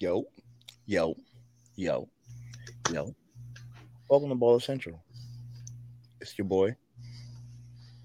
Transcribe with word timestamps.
Yo, 0.00 0.22
yo, 0.86 1.16
yo, 1.74 2.08
yo. 2.92 3.12
Welcome 4.08 4.28
to 4.28 4.36
Baller 4.36 4.62
Central. 4.62 5.02
It's 6.20 6.38
your 6.38 6.44
boy, 6.44 6.76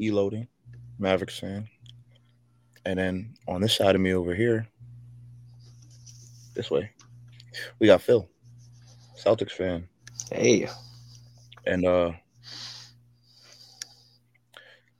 Eloading, 0.01 0.47
Mavericks 0.97 1.37
fan. 1.37 1.69
And 2.83 2.97
then 2.97 3.35
on 3.47 3.61
this 3.61 3.75
side 3.75 3.93
of 3.93 4.01
me 4.01 4.11
over 4.11 4.33
here, 4.33 4.67
this 6.55 6.71
way, 6.71 6.89
we 7.77 7.85
got 7.85 8.01
Phil, 8.01 8.27
Celtics 9.15 9.51
fan. 9.51 9.87
Hey, 10.31 10.67
And 11.67 11.85
uh 11.85 12.13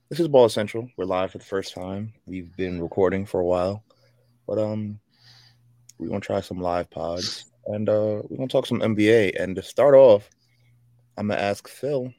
this 0.08 0.20
is 0.20 0.28
Baller 0.28 0.48
Central. 0.48 0.88
We're 0.96 1.06
live 1.06 1.32
for 1.32 1.38
the 1.38 1.44
first 1.44 1.74
time. 1.74 2.12
We've 2.24 2.56
been 2.56 2.80
recording 2.80 3.26
for 3.26 3.40
a 3.40 3.44
while. 3.44 3.82
But 4.46 4.60
um 4.60 5.00
we're 6.04 6.10
gonna 6.10 6.20
try 6.20 6.40
some 6.40 6.60
live 6.60 6.90
pods 6.90 7.46
and 7.66 7.88
uh 7.88 8.20
we're 8.28 8.36
gonna 8.36 8.48
talk 8.48 8.66
some 8.66 8.80
NBA. 8.80 9.40
And 9.40 9.56
to 9.56 9.62
start 9.62 9.94
off, 9.94 10.28
I'm 11.16 11.28
gonna 11.28 11.40
ask 11.40 11.66
Phil, 11.66 12.12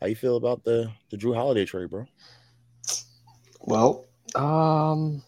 how 0.00 0.06
you 0.06 0.16
feel 0.16 0.36
about 0.36 0.64
the 0.64 0.90
the 1.10 1.16
Jrue 1.16 1.34
Holiday 1.34 1.64
trade, 1.64 1.90
bro? 1.90 2.06
well, 3.64 4.06
um, 4.34 5.22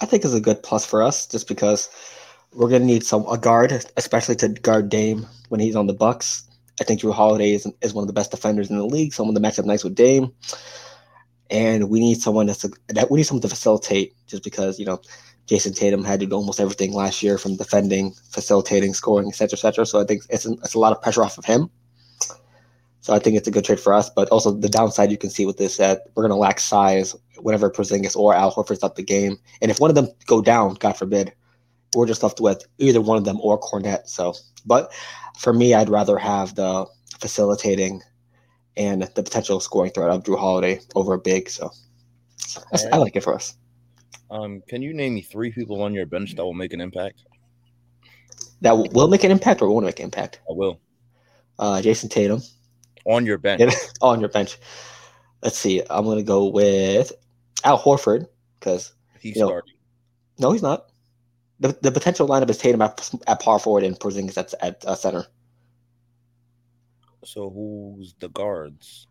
I 0.00 0.06
think 0.06 0.24
it's 0.24 0.34
a 0.34 0.40
good 0.40 0.62
plus 0.62 0.84
for 0.86 1.02
us 1.02 1.26
just 1.26 1.46
because 1.46 1.88
we're 2.52 2.70
gonna 2.70 2.84
need 2.84 3.04
some 3.04 3.26
a 3.28 3.38
guard, 3.38 3.72
especially 3.96 4.36
to 4.36 4.48
guard 4.48 4.88
Dame 4.88 5.26
when 5.50 5.60
he's 5.60 5.76
on 5.76 5.86
the 5.86 5.94
Bucks. 5.94 6.48
I 6.80 6.84
think 6.84 7.00
Jrue 7.00 7.14
Holiday 7.14 7.52
is, 7.52 7.70
is 7.82 7.94
one 7.94 8.02
of 8.02 8.08
the 8.08 8.12
best 8.12 8.32
defenders 8.32 8.68
in 8.68 8.76
the 8.76 8.84
league, 8.86 9.14
someone 9.14 9.34
to 9.34 9.40
match 9.40 9.60
up 9.60 9.64
nice 9.64 9.84
with 9.84 9.94
Dame. 9.94 10.32
And 11.50 11.88
we 11.88 12.00
need 12.00 12.20
someone 12.20 12.46
that's 12.46 12.64
a, 12.64 12.70
that 12.88 13.10
we 13.10 13.18
need 13.18 13.24
someone 13.24 13.42
to 13.42 13.48
facilitate 13.48 14.14
just 14.26 14.42
because, 14.42 14.80
you 14.80 14.86
know, 14.86 15.00
Jayson 15.46 15.74
Tatum 15.74 16.04
had 16.04 16.20
to 16.20 16.26
do 16.26 16.34
almost 16.34 16.60
everything 16.60 16.92
last 16.92 17.22
year 17.22 17.36
from 17.36 17.56
defending, 17.56 18.12
facilitating, 18.30 18.94
scoring, 18.94 19.28
et 19.28 19.34
cetera, 19.34 19.58
et 19.58 19.60
cetera. 19.60 19.84
So 19.84 20.00
I 20.00 20.04
think 20.04 20.22
it's, 20.30 20.46
it's 20.46 20.74
a 20.74 20.78
lot 20.78 20.92
of 20.92 21.02
pressure 21.02 21.22
off 21.22 21.36
of 21.36 21.44
him. 21.44 21.68
So 23.00 23.12
I 23.12 23.18
think 23.18 23.36
it's 23.36 23.46
a 23.46 23.50
good 23.50 23.64
trade 23.64 23.80
for 23.80 23.92
us. 23.92 24.08
But 24.08 24.30
also 24.30 24.50
the 24.50 24.68
downside 24.68 25.10
you 25.10 25.18
can 25.18 25.28
see 25.28 25.44
with 25.44 25.58
this 25.58 25.76
that 25.76 26.02
we're 26.14 26.22
gonna 26.22 26.36
lack 26.36 26.60
size 26.60 27.14
whenever 27.38 27.70
Porzingis 27.70 28.16
or 28.16 28.34
Al 28.34 28.52
Horford's 28.52 28.82
out 28.82 28.96
the 28.96 29.02
game. 29.02 29.36
And 29.60 29.70
if 29.70 29.80
one 29.80 29.90
of 29.90 29.96
them 29.96 30.08
go 30.26 30.40
down, 30.40 30.74
God 30.74 30.96
forbid, 30.96 31.32
we're 31.94 32.06
just 32.06 32.22
left 32.22 32.40
with 32.40 32.64
either 32.78 33.02
one 33.02 33.18
of 33.18 33.24
them 33.24 33.38
or 33.42 33.60
Kornet. 33.60 34.08
So 34.08 34.34
but 34.64 34.92
for 35.38 35.52
me, 35.52 35.74
I'd 35.74 35.90
rather 35.90 36.16
have 36.16 36.54
the 36.54 36.86
facilitating 37.20 38.00
and 38.76 39.02
the 39.02 39.22
potential 39.22 39.60
scoring 39.60 39.92
threat 39.92 40.10
of 40.10 40.22
Jrue 40.22 40.38
Holiday 40.38 40.80
over 40.94 41.14
a 41.14 41.18
Big. 41.18 41.50
So 41.50 41.70
I 42.92 42.96
like 42.96 43.14
it 43.16 43.22
for 43.22 43.34
us. 43.34 43.56
Um, 44.30 44.62
can 44.68 44.82
you 44.82 44.94
name 44.94 45.14
me 45.14 45.22
three 45.22 45.52
people 45.52 45.82
on 45.82 45.94
your 45.94 46.06
bench 46.06 46.34
that 46.34 46.44
will 46.44 46.54
make 46.54 46.72
an 46.72 46.80
impact? 46.80 47.22
That 48.62 48.72
will 48.72 49.08
make 49.08 49.24
an 49.24 49.30
impact 49.30 49.60
or 49.62 49.68
won't 49.70 49.84
make 49.86 49.98
an 50.00 50.04
impact. 50.06 50.40
I 50.48 50.52
will. 50.54 50.80
Uh, 51.58 51.80
Jayson 51.82 52.08
Tatum 52.10 52.42
On 53.06 53.26
your 53.26 53.38
bench. 53.38 53.62
On 54.02 54.20
your 54.20 54.28
bench. 54.30 54.56
Let's 55.42 55.58
see. 55.58 55.82
I'm 55.88 56.04
gonna 56.04 56.22
go 56.22 56.46
with 56.46 57.12
Al 57.62 57.78
Horford 57.78 58.26
because 58.58 58.92
He's 59.20 59.36
you 59.36 59.42
know, 59.42 59.48
starting. 59.48 59.74
no, 60.38 60.52
he's 60.52 60.62
not. 60.62 60.86
The, 61.60 61.76
the 61.80 61.92
potential 61.92 62.26
lineup 62.28 62.50
is 62.50 62.58
Tatum 62.58 62.82
at, 62.82 63.10
at 63.26 63.40
power 63.40 63.58
forward 63.58 63.84
and 63.84 63.98
Porzingis 63.98 64.36
at, 64.36 64.52
at 64.60 64.84
uh, 64.84 64.94
center. 64.94 65.26
So 67.24 67.48
who's 67.50 68.14
the 68.18 68.28
guards? 68.28 69.06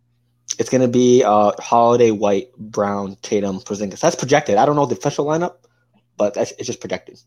It's 0.60 0.70
gonna 0.70 0.88
be 0.88 1.24
uh, 1.24 1.52
Holiday, 1.60 2.12
White, 2.12 2.56
Brown, 2.58 3.18
Tatum, 3.22 3.60
Porzingis. 3.60 4.00
That's 4.00 4.16
projected. 4.16 4.58
I 4.58 4.66
don't 4.66 4.76
know 4.76 4.86
the 4.86 4.96
official 4.96 5.26
lineup, 5.26 5.56
but 6.18 6.34
that's, 6.34 6.52
it's 6.54 6.68
just 6.68 6.80
projected. 6.80 7.20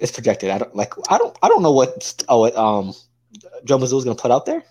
It's 0.00 0.12
projected. 0.12 0.50
I 0.50 0.58
don't 0.58 0.74
like. 0.74 0.94
I 1.10 1.18
don't. 1.18 1.36
I 1.42 1.48
don't 1.48 1.62
know 1.62 1.72
what. 1.72 2.14
Oh, 2.28 2.40
what, 2.40 2.56
um, 2.56 2.94
Joe 3.64 3.78
Mazzulla's 3.78 4.04
gonna 4.04 4.16
put 4.16 4.30
out 4.30 4.46
there. 4.46 4.62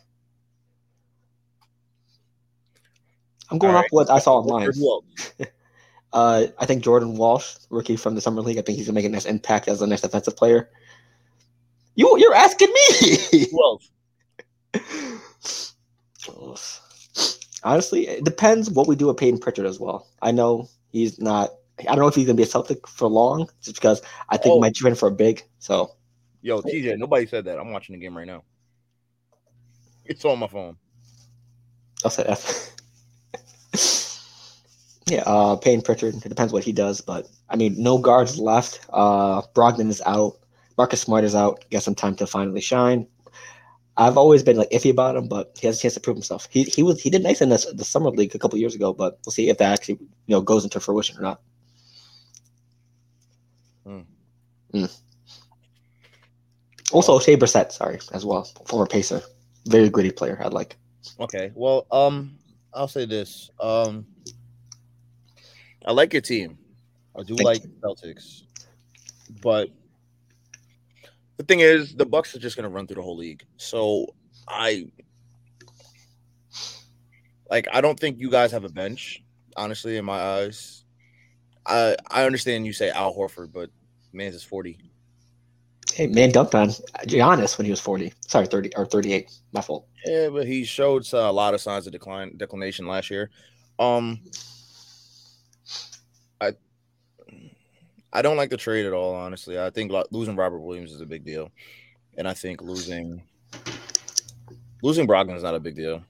I'm 3.52 3.58
going 3.58 3.74
All 3.74 3.80
off 3.80 3.84
right. 3.84 3.92
what 3.92 4.10
I 4.10 4.20
saw 4.20 4.40
online. 4.40 4.72
Uh, 6.12 6.48
I 6.58 6.66
think 6.66 6.84
Jordan 6.84 7.18
Walsh, 7.18 7.56
rookie 7.70 7.96
from 7.96 8.16
the 8.16 8.22
summer 8.22 8.42
league. 8.42 8.58
I 8.58 8.62
think 8.62 8.80
he's 8.80 8.88
gonna 8.88 8.96
make 8.96 9.06
a 9.06 9.10
nice 9.10 9.26
impact 9.26 9.68
as 9.68 9.80
a 9.84 9.86
nice 9.86 10.02
defensive 10.02 10.36
player. 10.36 10.68
You, 11.94 12.18
you're 12.18 12.34
asking 12.34 12.74
me. 12.74 13.46
Else? 13.54 13.92
Honestly, 17.64 18.08
it 18.08 18.24
depends 18.24 18.70
what 18.70 18.88
we 18.88 18.96
do 18.96 19.08
with 19.08 19.18
Payton 19.18 19.40
Pritchard 19.40 19.66
as 19.66 19.80
well. 19.80 20.08
I 20.22 20.32
know 20.32 20.70
he's 20.92 21.20
not. 21.20 21.52
I 21.80 21.84
don't 21.84 22.00
know 22.00 22.08
if 22.08 22.16
he's 22.16 22.26
gonna 22.26 22.36
be 22.36 22.44
a 22.44 22.48
Celtic 22.48 22.88
for 22.88 23.08
long, 23.08 23.50
just 23.62 23.76
because 23.76 24.02
I 24.30 24.38
think 24.38 24.54
Oh. 24.54 24.56
we 24.56 24.62
might 24.62 24.98
for 24.98 25.08
a 25.08 25.12
big. 25.12 25.44
So 25.60 25.96
Yo, 26.42 26.62
TJ, 26.62 26.98
nobody 26.98 27.26
said 27.26 27.46
that. 27.46 27.60
I'm 27.60 27.72
watching 27.72 27.94
the 27.94 28.00
game 28.00 28.16
right 28.18 28.28
now. 28.28 28.44
It's 30.06 30.24
on 30.24 30.40
my 30.40 30.48
phone. 30.48 30.78
I'll 32.04 32.12
say 32.12 32.24
F. 32.24 32.72
yeah, 35.08 35.24
uh, 35.26 35.58
Payne 35.58 35.82
Pritchard. 35.82 36.16
It 36.16 36.30
depends 36.30 36.54
what 36.54 36.64
he 36.64 36.72
does, 36.72 37.02
but 37.02 37.28
I 37.50 37.58
mean, 37.58 37.76
no 37.78 37.98
guards 37.98 38.40
left. 38.40 38.86
Uh, 38.92 39.42
Brogdon 39.54 39.90
is 39.90 40.02
out. 40.06 40.38
Marcus 40.78 41.02
Smart 41.02 41.26
is 41.26 41.36
out. 41.36 41.66
Get 41.70 41.84
some 41.84 41.96
time 41.96 42.16
to 42.16 42.26
finally 42.26 42.62
shine. 42.62 43.06
I've 44.00 44.18
always 44.18 44.44
been 44.44 44.56
like 44.56 44.70
iffy 44.70 44.90
about 44.90 45.18
him, 45.18 45.28
but 45.28 45.58
he 45.60 45.68
has 45.68 45.78
a 45.78 45.82
chance 45.82 45.94
to 45.96 46.00
prove 46.00 46.16
himself. 46.16 46.48
He 46.50 46.64
he 46.64 46.82
was 46.84 47.02
he 47.02 47.10
did 47.10 47.22
nice 47.22 47.42
in 47.42 47.50
this, 47.50 47.66
the 47.66 47.84
summer 47.84 48.10
league 48.12 48.34
a 48.34 48.40
couple 48.40 48.58
years 48.58 48.74
ago, 48.74 48.94
but 48.94 49.20
we'll 49.26 49.34
see 49.34 49.50
if 49.50 49.58
that 49.58 49.74
actually 49.74 49.96
you 50.26 50.36
know 50.36 50.40
goes 50.42 50.64
into 50.64 50.80
fruition 50.80 51.18
or 51.18 51.22
not. 51.22 51.42
Hmm. 53.86 54.00
Mm. 54.74 55.00
Also, 56.94 57.20
Shea 57.20 57.36
Brissett, 57.36 57.74
sorry, 57.74 58.00
as 58.14 58.26
well, 58.26 58.46
former 58.66 58.88
Pacer, 58.88 59.22
very 59.66 59.90
gritty 59.90 60.12
player. 60.12 60.42
I'd 60.44 60.54
like. 60.54 60.78
Okay. 61.20 61.52
Well, 61.54 61.86
um, 61.92 62.38
I'll 62.74 62.88
say 62.88 63.06
this. 63.06 63.52
Um, 63.60 64.06
I 65.86 65.92
like 65.92 66.14
your 66.14 66.22
team. 66.22 66.58
I 67.18 67.24
do 67.24 67.36
Thank 67.36 67.46
like 67.46 67.62
Celtics, 67.82 68.44
but 69.42 69.70
the 71.40 71.46
thing 71.46 71.62
is, 71.62 71.96
the 71.96 72.06
Bucks 72.06 72.36
are 72.36 72.40
just 72.40 72.58
gonna 72.58 72.70
run 72.70 72.86
through 72.86 72.98
the 72.98 73.02
whole 73.02 73.16
league. 73.18 73.44
So 73.56 74.08
I 74.46 74.92
like. 77.50 77.68
I 77.72 77.80
don't 77.80 77.98
think 77.98 78.20
you 78.20 78.30
guys 78.30 78.52
have 78.52 78.66
a 78.66 78.70
bench. 78.70 79.24
Honestly, 79.56 79.96
in 79.96 80.04
my 80.04 80.20
eyes, 80.20 80.84
I 81.66 81.96
I 82.12 82.26
understand 82.26 82.66
you 82.66 82.74
say 82.74 82.90
Al 82.90 83.16
Horford, 83.16 83.54
but 83.54 83.70
man's 84.12 84.36
is 84.36 84.44
forty. 84.44 84.80
Hey, 85.94 86.08
man 86.08 86.34
dunked 86.34 86.56
on 86.56 86.70
Giannis 87.08 87.58
when 87.58 87.66
he 87.66 87.72
was 87.72 87.80
40. 87.80 88.14
Sorry, 88.28 88.46
30 88.46 88.76
or 88.78 88.86
38. 88.86 89.32
My 89.52 89.62
fault. 89.62 89.88
Yeah, 90.06 90.30
but 90.30 90.46
he 90.46 90.64
showed 90.64 91.12
uh, 91.14 91.18
a 91.18 91.32
lot 91.32 91.56
of 91.56 91.62
signs 91.62 91.88
of 91.88 91.92
decline 91.94 92.38
declination 92.38 92.86
last 92.86 93.10
year. 93.10 93.32
Um, 93.80 94.22
I 98.12 98.22
don't 98.22 98.38
like 98.38 98.50
the 98.50 98.58
trade 98.58 98.86
at 98.86 98.94
all. 98.94 99.14
Honestly, 99.16 99.60
I 99.60 99.70
think 99.70 99.92
losing 100.12 100.36
Robert 100.36 100.60
Williams 100.60 100.92
is 100.92 101.02
a 101.02 101.06
big 101.06 101.24
deal, 101.24 101.52
and 102.18 102.28
I 102.28 102.34
think 102.34 102.62
losing 102.62 103.24
losing 104.82 105.08
Brogdon 105.08 105.36
is 105.36 105.44
not 105.44 105.56
a 105.56 105.60
big 105.60 105.76
deal. 105.76 106.04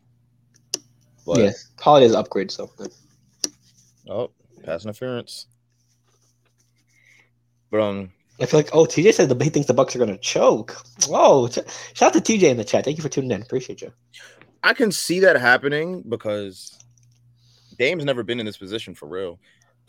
But 1.25 1.39
yeah, 1.39 1.51
Holiday's 1.79 2.15
upgrade, 2.15 2.51
so 2.51 2.71
good. 2.77 2.91
oh, 4.09 4.31
pass 4.63 4.83
interference. 4.83 5.47
But 7.71 7.81
um, 7.81 8.11
I 8.41 8.45
feel 8.45 8.59
like, 8.59 8.69
oh, 8.73 8.85
TJ 8.85 9.13
said 9.13 9.29
the, 9.29 9.43
he 9.43 9.49
thinks 9.49 9.67
the 9.67 9.73
Bucks 9.73 9.95
are 9.95 9.99
going 9.99 10.11
to 10.11 10.17
choke. 10.17 10.75
Whoa. 11.07 11.47
ch- 11.47 11.59
Shout 11.93 12.15
out 12.15 12.25
to 12.25 12.33
TJ 12.33 12.43
in 12.43 12.57
the 12.57 12.63
chat. 12.63 12.85
Thank 12.85 12.97
you 12.97 13.03
for 13.03 13.09
tuning 13.09 13.31
in. 13.31 13.41
Appreciate 13.41 13.81
you. 13.81 13.91
I 14.63 14.73
can 14.73 14.91
see 14.91 15.19
that 15.21 15.35
happening 15.39 16.03
because 16.07 16.77
Dame's 17.77 18.05
never 18.05 18.23
been 18.23 18.39
in 18.39 18.45
this 18.45 18.57
position 18.57 18.95
for 18.95 19.07
real. 19.07 19.39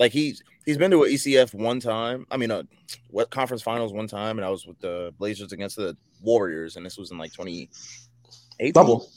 Like 0.00 0.10
he's 0.10 0.42
he's 0.64 0.78
been 0.78 0.90
to 0.90 1.04
an 1.04 1.10
ECF 1.10 1.54
one 1.54 1.78
time. 1.78 2.26
I 2.30 2.36
mean, 2.36 2.50
uh, 2.50 2.64
what 3.10 3.30
conference 3.30 3.62
finals 3.62 3.92
one 3.92 4.08
time, 4.08 4.38
and 4.38 4.44
I 4.44 4.50
was 4.50 4.66
with 4.66 4.80
the 4.80 5.14
Blazers 5.18 5.52
against 5.52 5.76
the 5.76 5.96
Warriors, 6.22 6.76
and 6.76 6.84
this 6.84 6.98
was 6.98 7.12
in 7.12 7.18
like 7.18 7.32
twenty 7.32 7.70
eight 8.58 8.74
Bubble. 8.74 9.08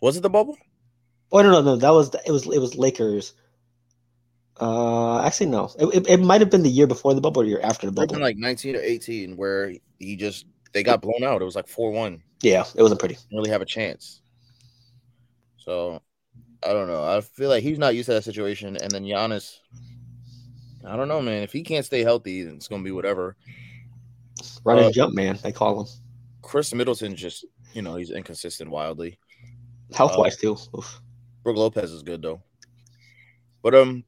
Was 0.00 0.16
it 0.16 0.22
the 0.22 0.30
bubble? 0.30 0.58
Oh, 1.32 1.40
no, 1.40 1.50
no, 1.50 1.62
no. 1.62 1.76
That 1.76 1.90
was, 1.90 2.14
it 2.26 2.30
was, 2.30 2.46
it 2.46 2.58
was 2.58 2.76
Lakers. 2.76 3.32
Uh, 4.60 5.22
actually, 5.22 5.46
no. 5.46 5.70
It, 5.78 5.86
it, 5.94 6.08
it 6.10 6.20
might 6.20 6.42
have 6.42 6.50
been 6.50 6.62
the 6.62 6.68
year 6.68 6.86
before 6.86 7.14
the 7.14 7.22
bubble 7.22 7.40
or 7.40 7.44
year 7.46 7.60
after 7.62 7.86
the 7.86 7.92
bubble. 7.92 8.20
like 8.20 8.36
19 8.36 8.76
or 8.76 8.80
18, 8.80 9.36
where 9.36 9.72
he 9.98 10.16
just 10.16 10.44
they 10.72 10.82
got 10.82 11.00
blown 11.00 11.24
out. 11.24 11.40
It 11.40 11.44
was 11.46 11.56
like 11.56 11.66
4 11.68 11.90
1. 11.90 12.22
yeah, 12.42 12.64
it 12.76 12.82
wasn't 12.82 13.00
pretty. 13.00 13.16
really 13.32 13.48
have 13.48 13.62
a 13.62 13.64
chance. 13.64 14.20
So 15.56 16.02
I 16.66 16.72
don't 16.72 16.88
know. 16.88 17.04
I 17.04 17.20
feel 17.20 17.48
like 17.50 17.62
he's 17.62 17.78
not 17.78 17.94
used 17.94 18.06
to 18.06 18.14
that 18.14 18.24
situation. 18.24 18.76
And 18.80 18.90
then 18.90 19.04
Giannis, 19.04 19.58
I 20.86 20.96
don't 20.96 21.08
know, 21.08 21.20
man. 21.20 21.42
If 21.42 21.52
he 21.52 21.62
can't 21.62 21.84
stay 21.84 22.02
healthy, 22.02 22.42
then 22.42 22.54
it's 22.54 22.68
gonna 22.68 22.82
be 22.82 22.90
whatever. 22.90 23.36
Run 24.64 24.78
Uh, 24.78 24.90
jump, 24.90 25.14
man. 25.14 25.38
They 25.42 25.52
call 25.52 25.82
him. 25.82 25.86
Khris 26.42 26.74
Middleton 26.74 27.16
just, 27.16 27.44
you 27.72 27.82
know, 27.82 27.96
he's 27.96 28.10
inconsistent 28.10 28.70
wildly. 28.70 29.18
Health 29.94 30.16
wise, 30.16 30.36
too. 30.36 30.56
Oof. 30.76 31.00
Brook 31.42 31.56
Lopez 31.56 31.90
is 31.92 32.02
good 32.02 32.22
though. 32.22 32.42
But 33.62 33.74
um, 33.74 34.04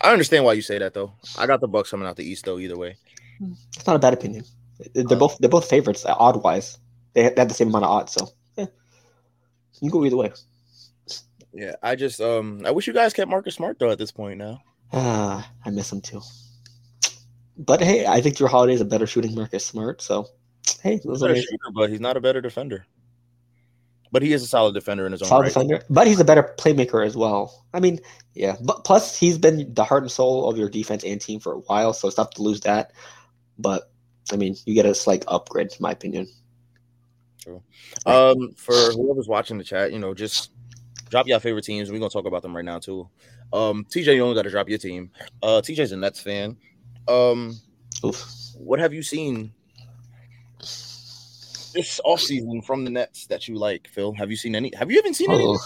I 0.00 0.12
understand 0.12 0.44
why 0.44 0.54
you 0.54 0.62
say 0.62 0.78
that 0.78 0.94
though. 0.94 1.12
I 1.38 1.46
got 1.46 1.60
the 1.60 1.68
Bucks 1.68 1.90
coming 1.90 2.08
out 2.08 2.16
the 2.16 2.24
East 2.24 2.44
though. 2.46 2.58
Either 2.58 2.76
way, 2.76 2.96
It's 3.76 3.86
not 3.86 3.96
a 3.96 3.98
bad 3.98 4.14
opinion. 4.14 4.44
They're 4.94 5.04
Uh, 5.10 5.14
both 5.16 5.38
they're 5.38 5.50
both 5.50 5.68
favorites 5.68 6.04
odd 6.06 6.42
wise. 6.42 6.78
They 7.12 7.28
they 7.28 7.40
have 7.40 7.48
the 7.48 7.54
same 7.54 7.68
amount 7.68 7.84
of 7.84 7.90
odds, 7.90 8.12
so 8.12 8.28
yeah. 8.56 8.66
You 9.80 9.90
can 9.90 10.00
go 10.00 10.04
either 10.04 10.16
way. 10.16 10.32
Yeah. 11.52 11.74
I 11.82 11.96
just 11.96 12.20
um, 12.20 12.62
I 12.64 12.70
wish 12.70 12.86
you 12.86 12.92
guys 12.92 13.12
kept 13.12 13.30
Marcus 13.30 13.54
Smart 13.54 13.78
though 13.78 13.90
at 13.90 13.98
this 13.98 14.10
point 14.10 14.38
now. 14.38 14.62
Ah, 14.92 15.50
I 15.64 15.70
miss 15.70 15.92
him 15.92 16.00
too. 16.00 16.20
But 17.58 17.80
hey, 17.80 18.06
I 18.06 18.20
think 18.20 18.36
Jrue 18.36 18.48
Holiday 18.48 18.74
is 18.74 18.80
a 18.80 18.86
better 18.86 19.06
shooting 19.06 19.34
Marcus 19.34 19.64
Smart. 19.64 20.02
So 20.02 20.28
hey, 20.82 20.94
He's 20.94 21.02
those 21.02 21.22
a 21.22 21.26
are 21.26 21.28
better 21.28 21.40
shooter, 21.40 21.70
but 21.74 21.90
he's 21.90 22.00
not 22.00 22.16
a 22.16 22.20
better 22.20 22.40
defender. 22.40 22.86
But 24.10 24.22
he 24.22 24.34
is 24.34 24.42
a 24.42 24.46
solid 24.46 24.74
defender 24.74 25.06
in 25.06 25.12
his 25.12 25.22
own 25.22 25.28
solid 25.28 25.42
right. 25.42 25.48
defender. 25.48 25.82
But 25.88 26.06
he's 26.06 26.20
a 26.20 26.24
better 26.24 26.54
playmaker 26.58 27.04
as 27.04 27.16
well. 27.16 27.64
I 27.72 27.80
mean, 27.80 27.98
yeah. 28.34 28.56
But 28.62 28.84
plus, 28.84 29.16
he's 29.18 29.38
been 29.38 29.72
the 29.72 29.84
heart 29.84 30.02
and 30.02 30.12
soul 30.12 30.50
of 30.50 30.58
your 30.58 30.68
defense 30.68 31.02
and 31.02 31.18
team 31.18 31.40
for 31.40 31.54
a 31.54 31.58
while, 31.60 31.94
so 31.94 32.08
it's 32.08 32.16
tough 32.16 32.30
to 32.32 32.42
lose 32.42 32.60
that. 32.60 32.92
But 33.58 33.90
I 34.30 34.36
mean, 34.36 34.54
you 34.66 34.74
get 34.74 34.84
a 34.84 34.94
slight 34.94 35.24
upgrade, 35.28 35.68
in 35.68 35.76
my 35.80 35.92
opinion. 35.92 36.28
True. 37.42 37.62
Um, 38.06 38.52
for 38.56 38.74
whoever's 38.92 39.28
watching 39.28 39.58
the 39.58 39.64
chat, 39.64 39.92
you 39.92 39.98
know, 39.98 40.14
just 40.14 40.51
drop 41.12 41.28
your 41.28 41.38
favorite 41.38 41.64
teams. 41.64 41.92
We're 41.92 41.98
gonna 41.98 42.10
talk 42.10 42.24
about 42.24 42.42
them 42.42 42.56
right 42.56 42.64
now 42.64 42.78
too. 42.78 43.08
Um, 43.52 43.84
TJ, 43.84 44.14
you 44.14 44.22
only 44.22 44.34
got 44.34 44.42
to 44.42 44.50
drop 44.50 44.68
your 44.68 44.78
team. 44.78 45.10
Uh, 45.42 45.60
TJ's 45.62 45.92
a 45.92 45.96
Nets 45.96 46.20
fan. 46.20 46.56
Um, 47.06 47.54
Oof. 48.04 48.24
what 48.56 48.80
have 48.80 48.94
you 48.94 49.02
seen 49.02 49.52
this 50.58 52.00
offseason 52.04 52.64
from 52.64 52.84
the 52.84 52.90
Nets 52.90 53.26
that 53.26 53.46
you 53.46 53.56
like, 53.56 53.88
Phil? 53.88 54.14
Have 54.14 54.30
you 54.30 54.36
seen 54.36 54.56
any? 54.56 54.72
Have 54.74 54.90
you 54.90 54.98
even 54.98 55.12
seen 55.12 55.30
any? 55.30 55.44
Oh. 55.44 55.58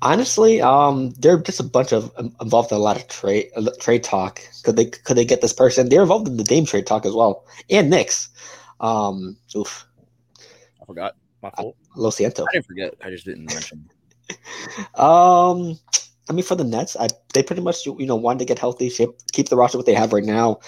Honestly, 0.00 0.62
um, 0.62 1.10
they're 1.18 1.38
just 1.38 1.60
a 1.60 1.64
bunch 1.64 1.92
of 1.92 2.10
um, 2.16 2.34
involved 2.40 2.72
in 2.72 2.78
a 2.78 2.80
lot 2.80 2.96
of 2.96 3.06
trade 3.08 3.50
uh, 3.54 3.70
trade 3.78 4.02
talk. 4.02 4.40
Could 4.62 4.76
they 4.76 4.86
could 4.86 5.16
they 5.18 5.26
get 5.26 5.42
this 5.42 5.52
person? 5.52 5.90
They're 5.90 6.02
involved 6.02 6.26
in 6.26 6.38
the 6.38 6.44
Dame 6.44 6.64
trade 6.64 6.86
talk 6.86 7.04
as 7.04 7.12
well, 7.12 7.44
and 7.68 7.90
Knicks. 7.90 8.30
Um, 8.80 9.36
oof, 9.54 9.86
I 10.80 10.86
forgot. 10.86 11.16
My 11.42 11.50
fault. 11.50 11.76
Lo 11.96 12.10
Ciento. 12.10 12.46
I 12.48 12.52
didn't 12.54 12.66
forget. 12.66 12.94
I 13.04 13.10
just 13.10 13.26
didn't 13.26 13.46
mention. 13.46 13.90
Um, 14.94 15.78
I 16.28 16.32
mean, 16.32 16.44
for 16.44 16.54
the 16.54 16.64
Nets, 16.64 16.96
I 16.98 17.08
they 17.34 17.42
pretty 17.42 17.62
much 17.62 17.86
you 17.86 18.06
know 18.06 18.16
wanted 18.16 18.40
to 18.40 18.44
get 18.44 18.58
healthy, 18.58 18.90
keep 19.32 19.48
the 19.48 19.56
roster 19.56 19.78
what 19.78 19.86
they 19.86 19.94
have 19.94 20.12
right 20.12 20.24
now. 20.24 20.60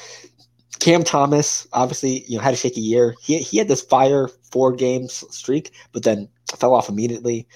Cam 0.78 1.04
Thomas 1.04 1.66
obviously 1.72 2.24
you 2.26 2.36
know 2.38 2.42
had 2.42 2.54
a 2.54 2.56
shaky 2.56 2.80
year. 2.80 3.14
He 3.22 3.38
he 3.38 3.58
had 3.58 3.68
this 3.68 3.82
fire 3.82 4.28
four 4.50 4.72
games 4.72 5.24
streak, 5.30 5.72
but 5.92 6.02
then 6.04 6.28
fell 6.56 6.74
off 6.74 6.88
immediately. 6.88 7.46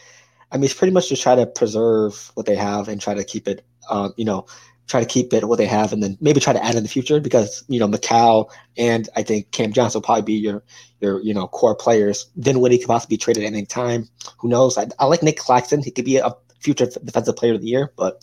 I 0.53 0.57
mean, 0.57 0.65
it's 0.65 0.75
pretty 0.75 0.93
much 0.93 1.09
just 1.09 1.23
try 1.23 1.35
to 1.35 1.47
preserve 1.47 2.31
what 2.35 2.47
they 2.47 2.57
have 2.57 2.89
and 2.89 3.01
try 3.01 3.15
to 3.15 3.25
keep 3.25 3.49
it, 3.49 3.65
um, 3.91 4.15
you 4.17 4.25
know, 4.25 4.47
try 4.87 5.01
to 5.01 5.07
keep 5.07 5.33
it 5.33 5.47
what 5.49 5.57
they 5.57 5.67
have, 5.67 5.93
and 5.93 6.03
then 6.03 6.17
maybe 6.21 6.41
try 6.41 6.53
to 6.53 6.65
add 6.65 6.75
in 6.75 6.83
the 6.83 6.89
future 6.89 7.21
because 7.21 7.65
you 7.69 7.79
know 7.79 7.89
McCall 7.89 8.51
and 8.77 9.09
I 9.17 9.23
think 9.23 9.51
Cam 9.51 9.73
Johnson 9.73 9.99
will 9.99 10.05
probably 10.05 10.23
be 10.23 10.35
your 10.35 10.63
your 11.01 11.21
you 11.23 11.35
know 11.35 11.49
core 11.49 11.75
players. 11.75 12.27
Then 12.37 12.55
Dinwiddie 12.55 12.79
could 12.79 12.89
possibly 12.89 13.17
be 13.17 13.19
traded 13.23 13.45
at 13.45 13.47
any 13.47 13.67
time. 13.67 14.09
Who 14.39 14.49
knows? 14.49 14.79
I, 14.79 14.87
I 14.99 15.07
like 15.07 15.23
Nic 15.23 15.39
Claxton. 15.39 15.83
He 15.83 15.91
could 15.91 16.05
be 16.05 16.19
a 16.19 16.33
future 16.61 16.87
defensive 16.87 17.37
player 17.37 17.55
of 17.55 17.61
the 17.61 17.69
year, 17.69 17.93
but 17.97 18.23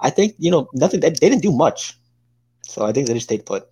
I 0.00 0.10
think 0.10 0.34
you 0.38 0.50
know 0.50 0.68
nothing. 0.72 1.00
They, 1.00 1.10
they 1.10 1.28
didn't 1.28 1.42
do 1.42 1.52
much, 1.52 1.98
so 2.62 2.84
I 2.84 2.92
think 2.92 3.06
they 3.06 3.14
just 3.14 3.26
stayed 3.26 3.46
put. 3.46 3.68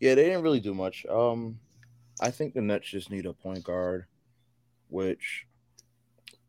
Yeah, 0.00 0.14
they 0.14 0.24
didn't 0.24 0.42
really 0.42 0.60
do 0.60 0.74
much. 0.74 1.04
Um, 1.06 1.60
I 2.20 2.30
think 2.30 2.54
the 2.54 2.62
Nets 2.62 2.88
just 2.88 3.10
need 3.10 3.26
a 3.26 3.32
point 3.32 3.64
guard, 3.64 4.06
which 4.88 5.46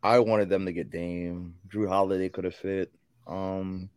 I 0.04 0.20
wanted 0.20 0.50
them 0.50 0.66
to 0.66 0.74
get 0.74 0.90
Dame. 0.90 1.56
Jrue 1.68 1.88
Holiday 1.88 2.30
could 2.30 2.46
have 2.46 2.56
fit. 2.56 2.92
Um, 3.28 3.90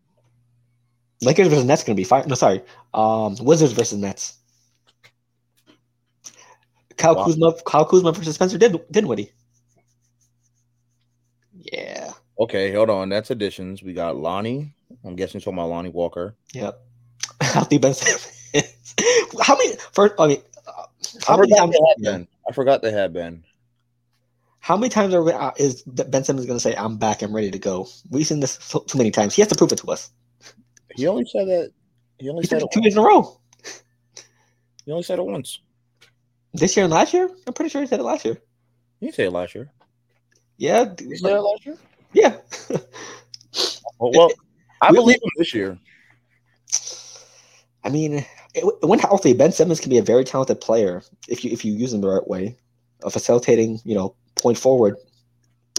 Lakers 1.22 1.49
versus 1.49 1.64
Nets 1.64 1.84
gonna 1.84 1.96
be 1.96 2.05
fine. 2.05 2.26
No, 2.28 2.34
sorry, 2.34 2.62
um, 2.93 3.37
Wizards 3.40 3.72
versus 3.72 3.99
Nets. 3.99 4.38
Kyle 6.96 7.16
Wow. 7.16 7.25
Kuzma, 7.25 7.55
Kyle 7.66 7.84
Kuzma 7.87 8.12
versus 8.12 8.34
Spencer 8.37 8.58
Din- 8.58 8.81
Dinwiddie. 8.90 9.32
Yeah, 11.72 12.12
okay, 12.38 12.72
hold 12.72 12.90
on. 12.90 13.08
That's 13.08 13.31
additions. 13.31 13.82
We 13.82 13.93
got 13.94 14.16
Lonnie. 14.16 14.72
I'm 15.05 15.16
guessing 15.16 15.38
you're 15.38 15.44
talking 15.44 15.58
about 15.58 15.69
Lonnie 15.70 15.90
Walker. 15.90 16.37
yep. 16.52 16.81
Healthy 17.40 17.78
Ben 17.78 17.94
Simmons. 17.94 18.31
how 19.43 19.56
many? 19.56 19.76
First, 19.93 20.14
I 20.19 20.26
mean, 20.28 20.43
uh, 20.67 20.84
how 21.26 21.34
I 21.34 21.40
many 21.40 21.52
forgot 21.52 21.56
times? 21.56 21.72
they 21.72 21.78
had 21.88 21.96
yeah. 21.99 22.10
Ben. 22.12 22.28
I 22.49 22.52
forgot 22.52 22.82
they 22.82 22.93
had 22.93 23.12
Ben. 23.12 23.44
How 24.60 24.76
many 24.76 24.88
times 24.88 25.12
are 25.14 25.22
we, 25.22 25.32
uh, 25.32 25.50
is 25.58 25.82
Ben 25.82 26.25
Simmons 26.25 26.46
going 26.46 26.56
to 26.58 26.62
say, 26.62 26.75
"I'm 26.76 26.96
back, 26.96 27.22
I'm 27.22 27.34
ready 27.34 27.50
to 27.50 27.58
go"? 27.58 27.88
We've 28.10 28.26
seen 28.26 28.40
this 28.40 28.58
so, 28.60 28.81
too 28.81 28.99
many 28.99 29.10
times. 29.10 29.34
He 29.34 29.43
has 29.43 29.49
to 29.49 29.55
prove 29.56 29.72
it 29.72 29.78
to 29.78 29.90
us. 29.90 30.10
He 30.96 31.06
only 31.06 31.25
said 31.26 31.46
that. 31.49 31.70
He 32.19 32.29
only 32.29 32.43
He 32.43 32.46
said 32.46 32.61
said 32.61 32.67
it. 32.67 32.73
two 32.73 32.81
years 32.82 32.94
in 32.94 33.00
a 33.00 33.02
row. 33.06 33.38
He 34.85 34.93
only 34.93 35.02
said 35.02 35.19
it 35.19 35.25
once. 35.25 35.58
This 36.52 36.76
year 36.76 36.85
and 36.85 36.93
last 36.93 37.12
year. 37.14 37.29
I'm 37.46 37.52
pretty 37.52 37.69
sure 37.70 37.81
he 37.81 37.87
said 37.87 38.00
it 38.00 38.05
last 38.05 38.25
year. 38.25 38.37
He 39.00 39.11
say 39.11 39.25
it 39.25 39.31
last 39.32 39.55
year. 39.55 39.70
Yeah, 40.56 40.94
he 40.99 41.17
say 41.17 41.32
it 41.35 41.41
last 41.41 41.67
year? 41.67 41.76
yeah. 42.12 42.37
Well, 42.70 42.81
oh, 44.00 44.11
well 44.14 44.31
I 44.81 44.91
We- 44.93 44.96
believe 44.99 45.17
him 45.17 45.31
this 45.37 45.52
year. 45.55 45.79
I 47.82 47.91
mean, 47.91 48.25
it, 48.55 48.64
when 48.87 48.99
healthy, 48.99 49.32
Ben 49.35 49.52
Simmons 49.52 49.81
can 49.81 49.91
be 49.91 49.99
a 49.99 50.02
very 50.02 50.25
talented 50.25 50.61
player 50.61 51.02
if 51.29 51.44
you 51.44 51.50
if 51.50 51.64
you 51.64 51.73
use 51.73 51.93
him 51.93 52.00
the 52.00 52.08
right 52.08 52.26
way, 52.26 52.56
of 53.02 53.12
facilitating, 53.12 53.81
you 53.85 53.94
know, 53.94 54.14
point 54.37 54.56
forward. 54.56 54.96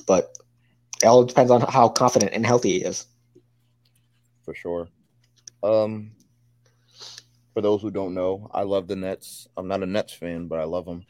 But 0.06 0.38
it 1.02 1.08
all 1.08 1.24
depends 1.24 1.50
on 1.52 1.62
how 1.62 1.88
confident 1.90 2.34
and 2.34 2.46
healthy 2.46 2.74
he 2.74 2.84
is. 2.84 3.08
for 4.44 4.54
sure. 4.54 4.88
Um, 5.66 6.12
for 7.56 7.62
those 7.62 7.82
who 7.82 7.90
don't 7.90 8.14
know, 8.14 8.50
I 8.54 8.62
love 8.62 8.88
the 8.88 8.96
Nets. 8.96 9.48
I'm 9.58 9.68
not 9.68 9.82
a 9.82 9.88
Nets 9.88 10.14
fan, 10.14 10.48
but 10.48 10.60
I 10.60 10.66
love 10.66 10.86
them. 10.86 11.06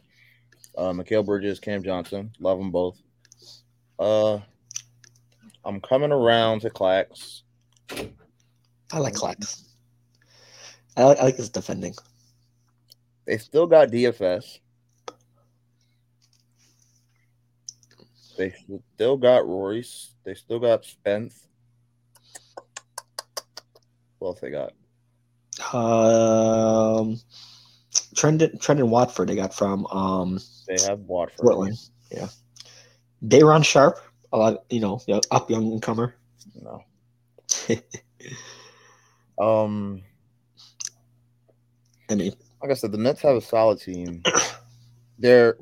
Uh, 0.77 0.91
Mikal 0.93 1.25
Bridges, 1.25 1.59
Cam 1.59 1.83
Johnson, 1.83 2.31
love 2.39 2.57
them 2.57 2.71
both. 2.71 2.97
Uh, 3.99 4.39
I'm 5.65 5.81
coming 5.81 6.11
around 6.11 6.61
to 6.61 6.69
Clax. 6.69 7.41
I 8.93 8.99
like 8.99 9.15
Clax. 9.15 9.63
I 10.95 11.03
like, 11.03 11.19
I 11.19 11.23
like 11.23 11.35
his 11.35 11.49
defending. 11.49 11.93
They 13.25 13.37
still 13.37 13.67
got 13.67 13.89
DFS. 13.89 14.59
They 18.37 18.53
still 18.93 19.17
got 19.17 19.47
Royce. 19.47 20.13
They 20.23 20.33
still 20.35 20.59
got 20.59 20.85
Spence. 20.85 21.47
What 24.25 24.31
else 24.31 24.39
they 24.39 24.49
got? 24.49 24.73
Um, 25.71 27.19
Trendon 28.15 28.57
Trendon 28.59 28.89
Watford 28.89 29.29
they 29.29 29.35
got 29.35 29.53
from 29.53 29.85
um 29.87 30.39
They 30.67 30.79
have 30.79 30.99
Watford. 31.01 31.37
Portland. 31.37 31.77
Yeah, 32.09 32.29
Day'Ron 33.27 33.61
Sharpe, 33.61 33.99
a 34.33 34.37
lot, 34.37 34.63
you 34.71 34.79
know, 34.79 34.99
up 35.29 35.49
young 35.51 35.71
and 35.73 35.81
comer. 35.81 36.15
No. 36.59 36.83
Um, 39.37 40.01
I 42.09 42.15
mean, 42.15 42.31
like 42.61 42.71
I 42.71 42.73
said, 42.73 42.93
the 42.93 42.97
Nets 42.97 43.21
have 43.23 43.35
a 43.35 43.41
solid 43.41 43.81
team. 43.81 44.23
They're 45.19 45.57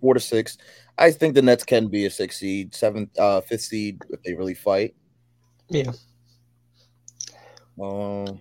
four 0.00 0.14
to 0.14 0.20
six. 0.20 0.58
I 0.98 1.12
think 1.12 1.34
the 1.36 1.42
Nets 1.42 1.62
can 1.62 1.86
be 1.86 2.06
a 2.06 2.10
six 2.10 2.38
seed, 2.40 2.74
seventh, 2.74 3.16
uh, 3.20 3.40
fifth 3.42 3.60
seed 3.60 4.02
if 4.10 4.20
they 4.24 4.34
really 4.34 4.54
fight. 4.54 4.96
yeah. 5.68 5.92
Um, 7.80 8.40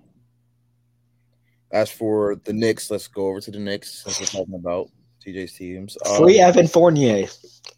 as 1.72 1.90
for 1.90 2.36
the 2.44 2.54
Knicks, 2.54 2.92
let's 2.92 3.08
go 3.08 3.28
over 3.28 3.40
to 3.42 3.52
the 3.52 3.60
Knicks 3.60 4.04
since 4.04 4.20
we're 4.20 4.26
talking 4.26 4.56
about 4.56 4.90
TJ's 5.26 5.54
teams. 5.54 5.98
Um, 6.06 6.24
Free 6.24 6.40
Evan 6.40 6.68
Fournier. 6.68 7.28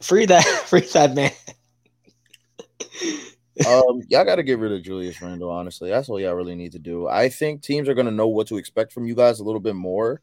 Free 0.02 0.26
that 0.26 0.44
free 0.68 0.82
that 0.94 1.14
man. 1.14 1.32
um, 3.68 4.02
y'all 4.08 4.26
got 4.26 4.36
to 4.36 4.44
get 4.44 4.60
rid 4.60 4.72
of 4.72 4.82
Julius 4.84 5.22
Randle. 5.22 5.52
Honestly, 5.52 5.90
that's 5.90 6.10
all 6.10 6.20
y'all 6.20 6.34
really 6.34 6.56
need 6.56 6.72
to 6.72 6.80
do. 6.80 7.08
I 7.08 7.30
think 7.30 7.62
teams 7.62 7.88
are 7.88 7.94
going 7.94 8.08
to 8.08 8.12
know 8.12 8.28
what 8.28 8.48
to 8.48 8.58
expect 8.58 8.92
from 8.92 9.06
you 9.06 9.16
guys 9.16 9.40
a 9.40 9.44
little 9.44 9.62
bit 9.62 9.76
more 9.76 10.22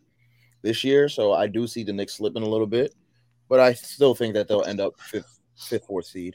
this 0.62 0.82
year. 0.82 1.08
So 1.08 1.32
I 1.32 1.46
do 1.46 1.66
see 1.66 1.84
the 1.84 1.92
Knicks 1.92 2.16
slipping 2.16 2.42
a 2.42 2.48
little 2.48 2.66
bit, 2.66 2.94
but 3.48 3.60
I 3.60 3.74
still 3.74 4.14
think 4.14 4.34
that 4.34 4.48
they'll 4.48 4.64
end 4.64 4.80
up 4.80 4.98
fifth, 4.98 5.40
fifth, 5.56 5.86
fourth 5.86 6.06
seed. 6.06 6.34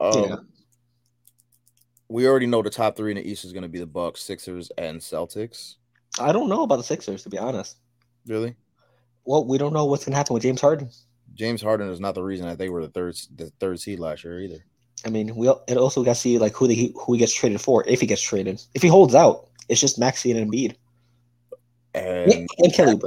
Um, 0.00 0.24
Yeah. 0.24 0.36
We 2.12 2.28
already 2.28 2.46
know 2.46 2.60
the 2.60 2.68
top 2.68 2.94
three 2.94 3.10
in 3.10 3.16
the 3.16 3.26
East 3.26 3.44
is 3.44 3.52
going 3.52 3.62
to 3.62 3.68
be 3.68 3.78
the 3.78 3.86
Bucks, 3.86 4.20
Sixers, 4.20 4.70
and 4.76 5.00
Celtics. 5.00 5.76
I 6.20 6.30
don't 6.30 6.50
know 6.50 6.62
about 6.62 6.76
the 6.76 6.82
Sixers 6.82 7.22
to 7.22 7.30
be 7.30 7.38
honest. 7.38 7.78
Really, 8.26 8.54
Well, 9.24 9.46
we 9.46 9.56
don't 9.56 9.72
know 9.72 9.86
what's 9.86 10.04
gonna 10.04 10.16
happen 10.16 10.34
with 10.34 10.42
James 10.42 10.60
Harden. 10.60 10.90
James 11.34 11.62
Harden 11.62 11.88
is 11.88 12.00
not 12.00 12.14
the 12.14 12.22
reason 12.22 12.46
that 12.46 12.58
they 12.58 12.68
were 12.68 12.82
the 12.82 12.90
third, 12.90 13.16
the 13.34 13.50
third 13.58 13.80
seed 13.80 13.98
last 13.98 14.22
year 14.24 14.40
either. 14.40 14.62
I 15.06 15.08
mean, 15.08 15.34
we 15.34 15.48
it 15.48 15.76
also 15.78 16.04
got 16.04 16.14
to 16.14 16.20
see 16.20 16.38
like 16.38 16.54
who 16.54 16.68
they, 16.68 16.92
who 16.94 17.14
he 17.14 17.18
gets 17.18 17.34
traded 17.34 17.60
for 17.60 17.82
if 17.88 18.00
he 18.00 18.06
gets 18.06 18.20
traded. 18.20 18.62
If 18.74 18.82
he 18.82 18.88
holds 18.88 19.14
out, 19.14 19.48
it's 19.68 19.80
just 19.80 19.98
Maxey 19.98 20.30
and 20.32 20.52
Embiid 20.52 20.76
And 21.94 22.30
and, 22.30 22.48
and 22.58 22.74
Kelly 22.74 23.00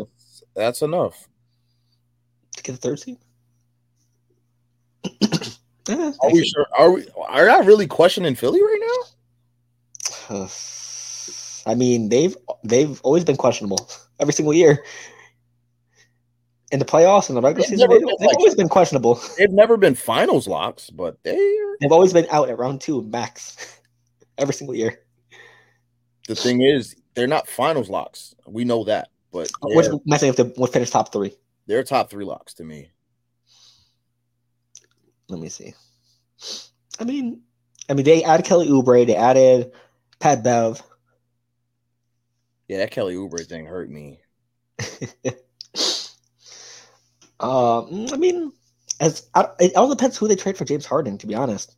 that's 0.55 0.81
enough. 0.81 1.29
to 2.57 2.63
get 2.63 2.71
the 2.71 2.77
third 2.79 2.99
seed. 2.99 3.17
Eh, 5.89 6.11
Are 6.21 6.31
we 6.31 6.45
sure? 6.45 6.65
Are 6.77 6.91
we? 6.91 7.05
Are 7.27 7.45
y'all 7.47 7.63
really 7.63 7.87
questioning 7.87 8.35
Philly 8.35 8.61
right 8.61 9.05
now? 10.29 10.47
I 11.67 11.75
mean, 11.75 12.09
they've 12.09 12.35
they've 12.63 12.99
always 13.01 13.23
been 13.23 13.37
questionable 13.37 13.89
every 14.19 14.33
single 14.33 14.53
year. 14.53 14.83
In 16.71 16.79
the 16.79 16.85
playoffs 16.85 17.29
and 17.29 17.37
the 17.37 17.41
regular 17.41 17.61
They've 17.61 17.69
season, 17.77 17.89
never 17.89 17.93
they, 17.93 17.99
been 18.05 18.09
have 18.19 18.27
like- 18.27 18.37
always 18.37 18.55
been 18.55 18.69
questionable. 18.69 19.21
They've 19.37 19.51
never 19.51 19.77
been 19.77 19.93
finals 19.95 20.47
locks, 20.47 20.89
but 20.89 21.17
they 21.23 21.35
They've 21.79 21.91
always 21.91 22.11
been 22.13 22.25
out 22.31 22.49
at 22.49 22.57
round 22.57 22.81
two 22.81 23.03
max, 23.03 23.79
every 24.39 24.53
single 24.53 24.75
year. 24.75 25.01
the 26.27 26.35
thing 26.35 26.61
is, 26.61 26.95
they're 27.13 27.27
not 27.27 27.47
finals 27.47 27.89
locks. 27.89 28.33
We 28.47 28.63
know 28.65 28.83
that, 28.85 29.09
but 29.31 29.51
Which 29.61 29.85
they're, 29.85 29.95
I 30.11 30.17
think 30.17 30.37
if 30.37 30.37
they 30.37 30.59
would 30.59 30.71
finish 30.71 30.89
top 30.89 31.13
three. 31.13 31.35
they're 31.67 31.83
top 31.83 32.09
three 32.09 32.25
locks 32.25 32.53
to 32.55 32.63
me. 32.63 32.89
Let 35.29 35.39
me 35.39 35.49
see. 35.49 35.73
I 36.99 37.03
mean, 37.03 37.41
I 37.89 37.93
mean, 37.93 38.05
they 38.05 38.23
added 38.23 38.45
Kelly 38.45 38.67
Oubre, 38.67 39.05
they 39.05 39.15
added 39.15 39.71
Pat 40.19 40.43
Bev. 40.43 40.81
Yeah, 42.67 42.77
that 42.77 42.91
Kelly 42.91 43.15
Oubre 43.15 43.45
thing 43.45 43.65
hurt 43.65 43.89
me. 43.89 44.19
Um, 47.39 48.07
I 48.13 48.17
mean, 48.17 48.51
as 48.99 49.27
I, 49.33 49.47
it 49.59 49.75
all 49.75 49.89
depends 49.89 50.17
who 50.17 50.27
they 50.27 50.35
trade 50.35 50.57
for 50.57 50.65
James 50.65 50.85
Harden. 50.85 51.17
To 51.19 51.27
be 51.27 51.35
honest, 51.35 51.75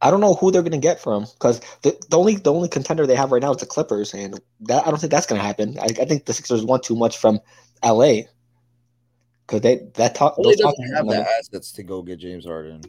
I 0.00 0.10
don't 0.10 0.20
know 0.20 0.34
who 0.34 0.50
they're 0.50 0.62
going 0.62 0.72
to 0.72 0.78
get 0.78 1.00
from 1.00 1.24
because 1.24 1.60
the, 1.82 1.98
the 2.10 2.18
only 2.18 2.36
the 2.36 2.52
only 2.52 2.68
contender 2.68 3.06
they 3.06 3.16
have 3.16 3.32
right 3.32 3.42
now 3.42 3.52
is 3.52 3.58
the 3.58 3.66
Clippers, 3.66 4.14
and 4.14 4.40
that 4.60 4.86
I 4.86 4.90
don't 4.90 4.98
think 4.98 5.10
that's 5.10 5.26
going 5.26 5.40
to 5.40 5.46
happen. 5.46 5.78
I, 5.78 5.84
I 5.84 6.04
think 6.04 6.24
the 6.24 6.34
Sixers 6.34 6.64
want 6.64 6.82
too 6.82 6.96
much 6.96 7.18
from 7.18 7.40
LA 7.84 8.22
because 9.52 9.60
they 9.62 9.86
that 9.94 10.14
talk 10.14 10.38
Well, 10.38 10.50
those 10.50 10.56
they 10.56 10.96
have 10.96 11.06
the 11.06 11.26
assets 11.38 11.72
to 11.72 11.82
go 11.82 12.00
get 12.00 12.18
James 12.18 12.46
Harden. 12.46 12.80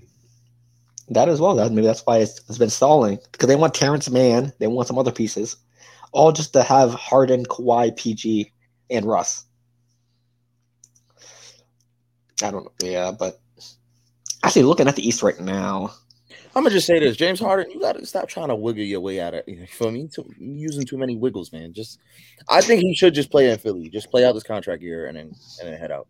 that 1.10 1.28
as 1.28 1.42
well. 1.42 1.56
That 1.56 1.72
maybe 1.74 1.86
that's 1.86 2.06
why 2.06 2.20
it's, 2.20 2.40
it's 2.48 2.58
been 2.58 2.70
stalling 2.70 3.20
because 3.34 3.48
they 3.48 3.58
want 3.58 3.74
Terance 3.74 4.10
Mann, 4.10 4.54
they 4.60 4.68
want 4.68 4.88
some 4.88 4.98
other 4.98 5.12
pieces, 5.12 5.58
all 6.14 6.32
just 6.32 6.54
to 6.54 6.64
have 6.64 6.94
Harden, 6.94 7.46
Kawhi, 7.46 7.96
PG, 7.98 8.52
and 8.90 9.06
Russ. 9.06 9.46
I 12.42 12.52
don't 12.52 12.64
know. 12.64 12.72
Yeah, 12.82 13.12
but 13.12 13.42
actually, 14.44 14.64
looking 14.64 14.88
at 14.88 14.96
the 14.96 15.06
East 15.06 15.22
right 15.22 15.40
now, 15.40 15.94
I'm 16.56 16.64
gonna 16.64 16.70
just 16.70 16.88
say 16.88 16.98
this, 16.98 17.18
James 17.18 17.42
Harden, 17.42 17.72
you 17.72 17.82
gotta 17.82 18.06
stop 18.06 18.30
trying 18.30 18.48
to 18.48 18.56
wiggle 18.56 18.84
your 18.84 19.02
way 19.02 19.20
out 19.20 19.34
of 19.34 19.44
it. 19.48 19.70
For 19.70 19.92
me, 19.92 20.08
too, 20.08 20.34
using 20.40 20.86
too 20.86 20.98
many 20.98 21.18
wiggles, 21.18 21.52
man. 21.52 21.74
Just, 21.74 22.00
I 22.48 22.62
think 22.62 22.82
he 22.82 22.96
should 22.96 23.14
just 23.14 23.32
play 23.32 23.52
in 23.52 23.58
Philly. 23.58 23.90
Just 23.90 24.10
play 24.10 24.24
out 24.24 24.32
this 24.32 24.44
contract 24.44 24.82
year 24.82 25.08
and 25.08 25.18
then 25.18 25.36
and 25.60 25.68
then 25.70 25.78
head 25.78 25.92
out. 25.92 26.08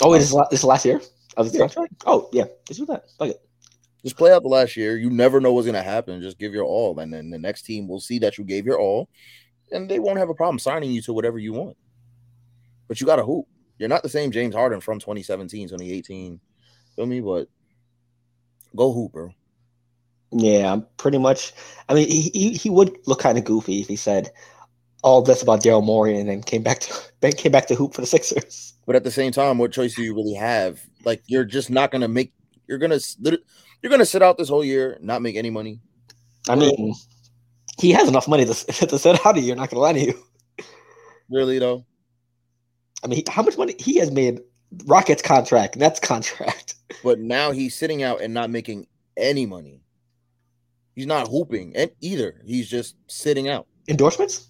Oh, 0.00 0.10
oh, 0.10 0.12
this 0.14 0.24
is 0.24 0.32
la- 0.32 0.48
this 0.48 0.64
last 0.64 0.84
year 0.84 1.00
of 1.36 1.52
contract. 1.52 1.94
Oh, 2.06 2.28
yeah, 2.32 2.44
just 2.66 2.80
do 2.80 2.86
that. 2.86 3.04
Fuck 3.18 3.28
it. 3.30 3.40
Just 4.02 4.16
play 4.16 4.32
out 4.32 4.42
the 4.42 4.48
last 4.48 4.76
year. 4.76 4.96
You 4.96 5.10
never 5.10 5.40
know 5.40 5.52
what's 5.52 5.66
gonna 5.66 5.82
happen. 5.82 6.20
Just 6.20 6.38
give 6.38 6.52
your 6.52 6.64
all, 6.64 6.98
and 6.98 7.12
then 7.12 7.30
the 7.30 7.38
next 7.38 7.62
team 7.62 7.86
will 7.86 8.00
see 8.00 8.18
that 8.20 8.38
you 8.38 8.44
gave 8.44 8.66
your 8.66 8.78
all, 8.78 9.08
and 9.70 9.88
they 9.88 9.98
won't 9.98 10.18
have 10.18 10.28
a 10.28 10.34
problem 10.34 10.58
signing 10.58 10.90
you 10.90 11.02
to 11.02 11.12
whatever 11.12 11.38
you 11.38 11.52
want. 11.52 11.76
But 12.88 13.00
you 13.00 13.06
gotta 13.06 13.24
hoop. 13.24 13.46
You're 13.78 13.88
not 13.88 14.02
the 14.02 14.08
same 14.08 14.30
James 14.30 14.54
Harden 14.54 14.80
from 14.80 14.98
2017, 14.98 15.68
2018. 15.68 16.40
Feel 16.96 17.06
me? 17.06 17.20
But 17.20 17.48
go 18.74 18.92
hoop, 18.92 19.12
bro. 19.12 19.30
Yeah, 20.32 20.80
pretty 20.96 21.18
much. 21.18 21.52
I 21.88 21.94
mean, 21.94 22.08
he 22.08 22.30
he, 22.34 22.52
he 22.52 22.70
would 22.70 22.96
look 23.06 23.20
kind 23.20 23.38
of 23.38 23.44
goofy 23.44 23.80
if 23.80 23.88
he 23.88 23.96
said 23.96 24.30
all 25.02 25.20
this 25.22 25.42
about 25.42 25.62
Daryl 25.62 25.84
Morey 25.84 26.18
and 26.18 26.28
then 26.28 26.42
came 26.42 26.62
back 26.62 26.80
to 26.80 26.94
then 27.20 27.32
came 27.32 27.52
back 27.52 27.66
to 27.66 27.74
hoop 27.74 27.94
for 27.94 28.00
the 28.00 28.06
Sixers. 28.06 28.71
But 28.86 28.96
at 28.96 29.04
the 29.04 29.10
same 29.10 29.32
time, 29.32 29.58
what 29.58 29.72
choice 29.72 29.94
do 29.94 30.02
you 30.02 30.14
really 30.14 30.34
have? 30.34 30.80
Like 31.04 31.22
you're 31.26 31.44
just 31.44 31.70
not 31.70 31.90
gonna 31.90 32.08
make. 32.08 32.32
You're 32.66 32.78
gonna 32.78 32.98
you're 33.20 33.90
gonna 33.90 34.04
sit 34.06 34.22
out 34.22 34.38
this 34.38 34.48
whole 34.48 34.64
year, 34.64 34.98
not 35.00 35.22
make 35.22 35.36
any 35.36 35.50
money. 35.50 35.80
I 36.48 36.56
mean, 36.56 36.94
he 37.78 37.92
has 37.92 38.08
enough 38.08 38.28
money 38.28 38.44
to 38.44 38.54
to 38.86 38.98
sit 38.98 39.26
out 39.26 39.38
of 39.38 39.44
you. 39.44 39.54
Not 39.54 39.70
gonna 39.70 39.80
lie 39.80 39.92
to 39.92 40.00
you. 40.00 40.22
Really 41.30 41.58
though, 41.58 41.86
I 43.02 43.06
mean, 43.06 43.16
he, 43.16 43.24
how 43.28 43.42
much 43.42 43.58
money 43.58 43.74
he 43.78 43.98
has 43.98 44.10
made? 44.10 44.40
Rockets 44.86 45.22
contract, 45.22 45.76
Nets 45.76 46.00
contract. 46.00 46.76
but 47.04 47.18
now 47.18 47.50
he's 47.50 47.76
sitting 47.76 48.02
out 48.02 48.20
and 48.20 48.32
not 48.32 48.50
making 48.50 48.86
any 49.16 49.44
money. 49.44 49.82
He's 50.94 51.06
not 51.06 51.28
hooping 51.28 51.74
and 51.76 51.90
either. 52.00 52.40
He's 52.44 52.68
just 52.68 52.96
sitting 53.06 53.48
out. 53.48 53.66
Endorsements? 53.88 54.48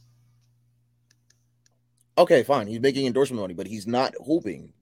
Okay, 2.19 2.43
fine. 2.43 2.67
He's 2.67 2.81
making 2.81 3.07
endorsement 3.07 3.41
money, 3.41 3.55
but 3.55 3.67
he's 3.67 3.87
not 3.87 4.15
hooping. 4.25 4.73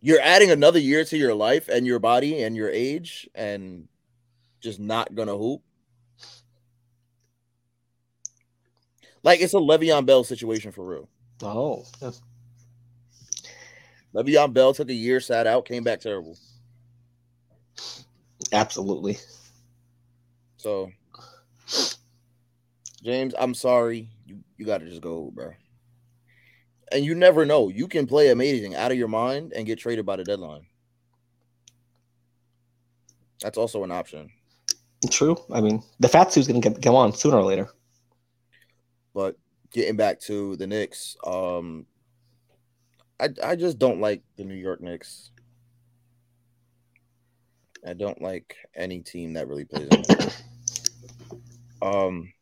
You're 0.00 0.20
adding 0.20 0.50
another 0.50 0.80
year 0.80 1.04
to 1.04 1.16
your 1.16 1.34
life 1.34 1.68
and 1.68 1.86
your 1.86 2.00
body 2.00 2.42
and 2.42 2.56
your 2.56 2.68
age, 2.68 3.28
and 3.34 3.86
just 4.60 4.80
not 4.80 5.14
gonna 5.14 5.36
hoop. 5.36 5.62
Like 9.22 9.40
it's 9.40 9.54
a 9.54 9.58
Le'Veon 9.58 10.04
Bell 10.04 10.24
situation 10.24 10.72
for 10.72 10.84
real. 10.84 11.08
Oh, 11.42 11.84
yeah. 12.00 12.10
Le'Veon 14.14 14.52
Bell 14.52 14.74
took 14.74 14.90
a 14.90 14.94
year, 14.94 15.20
sat 15.20 15.46
out, 15.46 15.64
came 15.64 15.84
back 15.84 16.00
terrible. 16.00 16.36
absolutely. 18.52 19.18
So, 20.56 20.90
James, 23.02 23.34
I'm 23.38 23.54
sorry. 23.54 24.08
You 24.62 24.66
got 24.66 24.78
to 24.78 24.88
just 24.88 25.00
go, 25.00 25.28
bro. 25.34 25.54
And 26.92 27.04
you 27.04 27.16
never 27.16 27.44
know. 27.44 27.68
You 27.68 27.88
can 27.88 28.06
play 28.06 28.28
amazing 28.28 28.76
out 28.76 28.92
of 28.92 28.96
your 28.96 29.08
mind 29.08 29.52
and 29.56 29.66
get 29.66 29.80
traded 29.80 30.06
by 30.06 30.14
the 30.14 30.22
deadline. 30.22 30.66
That's 33.40 33.58
also 33.58 33.82
an 33.82 33.90
option. 33.90 34.30
True. 35.10 35.36
I 35.52 35.60
mean, 35.60 35.82
the 35.98 36.06
fat 36.06 36.32
suit's 36.32 36.46
gonna 36.46 36.60
get, 36.60 36.80
come 36.80 36.94
on 36.94 37.12
sooner 37.12 37.38
or 37.38 37.42
later. 37.42 37.70
But 39.12 39.36
getting 39.72 39.96
back 39.96 40.20
to 40.20 40.54
the 40.54 40.68
Knicks, 40.68 41.16
um, 41.26 41.84
I 43.18 43.30
I 43.42 43.56
just 43.56 43.80
don't 43.80 44.00
like 44.00 44.22
the 44.36 44.44
New 44.44 44.54
York 44.54 44.80
Knicks. 44.80 45.32
I 47.84 47.94
don't 47.94 48.22
like 48.22 48.54
any 48.76 49.00
team 49.00 49.32
that 49.32 49.48
really 49.48 49.64
plays. 49.64 49.88
Um, 51.82 52.32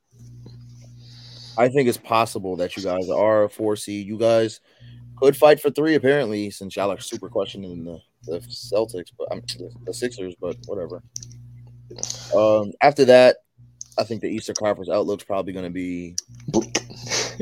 I 1.60 1.68
think 1.68 1.90
it's 1.90 1.98
possible 1.98 2.56
that 2.56 2.74
you 2.74 2.82
guys 2.82 3.10
are 3.10 3.44
a 3.44 3.50
four 3.50 3.76
seed. 3.76 4.06
You 4.06 4.16
guys 4.16 4.60
could 5.16 5.36
fight 5.36 5.60
for 5.60 5.68
three, 5.68 5.94
apparently, 5.94 6.50
since 6.50 6.74
y'all 6.74 6.90
are 6.90 6.98
super 6.98 7.28
questioning 7.28 7.84
the, 7.84 8.00
the 8.24 8.38
Celtics, 8.38 9.12
but 9.18 9.28
I'm 9.30 9.42
the, 9.58 9.70
the 9.84 9.92
Sixers, 9.92 10.34
but 10.40 10.56
whatever. 10.64 11.02
Um, 12.34 12.72
after 12.80 13.04
that, 13.04 13.36
I 13.98 14.04
think 14.04 14.22
the 14.22 14.28
Eastern 14.28 14.54
Conference 14.54 14.88
outlook's 14.88 15.24
probably 15.24 15.52
going 15.52 15.66
to 15.66 15.70
be. 15.70 16.16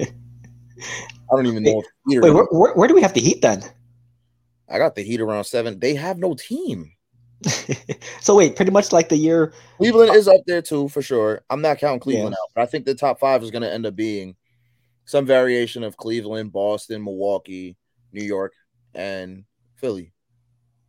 I 0.01 1.37
don't 1.37 1.47
even 1.47 1.63
know 1.63 1.79
if 1.79 2.23
Wait, 2.23 2.35
where, 2.35 2.45
where, 2.51 2.75
where 2.75 2.89
do 2.89 2.97
we 2.97 3.03
have 3.03 3.15
the 3.15 3.21
Heat 3.21 3.41
then? 3.41 3.63
I 4.69 4.79
got 4.79 4.97
the 4.97 5.03
Heat 5.03 5.21
around 5.21 5.45
seven. 5.45 5.79
They 5.79 5.95
have 5.95 6.19
no 6.19 6.35
team. 6.35 6.91
so 8.21 8.37
wait, 8.37 8.57
pretty 8.57 8.73
much 8.73 8.93
like 8.93 9.09
the 9.09 9.17
year. 9.17 9.53
Cleveland 9.77 10.15
is 10.15 10.29
up 10.29 10.41
there 10.47 10.63
too, 10.63 10.89
for 10.89 11.03
sure. 11.03 11.43
I'm 11.51 11.63
not 11.63 11.79
counting 11.79 12.01
Cleveland 12.01 12.35
out, 12.35 12.51
but 12.55 12.63
I 12.63 12.67
think 12.67 12.85
the 12.85 12.95
top 12.95 13.21
five 13.21 13.43
is 13.43 13.51
going 13.51 13.63
to 13.63 13.73
end 13.73 13.87
up 13.87 13.95
being 13.95 14.37
some 15.05 15.25
variation 15.25 15.85
of 15.85 15.97
Cleveland, 15.97 16.53
Boston, 16.53 17.03
Milwaukee, 17.03 17.77
New 18.13 18.25
York, 18.25 18.53
and 18.95 19.45
Philly. 19.77 20.13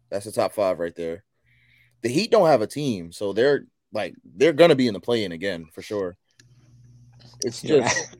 That's 0.10 0.26
the 0.26 0.32
top 0.32 0.54
five 0.54 0.80
right 0.80 0.96
there. 0.96 1.24
The 2.02 2.10
Heat 2.10 2.32
don't 2.32 2.48
have 2.48 2.62
a 2.62 2.68
team, 2.68 3.12
so 3.12 3.34
they're 3.34 3.66
like 3.94 4.16
they're 4.36 4.54
going 4.54 4.70
to 4.70 4.76
be 4.76 4.88
in 4.88 4.94
the 4.94 5.00
play-in 5.00 5.32
again 5.32 5.66
for 5.74 5.82
sure. 5.82 6.18
It's 7.42 7.62
just 7.62 8.16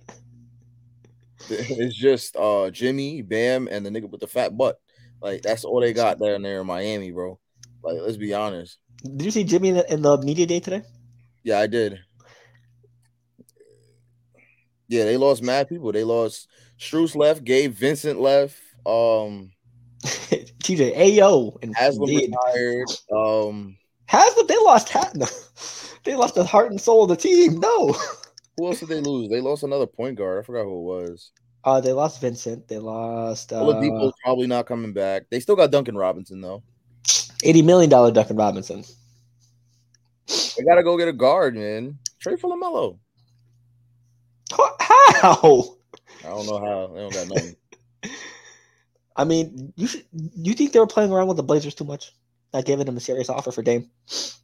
it's 1.50 1.96
just 1.96 2.36
uh 2.36 2.70
Jimmy, 2.70 3.22
Bam, 3.22 3.68
and 3.70 3.86
the 3.86 3.90
nigga 3.90 4.10
with 4.10 4.22
the 4.22 4.28
fat 4.28 4.56
butt. 4.56 4.80
Like 5.22 5.42
that's 5.42 5.66
all 5.66 5.82
they 5.82 5.94
got 5.94 6.20
down 6.20 6.44
there 6.44 6.62
in 6.62 6.68
Miami, 6.68 7.12
bro. 7.12 7.40
Like 7.84 7.98
let's 8.02 8.18
be 8.18 8.34
honest. 8.34 8.78
Did 9.04 9.24
you 9.24 9.32
see 9.32 9.44
Jimmy 9.44 9.70
in 9.70 9.76
the, 9.76 9.94
in 9.94 10.02
the 10.02 10.18
media 10.22 10.46
day 10.46 10.60
today? 10.60 10.84
Yeah, 11.44 11.60
I 11.60 11.68
did. 11.68 12.00
Yeah, 14.88 15.06
they 15.06 15.18
lost 15.18 15.44
mad 15.44 15.70
people. 15.70 15.92
They 15.92 16.04
lost 16.04 16.48
Strus 16.80 17.16
left, 17.16 17.44
Gabe 17.44 17.74
Vincent 17.74 18.20
left, 18.20 18.58
um 18.86 19.52
TJ 20.04 20.98
Ayo 20.98 21.58
and 21.62 21.76
Haslem 21.76 22.10
Embiid. 22.10 22.32
retired. 22.32 22.88
Um 23.16 23.78
Haslem, 24.08 24.48
they 24.48 24.58
lost 24.58 24.90
hat. 24.90 25.14
No. 25.16 25.28
They 26.06 26.16
lost 26.16 26.36
the 26.36 26.46
heart 26.46 26.72
and 26.72 26.80
soul 26.80 27.04
of 27.04 27.10
the 27.10 27.18
team. 27.18 27.60
No. 27.60 27.94
who 28.58 28.68
else 28.68 28.80
did 28.80 28.90
they 28.90 29.02
lose? 29.02 29.30
They 29.30 29.42
lost 29.42 29.64
another 29.64 29.86
point 29.86 30.18
guard. 30.18 30.40
I 30.40 30.46
forgot 30.46 30.64
who 30.64 30.80
it 30.80 31.06
was. 31.06 31.32
Uh, 31.64 31.82
they 31.82 31.92
lost 31.92 32.22
Vincent. 32.22 32.68
They 32.68 32.78
lost 32.78 33.52
uh, 33.52 33.58
Oladipo's 33.58 34.14
probably 34.24 34.48
not 34.48 34.66
coming 34.66 34.94
back. 34.94 35.24
They 35.30 35.42
still 35.42 35.58
got 35.58 35.72
Duncan 35.72 35.98
Robinson 35.98 36.40
though. 36.40 36.64
Eighty 37.44 37.62
million 37.62 37.90
dollar 37.90 38.12
Duncan 38.12 38.38
Robinson. 38.38 38.84
They 40.28 40.64
gotta 40.64 40.84
go 40.84 40.98
get 40.98 41.08
a 41.08 41.14
guard, 41.14 41.56
man. 41.56 41.98
Trade 42.20 42.40
for 42.40 42.50
LaMelo. 42.50 43.00
How? 44.80 45.76
I 46.24 46.30
don't 46.30 46.46
know 46.48 46.60
how. 46.60 46.94
They 46.94 47.00
don't 47.02 47.14
got 47.14 47.28
nothing. 47.28 47.56
I 49.16 49.26
mean, 49.26 49.74
you 49.76 49.88
should, 49.88 50.06
you 50.12 50.54
think 50.54 50.72
they 50.72 50.80
were 50.80 50.88
playing 50.88 51.12
around 51.12 51.28
with 51.28 51.38
the 51.38 51.44
Blazers 51.44 51.76
too 51.76 51.84
much? 51.84 52.14
Not 52.54 52.66
giving 52.66 52.86
them 52.86 52.98
a 52.98 53.02
serious 53.02 53.30
offer 53.30 53.52
for 53.52 53.62
Dame. 53.62 53.90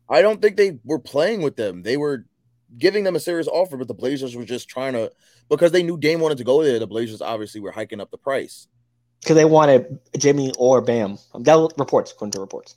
I 0.10 0.22
don't 0.22 0.42
think 0.42 0.58
they 0.58 0.80
were 0.84 1.00
playing 1.00 1.42
with 1.42 1.56
them. 1.56 1.84
They 1.84 1.98
were 1.98 2.26
giving 2.78 3.04
them 3.04 3.16
a 3.16 3.20
serious 3.20 3.48
offer, 3.48 3.78
but 3.78 3.88
the 3.88 3.94
Blazers 3.94 4.36
were 4.36 4.44
just 4.44 4.68
trying 4.68 4.94
to 4.94 5.12
because 5.50 5.72
they 5.72 5.84
knew 5.84 5.98
Dame 5.98 6.20
wanted 6.20 6.38
to 6.40 6.44
go 6.44 6.64
there. 6.64 6.78
The 6.78 6.88
Blazers 6.88 7.22
obviously 7.22 7.62
were 7.62 7.72
hiking 7.72 8.02
up 8.02 8.12
the 8.12 8.18
price. 8.18 8.68
Because 9.22 9.36
they 9.36 9.46
wanted 9.46 10.00
Jimmy 10.18 10.52
or 10.58 10.82
Bam. 10.82 11.18
That 11.40 11.74
reports, 11.78 12.12
according 12.12 12.34
to 12.34 12.42
reports. 12.42 12.76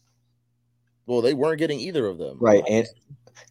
Well, 1.08 1.22
they 1.22 1.32
weren't 1.32 1.58
getting 1.58 1.80
either 1.80 2.06
of 2.06 2.18
them. 2.18 2.36
Right. 2.38 2.62
And 2.68 2.86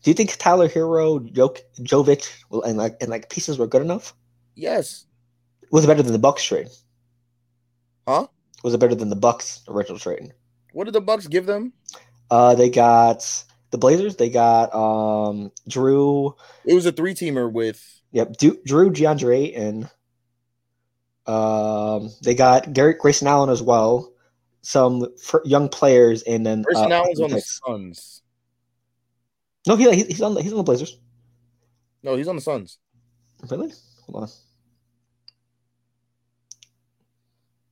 do 0.03 0.11
you 0.11 0.13
think 0.13 0.37
Tyler 0.37 0.69
Herro, 0.69 1.19
Jok, 1.33 1.59
Jovic, 1.79 2.31
and 2.63 2.77
like 2.77 2.97
and 3.01 3.09
like 3.09 3.31
pieces 3.31 3.57
were 3.57 3.65
good 3.65 3.81
enough? 3.81 4.13
Yes. 4.55 5.05
Was 5.71 5.83
it 5.83 5.87
better 5.87 6.03
than 6.03 6.13
the 6.13 6.19
Bucks 6.19 6.43
trade? 6.43 6.67
Huh? 8.07 8.27
Was 8.63 8.75
it 8.75 8.79
better 8.79 8.93
than 8.93 9.09
the 9.09 9.15
Bucks 9.15 9.61
original 9.67 9.97
trade? 9.97 10.33
What 10.71 10.83
did 10.83 10.93
the 10.93 11.01
Bucks 11.01 11.27
give 11.27 11.47
them? 11.47 11.73
Uh, 12.29 12.53
they 12.53 12.69
got 12.69 13.25
the 13.71 13.79
Blazers. 13.79 14.17
They 14.17 14.29
got 14.29 14.71
um 14.75 15.51
Jrue. 15.67 16.35
It 16.63 16.75
was 16.75 16.85
a 16.85 16.91
three 16.91 17.15
teamer 17.15 17.51
with 17.51 17.83
Yep, 18.11 18.37
Du- 18.37 18.61
Jrue 18.67 18.91
DeAndre 18.91 19.57
and 19.57 19.89
um 21.25 22.11
they 22.21 22.35
got 22.35 22.71
Garrett 22.71 22.99
Grayson 22.99 23.27
Allen 23.27 23.49
as 23.49 23.63
well. 23.63 24.13
Some 24.67 25.07
young 25.45 25.69
players 25.69 26.24
and 26.24 26.45
then 26.45 26.62
Grayson 26.62 26.91
uh, 26.91 26.95
Allen's 26.95 27.21
on 27.21 27.29
the. 27.29 27.39
Suns. 27.39 28.21
No, 29.65 29.77
he, 29.77 29.89
he- 29.95 30.03
he's 30.03 30.21
on 30.21 30.33
the 30.33 30.41
he's 30.43 30.51
on 30.51 30.57
the 30.57 30.63
Blazers. 30.63 31.00
No, 32.03 32.17
he's 32.17 32.27
on 32.27 32.36
the 32.36 32.41
Suns. 32.41 32.77
Really? 33.50 33.71
Hold 34.09 34.24
on. 34.24 34.29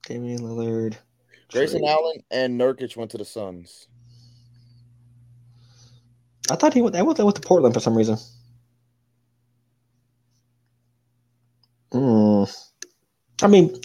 Damian 0.07 0.39
Lillard. 0.39 0.95
Grayson 1.51 1.81
trade. 1.81 1.89
Allen 1.89 2.15
and 2.31 2.57
Nurkic 2.57 2.95
went 2.95 3.11
to 3.11 3.17
the 3.17 3.25
Suns. 3.25 3.89
I 6.49 6.55
thought 6.55 6.73
he 6.73 6.81
went. 6.81 6.95
I 6.95 7.01
went, 7.01 7.19
I 7.19 7.23
went 7.23 7.35
to 7.35 7.41
Portland 7.41 7.73
for 7.73 7.81
some 7.81 7.97
reason. 7.97 8.15
Hmm. 11.91 12.45
I 13.41 13.47
mean, 13.47 13.75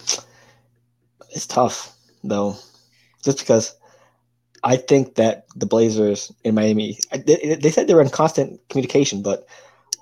it's 1.30 1.48
tough 1.48 1.96
though, 2.22 2.54
just 3.24 3.38
because 3.38 3.74
I 4.62 4.76
think 4.76 5.14
that 5.14 5.46
the 5.56 5.66
Blazers 5.66 6.32
in 6.44 6.54
Miami. 6.54 6.98
They, 7.12 7.56
they 7.60 7.70
said 7.70 7.86
they 7.86 7.94
were 7.94 8.02
in 8.02 8.10
constant 8.10 8.60
communication, 8.68 9.22
but 9.22 9.46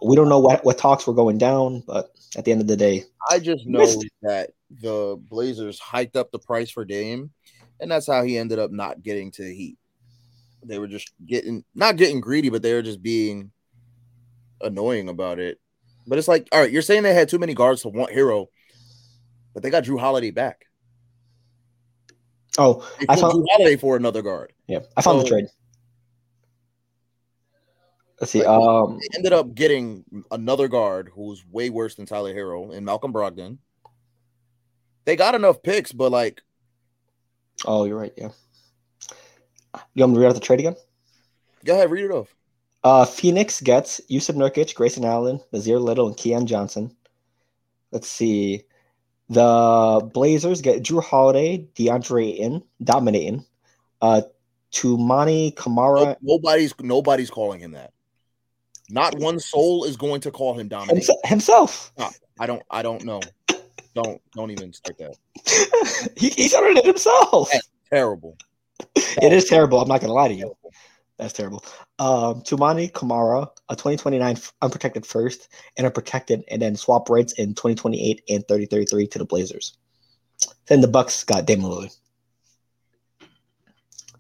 we 0.03 0.17
don't 0.17 0.29
know 0.29 0.39
what 0.39 0.65
what 0.65 0.79
talks 0.79 1.07
were 1.07 1.15
going 1.15 1.39
down. 1.39 1.83
But 1.87 2.11
at 2.37 2.45
the 2.45 2.53
end 2.53 2.61
of 2.61 2.67
the 2.67 2.77
day, 2.77 3.05
I 3.31 3.39
just 3.39 3.67
know 3.67 3.87
that 4.23 4.51
the 4.71 5.21
Blazers 5.31 5.79
hiked 5.79 6.17
up 6.17 6.31
the 6.31 6.39
price 6.39 6.71
for 6.71 6.85
Dame, 6.85 7.31
and 7.81 7.91
that's 7.91 8.07
how 8.07 8.23
he 8.23 8.37
ended 8.37 8.59
up 8.59 8.71
not 8.71 9.03
getting 9.03 9.31
to 9.33 9.43
the 9.43 9.55
Heat. 9.55 9.79
They 10.65 10.79
were 10.79 10.89
just 10.89 11.13
getting 11.25 11.65
not 11.75 11.97
getting 11.97 12.21
greedy, 12.21 12.51
but 12.51 12.63
they 12.63 12.75
were 12.75 12.83
just 12.83 13.03
being 13.03 13.53
annoying 14.61 15.09
about 15.09 15.39
it. 15.39 15.61
But 16.07 16.19
it's 16.19 16.29
like, 16.29 16.49
all 16.53 16.61
right, 16.61 16.71
you're 16.71 16.83
saying 16.83 17.03
they 17.03 17.15
had 17.15 17.29
too 17.29 17.39
many 17.39 17.55
guards 17.55 17.83
to 17.83 17.89
want 17.89 18.13
Herro, 18.13 18.47
but 19.55 19.63
they 19.63 19.71
got 19.71 19.85
Jrue 19.85 20.01
Holiday 20.01 20.31
back. 20.31 20.65
Oh, 22.59 22.87
They 22.99 23.07
I 23.09 23.17
found- 23.17 23.47
Holiday 23.51 23.77
for 23.77 23.97
another 23.97 24.21
guard. 24.23 24.53
yeah, 24.67 24.81
I 24.97 25.03
found 25.03 25.21
the 25.21 25.25
trade. 25.25 25.47
Let's 28.21 28.33
see. 28.33 28.41
Like, 28.41 28.49
Um, 28.49 28.99
They 28.99 29.17
ended 29.17 29.33
up 29.33 29.55
getting 29.55 30.05
another 30.31 30.67
guard 30.69 31.11
who 31.15 31.23
was 31.23 31.45
way 31.47 31.71
worse 31.71 31.95
than 31.95 32.07
Tyler 32.07 32.35
Herro 32.35 32.75
and 32.75 32.85
Malcolm 32.85 33.13
Brogdon. 33.13 33.59
They 35.05 35.15
got 35.17 35.35
enough 35.37 35.63
picks, 35.63 35.93
but 35.93 36.11
like, 36.11 36.43
oh, 37.65 37.85
you're 37.85 37.97
right. 37.99 38.13
Yeah. 38.17 38.31
You 39.95 40.03
want 40.03 40.13
me 40.13 40.17
to 40.17 40.21
read 40.23 40.29
out 40.29 40.35
the 40.35 40.41
trade 40.41 40.61
again? 40.61 40.77
go 41.65 41.75
ahead, 41.75 41.91
read 41.91 42.05
it 42.05 42.11
off. 42.11 42.35
Uh, 42.85 43.05
Phoenix 43.05 43.61
gets 43.61 44.01
Jusuf 44.11 44.35
Nurkic, 44.37 44.75
Grayson 44.75 45.05
Allen, 45.05 45.41
Nassir 45.53 45.81
Little, 45.81 46.07
and 46.07 46.17
Keon 46.17 46.47
Johnson. 46.47 46.97
Let's 47.91 48.09
see. 48.09 48.65
The 49.29 50.11
Blazers 50.13 50.63
get 50.63 50.83
Jrue 50.83 51.03
Holiday, 51.03 51.67
DeAndre 51.75 52.37
in, 52.37 52.63
dominating. 52.83 53.45
Uh, 54.01 54.23
Toumani 54.73 55.55
Camara 55.55 56.01
No- 56.05 56.17
nobody's 56.23 56.75
nobody's 56.81 57.31
calling 57.31 57.61
him 57.61 57.73
that. 57.73 57.93
Not 58.91 59.19
one 59.19 59.39
soul 59.39 59.85
is 59.85 59.97
going 59.97 60.23
to 60.23 60.31
call 60.31 60.55
him 60.55 60.69
dominant. 60.69 60.99
himself. 60.99 61.19
himself. 61.25 61.93
I 62.41 62.47
don't. 62.47 62.63
I 62.71 62.83
don't 62.83 63.05
know. 63.05 63.21
Don't 63.95 64.21
don't 64.35 64.51
even 64.51 64.73
start 64.73 64.99
that. 64.99 66.13
he, 66.17 66.31
he's 66.31 66.55
uttered 66.55 66.79
it 66.79 66.85
himself. 66.85 67.51
Hey. 67.51 67.61
Terrible. 67.91 68.37
It 68.95 69.33
is 69.33 69.47
terrible. 69.47 69.81
I'm 69.81 69.89
not 69.89 70.01
going 70.01 70.09
to 70.09 70.15
lie 70.15 70.29
to 70.29 70.35
you. 70.35 70.57
That's 71.19 71.33
terrible. 71.33 71.65
Um, 71.99 72.43
Toumani 72.43 72.93
Camara, 72.93 73.51
a 73.69 73.75
2029 73.75 74.37
unprotected 74.63 75.05
first 75.05 75.49
and 75.77 75.87
a 75.87 75.91
protected, 75.91 76.45
and 76.49 76.63
then 76.63 76.77
swap 76.77 77.11
rights 77.11 77.33
in 77.33 77.55
2028 77.55 78.23
and 78.29 78.47
3033 78.47 79.07
to 79.09 79.19
the 79.19 79.25
Blazers. 79.25 79.77
Then 80.67 80.81
the 80.81 80.89
Bucks 80.89 81.25
got 81.25 81.45
Damian 81.45 81.71
Lillard. 81.71 81.97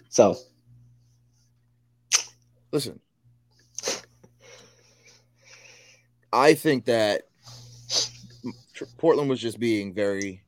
So 0.09 0.37
Listen, 2.71 3.01
I 6.33 6.53
think 6.53 6.85
that 6.85 7.23
Portland 8.99 9.31
was 9.31 9.41
just 9.41 9.59
being 9.59 9.95
very 9.95 10.43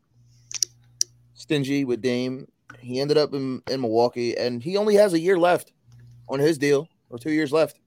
stingy 1.33 1.87
with 1.87 2.03
Dame. 2.03 2.47
He 2.79 3.01
ended 3.01 3.17
up 3.17 3.33
in, 3.33 3.63
in 3.71 3.81
Milwaukee, 3.81 4.37
and 4.37 4.63
he 4.63 4.77
only 4.77 4.97
has 4.97 5.15
a 5.15 5.19
year 5.19 5.39
left 5.39 5.73
on 6.31 6.39
his 6.39 6.57
deal, 6.57 6.89
or 7.11 7.19
two 7.19 7.33
years 7.33 7.53
left. 7.53 7.79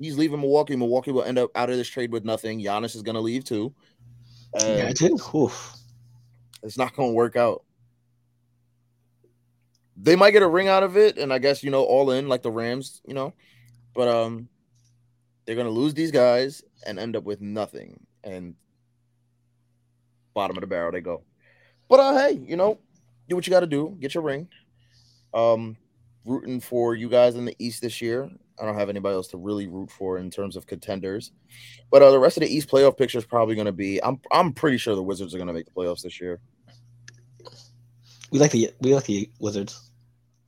He's 0.00 0.16
leaving 0.16 0.40
Milwaukee. 0.40 0.74
Milwaukee 0.74 1.12
will 1.12 1.22
end 1.22 1.38
up 1.38 1.50
out 1.54 1.68
of 1.68 1.76
this 1.76 1.88
trade 1.88 2.10
with 2.10 2.24
nothing. 2.24 2.60
Giannis 2.60 2.96
is 2.96 3.02
going 3.02 3.14
to 3.14 3.20
leave 3.20 3.44
too. 3.44 3.74
And 4.54 4.80
imagine. 4.80 5.18
Oof. 5.34 5.76
it's 6.62 6.78
not 6.78 6.96
going 6.96 7.10
to 7.10 7.14
work 7.14 7.36
out. 7.36 7.62
They 10.02 10.16
might 10.16 10.30
get 10.30 10.42
a 10.42 10.48
ring 10.48 10.68
out 10.68 10.82
of 10.82 10.96
it, 10.96 11.18
and 11.18 11.30
I 11.30 11.38
guess 11.38 11.62
you 11.62 11.70
know, 11.70 11.84
all 11.84 12.10
in 12.10 12.28
like 12.28 12.42
the 12.42 12.50
Rams, 12.50 13.02
you 13.06 13.12
know, 13.12 13.34
but 13.94 14.08
um, 14.08 14.48
they're 15.44 15.56
going 15.56 15.66
to 15.66 15.72
lose 15.72 15.92
these 15.92 16.10
guys 16.10 16.62
and 16.86 16.98
end 16.98 17.16
up 17.16 17.24
with 17.24 17.42
nothing. 17.42 18.00
And 18.24 18.54
bottom 20.32 20.56
of 20.56 20.62
the 20.62 20.66
barrel 20.66 20.92
they 20.92 21.02
go. 21.02 21.22
But 21.88 22.00
uh, 22.00 22.14
hey, 22.14 22.40
you 22.42 22.56
know, 22.56 22.78
do 23.28 23.36
what 23.36 23.46
you 23.46 23.50
got 23.50 23.60
to 23.60 23.66
do. 23.66 23.96
Get 24.00 24.14
your 24.14 24.22
ring. 24.22 24.48
Um, 25.34 25.76
rooting 26.24 26.60
for 26.60 26.94
you 26.94 27.08
guys 27.08 27.34
in 27.34 27.44
the 27.44 27.56
East 27.58 27.82
this 27.82 28.00
year. 28.00 28.30
I 28.60 28.64
don't 28.66 28.76
have 28.76 28.88
anybody 28.90 29.14
else 29.14 29.28
to 29.28 29.38
really 29.38 29.66
root 29.66 29.90
for 29.90 30.18
in 30.18 30.30
terms 30.30 30.56
of 30.56 30.66
contenders. 30.66 31.32
But 31.90 32.02
uh, 32.02 32.10
the 32.10 32.18
rest 32.18 32.36
of 32.36 32.42
the 32.42 32.54
East 32.54 32.68
playoff 32.68 32.98
picture 32.98 33.18
is 33.18 33.24
probably 33.24 33.54
going 33.54 33.66
to 33.66 33.72
be. 33.72 34.02
I'm 34.04 34.20
I'm 34.30 34.52
pretty 34.52 34.76
sure 34.76 34.94
the 34.94 35.02
Wizards 35.02 35.34
are 35.34 35.38
going 35.38 35.48
to 35.48 35.54
make 35.54 35.66
the 35.66 35.72
playoffs 35.72 36.02
this 36.02 36.20
year. 36.20 36.40
We 38.30 38.38
like 38.38 38.52
the 38.52 38.70
we 38.80 38.94
like 38.94 39.06
the 39.06 39.30
Wizards. 39.40 39.90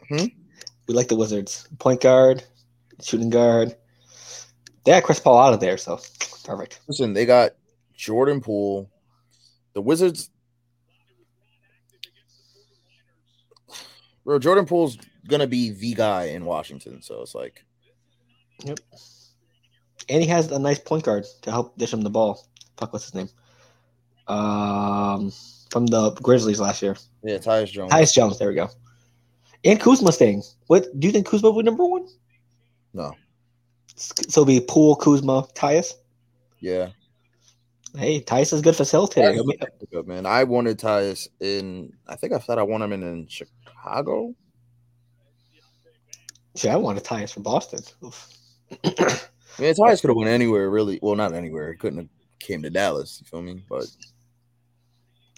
Hmm? 0.09 0.27
We 0.87 0.95
like 0.95 1.09
the 1.09 1.17
Wizards. 1.17 1.69
Point 1.79 2.01
guard, 2.01 2.45
shooting 3.01 3.31
guard. 3.31 3.75
They 4.85 4.93
had 4.93 5.05
Chris 5.05 5.21
Paul 5.21 5.39
out 5.39 5.55
of 5.55 5.61
there, 5.61 5.79
so 5.79 6.01
perfect. 6.45 6.81
Listen, 6.89 7.13
they 7.15 7.25
got 7.25 7.53
Jordan 7.95 8.41
Poole. 8.41 8.91
The 9.75 9.81
Wizards. 9.81 10.31
Bro, 14.25 14.41
Jordan 14.41 14.67
Poole's 14.67 14.99
gonna 15.29 15.47
be 15.47 15.71
the 15.71 15.95
guy 15.95 16.25
in 16.25 16.45
Washington, 16.45 17.03
so 17.03 17.23
it's 17.23 17.35
like 17.35 17.65
yep. 18.65 18.79
And 20.09 20.23
he 20.23 20.29
has 20.29 20.51
a 20.51 20.59
nice 20.59 20.79
point 20.79 21.05
guard 21.05 21.25
to 21.43 21.51
help 21.51 21.79
dish 21.79 21.93
him 21.93 22.03
the 22.03 22.11
ball. 22.11 22.47
Fuck, 22.77 22.93
what's 22.93 23.05
his 23.05 23.15
name? 23.15 23.29
Um, 24.27 25.33
from 25.71 25.87
the 25.87 26.11
Grizzlies 26.23 26.61
last 26.61 26.83
year. 26.83 26.97
yeah, 27.23 27.39
Tyus 27.39 27.71
Jones. 27.71 27.93
Tyus 27.93 28.13
Jones. 28.13 28.39
There 28.39 28.49
we 28.49 28.55
go. 28.55 28.69
And 29.65 29.81
Kuzma 29.81 30.11
staying. 30.11 30.43
What 30.67 30.87
do 30.99 31.07
you 31.07 31.13
think 31.13 31.27
Kuzma 31.27 31.53
be 31.53 31.63
number 31.63 31.85
one? 31.85 32.09
No. 32.93 33.13
So 33.95 34.45
be 34.45 34.61
Poole, 34.61 34.97
Kuzma, 34.97 35.47
Tyus. 35.55 35.95
Yeah, 36.59 36.89
Hey, 37.97 38.23
Tyus 38.23 38.55
is 38.55 38.61
a 38.61 38.63
good 38.63 38.75
facilitator. 38.75 39.45
Good 39.91 40.07
man. 40.07 40.25
I 40.25 40.45
wanted 40.45 40.79
Tyus 40.79 41.29
in. 41.41 41.93
I 42.07 42.17
think 42.17 42.33
I 42.33 42.39
said 42.39 42.59
I 42.59 42.63
want 42.63 42.83
him 42.83 42.93
in, 42.93 43.03
in 43.03 43.27
Chicago. 43.29 44.35
See, 46.55 46.69
I 46.69 46.77
wanted 46.77 47.05
Tyus 47.05 47.33
from 47.33 47.43
Boston. 47.43 47.81
I 48.03 48.07
mean, 49.59 49.75
Tyus 49.75 50.01
could 50.01 50.09
have 50.11 50.17
went 50.17 50.31
anywhere, 50.31 50.69
really. 50.71 50.99
Well, 51.03 51.17
not 51.17 51.35
anywhere. 51.35 51.73
He 51.73 51.79
couldn't 51.79 51.99
have 51.99 52.09
came 52.41 52.63
to 52.63 52.71
Dallas. 52.71 53.21
You 53.21 53.27
feel 53.27 53.43
me? 53.43 53.63
But 53.69 53.87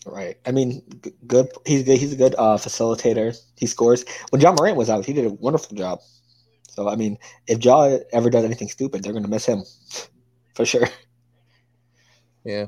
Right. 0.06 0.36
I 0.46 0.50
mean, 0.52 0.82
g- 1.02 1.12
good. 1.26 1.48
He's 1.66 1.82
good. 1.82 1.98
He's 1.98 2.12
a 2.12 2.16
good 2.16 2.34
uh, 2.36 2.58
facilitator. 2.58 3.36
He 3.56 3.66
scores. 3.66 4.04
When 4.30 4.40
John 4.40 4.54
Morant 4.58 4.76
was 4.76 4.90
out, 4.90 5.04
he 5.06 5.12
did 5.14 5.24
a 5.24 5.30
wonderful 5.30 5.76
job. 5.76 6.00
So 6.68 6.88
I 6.88 6.96
mean, 6.96 7.18
if 7.46 7.64
Ja 7.64 7.98
ever 8.12 8.28
does 8.28 8.44
anything 8.44 8.68
stupid, 8.68 9.02
they're 9.02 9.12
gonna 9.12 9.28
miss 9.28 9.46
him 9.46 9.62
for 10.54 10.66
sure. 10.66 10.88
Yeah. 12.44 12.66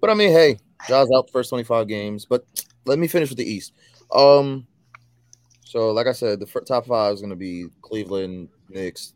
But 0.00 0.10
I 0.10 0.14
mean, 0.14 0.30
hey, 0.32 0.58
Ja's 0.88 1.10
out 1.14 1.26
the 1.26 1.32
first 1.32 1.50
25 1.50 1.88
games. 1.88 2.24
But 2.24 2.46
let 2.86 2.98
me 2.98 3.06
finish 3.08 3.28
with 3.28 3.38
the 3.38 3.50
East. 3.50 3.72
Um, 4.14 4.66
so 5.70 5.92
like 5.92 6.08
I 6.08 6.12
said, 6.12 6.40
the 6.40 6.46
top 6.66 6.86
five 6.86 7.14
is 7.14 7.20
gonna 7.20 7.36
be 7.36 7.66
Cleveland, 7.80 8.48
Knicks, 8.70 9.14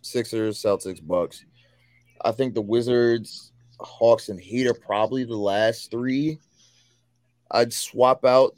Sixers, 0.00 0.56
Celtics, 0.56 1.06
Bucks. 1.06 1.44
I 2.24 2.32
think 2.32 2.54
the 2.54 2.62
Wizards, 2.62 3.52
Hawks, 3.80 4.30
and 4.30 4.40
Heat 4.40 4.66
are 4.66 4.72
probably 4.72 5.24
the 5.24 5.36
last 5.36 5.90
three. 5.90 6.38
I'd 7.50 7.70
swap 7.70 8.24
out 8.24 8.54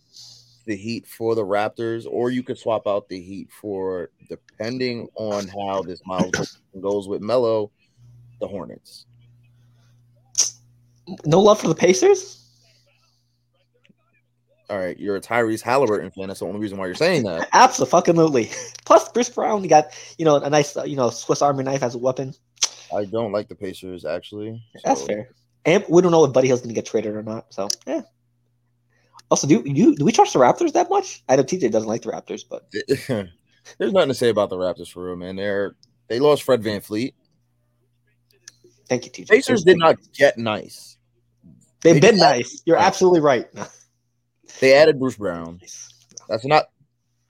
the 0.64 0.76
Heat 0.76 1.04
for 1.04 1.34
the 1.34 1.44
Raptors, 1.44 2.06
or 2.08 2.30
you 2.30 2.44
could 2.44 2.58
swap 2.58 2.86
out 2.86 3.08
the 3.08 3.20
Heat 3.20 3.48
for, 3.50 4.10
depending 4.28 5.08
on 5.16 5.48
how 5.48 5.82
this 5.82 6.00
Miles 6.06 6.60
goes 6.80 7.08
with 7.08 7.22
Melo, 7.22 7.72
the 8.40 8.46
Hornets. 8.46 9.06
No 11.26 11.40
love 11.40 11.60
for 11.60 11.66
the 11.66 11.74
Pacers. 11.74 12.41
All 14.72 14.78
right, 14.78 14.98
you're 14.98 15.16
a 15.16 15.20
Tyrese 15.20 15.60
Halliburton 15.60 16.10
fan. 16.12 16.28
That's 16.28 16.40
the 16.40 16.46
only 16.46 16.58
reason 16.58 16.78
why 16.78 16.86
you're 16.86 16.94
saying 16.94 17.24
that. 17.24 17.46
Absolutely. 17.52 18.50
Plus, 18.86 19.06
Bruce 19.10 19.28
Brown, 19.28 19.62
got 19.64 19.88
you 20.16 20.24
know 20.24 20.36
a 20.36 20.48
nice 20.48 20.74
uh, 20.78 20.84
you 20.84 20.96
know 20.96 21.10
Swiss 21.10 21.42
Army 21.42 21.62
knife 21.62 21.82
as 21.82 21.94
a 21.94 21.98
weapon. 21.98 22.32
I 22.96 23.04
don't 23.04 23.32
like 23.32 23.48
the 23.48 23.54
Pacers 23.54 24.06
actually. 24.06 24.64
That's 24.82 25.02
fair. 25.02 25.28
And 25.66 25.84
we 25.90 26.00
don't 26.00 26.10
know 26.10 26.24
if 26.24 26.32
Buddy 26.32 26.46
Hield's 26.46 26.62
going 26.62 26.74
to 26.74 26.74
get 26.74 26.86
traded 26.86 27.14
or 27.14 27.22
not. 27.22 27.52
So 27.52 27.68
yeah. 27.86 28.00
Also, 29.28 29.46
do 29.46 29.62
you 29.66 29.94
do 29.94 30.06
we 30.06 30.10
trust 30.10 30.32
the 30.32 30.38
Raptors 30.38 30.72
that 30.72 30.88
much? 30.88 31.22
I 31.28 31.36
know 31.36 31.42
TJ 31.42 31.70
doesn't 31.70 31.88
like 31.88 32.00
the 32.00 32.10
Raptors, 32.10 32.42
but 32.48 32.66
There's 33.78 33.92
nothing 33.92 34.08
to 34.08 34.14
say 34.14 34.30
about 34.30 34.48
the 34.48 34.56
Raptors 34.56 34.90
for 34.90 35.04
real, 35.04 35.16
man. 35.16 35.36
They're 35.36 35.76
they 36.08 36.18
lost 36.18 36.44
Fred 36.44 36.62
VanVleet. 36.62 37.12
thank 38.88 39.04
you, 39.04 39.10
TJ. 39.10 39.28
Pacers 39.28 39.64
did 39.64 39.76
not 39.76 39.98
get 40.14 40.38
nice. 40.38 40.96
They've 41.82 42.00
they 42.00 42.12
been 42.12 42.16
nice. 42.16 42.62
You're 42.64 42.78
absolutely 42.78 43.20
right. 43.20 43.46
They 44.60 44.74
added 44.74 44.98
Bruce 44.98 45.16
Brown. 45.16 45.60
That's 46.28 46.44
not 46.44 46.66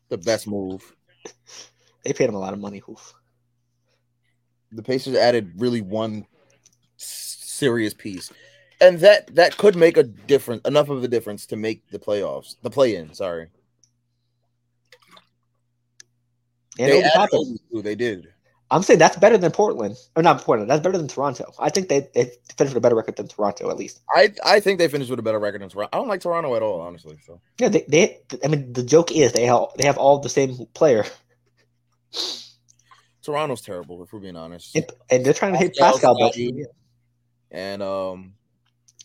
the 0.08 0.18
best 0.18 0.46
move. 0.46 0.94
They 2.04 2.12
paid 2.12 2.28
him 2.28 2.34
a 2.34 2.38
lot 2.38 2.52
of 2.52 2.58
money. 2.58 2.82
Oof. 2.88 3.14
The 4.72 4.82
Pacers 4.82 5.16
added 5.16 5.52
really 5.56 5.80
one 5.80 6.26
serious 6.96 7.94
piece, 7.94 8.32
and 8.80 8.98
that 9.00 9.34
that 9.34 9.56
could 9.56 9.76
make 9.76 9.96
a 9.96 10.02
difference. 10.02 10.62
Enough 10.66 10.88
of 10.88 11.04
a 11.04 11.08
difference 11.08 11.46
to 11.46 11.56
make 11.56 11.88
the 11.90 11.98
playoffs, 11.98 12.56
the 12.62 12.70
play-in. 12.70 13.12
Sorry, 13.14 13.48
And 16.78 16.90
they 16.90 16.98
Obi 16.98 17.04
added 17.04 17.12
Toppin. 17.14 17.58
Obi 17.72 17.82
They 17.82 17.94
did. 17.94 18.31
I'm 18.72 18.82
saying 18.82 18.98
that's 18.98 19.18
better 19.18 19.36
than 19.36 19.52
Portland, 19.52 19.96
or 20.16 20.22
not 20.22 20.40
Portland. 20.40 20.70
That's 20.70 20.82
better 20.82 20.96
than 20.96 21.06
Toronto. 21.06 21.52
I 21.58 21.68
think 21.68 21.88
they 21.90 22.08
they 22.14 22.32
finished 22.56 22.74
with 22.74 22.76
a 22.76 22.80
better 22.80 22.96
record 22.96 23.16
than 23.16 23.28
Toronto 23.28 23.70
at 23.70 23.76
least. 23.76 24.00
I 24.14 24.32
I 24.44 24.60
think 24.60 24.78
they 24.78 24.88
finished 24.88 25.10
with 25.10 25.18
a 25.18 25.22
better 25.22 25.38
record 25.38 25.60
than 25.60 25.68
Toronto. 25.68 25.90
I 25.92 25.98
don't 25.98 26.08
like 26.08 26.22
Toronto 26.22 26.56
at 26.56 26.62
all, 26.62 26.80
honestly. 26.80 27.18
So 27.26 27.40
Yeah, 27.58 27.68
they, 27.68 27.84
they 27.86 28.20
I 28.42 28.48
mean 28.48 28.72
the 28.72 28.82
joke 28.82 29.12
is 29.12 29.34
they 29.34 29.44
have 29.44 29.66
they 29.76 29.84
have 29.84 29.98
all 29.98 30.20
the 30.20 30.30
same 30.30 30.56
player, 30.72 31.04
Toronto's 33.22 33.60
terrible, 33.60 34.02
if 34.02 34.12
we're 34.12 34.20
being 34.20 34.36
honest. 34.36 34.74
and, 34.74 34.86
and 35.10 35.24
they're 35.24 35.34
trying 35.34 35.52
to 35.52 35.58
hit 35.58 35.76
Pascal 35.76 36.14
Pascal, 36.14 36.18
but 36.18 36.34
Siakam. 36.34 36.64
and 37.50 37.82
um, 37.82 38.32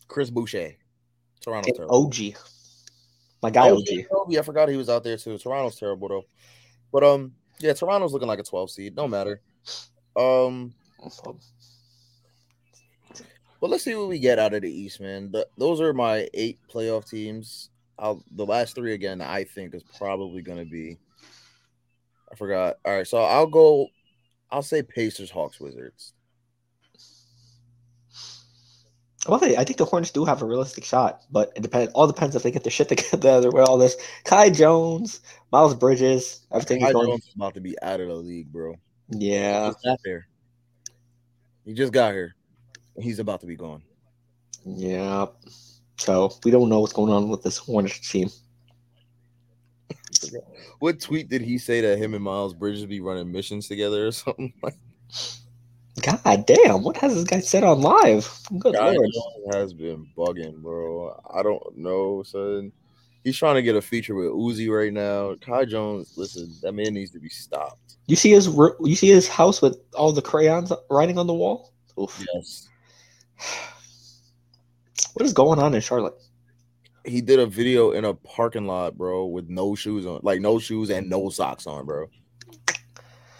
Chris 0.08 0.30
Boucher. 0.30 0.76
Toronto's 1.42 1.76
terrible. 1.76 2.06
OG, 2.06 2.16
my 3.44 3.50
guy 3.50 3.70
Oh, 3.70 3.78
OG. 3.78 4.36
I 4.38 4.42
forgot 4.42 4.70
he 4.70 4.78
was 4.78 4.90
out 4.90 5.04
there 5.04 5.18
too. 5.18 5.38
Toronto's 5.38 5.76
terrible 5.76 6.08
though. 6.08 6.24
But 6.92 7.04
um, 7.04 7.34
yeah, 7.60 7.74
Toronto's 7.74 8.14
looking 8.14 8.28
like 8.28 8.40
a 8.40 8.44
12 8.44 8.72
seed. 8.72 8.96
No 8.96 9.08
matter. 9.08 9.42
Um, 10.16 10.74
but 13.60 13.70
let's 13.70 13.84
see 13.84 13.96
what 13.96 14.10
we 14.10 14.20
get 14.20 14.40
out 14.40 14.54
of 14.54 14.62
the 14.62 14.72
East, 14.72 15.00
man. 15.00 15.32
The, 15.32 15.48
those 15.58 15.82
are 15.82 15.94
my 15.94 16.28
eight 16.34 16.60
playoff 16.72 17.10
teams. 17.10 17.70
I'll, 18.00 18.24
the 18.32 18.46
last 18.46 18.76
three 18.76 18.94
again, 18.94 19.22
I 19.22 19.44
think 19.44 19.74
is 19.74 19.84
probably 19.98 20.42
going 20.42 20.60
to 20.60 20.70
be. 20.70 20.98
I 22.32 22.36
forgot. 22.36 22.78
All 22.86 22.96
right, 22.96 23.08
so 23.08 23.18
I'll 23.18 23.48
go. 23.48 23.88
I'll 24.52 24.62
say 24.62 24.84
Pacers, 24.84 25.32
Hawks, 25.32 25.60
Wizards. 25.60 26.14
Well, 29.28 29.44
I 29.44 29.64
think 29.66 29.78
the 29.78 29.86
Hornets 29.86 30.12
do 30.12 30.24
have 30.24 30.42
a 30.42 30.46
realistic 30.46 30.86
shot, 30.86 31.22
but 31.30 31.52
it 31.56 31.62
depends. 31.62 31.92
All 31.94 32.08
depends 32.08 32.36
if 32.36 32.44
they 32.44 32.52
get 32.52 32.64
their 32.64 32.72
shit 32.72 32.88
together 33.12 33.52
with 33.52 33.68
all 33.68 33.78
this. 33.78 33.98
Kai 34.24 34.50
Jones, 34.50 35.22
Miles 35.52 35.76
Bridges, 35.76 36.46
everything 36.52 36.80
Kai 36.80 36.88
is 36.88 36.94
going. 36.94 37.08
Jones 37.08 37.28
is 37.28 37.36
about 37.36 37.56
to 37.56 37.62
be 37.62 37.76
out 37.82 38.00
of 38.00 38.08
the 38.08 38.16
league, 38.16 38.52
bro. 38.52 38.76
He 39.10 39.18
Yeah, 39.28 39.68
just 39.68 39.84
got 39.84 40.00
there. 40.04 40.28
He 41.66 41.74
just 41.74 41.94
got 41.94 42.14
here. 42.14 42.36
and 42.96 43.04
He's 43.04 43.20
about 43.20 43.42
to 43.42 43.48
be 43.48 43.56
gone. 43.56 43.84
yeah. 44.66 45.28
So 45.98 46.32
we 46.44 46.52
don't 46.52 46.70
know 46.70 46.80
what's 46.80 46.94
going 46.94 47.12
on 47.12 47.30
with 47.30 47.44
this 47.44 47.58
Hornets 47.58 48.10
team. 48.10 48.30
What 50.80 51.00
tweet 51.00 51.30
did 51.30 51.42
he 51.42 51.58
say 51.58 51.82
that 51.82 51.98
him 51.98 52.14
and 52.14 52.24
Miles 52.24 52.54
Bridges 52.54 52.86
be 52.86 53.00
running 53.00 53.32
missions 53.32 53.68
together 53.68 54.08
or 54.08 54.12
something? 54.14 54.54
Like 54.62 54.76
God 56.02 56.46
damn, 56.46 56.84
what 56.84 56.98
has 56.98 57.16
this 57.16 57.24
guy 57.24 57.40
said 57.40 57.64
on 57.64 57.82
live? 57.82 58.32
Good 58.60 58.76
Kai 58.76 58.94
lord. 58.94 59.10
Has 59.54 59.74
been 59.74 60.08
bugging, 60.18 60.62
bro. 60.62 61.20
I 61.34 61.42
don't 61.44 61.78
know, 61.78 62.24
son. 62.24 62.72
He's 63.24 63.38
trying 63.38 63.56
to 63.56 63.62
get 63.62 63.76
a 63.76 63.82
feature 63.82 64.16
with 64.16 64.28
Uzi 64.28 64.70
right 64.70 64.94
now. 64.94 65.36
Kai 65.36 65.66
Jones, 65.66 66.14
listen, 66.16 66.54
that 66.62 66.74
man 66.74 66.94
needs 66.94 67.12
to 67.12 67.20
be 67.20 67.30
stopped. 67.30 67.98
You 68.08 68.16
see 68.16 68.32
his 68.32 68.48
you 68.48 68.96
see 68.96 69.10
his 69.10 69.28
house 69.28 69.62
with 69.62 69.78
all 69.94 70.14
the 70.14 70.22
crayons 70.22 70.72
writing 70.90 71.18
on 71.18 71.28
the 71.28 71.34
wall. 71.34 71.74
Oof. 72.00 72.26
Yes. 72.34 72.68
What 75.14 75.26
is 75.26 75.34
going 75.34 75.58
on 75.58 75.74
in 75.74 75.82
Charlotte? 75.82 76.14
He 77.04 77.22
did 77.22 77.40
a 77.40 77.48
video 77.48 77.90
in 77.90 78.06
a 78.06 78.14
parking 78.14 78.68
lot, 78.68 78.96
bro, 78.96 79.26
with 79.26 79.50
no 79.50 79.74
shoes 79.74 80.06
on, 80.06 80.20
like 80.22 80.42
no 80.42 80.60
shoes 80.60 80.92
and 80.92 81.10
no 81.10 81.32
socks 81.32 81.66
on, 81.66 81.88
bro. 81.88 82.06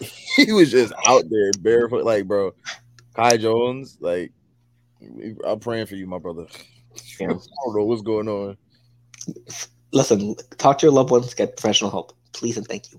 he 0.00 0.50
was 0.50 0.72
just 0.72 0.92
out 1.06 1.22
there 1.30 1.52
barefoot, 1.60 2.04
like, 2.04 2.26
bro. 2.26 2.52
Kai 3.14 3.36
Jones, 3.36 3.96
like, 4.00 4.32
I'm 5.46 5.60
praying 5.60 5.86
for 5.86 5.94
you, 5.94 6.08
my 6.08 6.18
brother. 6.18 6.46
I 7.20 7.26
don't 7.26 7.40
know 7.68 7.84
what's 7.84 8.02
going 8.02 8.28
on. 8.28 8.56
Listen, 9.92 10.34
talk 10.58 10.78
to 10.78 10.86
your 10.86 10.92
loved 10.92 11.10
ones, 11.10 11.32
get 11.34 11.56
professional 11.56 11.90
help, 11.90 12.12
please 12.32 12.56
and 12.56 12.66
thank 12.66 12.84
you. 12.92 12.98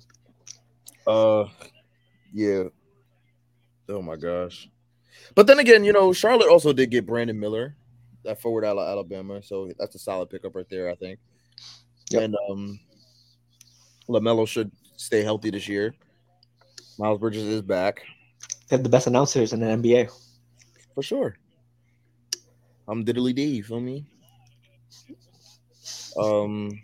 Uh, 1.06 1.48
yeah. 2.34 2.64
Oh 3.88 4.02
my 4.02 4.16
gosh. 4.16 4.70
But 5.36 5.48
then 5.48 5.60
again, 5.60 5.84
you 5.84 5.94
know, 5.94 6.14
Charlotte 6.14 6.50
also 6.50 6.74
did 6.74 6.92
get 6.92 7.06
Brandon 7.06 7.40
Miller, 7.40 7.76
that 8.24 8.42
forward 8.42 8.66
out 8.66 8.78
of 8.78 8.88
Alabama, 8.88 9.42
so 9.42 9.72
that's 9.78 9.96
a 9.96 10.00
solid 10.00 10.30
pickup 10.30 10.56
right 10.56 10.70
there, 10.70 10.90
I 10.90 10.96
think. 10.96 11.20
Yep. 12.12 12.24
And 12.24 12.36
um, 12.50 12.80
Lamelo 14.08 14.48
should 14.48 14.72
stay 14.98 15.24
healthy 15.24 15.50
this 15.50 15.68
year. 15.68 15.94
Miles 16.98 17.20
Bridges 17.20 17.44
is 17.44 17.62
back 17.62 18.04
They 18.68 18.76
have 18.76 18.84
the 18.84 18.90
best 18.90 19.08
announcers 19.08 19.54
in 19.54 19.62
the 19.62 19.68
NBA. 19.68 20.10
for 20.94 21.04
sure. 21.04 21.38
I'm 22.88 23.06
diddly 23.06 23.34
D, 23.34 23.44
you 23.46 23.64
feel 23.64 23.80
me? 23.80 24.06
Um, 26.18 26.82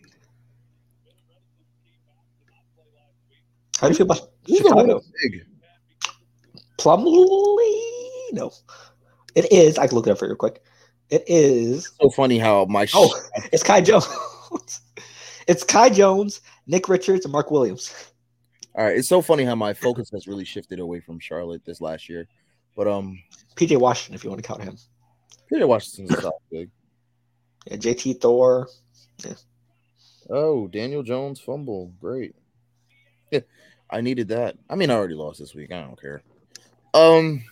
How 3.79 3.87
do 3.87 3.91
you 3.91 3.97
feel 3.97 4.05
about 4.05 4.29
Chicago? 4.47 5.01
Big? 5.21 5.45
Plumlee? 6.77 8.31
No. 8.31 8.51
It 9.35 9.51
is. 9.51 9.77
I 9.77 9.87
can 9.87 9.95
look 9.95 10.07
it 10.07 10.11
up 10.11 10.17
for 10.17 10.25
you 10.25 10.29
real 10.29 10.37
quick. 10.37 10.61
It 11.09 11.23
is. 11.27 11.91
So 12.01 12.09
funny 12.09 12.39
how 12.39 12.65
my 12.65 12.87
Oh, 12.93 13.13
it's 13.51 13.63
Kai 13.63 13.81
Jones. 13.81 14.07
it's 15.47 15.63
Kai 15.63 15.89
Jones, 15.89 16.41
Nick 16.67 16.89
Richards, 16.89 17.25
and 17.25 17.31
Mark 17.31 17.51
Williams. 17.51 17.93
all 18.75 18.85
right. 18.85 18.97
It's 18.97 19.09
so 19.09 19.21
funny 19.21 19.43
how 19.43 19.55
my 19.55 19.73
focus 19.73 20.09
has 20.13 20.25
really 20.25 20.45
shifted 20.45 20.79
away 20.79 21.01
from 21.01 21.19
Charlotte 21.19 21.63
this 21.65 21.81
last 21.81 22.09
year, 22.09 22.27
but 22.75 22.87
um, 22.87 23.19
PJ 23.55 23.77
Washington, 23.77 24.15
if 24.15 24.23
you 24.23 24.29
want 24.29 24.41
to 24.41 24.47
count 24.47 24.63
him. 24.63 24.77
PJ 25.51 25.67
Washington's 25.67 26.21
solid 26.21 26.33
big. 26.51 26.69
Yeah, 27.67 27.77
JT 27.77 28.21
Thor. 28.21 28.67
Oh, 30.29 30.67
Daniel 30.67 31.03
Jones 31.03 31.39
fumble. 31.39 31.93
Great. 31.99 32.35
Yeah, 33.31 33.41
I 33.89 34.01
needed 34.01 34.29
that. 34.29 34.57
I 34.69 34.75
mean, 34.75 34.89
I 34.89 34.95
already 34.95 35.15
lost 35.15 35.39
this 35.39 35.53
week. 35.53 35.71
I 35.71 35.81
don't 35.81 35.99
care. 35.99 36.21
Um. 36.93 37.43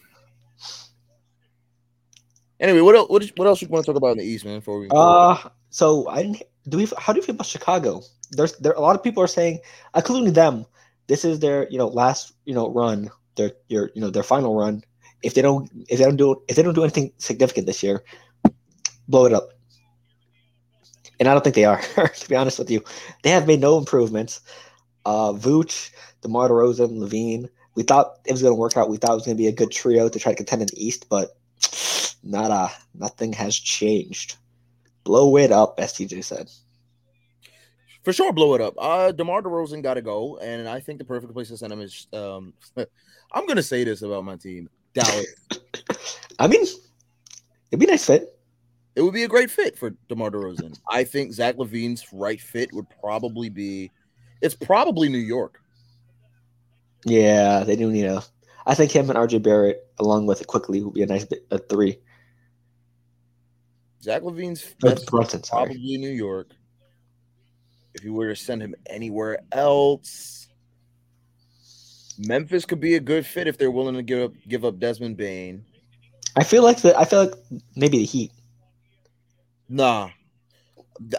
Anyway, 2.59 2.81
what 2.81 2.95
else? 2.95 3.09
What, 3.09 3.23
what 3.35 3.47
else 3.47 3.61
you 3.61 3.67
want 3.67 3.85
to 3.85 3.91
talk 3.91 3.97
about 3.97 4.13
in 4.13 4.19
the 4.19 4.23
East, 4.23 4.45
man? 4.45 4.59
Before 4.59 4.79
we 4.79 4.87
Uh, 4.91 5.37
so 5.69 6.07
I 6.07 6.23
didn't. 6.23 6.43
Do 6.67 6.77
we? 6.77 6.87
How 6.97 7.13
do 7.13 7.19
you 7.19 7.25
feel 7.25 7.35
about 7.35 7.47
Chicago? 7.47 8.01
There's 8.31 8.55
there. 8.57 8.73
A 8.73 8.79
lot 8.79 8.95
of 8.95 9.03
people 9.03 9.21
are 9.21 9.27
saying, 9.27 9.59
including 9.95 10.33
them, 10.33 10.65
this 11.07 11.25
is 11.25 11.39
their 11.39 11.67
you 11.69 11.77
know 11.77 11.87
last 11.87 12.33
you 12.45 12.53
know 12.53 12.69
run. 12.69 13.09
Their 13.35 13.51
your 13.67 13.91
you 13.95 14.01
know 14.01 14.09
their 14.09 14.23
final 14.23 14.55
run. 14.55 14.83
If 15.23 15.33
they 15.33 15.41
don't 15.41 15.69
if 15.89 15.99
they 15.99 16.05
don't 16.05 16.17
do 16.17 16.41
if 16.47 16.55
they 16.55 16.63
don't 16.63 16.73
do 16.73 16.83
anything 16.83 17.11
significant 17.17 17.67
this 17.67 17.83
year, 17.83 18.03
blow 19.07 19.25
it 19.25 19.33
up. 19.33 19.52
And 21.19 21.29
I 21.29 21.33
don't 21.33 21.43
think 21.43 21.55
they 21.55 21.65
are. 21.65 21.81
to 21.95 22.29
be 22.29 22.35
honest 22.35 22.59
with 22.59 22.71
you, 22.71 22.83
they 23.23 23.29
have 23.29 23.47
made 23.47 23.59
no 23.61 23.77
improvements. 23.77 24.41
Uh, 25.05 25.33
Vooch, 25.33 25.91
DeMar 26.21 26.49
DeRozan, 26.49 26.97
LaVine. 26.97 27.49
We 27.75 27.83
thought 27.83 28.19
it 28.25 28.31
was 28.31 28.41
going 28.41 28.51
to 28.51 28.59
work 28.59 28.77
out. 28.77 28.89
We 28.89 28.97
thought 28.97 29.11
it 29.11 29.15
was 29.15 29.25
going 29.25 29.37
to 29.37 29.41
be 29.41 29.47
a 29.47 29.51
good 29.51 29.71
trio 29.71 30.09
to 30.09 30.19
try 30.19 30.31
to 30.31 30.35
contend 30.35 30.61
in 30.61 30.67
the 30.67 30.85
East, 30.85 31.07
but 31.09 31.35
not 32.23 32.51
uh 32.51 32.69
nothing 32.93 33.33
has 33.33 33.55
changed. 33.55 34.37
Blow 35.03 35.35
it 35.37 35.51
up, 35.51 35.79
as 35.79 35.93
TJ 35.93 36.23
said. 36.23 36.49
for 38.03 38.13
sure 38.13 38.31
blow 38.31 38.53
it 38.55 38.61
up. 38.61 38.75
Uh, 38.77 39.11
DeMar 39.11 39.41
DeRozan 39.41 39.81
got 39.83 39.95
to 39.95 40.01
go, 40.01 40.37
and 40.37 40.67
I 40.67 40.79
think 40.79 40.99
the 40.99 41.05
perfect 41.05 41.33
place 41.33 41.49
to 41.49 41.57
send 41.57 41.73
him 41.73 41.81
is. 41.81 42.07
Um, 42.13 42.53
I'm 43.33 43.47
gonna 43.47 43.63
say 43.63 43.83
this 43.83 44.03
about 44.03 44.23
my 44.23 44.35
team, 44.35 44.69
Dallas. 44.93 45.25
I 46.39 46.47
mean, 46.47 46.61
it'd 47.71 47.79
be 47.79 47.85
a 47.87 47.89
nice 47.89 48.05
fit. 48.05 48.32
It 48.95 49.01
would 49.01 49.13
be 49.13 49.23
a 49.23 49.27
great 49.27 49.49
fit 49.49 49.77
for 49.77 49.91
DeMar 50.07 50.29
DeRozan. 50.31 50.77
I 50.89 51.03
think 51.03 51.33
Zach 51.33 51.55
LaVine's 51.55 52.05
right 52.13 52.39
fit 52.39 52.71
would 52.73 52.85
probably 53.01 53.49
be. 53.49 53.91
It's 54.41 54.55
probably 54.55 55.09
New 55.09 55.17
York. 55.17 55.59
Yeah, 57.05 57.63
they 57.63 57.75
do 57.75 57.91
need 57.91 58.05
a. 58.05 58.23
I 58.65 58.75
think 58.75 58.91
him 58.91 59.09
and 59.09 59.17
RJ 59.17 59.41
Barrett, 59.43 59.85
along 59.99 60.25
with 60.25 60.41
it 60.41 60.47
quickly, 60.47 60.81
would 60.81 60.93
be 60.93 61.01
a 61.01 61.07
nice 61.07 61.25
bit, 61.25 61.45
a 61.51 61.57
three. 61.57 61.97
Zach 64.01 64.21
LaVine's 64.21 64.63
Or 64.83 64.89
best 64.89 65.03
fit 65.03 65.09
Brunson, 65.11 65.43
sorry. 65.43 65.65
probably 65.67 65.97
New 65.97 66.09
York. 66.09 66.51
If 67.93 68.03
you 68.03 68.13
were 68.13 68.29
to 68.29 68.35
send 68.35 68.61
him 68.61 68.75
anywhere 68.85 69.39
else, 69.51 70.47
Memphis 72.19 72.65
could 72.65 72.79
be 72.79 72.95
a 72.95 72.99
good 72.99 73.25
fit 73.25 73.47
if 73.47 73.57
they're 73.57 73.71
willing 73.71 73.95
to 73.95 74.03
give 74.03 74.23
up 74.23 74.33
give 74.47 74.65
up 74.65 74.79
Desmond 74.79 75.17
Bane. 75.17 75.65
I 76.35 76.43
feel 76.43 76.63
like 76.63 76.81
the. 76.81 76.97
I 76.97 77.05
feel 77.05 77.25
like 77.25 77.33
maybe 77.75 77.97
the 77.99 78.05
Heat. 78.05 78.31
Nah, 79.73 80.11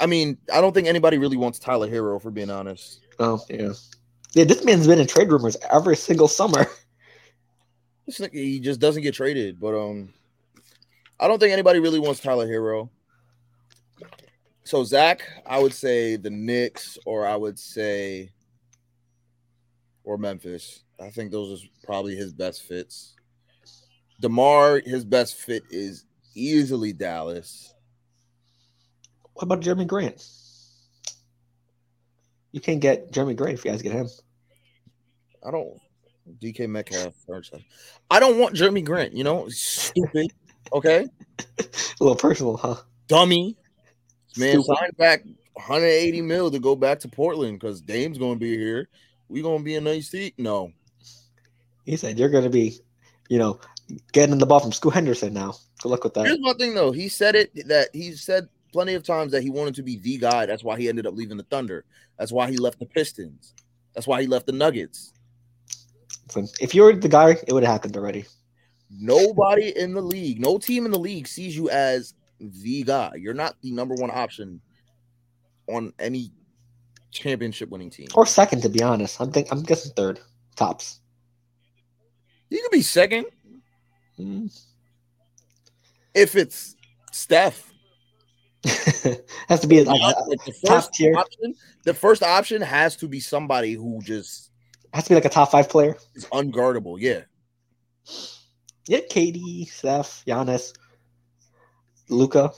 I 0.00 0.06
mean 0.06 0.38
I 0.52 0.60
don't 0.60 0.72
think 0.72 0.86
anybody 0.86 1.18
really 1.18 1.36
wants 1.36 1.58
Tyler 1.58 1.88
Herro 1.88 2.22
for 2.22 2.30
being 2.30 2.50
honest. 2.50 3.00
Oh 3.18 3.40
yeah, 3.50 3.72
yeah. 4.32 4.44
This 4.44 4.64
man's 4.64 4.86
been 4.86 5.00
in 5.00 5.08
trade 5.08 5.28
rumors 5.28 5.56
every 5.72 5.96
single 5.96 6.28
summer. 6.28 6.64
Nigga, 8.08 8.32
he 8.32 8.60
just 8.60 8.78
doesn't 8.78 9.02
get 9.02 9.14
traded. 9.14 9.58
But 9.58 9.74
um, 9.74 10.14
I 11.18 11.26
don't 11.26 11.40
think 11.40 11.52
anybody 11.52 11.80
really 11.80 11.98
wants 11.98 12.20
Tyler 12.20 12.46
Herro. 12.46 12.90
So 14.62 14.84
Zach, 14.84 15.28
I 15.44 15.58
would 15.58 15.74
say 15.74 16.14
the 16.14 16.30
Knicks, 16.30 16.96
or 17.04 17.26
I 17.26 17.34
would 17.34 17.58
say, 17.58 18.30
or 20.04 20.16
Memphis. 20.16 20.84
I 21.00 21.10
think 21.10 21.32
those 21.32 21.64
are 21.64 21.66
probably 21.82 22.14
his 22.14 22.32
best 22.32 22.62
fits. 22.62 23.16
Demar, 24.20 24.80
his 24.86 25.04
best 25.04 25.34
fit 25.34 25.64
is 25.70 26.06
easily 26.36 26.92
Dallas. 26.92 27.73
What 29.34 29.42
about 29.44 29.60
Jerami 29.60 29.86
Grant? 29.86 30.24
You 32.52 32.60
can't 32.60 32.80
get 32.80 33.10
Jerami 33.12 33.36
Grant 33.36 33.58
if 33.58 33.64
you 33.64 33.70
guys 33.70 33.82
get 33.82 33.92
him. 33.92 34.08
I 35.44 35.50
don't. 35.50 35.78
DK 36.42 36.68
Metcalf. 36.68 37.12
I 38.10 38.18
don't 38.20 38.38
want 38.38 38.54
Jerami 38.54 38.84
Grant. 38.84 39.12
You 39.12 39.24
know, 39.24 39.48
stupid. 39.48 40.32
Okay, 40.72 41.06
A 41.58 41.64
little 42.00 42.16
personal, 42.16 42.56
huh? 42.56 42.76
dummy. 43.06 43.56
Man, 44.38 44.62
Stupid. 44.62 44.76
sign 44.78 44.90
back 44.96 45.22
180 45.52 46.22
mil 46.22 46.50
to 46.50 46.58
go 46.58 46.74
back 46.74 46.98
to 47.00 47.08
Portland 47.08 47.60
because 47.60 47.80
Dame's 47.82 48.16
gonna 48.18 48.36
be 48.36 48.56
here. 48.56 48.88
We 49.28 49.42
gonna 49.42 49.62
be 49.62 49.74
in 49.74 49.86
a 49.86 49.92
nice 49.92 50.08
seat. 50.10 50.34
No, 50.38 50.72
He 51.84 51.96
said 51.96 52.18
you're 52.18 52.30
going 52.30 52.44
to 52.44 52.50
be, 52.50 52.78
you 53.28 53.38
know, 53.38 53.60
getting 54.12 54.38
the 54.38 54.46
ball 54.46 54.60
from 54.60 54.72
Scoot 54.72 54.94
Henderson 54.94 55.34
now. 55.34 55.54
Good 55.82 55.90
luck 55.90 56.02
with 56.04 56.14
that. 56.14 56.26
here's 56.26 56.40
my 56.40 56.54
thing 56.54 56.74
though. 56.74 56.90
He 56.92 57.08
said 57.08 57.34
it 57.34 57.68
that 57.68 57.90
he 57.92 58.12
said 58.12 58.48
plenty 58.74 58.94
of 58.94 59.04
times 59.04 59.30
that 59.32 59.42
he 59.42 59.50
wanted 59.50 59.76
to 59.76 59.82
be 59.82 59.96
the 59.96 60.18
guy. 60.18 60.44
That's 60.46 60.64
why 60.64 60.76
he 60.76 60.88
ended 60.88 61.06
up 61.06 61.14
leaving 61.14 61.36
the 61.36 61.44
Thunder. 61.44 61.84
That's 62.18 62.32
why 62.32 62.50
he 62.50 62.56
left 62.56 62.80
the 62.80 62.86
Pistons. 62.86 63.54
That's 63.94 64.06
why 64.06 64.20
he 64.20 64.26
left 64.26 64.46
the 64.46 64.52
Nuggets. 64.52 65.12
If 66.60 66.74
you 66.74 66.82
were 66.82 66.92
the 66.94 67.08
guy, 67.08 67.36
it 67.46 67.52
would 67.52 67.62
have 67.62 67.72
happened 67.72 67.96
already. 67.96 68.24
Nobody 68.90 69.76
in 69.78 69.94
the 69.94 70.02
league, 70.02 70.40
no 70.40 70.58
team 70.58 70.84
in 70.84 70.90
the 70.90 70.98
league 70.98 71.28
sees 71.28 71.56
you 71.56 71.70
as 71.70 72.14
the 72.40 72.82
guy. 72.82 73.12
You're 73.16 73.32
not 73.32 73.54
the 73.62 73.70
number 73.70 73.94
one 73.94 74.10
option 74.12 74.60
on 75.68 75.92
any 76.00 76.32
championship 77.12 77.70
winning 77.70 77.90
team. 77.90 78.08
Or 78.14 78.26
second, 78.26 78.62
to 78.62 78.68
be 78.68 78.82
honest. 78.82 79.20
I'm 79.20 79.30
think 79.30 79.48
I'm 79.52 79.62
guessing 79.62 79.92
third, 79.94 80.18
tops. 80.56 81.00
You 82.50 82.60
could 82.62 82.72
be 82.76 82.82
second 82.82 83.26
Mm. 84.18 84.48
if 86.14 86.36
it's 86.36 86.76
Steph. 87.12 87.73
has 89.48 89.60
to 89.60 89.66
be 89.66 89.84
like, 89.84 90.00
the 90.00 90.54
top 90.64 90.74
first 90.74 90.94
tier. 90.94 91.14
option, 91.16 91.54
the 91.84 91.92
first 91.92 92.22
option 92.22 92.62
has 92.62 92.96
to 92.96 93.08
be 93.08 93.20
somebody 93.20 93.74
who 93.74 94.00
just 94.02 94.50
has 94.94 95.04
to 95.04 95.10
be 95.10 95.14
like 95.14 95.24
a 95.24 95.28
top 95.28 95.50
five 95.50 95.68
player. 95.68 95.96
is 96.14 96.24
unguardable. 96.26 96.96
Yeah. 96.98 97.22
Yeah, 98.86 99.00
KD, 99.10 99.68
Steph, 99.68 100.24
Giannis, 100.26 100.72
Luka. 102.08 102.52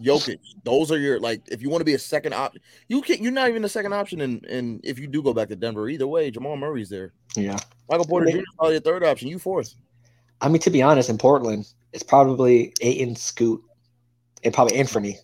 Jokic. 0.00 0.38
Those 0.64 0.90
are 0.90 0.98
your 0.98 1.20
like 1.20 1.42
if 1.48 1.60
you 1.60 1.70
want 1.70 1.80
to 1.80 1.84
be 1.84 1.94
a 1.94 1.98
second 1.98 2.34
option, 2.34 2.62
you 2.88 3.02
can 3.02 3.22
you're 3.22 3.32
not 3.32 3.48
even 3.48 3.64
a 3.64 3.68
second 3.68 3.92
option 3.92 4.20
and 4.20 4.44
and 4.46 4.80
if 4.84 4.98
you 4.98 5.06
do 5.06 5.22
go 5.22 5.34
back 5.34 5.48
to 5.48 5.56
Denver, 5.56 5.88
either 5.88 6.06
way, 6.06 6.30
Jamal 6.30 6.56
Murray's 6.56 6.88
there. 6.88 7.12
Yeah. 7.36 7.58
Michael 7.88 8.06
Porter 8.06 8.30
Jr. 8.30 8.38
is 8.38 8.44
probably 8.56 8.76
a 8.76 8.80
third 8.80 9.04
option. 9.04 9.28
You 9.28 9.38
fourth. 9.38 9.74
I 10.40 10.48
mean, 10.48 10.60
to 10.62 10.70
be 10.70 10.82
honest, 10.82 11.08
in 11.08 11.18
Portland, 11.18 11.66
it's 11.92 12.02
probably 12.02 12.72
Ayton, 12.80 13.14
Scoot, 13.16 13.62
and 14.42 14.52
probably 14.52 14.76
Anthony. 14.76 15.18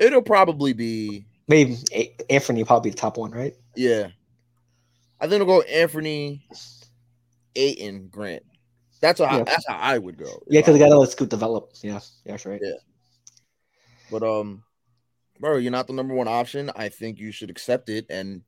It'll 0.00 0.22
probably 0.22 0.72
be 0.72 1.26
Maybe 1.46 1.76
Anthony 2.28 2.64
probably 2.64 2.90
the 2.90 2.96
top 2.96 3.16
one, 3.16 3.30
right? 3.30 3.54
yeah. 3.76 4.08
I 5.20 5.24
think 5.24 5.34
it'll 5.42 5.46
go 5.46 5.60
Anthony, 5.62 6.46
Ayton, 7.54 8.08
Grant. 8.10 8.42
That's 9.00 9.20
how 9.20 9.38
Yeah. 9.38 9.44
that's 9.44 9.66
how 9.68 9.76
I 9.76 9.98
would 9.98 10.16
go. 10.16 10.42
Yeah, 10.48 10.60
because 10.60 10.74
they 10.74 10.78
got 10.78 10.88
to 10.88 10.98
let 10.98 11.10
Scoot 11.10 11.28
develop. 11.28 11.72
Yeah, 11.82 12.00
yeah, 12.24 12.32
that's 12.32 12.46
right. 12.46 12.60
Yeah. 12.62 12.72
But 14.10 14.22
um, 14.22 14.62
bro, 15.38 15.58
you're 15.58 15.70
not 15.72 15.86
the 15.86 15.92
number 15.92 16.14
one 16.14 16.28
option. 16.28 16.70
I 16.74 16.88
think 16.88 17.18
you 17.18 17.32
should 17.32 17.50
accept 17.50 17.88
it 17.90 18.06
and 18.08 18.42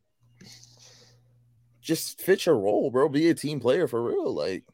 just 1.83 2.21
fit 2.21 2.47
your 2.47 2.57
role, 2.59 2.91
bro. 2.91 3.09
Be 3.09 3.29
a 3.29 3.35
team 3.35 3.61
player 3.61 3.87
for 3.87 4.03
real. 4.03 4.33
Like 4.35 4.65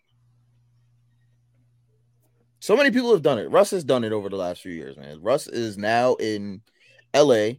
so 2.69 2.77
many 2.77 2.91
people 2.91 3.11
have 3.13 3.23
done 3.23 3.39
it. 3.39 3.51
Russ 3.51 3.71
has 3.71 3.83
done 3.83 4.05
it 4.05 4.13
over 4.13 4.29
the 4.29 4.37
last 4.37 4.61
few 4.61 4.73
years, 4.73 4.95
man. 4.99 5.23
Russ 5.23 5.47
is 5.47 5.79
now 5.79 6.17
in 6.17 6.61
LA. 7.17 7.53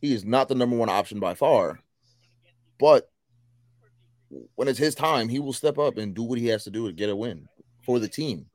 He 0.00 0.14
is 0.14 0.24
not 0.24 0.48
the 0.48 0.54
number 0.54 0.74
one 0.74 0.88
option 0.88 1.20
by 1.20 1.34
far. 1.34 1.78
But 2.80 3.06
when 4.54 4.66
it's 4.66 4.78
his 4.78 4.94
time, 4.94 5.28
he 5.28 5.40
will 5.40 5.52
step 5.52 5.76
up 5.76 5.98
and 5.98 6.14
do 6.14 6.22
what 6.22 6.38
he 6.38 6.46
has 6.46 6.64
to 6.64 6.70
do 6.70 6.86
to 6.86 6.94
get 6.94 7.10
a 7.10 7.14
win 7.14 7.46
for 7.84 7.98
the 7.98 8.08
team. 8.08 8.46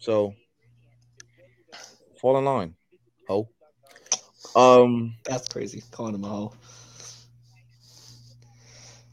So 0.00 0.34
fall 2.20 2.38
in 2.38 2.44
line. 2.44 2.74
Ho. 3.28 3.48
Um, 4.56 5.14
That's 5.22 5.46
crazy. 5.46 5.84
Calling 5.92 6.16
him 6.16 6.24
a 6.24 6.28
hoe. 6.28 6.54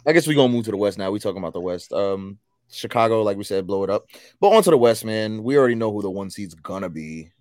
I 0.08 0.14
guess 0.14 0.26
we're 0.26 0.34
gonna 0.34 0.52
move 0.52 0.66
to 0.66 0.72
the 0.72 0.78
West 0.78 0.98
now. 0.98 1.12
We 1.12 1.20
talking 1.20 1.38
about 1.38 1.54
the 1.54 1.62
West. 1.62 1.94
Um, 1.94 2.40
Chicago, 2.71 3.21
like 3.21 3.38
we 3.38 3.43
said, 3.43 3.67
blow 3.67 3.84
it 3.84 3.89
up. 3.89 4.06
But 4.39 4.49
on 4.49 4.63
to 4.63 4.69
the 4.71 4.78
West, 4.78 5.06
man. 5.06 5.43
We 5.43 5.58
already 5.58 5.75
know 5.75 5.91
who 5.91 6.01
the 6.01 6.10
one 6.10 6.30
seed's 6.30 6.56
gonna 6.56 6.89
be. 6.89 7.32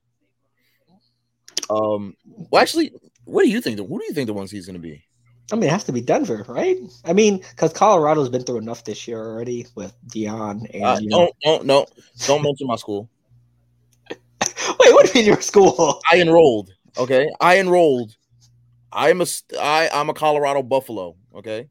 Um, 1.71 2.15
well, 2.25 2.61
actually, 2.63 2.93
what 3.25 3.43
do 3.43 3.49
you 3.49 3.61
think? 3.61 3.79
Who 3.79 3.99
do 3.99 4.05
you 4.07 4.13
think 4.13 4.27
the 4.27 4.35
one 4.35 4.49
seed's 4.49 4.67
gonna 4.67 4.79
be? 4.79 5.05
I 5.53 5.57
mean, 5.57 5.65
it 5.65 5.73
has 5.73 5.85
to 5.85 5.93
be 5.93 6.01
Denver, 6.01 6.45
right? 6.49 6.79
I 7.05 7.13
mean, 7.13 7.39
because 7.39 7.73
Colorado's 7.73 8.31
been 8.31 8.43
through 8.45 8.59
enough 8.59 8.85
this 8.85 9.07
year 9.07 9.19
already 9.19 9.67
with 9.75 9.95
Deion 10.09 10.73
and. 10.73 10.85
Uh, 10.85 10.99
you 11.01 11.09
know- 11.09 11.19
don't, 11.19 11.35
don't, 11.43 11.67
no, 11.67 11.87
don't 12.27 12.43
mention 12.43 12.67
my 12.67 12.77
school. 12.77 13.09
Wait, 14.11 14.19
what 14.95 15.05
do 15.05 15.11
you 15.13 15.15
mean 15.25 15.27
your 15.27 15.41
school? 15.41 16.01
I 16.11 16.21
enrolled. 16.21 16.71
Okay, 16.97 17.29
I 17.41 17.59
enrolled. 17.59 18.15
I'm 18.93 19.21
a 19.21 19.27
I, 19.61 19.91
I'm 19.93 20.09
a 20.09 20.15
Colorado 20.15 20.63
Buffalo. 20.63 21.17
Okay, 21.35 21.69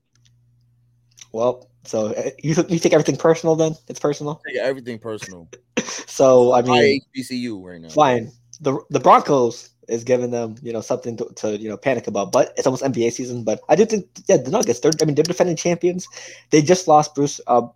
Well, 1.31 1.69
so 1.85 2.07
uh, 2.13 2.29
you 2.41 2.55
you 2.69 2.79
take 2.79 2.93
everything 2.93 3.17
personal 3.17 3.55
then? 3.55 3.75
It's 3.87 3.99
personal. 3.99 4.41
Take 4.47 4.57
everything 4.57 4.99
personal. 4.99 5.49
So 6.07 6.53
I 6.53 6.61
mean, 6.61 7.01
HBCU 7.15 7.63
right 7.63 7.81
now. 7.81 7.89
fine. 7.89 8.31
The 8.61 8.79
the 8.91 8.99
Broncos 8.99 9.71
is 9.87 10.03
giving 10.03 10.29
them 10.29 10.55
you 10.61 10.71
know 10.71 10.81
something 10.81 11.17
to, 11.17 11.25
to 11.37 11.57
you 11.57 11.67
know 11.67 11.75
panic 11.75 12.05
about, 12.05 12.31
but 12.31 12.53
it's 12.55 12.67
almost 12.67 12.83
NBA 12.83 13.11
season. 13.13 13.43
But 13.43 13.61
I 13.67 13.75
do 13.75 13.83
think 13.85 14.05
yeah, 14.27 14.37
the 14.37 14.51
Nuggets. 14.51 14.79
They're 14.79 14.91
I 15.01 15.05
mean 15.05 15.15
they're 15.15 15.23
defending 15.23 15.55
champions. 15.55 16.07
They 16.51 16.61
just 16.61 16.87
lost 16.87 17.15
Bruce 17.15 17.41
uh, 17.47 17.67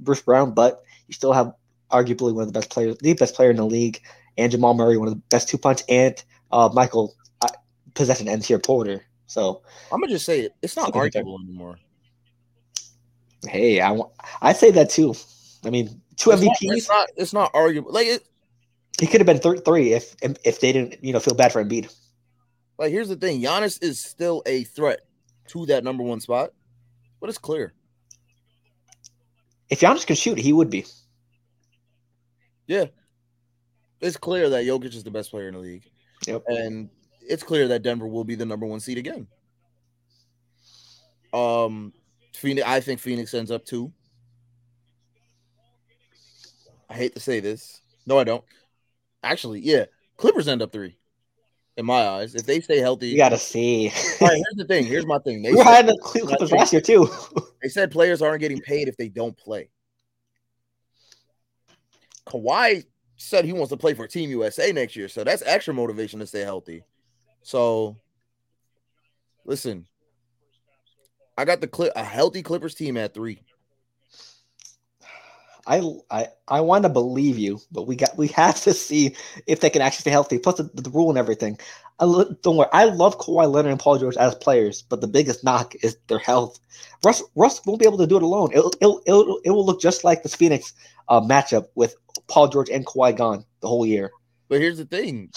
Bruce 0.00 0.20
Brown, 0.20 0.52
but 0.52 0.82
you 1.06 1.14
still 1.14 1.32
have 1.32 1.54
arguably 1.92 2.34
one 2.34 2.42
of 2.42 2.52
the 2.52 2.58
best 2.58 2.70
players, 2.70 2.96
the 2.98 3.14
best 3.14 3.36
player 3.36 3.50
in 3.50 3.56
the 3.56 3.66
league, 3.66 4.00
and 4.36 4.50
Jamal 4.50 4.74
Murray, 4.74 4.96
one 4.96 5.08
of 5.08 5.14
the 5.14 5.22
best 5.30 5.48
two 5.48 5.58
punch, 5.58 5.82
and 5.88 6.22
uh, 6.50 6.68
Michael 6.72 7.14
uh, 7.42 7.48
possession 7.94 8.28
ends 8.28 8.48
here 8.48 8.58
Porter. 8.58 9.04
So 9.28 9.62
I'm 9.92 10.00
gonna 10.00 10.12
just 10.12 10.26
say 10.26 10.40
it. 10.40 10.54
It's 10.60 10.76
not 10.76 10.94
arguable 10.94 11.38
anymore. 11.40 11.78
Hey, 13.46 13.80
I 13.80 13.90
want 13.90 14.12
I 14.42 14.52
say 14.52 14.70
that 14.72 14.90
too. 14.90 15.14
I 15.64 15.70
mean, 15.70 16.00
two 16.16 16.30
It's 16.30 16.42
not, 16.42 16.56
MVPs. 16.56 16.76
it's 16.76 16.88
not. 16.88 17.08
It's 17.16 17.32
not 17.32 17.50
arguable. 17.54 17.92
Like 17.92 18.06
it. 18.06 18.22
He 19.00 19.06
could 19.06 19.20
have 19.20 19.26
been 19.26 19.38
thir- 19.38 19.58
three 19.58 19.92
if 19.92 20.14
if 20.22 20.60
they 20.60 20.72
didn't 20.72 21.02
you 21.02 21.12
know 21.12 21.20
feel 21.20 21.34
bad 21.34 21.52
for 21.52 21.62
Embiid. 21.64 21.94
Like 22.78 22.90
here's 22.90 23.08
the 23.08 23.16
thing. 23.16 23.40
Giannis 23.40 23.82
is 23.82 24.02
still 24.02 24.42
a 24.46 24.64
threat 24.64 25.00
to 25.48 25.66
that 25.66 25.84
number 25.84 26.02
one 26.02 26.20
spot, 26.20 26.50
but 27.20 27.28
it's 27.28 27.38
clear. 27.38 27.74
If 29.68 29.80
Giannis 29.80 30.06
could 30.06 30.18
shoot, 30.18 30.38
he 30.38 30.52
would 30.52 30.70
be. 30.70 30.84
Yeah, 32.66 32.86
it's 34.00 34.16
clear 34.16 34.50
that 34.50 34.64
Jokic 34.64 34.94
is 34.94 35.04
the 35.04 35.10
best 35.10 35.30
player 35.30 35.48
in 35.48 35.54
the 35.54 35.60
league. 35.60 35.84
Yep. 36.26 36.42
And 36.48 36.90
it's 37.20 37.42
clear 37.42 37.68
that 37.68 37.82
Denver 37.82 38.06
will 38.06 38.24
be 38.24 38.34
the 38.34 38.46
number 38.46 38.66
one 38.66 38.80
seed 38.80 38.98
again. 38.98 39.26
Um, 41.32 41.92
Phoenix, 42.36 42.66
I 42.66 42.80
think 42.80 43.00
Phoenix 43.00 43.34
ends 43.34 43.50
up 43.50 43.64
two. 43.64 43.92
I 46.88 46.94
hate 46.94 47.14
to 47.14 47.20
say 47.20 47.40
this. 47.40 47.80
No, 48.06 48.18
I 48.18 48.24
don't. 48.24 48.44
Actually, 49.22 49.60
yeah, 49.60 49.86
Clippers 50.16 50.48
end 50.48 50.62
up 50.62 50.72
three. 50.72 50.98
In 51.76 51.84
my 51.84 52.06
eyes, 52.08 52.34
if 52.34 52.46
they 52.46 52.60
stay 52.60 52.78
healthy, 52.78 53.08
You 53.08 53.18
gotta 53.18 53.36
see. 53.36 53.92
All 54.20 54.28
right, 54.28 54.36
here's 54.36 54.54
the 54.56 54.64
thing. 54.64 54.86
Here's 54.86 55.04
my 55.04 55.18
thing. 55.18 55.42
They 55.42 55.50
we 55.54 55.62
said, 55.62 55.82
the 55.86 55.98
Clippers 56.02 56.52
last 56.52 56.72
year 56.72 56.80
too. 56.80 57.08
they 57.62 57.68
said 57.68 57.90
players 57.90 58.22
aren't 58.22 58.40
getting 58.40 58.60
paid 58.60 58.88
if 58.88 58.96
they 58.96 59.08
don't 59.08 59.36
play. 59.36 59.68
Kawhi 62.26 62.84
said 63.16 63.44
he 63.44 63.52
wants 63.52 63.70
to 63.70 63.76
play 63.76 63.92
for 63.94 64.06
Team 64.06 64.30
USA 64.30 64.72
next 64.72 64.96
year, 64.96 65.08
so 65.08 65.22
that's 65.22 65.42
extra 65.44 65.74
motivation 65.74 66.20
to 66.20 66.26
stay 66.26 66.40
healthy. 66.40 66.82
So, 67.42 67.96
listen, 69.44 69.86
I 71.36 71.44
got 71.44 71.60
the 71.60 71.68
clip 71.68 71.92
a 71.96 72.04
healthy 72.04 72.42
Clippers 72.42 72.74
team 72.74 72.96
at 72.96 73.14
three. 73.14 73.42
I 75.66 75.82
I 76.10 76.28
I 76.46 76.60
want 76.60 76.84
to 76.84 76.88
believe 76.88 77.38
you, 77.38 77.60
but 77.72 77.86
we 77.86 77.96
got 77.96 78.16
we 78.16 78.28
have 78.28 78.60
to 78.62 78.72
see 78.72 79.16
if 79.46 79.60
they 79.60 79.70
can 79.70 79.82
actually 79.82 80.02
stay 80.02 80.10
healthy. 80.10 80.38
Plus 80.38 80.56
the, 80.56 80.70
the 80.74 80.90
rule 80.90 81.10
and 81.10 81.18
everything. 81.18 81.58
I 81.98 82.04
don't 82.42 82.56
worry. 82.56 82.68
I 82.72 82.84
love 82.84 83.18
Kawhi 83.18 83.50
Leonard 83.50 83.72
and 83.72 83.80
Paul 83.80 83.98
George 83.98 84.16
as 84.16 84.34
players, 84.34 84.82
but 84.82 85.00
the 85.00 85.08
biggest 85.08 85.42
knock 85.42 85.74
is 85.82 85.96
their 86.08 86.18
health. 86.18 86.58
Russ 87.04 87.22
Russ 87.34 87.64
won't 87.66 87.80
be 87.80 87.86
able 87.86 87.98
to 87.98 88.06
do 88.06 88.16
it 88.16 88.22
alone. 88.22 88.50
It'll, 88.52 88.72
it'll, 88.80 89.02
it'll 89.06 89.40
it 89.44 89.50
will 89.50 89.66
look 89.66 89.80
just 89.80 90.04
like 90.04 90.22
this 90.22 90.34
Phoenix 90.34 90.72
uh, 91.08 91.20
matchup 91.20 91.66
with 91.74 91.96
Paul 92.28 92.48
George 92.48 92.70
and 92.70 92.86
Kawhi 92.86 93.16
gone 93.16 93.44
the 93.60 93.68
whole 93.68 93.86
year. 93.86 94.10
But 94.48 94.60
here's 94.60 94.78
the 94.78 94.84
thing. 94.84 95.30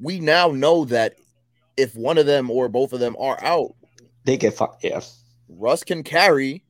We 0.00 0.18
now 0.18 0.48
know 0.48 0.86
that 0.86 1.14
if 1.76 1.94
one 1.94 2.18
of 2.18 2.26
them 2.26 2.50
or 2.50 2.68
both 2.68 2.92
of 2.92 3.00
them 3.00 3.16
are 3.20 3.38
out, 3.44 3.74
They 4.24 4.36
get 4.36 4.54
fucked. 4.54 4.84
Yeah. 4.84 5.00
Russ 5.48 5.82
can 5.84 6.02
carry, 6.02 6.62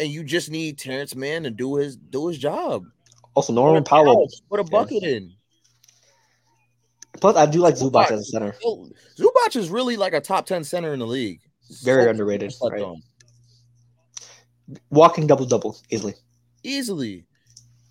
and 0.00 0.08
you 0.08 0.24
just 0.24 0.50
need 0.50 0.78
Terance 0.78 1.14
Mann 1.14 1.44
to 1.44 1.50
do 1.50 1.76
his 1.76 1.96
do 1.96 2.28
his 2.28 2.38
job. 2.38 2.84
Also, 3.34 3.52
Norman 3.52 3.84
Powell. 3.84 4.28
put 4.50 4.60
a 4.60 4.64
bucket 4.64 5.02
in. 5.02 5.32
Plus, 7.20 7.36
I 7.36 7.46
do 7.46 7.60
like 7.60 7.76
Zubac 7.76 8.10
as 8.10 8.20
a 8.20 8.24
center. 8.24 8.54
Zubac 9.16 9.54
is 9.56 9.70
really 9.70 9.96
like 9.96 10.12
a 10.12 10.20
top 10.20 10.46
ten 10.46 10.64
center 10.64 10.92
in 10.92 10.98
the 10.98 11.06
league. 11.06 11.40
Very 11.82 12.04
So 12.04 12.10
underrated. 12.10 12.52
Right. 12.62 12.84
Walking 14.90 15.26
double 15.26 15.46
double 15.46 15.78
easily. 15.90 16.14
Easily, 16.62 17.24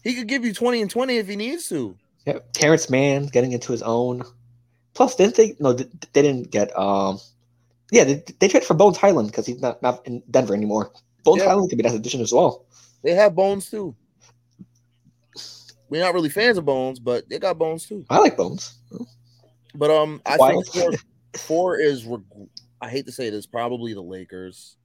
he 0.03 0.15
could 0.15 0.27
give 0.27 0.43
you 0.45 0.53
twenty 0.53 0.81
and 0.81 0.89
twenty 0.89 1.17
if 1.17 1.27
he 1.27 1.35
needs 1.35 1.69
to. 1.69 1.95
Yeah, 2.25 2.39
Terance 2.53 2.89
Mann 2.89 3.27
getting 3.27 3.51
into 3.51 3.71
his 3.71 3.81
own. 3.81 4.23
Plus, 4.93 5.15
didn't 5.15 5.35
they? 5.35 5.55
No, 5.59 5.73
they 5.73 5.87
didn't 6.13 6.51
get. 6.51 6.77
Um, 6.77 7.19
yeah, 7.91 8.03
they, 8.03 8.23
they 8.39 8.47
traded 8.47 8.65
for 8.67 8.73
Bones 8.73 8.97
Hyland 8.97 9.27
because 9.29 9.45
he's 9.45 9.61
not, 9.61 9.81
not 9.81 10.05
in 10.07 10.23
Denver 10.31 10.53
anymore. 10.55 10.91
Bones 11.23 11.41
Yeah. 11.41 11.49
Hyland 11.49 11.69
could 11.69 11.77
be 11.77 11.83
that 11.83 11.93
addition 11.93 12.21
as 12.21 12.33
well. 12.33 12.65
They 13.03 13.13
have 13.13 13.35
bones 13.35 13.69
too. 13.69 13.95
We're 15.89 16.01
not 16.01 16.13
really 16.13 16.29
fans 16.29 16.57
of 16.57 16.65
bones, 16.65 16.99
but 16.99 17.27
they 17.29 17.37
got 17.37 17.57
bones 17.57 17.85
too. 17.85 18.05
I 18.09 18.17
like 18.19 18.37
Bones. 18.37 18.75
But 19.75 19.91
um, 19.91 20.21
I 20.25 20.37
Wild. 20.37 20.65
think 20.67 20.83
four, 20.83 20.91
four 21.37 21.79
is. 21.79 22.05
reg- 22.05 22.23
I 22.81 22.89
hate 22.89 23.05
to 23.05 23.11
say 23.11 23.29
this, 23.29 23.45
probably 23.45 23.93
the 23.93 24.01
Lakers. 24.01 24.77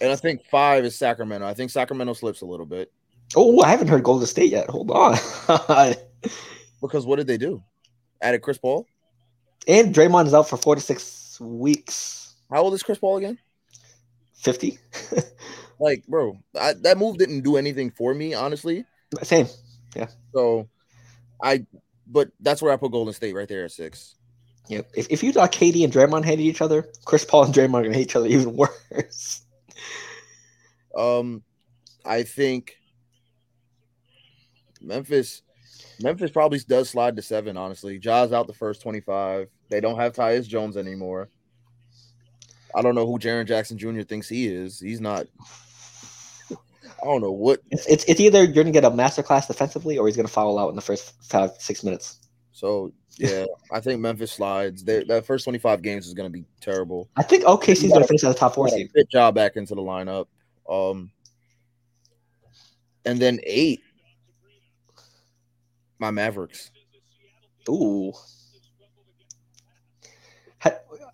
And 0.00 0.10
I 0.12 0.16
think 0.16 0.44
five 0.44 0.84
is 0.84 0.94
Sacramento. 0.96 1.46
I 1.46 1.54
think 1.54 1.70
Sacramento 1.70 2.12
slips 2.14 2.42
a 2.42 2.46
little 2.46 2.66
bit 2.66 2.92
Oh, 3.34 3.60
I 3.62 3.68
haven't 3.70 3.88
heard 3.88 4.04
Golden 4.04 4.26
State 4.26 4.52
yet. 4.52 4.68
Hold 4.70 4.90
on. 4.90 5.16
because 6.80 7.06
what 7.06 7.16
did 7.16 7.26
they 7.26 7.38
do? 7.38 7.62
Added 8.20 8.42
Chris 8.42 8.58
Paul. 8.58 8.86
And 9.66 9.94
Draymond 9.94 10.26
is 10.26 10.34
out 10.34 10.48
for 10.48 10.56
four 10.56 10.74
to 10.74 10.80
six 10.80 11.38
weeks. 11.40 12.34
How 12.50 12.62
old 12.62 12.74
is 12.74 12.82
Chris 12.82 12.98
Paul 12.98 13.18
again? 13.18 13.38
Fifty. 14.34 14.78
Like, 15.78 16.06
bro, 16.06 16.38
I, 16.58 16.72
that 16.82 16.98
move 16.98 17.18
didn't 17.18 17.42
do 17.42 17.56
anything 17.56 17.90
for 17.90 18.14
me, 18.14 18.34
honestly. 18.34 18.84
Same. 19.22 19.46
Yeah. 19.94 20.08
So, 20.32 20.68
I, 21.42 21.66
but 22.06 22.30
that's 22.40 22.62
where 22.62 22.72
I 22.72 22.76
put 22.76 22.92
Golden 22.92 23.12
State 23.12 23.34
right 23.34 23.48
there 23.48 23.64
at 23.64 23.72
six. 23.72 24.14
Yep. 24.68 24.90
If 24.96 25.06
if 25.10 25.22
you 25.22 25.32
thought 25.32 25.52
Katie 25.52 25.84
and 25.84 25.92
Draymond 25.92 26.24
hated 26.24 26.42
each 26.42 26.60
other, 26.60 26.88
Chris 27.04 27.24
Paul 27.24 27.44
and 27.44 27.54
Draymond 27.54 27.74
are 27.74 27.82
gonna 27.84 27.94
hate 27.94 28.08
each 28.08 28.16
other 28.16 28.26
even 28.28 28.56
worse. 28.56 29.42
Um, 30.96 31.42
I 32.04 32.22
think 32.22 32.76
Memphis, 34.80 35.42
Memphis 36.00 36.30
probably 36.30 36.58
does 36.60 36.90
slide 36.90 37.16
to 37.16 37.22
seven. 37.22 37.56
Honestly, 37.56 37.98
Ja's 37.98 38.32
out 38.32 38.46
the 38.46 38.52
first 38.52 38.82
twenty-five. 38.82 39.48
They 39.68 39.80
don't 39.80 39.98
have 39.98 40.12
Tyus 40.12 40.46
Jones 40.46 40.76
anymore. 40.76 41.28
I 42.74 42.82
don't 42.82 42.94
know 42.94 43.06
who 43.06 43.18
Jaren 43.18 43.46
Jackson 43.46 43.78
Jr. 43.78 44.02
thinks 44.02 44.28
he 44.28 44.48
is. 44.48 44.78
He's 44.78 45.00
not. 45.00 45.26
I 46.50 47.04
don't 47.04 47.22
know 47.22 47.32
what. 47.32 47.60
It's, 47.70 47.86
it's 47.86 48.04
it's 48.04 48.20
either 48.20 48.44
you're 48.44 48.52
gonna 48.52 48.70
get 48.70 48.84
a 48.84 48.90
masterclass 48.90 49.46
defensively 49.46 49.98
or 49.98 50.06
he's 50.06 50.16
gonna 50.16 50.28
foul 50.28 50.58
out 50.58 50.70
in 50.70 50.76
the 50.76 50.82
first 50.82 51.14
five 51.24 51.50
six 51.58 51.82
minutes. 51.82 52.18
So 52.52 52.92
yeah, 53.18 53.44
I 53.70 53.80
think 53.80 54.00
Memphis 54.00 54.32
slides. 54.32 54.84
They, 54.84 55.04
that 55.04 55.26
first 55.26 55.44
twenty-five 55.44 55.82
games 55.82 56.06
is 56.06 56.14
going 56.14 56.30
to 56.30 56.32
be 56.32 56.44
terrible. 56.60 57.08
I 57.16 57.22
think 57.22 57.44
OKC's 57.44 57.92
gonna 57.92 58.06
finish 58.06 58.24
as 58.24 58.34
a 58.34 58.38
top 58.38 58.54
four 58.54 58.68
seed. 58.68 58.90
Fit 58.94 59.10
job 59.10 59.34
back 59.34 59.56
into 59.56 59.74
the 59.74 59.82
lineup. 59.82 60.26
Um, 60.68 61.10
and 63.04 63.20
then 63.20 63.40
eight, 63.44 63.82
my 65.98 66.10
Mavericks. 66.10 66.70
Ooh. 67.68 68.12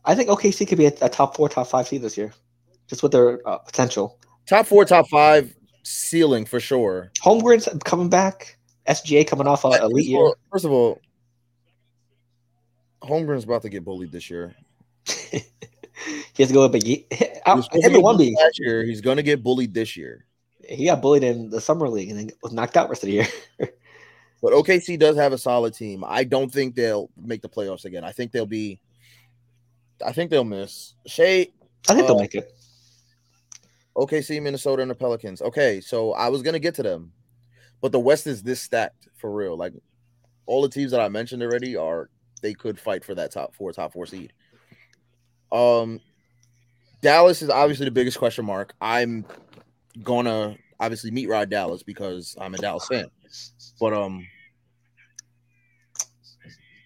I 0.04 0.14
think 0.14 0.28
OKC 0.28 0.66
could 0.66 0.78
be 0.78 0.86
a, 0.86 0.92
a 1.00 1.08
top 1.08 1.36
four, 1.36 1.48
top 1.48 1.68
five 1.68 1.86
seed 1.86 2.02
this 2.02 2.16
year, 2.16 2.32
just 2.88 3.02
with 3.02 3.12
their 3.12 3.46
uh, 3.48 3.58
potential. 3.58 4.18
Top 4.46 4.66
four, 4.66 4.84
top 4.84 5.08
five 5.08 5.54
ceiling 5.84 6.44
for 6.44 6.60
sure. 6.60 7.12
Holmgren's 7.22 7.68
coming 7.84 8.08
back. 8.08 8.56
SGA 8.88 9.26
coming 9.26 9.46
off 9.46 9.64
a 9.64 9.68
elite 9.84 10.06
year. 10.08 10.18
all, 10.18 10.34
first 10.50 10.64
of 10.64 10.72
all, 10.72 11.00
Holmgren's 13.00 13.44
about 13.44 13.62
to 13.62 13.68
get 13.68 13.84
bullied 13.84 14.10
this 14.10 14.28
year. 14.28 14.56
he 15.06 15.42
has 16.38 16.48
to 16.48 16.54
go 16.54 16.64
up 16.64 16.74
a 16.74 16.80
ye- 16.80 17.06
He 17.12 17.26
out 17.46 17.56
was 17.56 17.66
supposed 17.66 17.82
to 17.82 17.86
in 17.86 17.92
the 17.92 17.98
get 17.98 18.02
one 18.02 18.16
bullied 18.16 18.34
last 18.36 18.58
year. 18.58 18.84
He's 18.84 19.00
going 19.00 19.18
to 19.18 19.22
get 19.22 19.44
bullied 19.44 19.72
this 19.72 19.96
year. 19.96 20.26
He 20.68 20.86
got 20.86 21.00
bullied 21.00 21.22
in 21.22 21.50
the 21.50 21.60
summer 21.60 21.88
league 21.88 22.10
and 22.10 22.18
then 22.18 22.30
was 22.42 22.52
knocked 22.52 22.76
out 22.76 22.88
rest 22.88 23.04
of 23.04 23.08
the 23.08 23.12
year. 23.12 23.26
But 24.42 24.52
OKC 24.52 24.98
does 24.98 25.16
have 25.16 25.32
a 25.32 25.38
solid 25.38 25.72
team. 25.72 26.04
I 26.06 26.24
don't 26.24 26.52
think 26.52 26.74
they'll 26.74 27.08
make 27.16 27.40
the 27.42 27.48
playoffs 27.48 27.84
again. 27.84 28.04
I 28.04 28.10
think 28.12 28.32
they'll 28.32 28.44
be. 28.44 28.80
I 30.04 30.12
think 30.12 30.30
they'll 30.30 30.42
miss. 30.42 30.94
Shay, 31.06 31.52
I 31.88 31.94
think 31.94 32.08
they'll 32.08 32.16
Uh, 32.16 32.20
make 32.20 32.34
it. 32.34 32.52
OKC, 33.96 34.40
Minnesota, 34.42 34.82
and 34.82 34.90
the 34.90 34.94
Pelicans. 34.96 35.40
Okay, 35.42 35.80
so 35.80 36.12
I 36.12 36.28
was 36.28 36.42
gonna 36.42 36.58
get 36.58 36.74
to 36.76 36.82
them, 36.82 37.12
but 37.80 37.92
the 37.92 38.00
West 38.00 38.26
is 38.26 38.42
this 38.42 38.60
stacked 38.60 39.08
for 39.16 39.30
real. 39.30 39.56
Like 39.56 39.74
all 40.46 40.62
the 40.62 40.68
teams 40.68 40.90
that 40.90 41.00
I 41.00 41.08
mentioned 41.08 41.42
already 41.42 41.76
are 41.76 42.10
they 42.40 42.52
could 42.54 42.80
fight 42.80 43.04
for 43.04 43.14
that 43.14 43.30
top 43.30 43.54
four, 43.54 43.72
top 43.72 43.92
four 43.92 44.06
seed. 44.06 44.32
Um, 45.52 46.00
Dallas 47.00 47.42
is 47.42 47.50
obviously 47.50 47.84
the 47.84 47.90
biggest 47.92 48.18
question 48.18 48.44
mark. 48.44 48.74
I'm 48.80 49.24
gonna 50.02 50.56
obviously 50.80 51.12
meet 51.12 51.28
ride 51.28 51.50
Dallas 51.50 51.82
because 51.84 52.34
I'm 52.40 52.54
a 52.54 52.58
Dallas 52.58 52.88
fan. 52.88 53.06
But 53.80 53.92
um, 53.92 54.26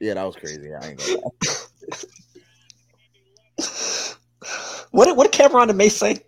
yeah, 0.01 0.15
that 0.15 0.25
was 0.25 0.37
crazy. 0.37 0.71
I 0.75 0.89
ain't 0.89 0.99
gonna 0.99 1.21
lie. 1.21 1.55
What 4.97 5.15
what 5.15 5.31
did 5.31 5.33
Cameron 5.33 5.69
and 5.69 5.77
May 5.77 5.91
say? 5.91 6.21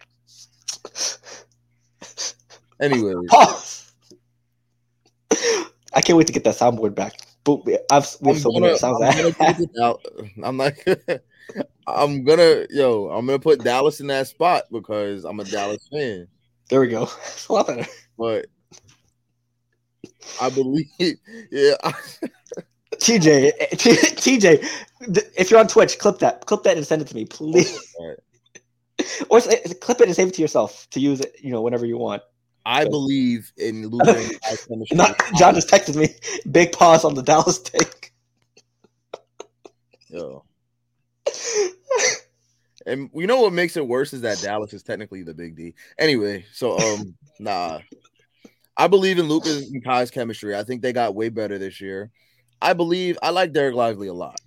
Anyways, 2.81 3.17
Pause. 3.31 3.93
I 5.95 6.03
can't 6.03 6.19
wait 6.19 6.27
to 6.27 6.35
get 6.35 6.45
that 6.45 6.55
soundboard 6.57 6.95
back. 6.95 7.15
But 7.45 7.61
I've 7.91 8.15
we 8.21 8.33
have 8.33 8.43
so 8.43 8.51
gonna, 8.51 8.67
many 8.67 8.79
sounds. 8.79 9.01
I'm, 9.03 9.17
gonna 9.17 9.33
put 9.33 9.59
it 9.59 9.71
out. 9.83 10.05
I'm 10.43 10.59
like, 10.59 10.85
I'm 11.87 12.25
gonna, 12.25 12.67
yo, 12.69 13.09
I'm 13.09 13.25
gonna 13.25 13.39
put 13.39 13.65
Dallas 13.65 14.01
in 14.01 14.09
that 14.09 14.27
spot 14.27 14.65
because 14.71 15.25
I'm 15.25 15.41
a 15.41 15.45
Dallas 15.45 15.89
fan. 15.91 16.29
there 16.69 16.81
we 16.81 16.89
go. 16.89 17.05
It's 17.05 17.49
a 17.49 17.53
lot 17.55 17.69
better. 17.69 17.87
But 18.19 18.49
I 20.41 20.51
believe, 20.51 20.87
yeah, 21.51 21.75
TJ, 22.95 23.53
TJ, 23.71 24.67
if 25.37 25.51
you're 25.51 25.61
on 25.61 25.69
Twitch, 25.69 25.99
clip 25.99 26.19
that, 26.19 26.47
clip 26.47 26.63
that, 26.65 26.77
and 26.77 26.87
send 26.87 27.03
it 27.03 27.09
to 27.09 27.15
me, 27.15 27.25
please. 27.25 27.95
Or 29.31 29.41
clip 29.41 30.01
it 30.01 30.09
and 30.09 30.17
save 30.17 30.27
it 30.27 30.35
to 30.35 30.43
yourself 30.43 30.89
to 30.91 30.99
use 30.99 31.21
it, 31.21 31.37
you 31.41 31.53
know, 31.53 31.63
whenever 31.63 31.87
you 31.87 31.97
want. 31.97 32.21
I 32.67 32.85
believe 32.85 33.53
in 33.57 33.87
losing. 33.87 34.37
Not, 34.91 35.17
John 35.39 35.55
just 35.55 35.69
texted 35.69 35.95
me. 35.95 36.09
Big 36.51 36.73
pause 36.73 37.05
on 37.05 37.15
the 37.15 37.23
Dallas 37.23 37.61
take. 37.61 38.13
Yo. 40.09 40.45
And 42.87 43.11
you 43.15 43.27
know 43.27 43.43
what 43.43 43.53
makes 43.53 43.77
it 43.77 43.87
worse 43.87 44.13
is 44.13 44.23
that 44.23 44.41
Dallas 44.41 44.73
is 44.73 44.83
technically 44.83 45.23
the 45.23 45.35
big 45.35 45.57
D. 45.57 45.75
Anyway, 45.99 46.45
so 46.53 46.79
um, 46.79 47.15
nah, 47.39 47.81
I 48.79 48.87
believe 48.87 49.19
in 49.19 49.27
Luka's 49.29 49.71
and 49.71 49.85
Kai's 49.85 50.11
chemistry. 50.11 50.57
I 50.57 50.63
think 50.63 50.83
they 50.83 50.93
got 50.93 51.15
way 51.17 51.29
better 51.29 51.59
this 51.59 51.81
year. 51.81 52.11
I 52.63 52.73
believe 52.73 53.19
I 53.23 53.31
like 53.31 53.53
Dereck 53.53 53.75
Lively 53.75 54.07
a 54.07 54.15
lot. 54.15 54.41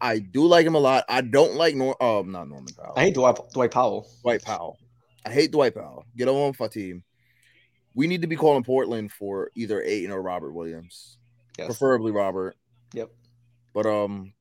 I 0.00 0.20
do 0.20 0.46
like 0.46 0.66
him 0.66 0.74
a 0.76 0.78
lot. 0.78 1.04
I 1.08 1.20
don't 1.20 1.54
like 1.54 1.74
Nor. 1.74 1.96
Oh, 2.00 2.22
not 2.22 2.48
Norman 2.48 2.72
Powell. 2.74 2.94
I 2.96 3.00
hate 3.02 3.14
Dwight, 3.14 3.36
Dwight 3.52 3.70
Powell. 3.72 4.08
Dwight 4.22 4.42
Powell. 4.44 4.78
I 5.24 5.30
hate 5.30 5.50
Dwight 5.50 5.74
Powell. 5.74 6.04
Get 6.16 6.28
on 6.28 6.52
team. 6.70 7.02
We 7.94 8.06
need 8.06 8.20
to 8.22 8.28
be 8.28 8.36
calling 8.36 8.62
Portland 8.62 9.10
for 9.10 9.50
either 9.56 9.82
Ayton 9.82 10.12
or 10.12 10.22
Robert 10.22 10.52
Williams, 10.52 11.16
Yes. 11.58 11.66
preferably 11.66 12.12
Robert. 12.12 12.56
Yep. 12.92 13.10
But 13.72 13.86
um, 13.86 14.32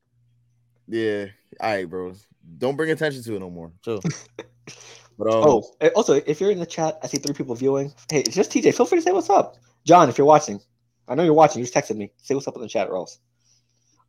yeah, 0.88 1.28
all 1.62 1.74
right, 1.74 1.90
bro. 1.90 2.14
Don't 2.58 2.76
bring 2.76 2.92
attention 2.92 3.24
to 3.24 3.36
it 3.36 3.40
no 3.40 3.50
more. 3.50 3.72
Chill. 3.84 4.02
But 5.18 5.28
um, 5.28 5.44
Oh, 5.44 5.90
also, 5.96 6.14
if 6.26 6.42
you're 6.42 6.52
in 6.52 6.60
the 6.60 6.66
chat, 6.66 6.98
I 7.02 7.08
see 7.08 7.18
three 7.18 7.34
people 7.34 7.56
viewing. 7.56 7.94
Hey, 8.10 8.22
it's 8.22 8.36
just 8.36 8.52
TJ. 8.52 8.76
Feel 8.76 8.86
free 8.86 9.00
to 9.00 9.02
say 9.02 9.12
what's 9.12 9.30
up. 9.30 9.58
John, 9.86 10.10
if 10.10 10.18
you're 10.18 10.28
watching, 10.28 10.60
I 11.08 11.16
know 11.16 11.24
you're 11.24 11.34
watching. 11.34 11.60
You 11.60 11.66
just 11.66 11.74
texted 11.74 11.96
me. 11.96 12.12
Say 12.18 12.36
what's 12.36 12.48
up 12.48 12.56
in 12.56 12.62
the 12.62 12.68
chat, 12.68 12.90
or 12.90 12.96
else. 12.96 13.20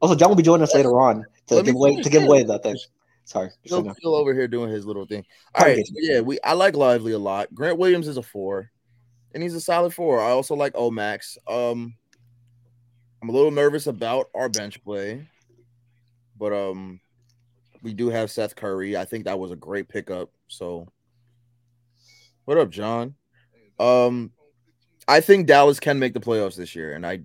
Also, 0.00 0.14
John 0.14 0.28
will 0.28 0.36
be 0.36 0.42
joining 0.42 0.62
us 0.62 0.74
later 0.74 1.00
on 1.00 1.24
to 1.46 1.56
Let 1.56 1.64
give 1.64 1.74
away 1.74 1.96
to 2.02 2.10
give 2.10 2.24
away 2.24 2.42
that 2.42 2.62
thing. 2.62 2.76
Sorry. 3.24 3.48
just 3.62 3.74
so 3.74 3.80
still, 3.80 3.94
still 3.94 4.14
over 4.14 4.32
here 4.32 4.46
doing 4.46 4.70
his 4.70 4.86
little 4.86 5.04
thing. 5.04 5.24
All 5.54 5.64
Come 5.64 5.74
right, 5.74 5.88
yeah, 5.94 6.20
we 6.20 6.38
I 6.44 6.52
like 6.52 6.76
Lively 6.76 7.12
a 7.12 7.18
lot. 7.18 7.52
Grant 7.54 7.78
Williams 7.78 8.08
is 8.08 8.16
a 8.16 8.22
four, 8.22 8.70
and 9.34 9.42
he's 9.42 9.54
a 9.54 9.60
solid 9.60 9.92
four. 9.92 10.20
I 10.20 10.30
also 10.30 10.54
like 10.54 10.74
Omax. 10.74 11.36
Um, 11.48 11.96
I'm 13.22 13.28
a 13.28 13.32
little 13.32 13.50
nervous 13.50 13.86
about 13.86 14.28
our 14.34 14.48
bench 14.48 14.82
play, 14.84 15.26
but 16.38 16.52
um, 16.52 17.00
we 17.82 17.94
do 17.94 18.10
have 18.10 18.30
Seth 18.30 18.54
Curry. 18.54 18.96
I 18.96 19.04
think 19.04 19.24
that 19.24 19.38
was 19.38 19.50
a 19.50 19.56
great 19.56 19.88
pickup. 19.88 20.30
So, 20.48 20.86
what 22.46 22.58
up, 22.58 22.70
John? 22.70 23.14
Um, 23.78 24.32
I 25.06 25.20
think 25.20 25.46
Dallas 25.46 25.78
can 25.78 25.98
make 25.98 26.14
the 26.14 26.20
playoffs 26.20 26.56
this 26.56 26.74
year, 26.74 26.94
and 26.94 27.06
I 27.06 27.20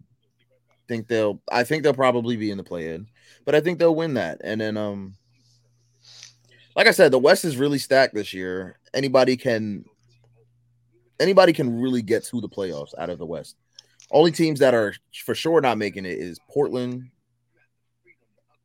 think 0.88 1.08
they'll. 1.08 1.42
I 1.50 1.64
think 1.64 1.84
they'll 1.84 1.94
probably 1.94 2.36
be 2.36 2.52
in 2.52 2.58
the 2.58 2.64
play-in, 2.64 3.08
but 3.46 3.56
I 3.56 3.62
think 3.62 3.80
they'll 3.80 3.96
win 3.96 4.16
that. 4.16 4.42
And 4.44 4.60
then 4.60 4.76
um 4.76 5.16
like 6.76 6.88
I 6.88 6.92
said, 6.92 7.12
the 7.12 7.20
West 7.20 7.46
is 7.46 7.58
really 7.58 7.78
stacked 7.78 8.14
this 8.14 8.34
year. 8.34 8.80
Anybody 8.94 9.38
can 9.38 9.86
anybody 11.20 11.54
can 11.54 11.82
really 11.82 12.02
get 12.02 12.24
to 12.26 12.42
the 12.42 12.50
playoffs 12.50 12.94
out 12.98 13.10
of 13.10 13.20
the 13.20 13.26
West. 13.26 13.56
Only 14.12 14.32
teams 14.32 14.60
that 14.60 14.74
are 14.74 14.94
for 15.26 15.36
sure 15.36 15.62
not 15.62 15.78
making 15.78 16.06
it 16.06 16.18
is 16.18 16.40
Portland 16.50 17.10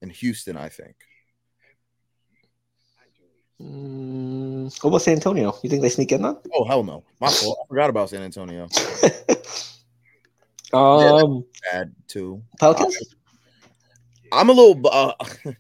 and 0.03 0.11
Houston, 0.11 0.57
I 0.57 0.69
think. 0.69 0.97
Mm, 3.63 4.65
what 4.83 4.89
about 4.89 5.03
San 5.03 5.15
Antonio? 5.15 5.57
You 5.63 5.71
think 5.71 5.83
they 5.83 5.89
sneak 5.89 6.13
in 6.13 6.25
on? 6.25 6.39
Oh 6.55 6.65
hell 6.65 6.83
no. 6.83 7.05
My 7.21 7.31
fault. 7.31 7.59
I 7.65 7.69
forgot 7.69 7.91
about 7.91 8.11
San 8.11 8.23
Antonio. 8.23 8.65
um, 10.73 11.45
Bad 11.73 11.95
too. 12.07 12.43
Pelicans. 12.61 12.97
I'm 14.33 14.51
a 14.51 14.53
little 14.53 14.87
uh, 14.89 15.13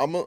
I'm 0.00 0.14
a 0.14 0.24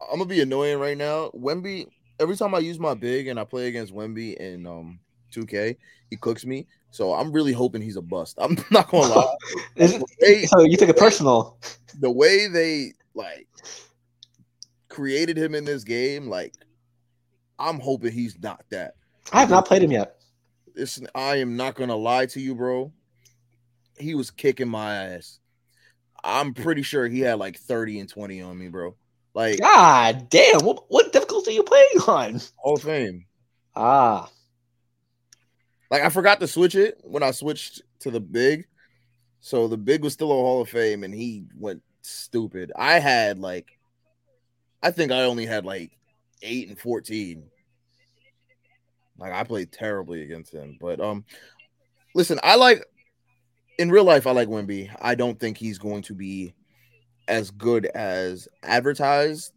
I'm 0.00 0.18
gonna 0.18 0.26
be 0.26 0.40
annoying 0.40 0.78
right 0.78 0.96
now. 0.96 1.30
Wemby, 1.34 1.86
every 2.20 2.36
time 2.36 2.54
I 2.54 2.58
use 2.58 2.78
my 2.78 2.94
big 2.94 3.28
and 3.28 3.38
I 3.38 3.44
play 3.44 3.68
against 3.68 3.94
Wemby 3.94 4.36
in 4.36 4.66
um 4.66 5.00
2K, 5.32 5.76
he 6.08 6.16
cooks 6.16 6.46
me. 6.46 6.66
So 6.90 7.12
I'm 7.12 7.32
really 7.32 7.52
hoping 7.52 7.82
he's 7.82 7.96
a 7.96 8.02
bust. 8.02 8.36
I'm 8.40 8.56
not 8.70 8.90
gonna 8.90 9.14
lie. 9.14 9.34
Is 9.76 9.94
it- 9.94 10.02
The 10.20 10.46
so 10.46 10.60
you 10.60 10.76
took 10.76 10.88
it 10.88 10.96
personal? 10.96 11.58
the 11.98 12.10
way 12.10 12.46
they 12.46 12.92
like 13.14 13.48
created 14.96 15.36
him 15.36 15.54
in 15.54 15.66
this 15.66 15.84
game, 15.84 16.26
like 16.26 16.54
I'm 17.58 17.78
hoping 17.78 18.12
he's 18.12 18.38
not 18.42 18.64
that. 18.70 18.94
I 19.30 19.40
have 19.40 19.50
not 19.50 19.66
played 19.66 19.82
him 19.82 19.92
yet. 19.92 20.16
Listen, 20.74 21.06
I 21.14 21.36
am 21.36 21.56
not 21.56 21.74
gonna 21.74 21.96
lie 21.96 22.26
to 22.26 22.40
you, 22.40 22.54
bro. 22.54 22.92
He 23.98 24.14
was 24.14 24.30
kicking 24.30 24.68
my 24.68 24.94
ass. 24.94 25.38
I'm 26.24 26.54
pretty 26.54 26.80
sure 26.82 27.06
he 27.06 27.20
had 27.20 27.38
like 27.38 27.58
30 27.58 28.00
and 28.00 28.08
20 28.08 28.40
on 28.40 28.58
me, 28.58 28.68
bro. 28.68 28.96
Like 29.34 29.60
God 29.60 30.30
damn! 30.30 30.60
What, 30.64 30.84
what 30.88 31.12
difficulty 31.12 31.50
are 31.50 31.54
you 31.54 31.62
playing 31.62 32.00
on? 32.08 32.40
Hall 32.56 32.76
of 32.76 32.82
Fame. 32.82 33.26
Ah, 33.74 34.30
Like 35.90 36.02
I 36.02 36.08
forgot 36.08 36.40
to 36.40 36.46
switch 36.48 36.74
it 36.74 36.98
when 37.02 37.22
I 37.22 37.32
switched 37.32 37.82
to 38.00 38.10
the 38.10 38.20
big. 38.20 38.64
So 39.40 39.68
the 39.68 39.76
big 39.76 40.02
was 40.02 40.14
still 40.14 40.32
a 40.32 40.34
Hall 40.34 40.62
of 40.62 40.70
Fame 40.70 41.04
and 41.04 41.14
he 41.14 41.44
went 41.54 41.82
stupid. 42.00 42.72
I 42.74 42.98
had 42.98 43.38
like 43.38 43.75
I 44.86 44.92
think 44.92 45.10
I 45.10 45.22
only 45.22 45.46
had 45.46 45.64
like 45.64 45.90
8 46.42 46.68
and 46.68 46.78
14. 46.78 47.42
Like 49.18 49.32
I 49.32 49.42
played 49.42 49.72
terribly 49.72 50.22
against 50.22 50.54
him. 50.54 50.78
But 50.80 51.00
um 51.00 51.24
listen, 52.14 52.38
I 52.44 52.54
like 52.54 52.86
in 53.80 53.90
real 53.90 54.04
life 54.04 54.28
I 54.28 54.30
like 54.30 54.46
Wemby. 54.46 54.94
I 55.00 55.16
don't 55.16 55.40
think 55.40 55.58
he's 55.58 55.78
going 55.78 56.02
to 56.02 56.14
be 56.14 56.54
as 57.26 57.50
good 57.50 57.86
as 57.86 58.46
advertised 58.62 59.52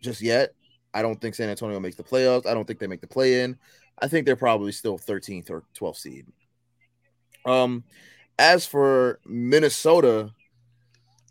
just 0.00 0.20
yet. 0.20 0.54
I 0.94 1.02
don't 1.02 1.20
think 1.20 1.34
San 1.34 1.50
Antonio 1.50 1.80
makes 1.80 1.96
the 1.96 2.04
playoffs. 2.04 2.46
I 2.46 2.54
don't 2.54 2.64
think 2.64 2.78
they 2.78 2.86
make 2.86 3.00
the 3.00 3.08
play 3.08 3.42
in. 3.42 3.58
I 4.00 4.06
think 4.06 4.26
they're 4.26 4.36
probably 4.36 4.70
still 4.70 4.96
13th 4.96 5.50
or 5.50 5.64
12th 5.76 5.96
seed. 5.96 6.26
Um, 7.44 7.82
as 8.38 8.64
for 8.64 9.18
Minnesota, 9.26 10.30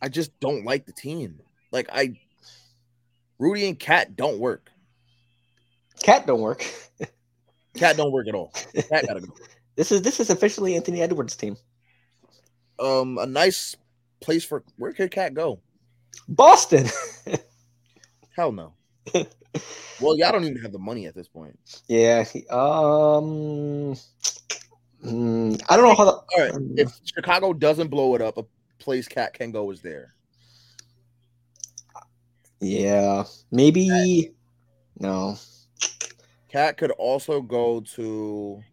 I 0.01 0.09
just 0.09 0.37
don't 0.41 0.65
like 0.65 0.85
the 0.85 0.91
team. 0.91 1.39
Like 1.71 1.87
I, 1.93 2.19
Rudy 3.39 3.67
and 3.67 3.79
KAT 3.79 4.15
don't 4.15 4.39
work. 4.39 4.71
KAT 6.03 6.25
don't 6.27 6.41
work. 6.41 6.65
KAT 7.77 7.97
don't 7.97 8.11
work 8.11 8.27
at 8.27 8.35
all. 8.35 8.51
KAT 8.89 9.07
gotta 9.07 9.21
go. 9.21 9.33
This 9.75 9.91
is 9.91 10.01
this 10.01 10.19
is 10.19 10.29
officially 10.29 10.75
Anthony 10.75 11.01
Edwards' 11.01 11.35
team. 11.35 11.55
Um, 12.79 13.17
a 13.17 13.25
nice 13.25 13.75
place 14.21 14.43
for 14.43 14.63
where 14.77 14.91
could 14.91 15.11
KAT 15.11 15.33
go? 15.33 15.59
Boston. 16.27 16.87
Hell 18.35 18.51
no. 18.51 18.73
well, 19.13 20.17
y'all 20.17 20.31
don't 20.31 20.43
even 20.43 20.61
have 20.61 20.71
the 20.71 20.79
money 20.79 21.05
at 21.05 21.15
this 21.15 21.27
point. 21.27 21.57
yeah. 21.87 22.23
Um. 22.49 23.95
mm, 25.03 25.61
I 25.69 25.77
don't 25.77 25.87
know 25.87 25.95
how. 25.95 26.05
The, 26.05 26.11
All 26.11 26.27
right, 26.39 26.53
if 26.77 26.91
Chicago 27.03 27.53
doesn't 27.53 27.89
blow 27.89 28.15
it 28.15 28.21
up, 28.21 28.37
a 28.37 28.45
place 28.79 29.07
KAT 29.07 29.33
can 29.33 29.51
go 29.51 29.69
is 29.71 29.81
there. 29.81 30.13
Yeah. 32.59 33.23
Maybe. 33.51 34.33
No. 34.99 35.37
KAT 36.49 36.77
could 36.77 36.91
also 36.91 37.41
go 37.41 37.81
to 37.95 38.63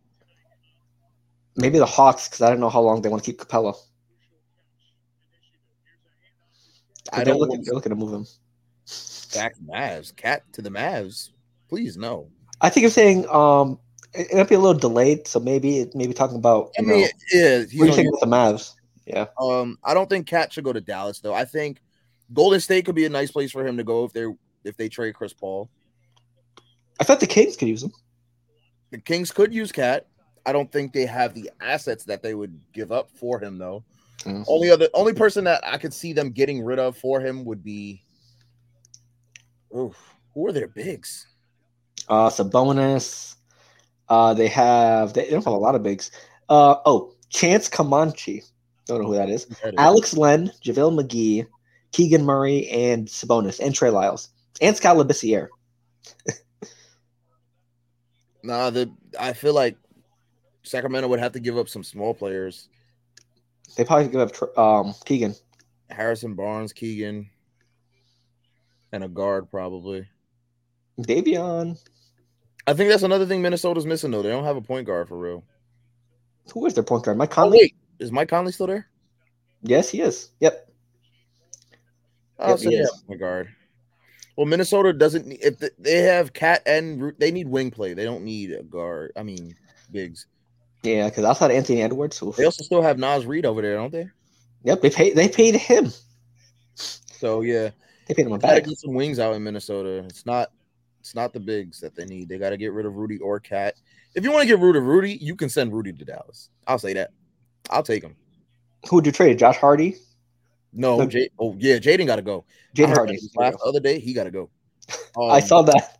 Maybe 1.56 1.78
the 1.78 1.86
Hawks 1.86 2.28
because 2.28 2.42
I 2.42 2.50
don't 2.50 2.60
know 2.60 2.68
how 2.68 2.80
long 2.80 3.02
they 3.02 3.08
want 3.08 3.22
to 3.22 3.30
keep 3.30 3.40
Capela. 3.40 3.76
I 7.12 7.22
don't 7.22 7.38
want 7.38 7.64
They're 7.64 7.74
looking 7.74 7.90
to 7.90 7.96
move 7.96 8.12
him. 8.12 8.26
back 9.34 9.54
Mavs. 9.64 10.14
KAT 10.16 10.42
to 10.54 10.62
the 10.62 10.70
Mavs. 10.70 11.30
Please 11.68 11.96
no. 11.96 12.28
I 12.60 12.70
think 12.70 12.82
you're 12.82 12.90
saying 12.90 13.28
um 13.28 13.78
it, 14.14 14.28
it 14.32 14.36
might 14.36 14.48
be 14.48 14.54
a 14.54 14.58
little 14.58 14.78
delayed, 14.78 15.26
so 15.28 15.38
maybe 15.38 15.78
it 15.80 15.94
maybe 15.94 16.12
talking 16.12 16.36
about 16.36 16.70
I 16.78 16.82
you 16.82 16.88
mean, 16.88 17.00
know 17.02 17.08
yeah, 17.32 17.58
what 17.58 17.68
he's 17.70 17.80
do 17.80 17.86
you 17.86 17.92
think 17.92 18.10
with 18.10 18.20
the 18.20 18.26
Mavs? 18.26 18.74
Yeah, 19.06 19.26
um, 19.38 19.78
I 19.84 19.92
don't 19.92 20.08
think 20.08 20.26
KAT 20.26 20.52
should 20.52 20.64
go 20.64 20.72
to 20.72 20.80
Dallas 20.80 21.20
though. 21.20 21.34
I 21.34 21.44
think 21.44 21.82
Golden 22.32 22.60
State 22.60 22.86
could 22.86 22.94
be 22.94 23.04
a 23.04 23.10
nice 23.10 23.30
place 23.30 23.52
for 23.52 23.66
him 23.66 23.76
to 23.76 23.84
go 23.84 24.04
if 24.04 24.12
they 24.12 24.26
if 24.64 24.76
they 24.76 24.88
trade 24.88 25.14
Chris 25.14 25.32
Paul. 25.32 25.68
I 27.00 27.04
thought 27.04 27.20
the 27.20 27.26
Kings 27.26 27.56
could 27.56 27.68
use 27.68 27.82
him. 27.82 27.92
The 28.90 28.98
Kings 28.98 29.30
could 29.30 29.52
use 29.52 29.72
KAT. 29.72 30.06
I 30.46 30.52
don't 30.52 30.70
think 30.70 30.92
they 30.92 31.06
have 31.06 31.34
the 31.34 31.50
assets 31.60 32.04
that 32.04 32.22
they 32.22 32.34
would 32.34 32.58
give 32.72 32.92
up 32.92 33.10
for 33.10 33.38
him 33.38 33.58
though. 33.58 33.84
Mm. 34.20 34.44
Only 34.48 34.70
other 34.70 34.88
only 34.94 35.12
person 35.12 35.44
that 35.44 35.62
I 35.66 35.76
could 35.78 35.92
see 35.92 36.12
them 36.12 36.30
getting 36.30 36.62
rid 36.62 36.78
of 36.78 36.96
for 36.96 37.20
him 37.20 37.44
would 37.44 37.62
be 37.62 38.02
Oof, 39.76 39.96
who 40.32 40.46
are 40.46 40.52
their 40.52 40.68
bigs? 40.68 41.26
Uh, 42.08 42.28
Sabonis. 42.28 43.36
Uh, 44.08 44.34
they 44.34 44.48
have 44.48 45.14
they, 45.14 45.24
they 45.24 45.30
don't 45.30 45.44
have 45.44 45.52
a 45.52 45.56
lot 45.56 45.74
of 45.74 45.82
bigs. 45.82 46.10
Uh, 46.48 46.76
oh, 46.86 47.14
Chance 47.30 47.68
Comanche. 47.68 48.42
Don't 48.86 49.00
know 49.00 49.08
who 49.08 49.14
that 49.14 49.30
is. 49.30 49.46
Alex 49.78 50.14
Len, 50.14 50.52
JaVale 50.62 51.02
McGee, 51.02 51.46
Keegan 51.94 52.24
Murray, 52.24 52.68
and 52.68 53.06
Sabonis, 53.06 53.60
and 53.64 53.72
Trey 53.72 53.90
Lyles, 53.90 54.28
and 54.60 54.76
Skal 54.76 54.96
Labissiere. 54.96 55.46
Nah, 58.42 58.70
the 58.70 58.92
I 59.18 59.32
feel 59.32 59.54
like 59.54 59.76
Sacramento 60.64 61.08
would 61.08 61.20
have 61.20 61.32
to 61.32 61.40
give 61.40 61.56
up 61.56 61.68
some 61.68 61.82
small 61.82 62.14
players. 62.14 62.68
They 63.76 63.84
probably 63.84 64.08
give 64.08 64.20
up 64.20 64.58
um 64.58 64.94
Keegan. 65.04 65.34
Harrison 65.90 66.34
Barnes, 66.34 66.72
Keegan, 66.72 67.30
and 68.92 69.04
a 69.04 69.08
guard 69.08 69.50
probably. 69.50 70.06
Davion. 71.00 71.78
I 72.66 72.74
think 72.74 72.90
that's 72.90 73.02
another 73.02 73.26
thing 73.26 73.42
Minnesota's 73.42 73.86
missing 73.86 74.10
though. 74.10 74.22
They 74.22 74.28
don't 74.30 74.44
have 74.44 74.56
a 74.56 74.62
point 74.62 74.86
guard 74.86 75.08
for 75.08 75.18
real. 75.18 75.44
Who 76.52 76.66
is 76.66 76.74
their 76.74 76.84
point 76.84 77.04
guard? 77.04 77.16
Mike 77.16 77.30
Oh 77.38 77.44
Conley. 77.44 77.58
wait, 77.58 77.74
is 77.98 78.12
Mike 78.12 78.28
Conley 78.28 78.52
still 78.52 78.66
there? 78.66 78.88
Yes, 79.62 79.88
he 79.88 80.00
is. 80.02 80.30
Yep. 80.40 80.63
Oh, 82.38 82.56
so 82.56 82.68
he 82.70 82.76
yeah, 82.76 83.16
guard. 83.16 83.48
Well, 84.36 84.46
Minnesota 84.46 84.92
doesn't. 84.92 85.26
need- 85.26 85.42
If 85.42 85.58
the, 85.58 85.70
they 85.78 85.98
have 86.02 86.32
KAT 86.32 86.62
and 86.66 87.12
they 87.18 87.30
need 87.30 87.46
wing 87.48 87.70
play, 87.70 87.94
they 87.94 88.04
don't 88.04 88.24
need 88.24 88.52
a 88.52 88.62
guard. 88.64 89.12
I 89.16 89.22
mean, 89.22 89.54
bigs. 89.92 90.26
Yeah, 90.82 91.08
because 91.08 91.24
outside 91.24 91.50
Anthony 91.52 91.82
Edwards, 91.82 92.20
oof. 92.22 92.36
They 92.36 92.44
also 92.44 92.62
still 92.64 92.82
have 92.82 92.98
Naz 92.98 93.24
Reid 93.26 93.46
over 93.46 93.62
there, 93.62 93.76
don't 93.76 93.92
they? 93.92 94.08
yep, 94.64 94.80
they 94.82 94.90
paid 94.90 95.14
they 95.16 95.28
paid 95.28 95.54
him. 95.56 95.92
So 96.74 97.40
yeah, 97.42 97.70
They 98.06 98.14
paid 98.14 98.26
him 98.26 98.32
a 98.32 98.38
bag. 98.38 98.64
get 98.64 98.78
some 98.78 98.94
wings 98.94 99.18
out 99.18 99.34
in 99.34 99.42
Minnesota. 99.44 100.04
It's 100.06 100.26
not 100.26 100.50
it's 101.00 101.14
not 101.14 101.32
the 101.32 101.40
bigs 101.40 101.80
that 101.80 101.94
they 101.94 102.04
need. 102.04 102.28
They 102.28 102.38
got 102.38 102.50
to 102.50 102.56
get 102.56 102.72
rid 102.72 102.86
of 102.86 102.96
Rudy 102.96 103.18
or 103.18 103.38
KAT. 103.40 103.74
If 104.14 104.24
you 104.24 104.30
want 104.32 104.42
to 104.42 104.46
get 104.48 104.58
rid 104.58 104.76
of 104.76 104.84
Rudy, 104.84 105.12
you 105.20 105.36
can 105.36 105.48
send 105.48 105.72
Rudy 105.72 105.92
to 105.92 106.04
Dallas. 106.04 106.50
I'll 106.66 106.78
say 106.78 106.92
that. 106.94 107.10
I'll 107.70 107.82
take 107.82 108.02
him. 108.02 108.16
Who 108.88 108.96
would 108.96 109.06
you 109.06 109.12
trade? 109.12 109.38
Josh 109.38 109.56
Hardy, 109.56 109.96
No, 110.74 110.96
Look- 110.98 111.10
Jay, 111.16 111.30
oh 111.38 111.54
yeah, 111.58 111.78
Jaden 111.78 112.06
got 112.06 112.16
to 112.16 112.22
go. 112.22 112.44
Jaden 112.74 112.94
Hardy. 112.94 113.18
Last 113.36 113.58
other 113.64 113.80
day, 113.80 113.98
he 114.00 114.12
got 114.12 114.24
to 114.24 114.30
go. 114.30 114.50
I 115.18 115.38
Um, 115.40 115.46
saw 115.46 115.62
that. 115.62 115.98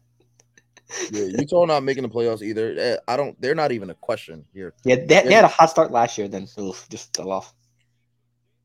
Yeah, 1.10 1.24
Utah 1.38 1.64
not 1.64 1.82
making 1.82 2.02
the 2.02 2.08
playoffs 2.08 2.42
either. 2.42 2.74
Eh, 2.78 2.96
I 3.08 3.16
don't. 3.16 3.40
They're 3.40 3.54
not 3.54 3.72
even 3.72 3.90
a 3.90 3.94
question 3.94 4.44
here. 4.52 4.74
Yeah, 4.84 4.96
they, 4.96 5.22
they 5.22 5.32
had 5.32 5.44
a 5.44 5.48
hot 5.48 5.70
start 5.70 5.90
last 5.90 6.18
year, 6.18 6.28
then 6.28 6.46
oof, 6.58 6.86
just 6.88 7.16
fell 7.16 7.32
off. 7.32 7.54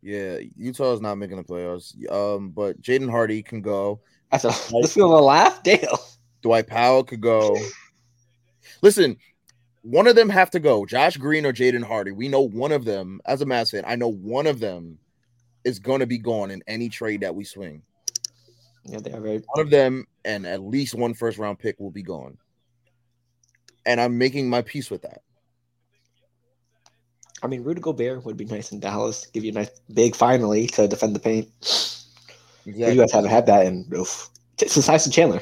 Yeah, 0.01 0.37
Utah 0.55 0.93
is 0.93 1.01
not 1.01 1.15
making 1.15 1.37
the 1.37 1.43
playoffs. 1.43 1.93
Um, 2.11 2.49
but 2.49 2.81
Jaden 2.81 3.09
Hardy 3.09 3.41
can 3.41 3.61
go. 3.61 4.01
I 4.31 4.37
said, 4.37 4.51
this 4.81 4.93
feeling 4.93 5.11
a 5.13 5.21
laugh? 5.21 5.63
Dale. 5.63 5.99
Dwight 6.41 6.67
Powell 6.67 7.03
could 7.03 7.19
go. 7.21 7.57
Listen, 8.81 9.17
one 9.81 10.07
of 10.07 10.15
them 10.15 10.29
have 10.29 10.51
to 10.51 10.59
go. 10.59 10.85
Josh 10.85 11.17
Green 11.17 11.45
or 11.45 11.51
Jaden 11.53 11.83
Hardy. 11.83 12.11
We 12.11 12.27
know 12.27 12.41
one 12.41 12.71
of 12.71 12.85
them. 12.85 13.19
As 13.25 13.41
a 13.41 13.45
Mass 13.45 13.71
fan, 13.71 13.83
I 13.87 13.95
know 13.95 14.07
one 14.11 14.45
of 14.47 14.59
them 14.59 14.99
is 15.69 15.79
going 15.79 15.99
to 16.01 16.07
be 16.07 16.17
gone 16.17 16.51
in 16.51 16.61
any 16.67 16.89
trade 16.89 17.21
that 17.21 17.33
we 17.33 17.43
swing. 17.43 17.81
Yeah, 18.83 18.99
they 18.99 19.11
are 19.11 19.21
very. 19.21 19.41
One 19.53 19.65
of 19.65 19.69
them 19.69 20.05
and 20.25 20.45
at 20.45 20.61
least 20.61 20.95
one 20.95 21.13
first 21.13 21.37
round 21.37 21.59
pick 21.59 21.79
will 21.79 21.91
be 21.91 22.03
gone. 22.03 22.37
And 23.85 24.01
I'm 24.01 24.17
making 24.17 24.49
my 24.49 24.61
peace 24.61 24.91
with 24.91 25.03
that. 25.03 25.21
I 27.41 27.47
mean, 27.47 27.63
Rudy 27.63 27.79
Gobert 27.79 28.25
would 28.25 28.35
be 28.35 28.45
nice 28.45 28.71
in 28.71 28.79
Dallas. 28.79 29.27
Give 29.27 29.45
you 29.45 29.51
a 29.51 29.55
nice 29.55 29.69
big 29.93 30.15
finally 30.15 30.67
to 30.67 30.87
defend 30.87 31.15
the 31.15 31.19
paint. 31.19 31.47
You 32.65 32.95
guys 32.95 33.11
haven't 33.11 33.29
had 33.29 33.45
that 33.45 33.65
in 33.65 33.89
oof. 33.95 34.29
since 34.57 34.85
Tyson 34.85 35.11
Chandler. 35.11 35.41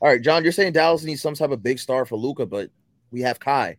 All 0.00 0.08
right, 0.08 0.22
John, 0.22 0.44
you're 0.44 0.52
saying 0.52 0.74
Dallas 0.74 1.02
needs 1.02 1.20
some 1.20 1.34
type 1.34 1.50
of 1.50 1.62
big 1.62 1.80
star 1.80 2.04
for 2.06 2.16
Luka, 2.16 2.46
but 2.46 2.70
we 3.10 3.20
have 3.22 3.40
Kai. 3.40 3.76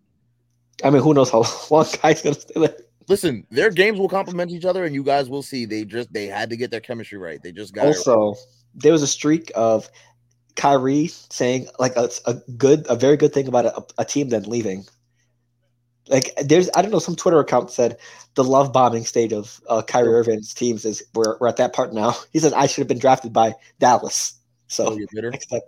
I 0.83 0.89
mean, 0.89 1.01
who 1.01 1.13
knows 1.13 1.31
how 1.31 1.43
long 1.71 1.85
Kai's 1.85 2.21
gonna 2.21 2.35
stay 2.35 2.59
there. 2.59 2.75
Listen, 3.09 3.45
their 3.49 3.71
games 3.71 3.99
will 3.99 4.07
complement 4.07 4.51
each 4.51 4.65
other, 4.65 4.85
and 4.85 4.93
you 4.95 5.03
guys 5.03 5.29
will 5.29 5.41
see. 5.43 5.65
They 5.65 5.83
just 5.83 6.13
they 6.13 6.27
had 6.27 6.49
to 6.51 6.55
get 6.55 6.71
their 6.71 6.79
chemistry 6.79 7.17
right. 7.17 7.41
They 7.41 7.51
just 7.51 7.73
got 7.73 7.85
it 7.85 7.87
right. 7.89 7.97
Also, 8.07 8.35
there 8.75 8.91
was 8.93 9.01
a 9.01 9.07
streak 9.07 9.51
of 9.55 9.89
Kyrie 10.55 11.07
saying 11.07 11.67
like 11.79 11.95
a, 11.95 12.09
a 12.27 12.35
good, 12.55 12.85
a 12.87 12.95
very 12.95 13.17
good 13.17 13.33
thing 13.33 13.47
about 13.47 13.65
a, 13.65 13.83
a 13.97 14.05
team 14.05 14.29
then 14.29 14.43
leaving. 14.43 14.85
Like 16.07 16.33
there's, 16.43 16.69
I 16.75 16.81
don't 16.81 16.91
know, 16.91 16.99
some 16.99 17.15
Twitter 17.15 17.39
account 17.39 17.69
said 17.71 17.97
the 18.35 18.43
love 18.43 18.73
bombing 18.73 19.05
stage 19.05 19.31
of 19.33 19.59
uh, 19.69 19.81
Kyrie 19.83 20.13
Irving's 20.13 20.53
teams 20.53 20.83
is 20.85 21.03
we're, 21.13 21.37
we're 21.39 21.47
at 21.47 21.57
that 21.57 21.73
part 21.73 21.93
now. 21.93 22.15
He 22.33 22.39
said 22.39 22.53
I 22.53 22.65
should 22.67 22.81
have 22.81 22.87
been 22.87 22.97
drafted 22.99 23.31
by 23.33 23.53
Dallas. 23.79 24.33
So 24.67 24.87
Oh, 24.91 24.97
you're 24.97 25.07
bitter. 25.11 25.31
next 25.31 25.47
step, 25.47 25.63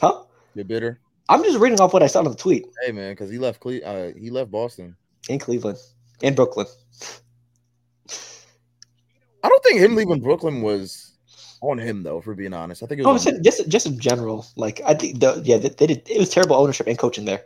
huh? 0.00 0.22
You're 0.54 0.64
bitter. 0.66 1.00
I'm 1.30 1.42
just 1.44 1.58
reading 1.58 1.80
off 1.80 1.92
what 1.92 2.02
I 2.02 2.08
saw 2.08 2.18
on 2.20 2.24
the 2.26 2.34
tweet 2.34 2.66
Hey 2.84 2.92
man, 2.92 3.12
because 3.12 3.30
he 3.30 3.38
left 3.38 3.60
Cle- 3.60 3.80
uh, 3.84 4.10
he 4.18 4.30
left 4.30 4.50
Boston. 4.50 4.96
in 5.28 5.38
Cleveland, 5.38 5.78
in 6.22 6.34
Brooklyn. 6.34 6.66
I 9.42 9.48
don't 9.48 9.62
think 9.64 9.80
him 9.80 9.94
leaving 9.96 10.20
Brooklyn 10.20 10.62
was 10.62 11.12
on 11.62 11.78
him 11.78 12.02
though. 12.02 12.20
For 12.20 12.34
being 12.34 12.52
honest, 12.52 12.82
I 12.82 12.86
think 12.86 13.00
it 13.00 13.06
I'm 13.06 13.14
was. 13.14 13.22
saying 13.22 13.42
just 13.42 13.68
just 13.68 13.86
in 13.86 13.98
general. 13.98 14.46
Like 14.56 14.80
I 14.86 14.94
think, 14.94 15.20
the, 15.20 15.40
yeah, 15.44 15.56
they, 15.56 15.68
they 15.70 15.86
did. 15.86 16.08
It 16.08 16.18
was 16.18 16.30
terrible 16.30 16.56
ownership 16.56 16.86
and 16.86 16.98
coaching 16.98 17.24
there. 17.24 17.44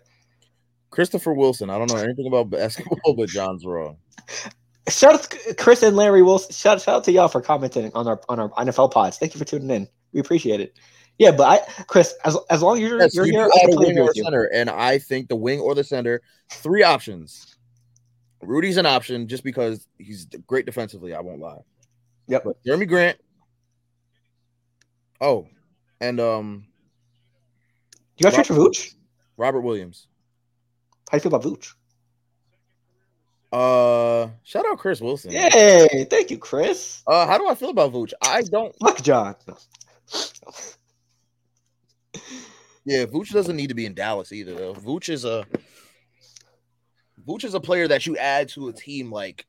Christopher 0.90 1.32
Wilson. 1.32 1.70
I 1.70 1.78
don't 1.78 1.90
know 1.90 1.98
anything 1.98 2.26
about 2.26 2.50
basketball, 2.50 3.14
but 3.16 3.28
John's 3.28 3.64
wrong. 3.64 3.96
Shout 4.88 5.14
out 5.14 5.22
to 5.22 5.54
Chris 5.54 5.82
and 5.82 5.96
Larry 5.96 6.22
Wilson. 6.22 6.52
Shout, 6.52 6.80
shout 6.80 6.96
out 6.96 7.04
to 7.04 7.12
y'all 7.12 7.28
for 7.28 7.40
commenting 7.40 7.90
on 7.94 8.06
our 8.06 8.20
on 8.28 8.38
our 8.38 8.50
NFL 8.50 8.92
pods. 8.92 9.18
Thank 9.18 9.34
you 9.34 9.38
for 9.38 9.44
tuning 9.44 9.70
in. 9.70 9.88
We 10.12 10.20
appreciate 10.20 10.60
it. 10.60 10.76
Yeah, 11.18 11.30
but 11.30 11.44
I, 11.44 11.84
Chris, 11.84 12.12
as, 12.24 12.36
as 12.50 12.60
long 12.60 12.76
as 12.76 12.80
you're, 12.80 13.00
Yes, 13.00 13.14
you're 13.14 13.26
you 13.26 13.32
here, 13.32 13.44
I 13.44 13.66
wing 13.68 13.96
or 13.98 14.02
a 14.02 14.04
with 14.06 14.16
you. 14.16 14.24
center, 14.24 14.44
and 14.52 14.68
I 14.68 14.98
think 14.98 15.28
the 15.28 15.36
wing 15.36 15.60
or 15.60 15.74
the 15.74 15.84
center, 15.84 16.22
three 16.50 16.82
options. 16.82 17.53
Rudy's 18.46 18.76
an 18.76 18.86
option 18.86 19.28
just 19.28 19.44
because 19.44 19.86
he's 19.98 20.26
great 20.46 20.66
defensively. 20.66 21.14
I 21.14 21.20
won't 21.20 21.40
lie. 21.40 21.58
Yep. 22.28 22.44
But 22.44 22.64
Jerami 22.64 22.88
Grant. 22.88 23.18
Oh, 25.20 25.46
and 26.00 26.20
um 26.20 26.66
Do 27.92 27.98
You 28.26 28.30
got 28.30 28.34
trade 28.34 28.46
for 28.46 28.54
Vooch? 28.54 28.94
Robert 29.36 29.60
Williams. 29.62 30.06
How 31.10 31.18
do 31.18 31.24
you 31.24 31.30
feel 31.30 31.34
about 31.34 31.50
Vooch? 31.50 31.74
Uh, 33.52 34.30
shout 34.42 34.66
out 34.66 34.78
Chris 34.78 35.00
Wilson. 35.00 35.30
Yay! 35.30 36.06
Thank 36.10 36.32
you, 36.32 36.38
Chris. 36.38 37.04
Uh, 37.06 37.24
how 37.24 37.38
do 37.38 37.48
I 37.48 37.54
feel 37.54 37.70
about 37.70 37.92
Vooch? 37.92 38.12
I 38.20 38.42
don't. 38.42 38.74
Fuck 38.80 39.00
John. 39.02 39.36
Yeah, 42.84 43.06
Vooch 43.06 43.32
doesn't 43.32 43.56
need 43.56 43.68
to 43.68 43.74
be 43.74 43.86
in 43.86 43.94
Dallas 43.94 44.32
either. 44.32 44.54
Though 44.54 44.74
Vooch 44.74 45.08
is 45.08 45.24
a 45.24 45.46
Vooch 47.26 47.44
is 47.44 47.54
a 47.54 47.60
player 47.60 47.88
that 47.88 48.06
you 48.06 48.16
add 48.16 48.48
to 48.50 48.68
a 48.68 48.72
team 48.72 49.10
like 49.10 49.46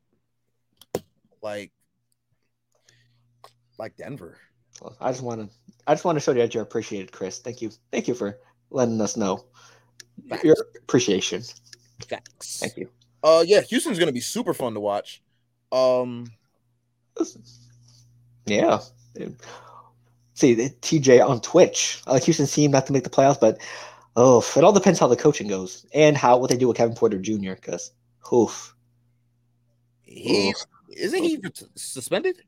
like 1.42 1.72
like 3.78 3.96
Denver. 3.98 4.38
Well, 4.82 4.96
I 5.00 5.12
just 5.12 5.24
want 5.24 5.42
to, 5.42 5.56
I 5.88 5.94
just 5.94 6.06
want 6.06 6.16
to 6.16 6.20
show 6.20 6.32
you 6.32 6.40
that 6.40 6.54
you're 6.54 6.64
appreciated, 6.64 7.12
Chris. 7.12 7.40
Thank 7.40 7.62
you, 7.62 7.72
thank 7.92 8.08
you 8.08 8.14
for 8.14 8.40
letting 8.70 9.00
us 9.02 9.18
know 9.18 9.46
your 10.44 10.56
appreciation. 10.82 11.44
Facts. 12.08 12.60
Thank 12.60 12.78
you. 12.78 12.90
Uh, 13.24 13.44
yeah, 13.46 13.62
Houston's 13.62 14.00
gonna 14.00 14.12
be 14.12 14.22
super 14.22 14.54
fun 14.54 14.74
to 14.74 14.80
watch. 14.80 15.22
Um, 15.72 16.32
Yeah. 18.46 18.80
See, 20.36 20.56
TJ 20.56 21.28
on 21.28 21.40
Twitch. 21.42 22.02
I 22.06 22.12
like 22.12 22.24
Houston 22.24 22.46
team 22.46 22.72
not 22.72 22.86
to 22.88 22.94
make 22.94 23.04
the 23.04 23.10
playoffs, 23.10 23.40
but 23.40 23.58
oh, 24.16 24.44
it 24.56 24.64
all 24.64 24.74
depends 24.74 25.00
how 25.00 25.08
the 25.08 25.16
coaching 25.16 25.48
goes 25.48 25.86
and 25.94 26.18
how 26.18 26.38
what 26.38 26.50
they 26.50 26.58
do 26.58 26.68
with 26.68 26.78
Kevin 26.78 26.96
Porter 26.96 27.18
Jr. 27.20 27.54
Because, 27.54 27.92
oof, 28.34 28.76
he's 30.02 30.66
isn't 30.90 31.24
he 31.24 31.40
suspended? 31.76 32.42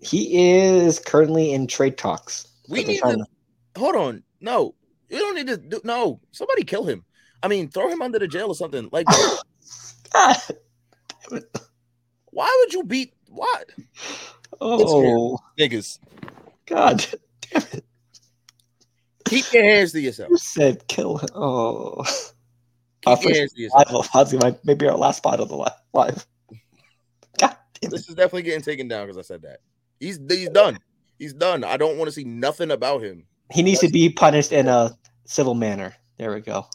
he 0.00 0.56
is 0.56 0.98
currently 0.98 1.52
in 1.52 1.66
trade 1.66 1.98
talks. 1.98 2.48
We 2.68 2.84
need 2.84 3.00
to 3.00 3.26
hold 3.76 3.96
on. 3.96 4.22
No, 4.40 4.74
we 5.10 5.18
don't 5.18 5.34
need 5.34 5.48
to 5.48 5.58
do. 5.58 5.80
No, 5.84 6.20
somebody 6.32 6.64
kill 6.64 6.84
him. 6.84 7.04
I 7.42 7.48
mean, 7.48 7.68
throw 7.68 7.88
him 7.88 8.02
under 8.02 8.18
the 8.18 8.28
jail 8.28 8.48
or 8.48 8.54
something. 8.54 8.88
Like, 8.92 9.06
why 12.30 12.56
would 12.60 12.72
you 12.72 12.84
beat 12.84 13.14
what 13.28 13.70
Oh 14.60 15.38
niggas? 15.58 15.98
God! 16.66 17.04
Damn 17.50 17.62
it! 17.72 17.84
Keep 19.30 19.52
your 19.52 19.64
hands 19.64 19.92
to 19.92 20.00
yourself. 20.00 20.30
You 20.30 20.36
said 20.38 20.86
kill 20.88 21.18
him. 21.18 21.28
Oh, 21.34 22.02
Keep 23.02 23.08
Our 23.18 23.22
your 23.22 23.34
hands 23.34 23.52
to 23.54 23.60
yourself. 23.62 24.14
live, 24.14 24.32
might 24.34 24.64
maybe 24.64 24.86
our 24.86 24.96
last 24.96 25.18
spot 25.18 25.40
of 25.40 25.48
the 25.48 25.56
li- 25.56 25.66
live. 25.94 26.26
God 27.38 27.56
damn! 27.80 27.90
This 27.90 28.08
is 28.08 28.14
definitely 28.14 28.42
getting 28.42 28.60
taken 28.62 28.88
down 28.88 29.06
because 29.06 29.16
I 29.18 29.22
said 29.22 29.42
that. 29.42 29.60
He's 30.00 30.18
he's 30.28 30.50
done. 30.50 30.78
He's 31.18 31.32
done. 31.32 31.64
I 31.64 31.76
don't 31.76 31.96
want 31.96 32.08
to 32.08 32.12
see 32.12 32.24
nothing 32.24 32.70
about 32.70 33.02
him. 33.02 33.26
He 33.52 33.62
needs 33.62 33.80
to 33.80 33.88
be 33.88 34.10
punished 34.10 34.52
in 34.52 34.68
a 34.68 34.96
civil 35.26 35.54
manner. 35.54 35.94
There 36.18 36.34
we 36.34 36.40
go. 36.40 36.66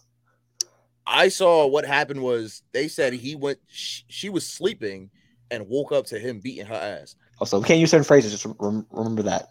I 1.06 1.28
saw 1.28 1.68
what 1.68 1.86
happened 1.86 2.24
was 2.24 2.64
they 2.72 2.88
said 2.88 3.14
he 3.14 3.36
went. 3.36 3.60
Sh- 3.68 4.01
she 4.08 4.30
was 4.30 4.47
sleeping 4.47 5.12
and 5.51 5.68
woke 5.68 5.91
up 5.91 6.06
to 6.08 6.18
him 6.18 6.39
beating 6.39 6.66
her 6.66 6.74
ass. 6.74 7.16
Also, 7.39 7.60
we 7.60 7.66
can't 7.66 7.80
use 7.80 7.91
certain 7.91 8.03
phrases. 8.06 8.32
Just 8.32 8.45
rem- 8.60 8.88
remember 8.89 9.24
that 9.24 9.49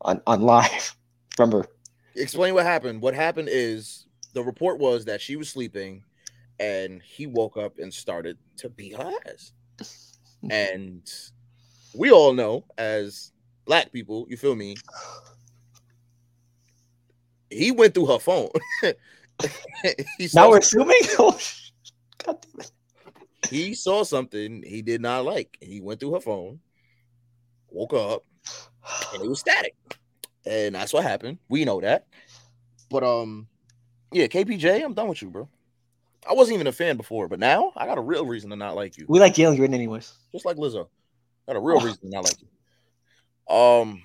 on 0.00 0.22
on 0.26 0.42
live. 0.42 0.94
Remember, 1.38 1.66
Explain 2.16 2.54
what 2.54 2.64
happened. 2.64 3.02
What 3.02 3.14
happened 3.14 3.48
is 3.50 4.06
the 4.34 4.42
report 4.42 4.78
was 4.78 5.04
that 5.06 5.20
she 5.20 5.36
was 5.36 5.48
sleeping 5.48 6.04
and 6.60 7.02
he 7.02 7.26
woke 7.26 7.56
up 7.56 7.78
and 7.78 7.92
started 7.92 8.38
to 8.58 8.68
beat 8.68 8.96
her 8.96 9.12
ass. 9.26 9.52
And 10.50 11.10
we 11.94 12.10
all 12.10 12.34
know 12.34 12.66
as 12.76 13.32
black 13.64 13.90
people, 13.92 14.26
you 14.28 14.36
feel 14.36 14.54
me? 14.54 14.76
He 17.48 17.70
went 17.70 17.94
through 17.94 18.06
her 18.06 18.18
phone. 18.18 18.50
he, 18.82 18.92
now 20.20 20.26
saw, 20.26 20.50
we're 20.50 20.58
assuming. 20.58 21.00
Oh, 21.18 21.38
God 22.26 22.42
damn 22.42 22.60
it! 22.60 22.72
he 23.48 23.72
saw 23.72 24.02
something 24.04 24.62
he 24.66 24.82
did 24.82 25.00
not 25.00 25.24
like. 25.24 25.56
and 25.62 25.72
He 25.72 25.80
went 25.80 25.98
through 25.98 26.12
her 26.12 26.20
phone, 26.20 26.60
woke 27.70 27.94
up, 27.94 28.24
and 29.14 29.22
it 29.22 29.28
was 29.28 29.40
static. 29.40 29.74
And 30.46 30.74
that's 30.74 30.92
what 30.92 31.04
happened. 31.04 31.38
We 31.48 31.64
know 31.64 31.80
that. 31.80 32.06
But 32.90 33.02
um, 33.02 33.48
yeah, 34.12 34.26
KPJ, 34.26 34.84
I'm 34.84 34.94
done 34.94 35.08
with 35.08 35.22
you, 35.22 35.30
bro. 35.30 35.48
I 36.28 36.32
wasn't 36.32 36.54
even 36.54 36.66
a 36.66 36.72
fan 36.72 36.96
before, 36.96 37.28
but 37.28 37.38
now 37.38 37.72
I 37.76 37.86
got 37.86 37.98
a 37.98 38.02
real 38.02 38.24
reason 38.24 38.50
to 38.50 38.56
not 38.56 38.76
like 38.76 38.96
you. 38.96 39.06
We 39.08 39.20
like 39.20 39.34
Jalen 39.34 39.56
Green 39.56 39.74
anyways. 39.74 40.12
Just 40.32 40.46
like 40.46 40.56
Lizzo. 40.56 40.88
Got 41.46 41.56
a 41.56 41.60
real 41.60 41.80
reason 41.84 42.00
to 42.00 42.08
not 42.08 42.24
like 42.24 42.36
you. 42.40 43.54
Um 43.54 44.02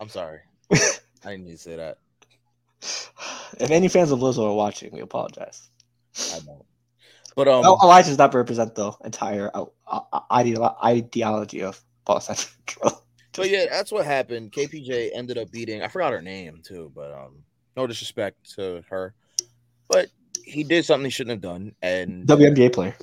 I'm 0.00 0.08
sorry. 0.08 0.40
I 0.72 0.78
didn't 1.24 1.44
need 1.44 1.52
to 1.52 1.58
say 1.58 1.76
that. 1.76 1.98
If 3.60 3.70
any 3.70 3.86
fans 3.86 4.10
of 4.10 4.18
Lizzo 4.18 4.50
are 4.50 4.54
watching, 4.54 4.90
we 4.92 5.00
apologize. 5.00 5.68
I 6.32 6.40
know. 6.44 6.64
But 7.34 7.48
um, 7.48 7.64
Oh, 7.66 7.78
Elijah 7.82 8.08
does 8.08 8.18
not 8.18 8.34
represent 8.34 8.74
the 8.74 8.92
entire 9.04 9.50
uh, 9.54 9.64
uh, 9.86 10.20
ideolo- 10.30 10.76
ideology 10.84 11.62
of 11.62 11.82
Boston 12.04 12.34
Central. 12.66 13.02
but 13.34 13.48
yeah, 13.48 13.66
that's 13.70 13.90
what 13.90 14.04
happened. 14.04 14.52
KPJ 14.52 15.10
ended 15.14 15.38
up 15.38 15.50
beating. 15.50 15.82
I 15.82 15.88
forgot 15.88 16.12
her 16.12 16.20
name 16.22 16.60
too, 16.62 16.92
but 16.94 17.12
um, 17.12 17.42
no 17.76 17.86
disrespect 17.86 18.54
to 18.56 18.82
her, 18.90 19.14
but 19.88 20.08
he 20.44 20.62
did 20.64 20.84
something 20.84 21.04
he 21.06 21.10
shouldn't 21.10 21.42
have 21.42 21.52
done, 21.52 21.74
and 21.80 22.26
WNBA 22.26 22.72
player. 22.72 22.96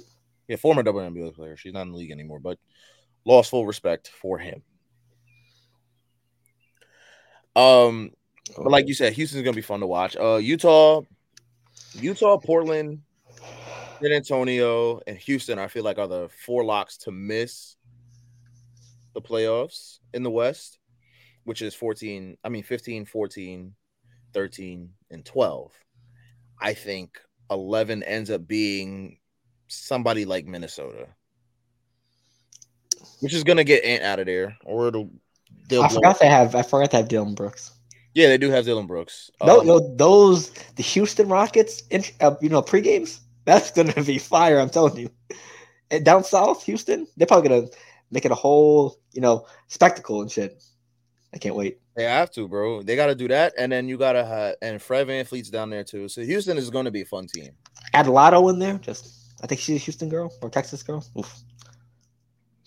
yeah, 0.48 0.58
former 0.58 0.84
WNBA 0.84 1.34
player. 1.34 1.58
She's 1.58 1.74
not 1.74 1.84
in 1.84 1.92
the 1.92 1.98
league 1.98 2.12
anymore, 2.12 2.40
but 2.40 2.60
lost 3.26 3.50
full 3.50 3.66
respect 3.66 4.10
for 4.22 4.38
him. 4.38 4.62
Um, 7.56 8.12
but 8.56 8.70
like 8.72 8.88
you 8.88 8.94
said, 8.94 9.14
Houston's 9.14 9.44
gonna 9.44 9.56
be 9.56 9.62
fun 9.62 9.80
to 9.80 9.88
watch. 9.88 10.16
Uh, 10.16 10.36
Utah, 10.36 11.02
Utah, 11.94 12.38
Portland, 12.38 13.02
San 14.02 14.12
Antonio, 14.12 15.00
and 15.08 15.18
Houston. 15.18 15.60
I 15.60 15.68
feel 15.68 15.84
like 15.84 15.98
are 15.98 16.08
the 16.08 16.30
four 16.46 16.64
locks 16.64 16.98
to 17.00 17.12
miss 17.12 17.76
the 19.14 19.22
playoffs 19.22 20.00
in 20.14 20.24
the 20.24 20.32
West, 20.32 20.80
which 21.44 21.62
is 21.62 21.76
14. 21.76 22.38
I 22.44 22.50
mean, 22.50 22.64
15, 22.64 23.06
14, 23.06 23.74
13, 24.34 24.90
and 25.12 25.26
12. 25.26 25.72
I 26.62 26.74
think 26.74 27.20
11 27.52 28.04
ends 28.04 28.30
up 28.30 28.48
being 28.48 29.18
somebody 29.68 30.26
like 30.26 30.46
Minnesota, 30.46 31.08
which 33.22 33.34
is 33.34 33.44
gonna 33.44 33.64
get 33.64 33.84
Ant 33.84 34.04
out 34.04 34.20
of 34.20 34.26
there, 34.26 34.58
or 34.66 34.88
it'll. 34.88 35.10
I 35.72 35.88
forgot 35.88 36.20
they 36.20 36.28
have. 36.28 36.56
I 36.56 36.64
forgot 36.64 36.92
to 36.92 36.98
have 36.98 37.08
Dillon 37.08 37.36
Brooks. 37.36 37.74
Yeah, 38.16 38.28
they 38.28 38.38
do 38.40 38.50
have 38.50 38.66
Dillon 38.66 38.88
Brooks. 38.88 39.30
No, 39.44 39.62
Um, 39.62 39.68
no, 39.68 39.96
those 39.96 40.50
the 40.76 40.84
Houston 40.84 41.30
Rockets, 41.30 41.84
in, 41.92 42.04
uh, 42.22 42.36
you 42.42 42.50
know, 42.50 42.62
pre 42.62 42.82
games. 42.82 43.22
That's 43.50 43.72
gonna 43.72 44.04
be 44.04 44.20
fire. 44.20 44.60
I'm 44.60 44.70
telling 44.70 44.98
you. 44.98 45.10
And 45.90 46.06
down 46.06 46.24
south, 46.24 46.64
Houston, 46.66 47.08
they're 47.18 47.26
probably 47.26 47.50
gonna 47.50 47.68
make 48.12 48.24
it 48.24 48.32
a 48.32 48.36
whole, 48.36 49.00
you 49.12 49.22
know, 49.22 49.48
spectacle 49.68 50.22
and 50.22 50.32
shit. 50.32 50.64
I 51.34 51.40
can't 51.40 51.56
wait. 51.56 51.80
They 51.96 52.04
have 52.04 52.30
to, 52.32 52.48
bro. 52.48 52.84
They 52.84 52.96
got 52.96 53.08
to 53.08 53.16
do 53.16 53.28
that, 53.28 53.54
and 53.58 53.72
then 53.72 53.88
you 53.88 53.98
gotta 53.98 54.24
have 54.24 54.56
and 54.62 54.82
Fred 54.82 55.08
VanVleet's 55.08 55.50
down 55.50 55.72
there 55.72 55.84
too. 55.84 56.08
So 56.08 56.22
Houston 56.22 56.58
is 56.58 56.70
going 56.70 56.86
to 56.86 56.92
be 56.92 57.02
a 57.02 57.06
fun 57.06 57.28
team. 57.28 57.52
Add 57.94 58.06
Latto 58.06 58.52
in 58.52 58.60
there. 58.60 58.78
Just, 58.78 59.34
I 59.44 59.48
think 59.48 59.60
she's 59.60 59.78
a 59.78 59.80
Houston 59.80 60.10
girl 60.10 60.32
or 60.42 60.50
Texas 60.50 60.84
girl. 60.84 61.04
Oof. 61.18 61.34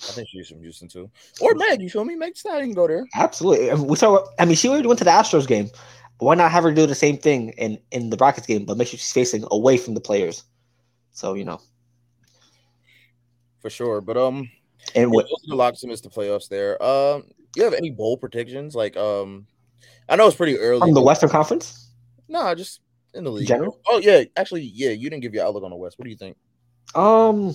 I 0.09 0.13
think 0.13 0.29
she's 0.29 0.49
from 0.49 0.61
Houston 0.63 0.89
too, 0.89 1.09
or 1.41 1.55
Meg. 1.55 1.81
You 1.81 1.91
feel 1.91 2.05
me? 2.05 2.17
Meg 2.17 2.37
Stallion 2.37 2.67
can 2.67 2.75
go 2.75 2.89
there. 2.89 3.07
Absolutely. 3.15 3.71
I 3.71 3.77
mean, 3.77 3.87
we 3.87 3.97
saw. 3.97 4.27
I 4.41 4.45
mean, 4.45 4.57
she 4.57 4.69
already 4.69 4.89
went 4.89 4.99
to 4.99 5.05
the 5.05 5.13
Astros 5.13 5.47
game. 5.47 5.71
Why 6.19 6.35
not 6.35 6.51
have 6.51 6.65
her 6.65 6.73
do 6.73 6.87
the 6.87 6.95
same 6.95 7.19
thing 7.19 7.51
in 7.51 7.79
in 7.93 8.11
the 8.11 8.17
Rockets 8.17 8.47
game, 8.47 8.65
but 8.65 8.77
make 8.77 8.89
sure 8.89 8.99
she's 8.99 9.13
facing 9.13 9.45
away 9.51 9.77
from 9.77 9.95
the 9.95 10.01
players? 10.01 10.45
So 11.13 11.35
you 11.35 11.45
know, 11.45 11.61
for 13.61 13.71
sure. 13.71 14.01
But 14.01 14.17
um, 14.17 14.51
and 14.95 15.11
what 15.11 15.25
those 15.25 15.45
are 15.47 15.51
the 15.51 15.57
locks 15.57 15.81
to 15.81 15.87
miss 15.87 16.01
the 16.01 16.11
playoffs 16.11 16.49
there. 16.49 16.83
Um, 16.83 17.25
you 17.57 17.65
have 17.65 17.75
any 17.75 17.91
bowl 17.91 18.17
predictions? 18.17 18.75
Like 18.75 18.97
um, 18.97 19.47
I 20.09 20.17
know 20.17 20.27
it's 20.27 20.37
pretty 20.37 20.59
early. 20.59 20.81
from 20.81 20.95
the 20.95 21.03
Western 21.03 21.29
Conference? 21.31 21.91
No, 22.29 22.43
Nah, 22.43 22.55
just 22.55 22.81
in 23.15 23.25
the 23.25 23.31
league. 23.31 23.47
General? 23.47 23.79
Oh 23.89 23.99
yeah, 23.99 24.25
actually, 24.37 24.63
yeah. 24.63 24.91
You 24.91 25.11
didn't 25.11 25.23
give 25.23 25.35
your 25.35 25.45
outlook 25.45 25.65
on 25.65 25.71
the 25.71 25.77
West. 25.77 25.99
What 25.99 26.05
do 26.05 26.11
you 26.11 26.17
think? 26.17 26.37
Um, 26.95 27.55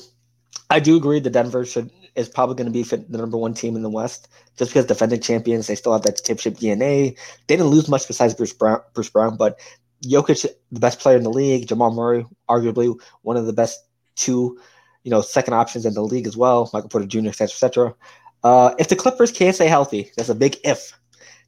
I 0.69 0.79
do 0.79 0.97
agree 0.97 1.19
that 1.19 1.29
Denver 1.31 1.65
should 1.65 1.91
is 2.15 2.27
probably 2.29 2.55
going 2.55 2.65
to 2.65 2.71
be 2.71 2.83
fit- 2.83 3.11
the 3.11 3.17
number 3.17 3.37
one 3.37 3.53
team 3.53 3.75
in 3.75 3.83
the 3.83 3.89
West, 3.89 4.27
just 4.57 4.71
because 4.71 4.85
defending 4.85 5.21
champions, 5.21 5.67
they 5.67 5.75
still 5.75 5.93
have 5.93 6.01
that 6.01 6.23
championship 6.23 6.55
DNA. 6.55 7.15
They 7.47 7.55
didn't 7.57 7.67
lose 7.67 7.87
much 7.87 8.07
besides 8.07 8.33
Bruce 8.33 8.53
Brown, 8.53 8.81
Bruce 8.93 9.09
Brown, 9.09 9.37
but 9.37 9.59
Jokic, 10.03 10.45
the 10.71 10.79
best 10.79 10.99
player 10.99 11.17
in 11.17 11.23
the 11.23 11.29
league, 11.29 11.67
Jamal 11.67 11.93
Murray, 11.93 12.25
arguably 12.49 12.99
one 13.21 13.37
of 13.37 13.45
the 13.45 13.53
best 13.53 13.79
two, 14.15 14.59
you 15.03 15.11
know, 15.11 15.21
second 15.21 15.53
options 15.53 15.85
in 15.85 15.93
the 15.93 16.01
league 16.01 16.27
as 16.27 16.37
well. 16.37 16.69
Michael 16.73 16.89
Porter 16.89 17.07
Jr., 17.07 17.29
etc., 17.29 17.45
etc. 17.45 17.95
Uh, 18.43 18.75
if 18.77 18.89
the 18.89 18.95
Clippers 18.95 19.31
can't 19.31 19.55
stay 19.55 19.67
healthy, 19.67 20.11
that's 20.15 20.29
a 20.29 20.35
big 20.35 20.57
if. 20.63 20.93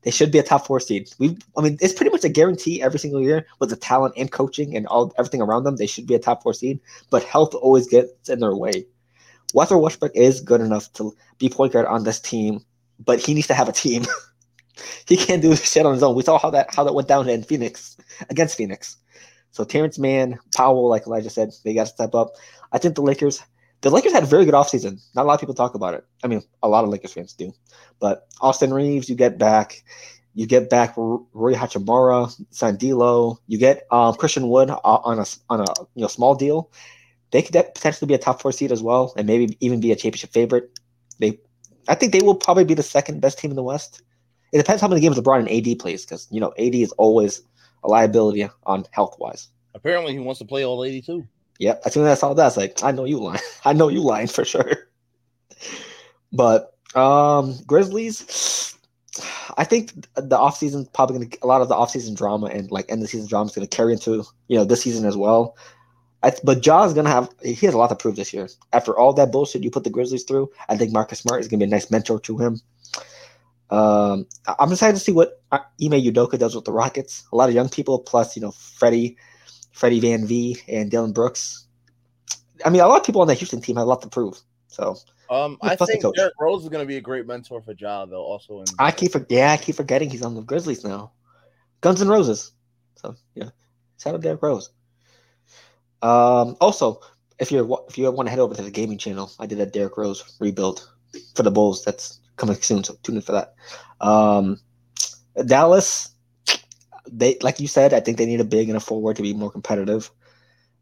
They 0.04 0.12
should 0.12 0.32
be 0.32 0.40
a 0.40 0.44
top 0.44 0.66
four 0.66 0.80
seed. 0.80 1.10
We, 1.20 1.38
I 1.58 1.62
mean, 1.62 1.78
it's 1.82 1.94
pretty 1.94 2.12
much 2.12 2.24
a 2.24 2.30
guarantee 2.30 2.82
every 2.82 3.00
single 3.00 3.22
year 3.22 3.46
with 3.60 3.70
the 3.70 3.76
talent 3.76 4.14
and 4.16 4.32
coaching 4.32 4.76
and 4.76 4.88
all 4.88 5.14
everything 5.18 5.42
around 5.42 5.64
them. 5.64 5.76
They 5.76 5.88
should 5.88 6.08
be 6.08 6.16
a 6.16 6.20
top 6.20 6.42
four 6.42 6.54
seed, 6.54 6.80
but 7.10 7.24
health 7.24 7.54
always 7.54 7.88
gets 7.88 8.30
in 8.30 8.40
their 8.40 8.56
way. 8.56 8.86
Walter 9.54 9.78
Westbrook 9.78 10.16
is 10.16 10.42
good 10.42 10.62
enough 10.62 10.92
to 10.94 11.14
be 11.38 11.50
point 11.50 11.74
guard 11.74 11.86
on 11.86 12.04
this 12.04 12.20
team, 12.20 12.64
but 13.04 13.20
he 13.20 13.34
needs 13.34 13.48
to 13.48 13.54
have 13.54 13.68
a 13.68 13.74
team. 13.74 14.06
he 15.08 15.18
can't 15.18 15.42
do 15.42 15.56
shit 15.56 15.86
on 15.86 15.94
his 15.94 16.04
own. 16.04 16.16
We 16.16 16.24
saw 16.24 16.40
how 16.40 16.52
that 16.52 16.74
how 16.74 16.86
that 16.86 16.94
went 16.94 17.08
down 17.08 17.28
in 17.28 17.44
Phoenix 17.44 17.98
against 18.30 18.58
Phoenix. 18.58 18.98
So 19.52 19.64
Terance 19.64 19.98
Mann, 19.98 20.40
Powell, 20.56 20.90
like 20.90 21.08
Elijah 21.08 21.30
said, 21.30 21.52
they 21.64 21.74
got 21.74 21.88
to 21.88 21.94
step 21.94 22.14
up. 22.14 22.36
I 22.72 22.78
think 22.78 22.96
the 22.96 23.02
Lakers, 23.02 23.42
the 23.82 23.90
Lakers 23.90 24.14
had 24.14 24.24
a 24.24 24.28
very 24.28 24.46
good 24.46 24.54
offseason. 24.54 25.02
Not 25.16 25.24
a 25.24 25.28
lot 25.28 25.34
of 25.34 25.40
people 25.40 25.56
talk 25.56 25.74
about 25.74 25.94
it. 25.94 26.06
I 26.24 26.28
mean, 26.28 26.44
a 26.62 26.70
lot 26.70 26.84
of 26.84 26.90
Lakers 26.90 27.14
fans 27.14 27.34
do. 27.34 27.54
But 28.00 28.28
Austin 28.42 28.74
Reaves, 28.74 29.10
you 29.10 29.16
get 29.16 29.38
back. 29.38 29.84
You 30.36 30.46
get 30.46 30.70
back 30.70 30.96
Rui 30.96 31.56
Hachimura, 31.56 32.32
Sandilo. 32.54 33.38
You 33.48 33.58
get 33.58 33.88
um, 33.92 34.14
Christian 34.14 34.48
Wood 34.48 34.70
on 34.70 35.20
a 35.20 35.26
on 35.50 35.60
a 35.60 35.66
you 35.96 36.02
know 36.02 36.08
small 36.08 36.36
deal. 36.36 36.72
They 37.32 37.42
could 37.42 37.54
potentially 37.54 38.08
be 38.08 38.14
a 38.14 38.20
top 38.20 38.42
four 38.42 38.52
seed 38.52 38.72
as 38.72 38.82
well, 38.82 39.14
and 39.18 39.28
maybe 39.28 39.58
even 39.60 39.80
be 39.80 39.92
a 39.92 39.96
championship 39.96 40.32
favorite. 40.32 40.80
They, 41.20 41.40
I 41.88 41.96
think 41.96 42.14
they 42.14 42.22
will 42.22 42.36
probably 42.36 42.64
be 42.64 42.74
the 42.74 42.84
second 42.84 43.22
best 43.22 43.40
team 43.40 43.52
in 43.52 43.56
the 43.56 43.64
West. 43.64 44.02
It 44.52 44.58
depends 44.58 44.82
how 44.82 44.88
many 44.88 45.02
games 45.02 45.18
LeBron 45.18 45.48
and 45.48 45.50
AD 45.50 45.80
plays, 45.80 46.06
because 46.06 46.28
you 46.32 46.40
know 46.40 46.54
AD 46.58 46.76
is 46.76 46.92
always 46.94 47.42
a 47.84 47.88
liability 47.88 48.48
on 48.66 48.86
health 48.92 49.18
wise. 49.20 49.50
Apparently, 49.76 50.14
he 50.14 50.20
wants 50.20 50.40
to 50.40 50.46
play 50.46 50.66
all 50.66 50.84
eighty-two. 50.84 51.28
Yep. 51.60 51.82
As 51.86 51.94
soon 51.94 52.06
as 52.06 52.18
I 52.18 52.20
saw 52.20 52.34
that, 52.34 52.42
I 52.42 52.46
was 52.46 52.58
like, 52.58 52.84
I 52.84 52.92
know 52.92 53.06
you 53.06 53.20
lying. 53.20 53.42
I 53.66 53.74
know 53.74 53.90
you 53.90 54.02
lying 54.02 54.28
for 54.28 54.46
sure. 54.46 54.90
But 56.32 56.76
um 56.96 57.56
Grizzlies, 57.68 58.76
I 59.58 59.64
think 59.64 59.94
the 60.16 60.38
offseason 60.38 60.92
probably 60.94 61.18
gonna 61.18 61.32
a 61.42 61.48
lot 61.48 61.62
of 61.62 61.68
the 61.70 61.76
offseason 61.76 62.16
drama 62.16 62.48
and 62.48 62.72
like 62.72 62.90
end 62.90 63.04
of 63.04 63.10
season 63.10 63.28
drama 63.28 63.48
is 63.50 63.56
gonna 63.56 63.68
carry 63.68 63.94
into 63.94 64.24
you 64.48 64.58
know 64.58 64.66
this 64.66 64.82
season 64.82 65.06
as 65.06 65.18
well. 65.18 65.56
I, 66.22 66.34
but 66.44 66.62
Ja's 66.62 66.94
gonna 66.94 67.10
have 67.10 67.30
he 67.44 67.66
has 67.66 67.74
a 67.76 67.78
lot 67.78 67.90
to 67.90 67.96
prove 67.96 68.16
this 68.16 68.34
year. 68.34 68.50
After 68.74 68.98
all 68.98 69.14
that 69.14 69.32
bullshit 69.32 69.64
you 69.64 69.72
put 69.72 69.84
the 69.84 69.90
Grizzlies 69.90 70.24
through, 70.24 70.50
I 70.70 70.78
think 70.78 70.92
Marcus 70.92 71.20
Smart 71.20 71.42
is 71.42 71.48
gonna 71.48 71.60
be 71.60 71.66
a 71.66 71.68
nice 71.68 71.92
mentor 71.92 72.20
to 72.22 72.38
him. 72.38 72.62
Um, 73.72 74.26
I'm 74.60 74.72
excited 74.72 74.94
to 74.98 75.00
see 75.04 75.12
what 75.12 75.42
uh, 75.52 75.60
Ime 75.82 75.92
Udoka 76.02 76.38
does 76.40 76.56
with 76.56 76.66
the 76.66 76.72
Rockets. 76.72 77.24
A 77.32 77.36
lot 77.36 77.50
of 77.50 77.56
young 77.56 77.70
people, 77.70 78.00
plus 78.00 78.36
you 78.36 78.42
know 78.42 78.52
Freddie, 78.52 79.18
Freddie 79.74 80.00
Van 80.00 80.26
V 80.26 80.58
and 80.68 80.90
Dillon 80.90 81.14
Brooks. 81.14 81.68
I 82.66 82.70
mean, 82.70 82.82
a 82.82 82.88
lot 82.88 83.00
of 83.00 83.06
people 83.06 83.22
on 83.22 83.28
the 83.28 83.34
Houston 83.36 83.62
team 83.62 83.76
have 83.78 83.86
a 83.86 83.90
lot 83.90 84.02
to 84.02 84.10
prove. 84.10 84.40
So 84.68 84.96
Um, 85.30 85.58
I 85.62 85.76
think. 85.76 86.02
Derrick 86.16 86.34
Rose 86.40 86.64
is 86.64 86.70
going 86.70 86.84
to 86.84 86.88
be 86.88 86.98
a 86.98 87.02
great 87.02 87.26
mentor 87.28 87.62
for 87.62 87.74
Ja, 87.74 88.06
though. 88.06 88.24
Also, 88.24 88.60
in 88.60 88.66
I 88.80 88.92
keep 88.92 89.12
for- 89.12 89.26
yeah, 89.30 89.52
I 89.52 89.58
keep 89.58 89.76
forgetting 89.76 90.10
he's 90.10 90.24
on 90.24 90.36
the 90.36 90.42
Grizzlies 90.42 90.84
now. 90.84 91.12
Guns 91.82 92.02
and 92.02 92.10
Roses. 92.10 92.52
So 92.96 93.16
yeah, 93.36 93.50
shout 94.02 94.16
out 94.16 94.22
Derrick 94.22 94.42
Rose. 94.42 94.72
Um, 96.02 96.56
also, 96.60 97.02
if 97.40 97.52
you're 97.52 97.68
if 97.88 97.98
you 97.98 98.12
want 98.12 98.28
to 98.28 98.32
head 98.32 98.40
over 98.40 98.56
to 98.56 98.62
the 98.62 98.72
gaming 98.72 98.98
channel, 98.98 99.32
I 99.40 99.46
did 99.46 99.60
a 99.60 99.66
Derrick 99.66 99.98
Rose 99.98 100.36
rebuild 100.40 100.90
for 101.36 101.44
the 101.44 101.52
Bulls. 101.52 101.84
That's 101.86 102.20
coming 102.40 102.56
soon, 102.62 102.84
so 102.84 102.96
tune 103.04 103.18
in 103.18 103.22
for 103.22 103.34
that. 103.34 103.54
Um, 104.02 104.60
Dallas, 105.46 106.10
they 107.12 107.38
like 107.42 107.60
you 107.60 107.68
said, 107.68 107.94
I 107.94 108.00
think 108.00 108.18
they 108.18 108.26
need 108.26 108.42
a 108.42 108.46
big 108.46 108.70
and 108.70 108.78
a 108.78 108.80
forward 108.80 109.16
to 109.18 109.22
be 109.22 109.34
more 109.34 109.52
competitive. 109.52 110.12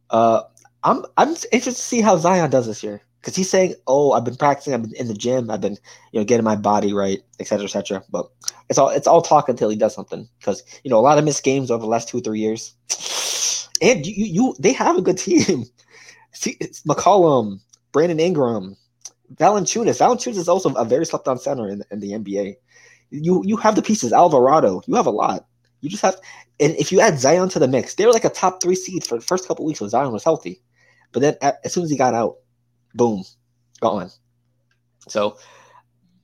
Uh, 0.09 0.43
I'm 0.83 1.03
I'm 1.17 1.29
interested 1.29 1.71
to 1.71 1.81
see 1.81 2.01
how 2.01 2.17
Zion 2.17 2.49
does 2.49 2.67
this 2.67 2.83
year 2.83 3.01
because 3.19 3.35
he's 3.35 3.49
saying, 3.49 3.75
"Oh, 3.87 4.13
I've 4.13 4.23
been 4.23 4.35
practicing, 4.35 4.73
I've 4.73 4.83
been 4.83 4.95
in 4.95 5.07
the 5.07 5.13
gym, 5.13 5.49
I've 5.49 5.61
been 5.61 5.77
you 6.11 6.19
know 6.19 6.25
getting 6.25 6.45
my 6.45 6.55
body 6.55 6.93
right, 6.93 7.19
etc., 7.39 7.67
cetera, 7.67 7.81
et 7.81 7.87
cetera." 7.87 8.03
But 8.09 8.27
it's 8.69 8.79
all 8.79 8.89
it's 8.89 9.07
all 9.07 9.21
talk 9.21 9.49
until 9.49 9.69
he 9.69 9.75
does 9.75 9.93
something 9.93 10.27
because 10.39 10.63
you 10.83 10.89
know 10.89 10.99
a 10.99 11.01
lot 11.01 11.17
of 11.17 11.25
missed 11.25 11.43
games 11.43 11.71
over 11.71 11.81
the 11.81 11.89
last 11.89 12.07
two 12.07 12.19
or 12.19 12.21
three 12.21 12.39
years, 12.39 12.73
and 13.81 14.05
you 14.05 14.13
you, 14.13 14.25
you 14.25 14.55
they 14.59 14.73
have 14.73 14.97
a 14.97 15.01
good 15.01 15.17
team. 15.17 15.65
See, 16.31 16.55
it's 16.59 16.83
McCollum, 16.83 17.59
Brandon 17.91 18.19
Ingram, 18.19 18.77
Valanciunas. 19.35 19.99
Valanciunas 19.99 20.37
is 20.37 20.49
also 20.49 20.73
a 20.73 20.85
very 20.85 21.05
slept 21.05 21.27
on 21.27 21.37
center 21.37 21.67
in, 21.69 21.83
in 21.91 21.99
the 21.99 22.11
NBA. 22.11 22.55
You 23.09 23.41
you 23.45 23.57
have 23.57 23.75
the 23.75 23.81
pieces. 23.81 24.13
Alvarado, 24.13 24.81
you 24.87 24.95
have 24.95 25.05
a 25.05 25.11
lot. 25.11 25.45
You 25.81 25.89
just 25.89 26.01
have, 26.01 26.19
and 26.59 26.75
if 26.75 26.91
you 26.91 26.99
add 26.99 27.19
Zion 27.19 27.49
to 27.49 27.59
the 27.59 27.67
mix, 27.67 27.95
they 27.95 28.05
were 28.05 28.11
like 28.11 28.25
a 28.25 28.29
top 28.29 28.61
three 28.61 28.75
seed 28.75 29.05
for 29.05 29.15
the 29.15 29.23
first 29.23 29.47
couple 29.47 29.65
weeks 29.65 29.79
when 29.79 29.89
Zion 29.89 30.11
was 30.11 30.23
healthy, 30.23 30.61
but 31.11 31.19
then 31.19 31.35
as 31.41 31.71
soon 31.71 31.83
as 31.83 31.91
he 31.91 31.97
got 31.97 32.15
out, 32.15 32.37
boom, 32.95 33.23
gone. 33.79 34.09
So 35.07 35.37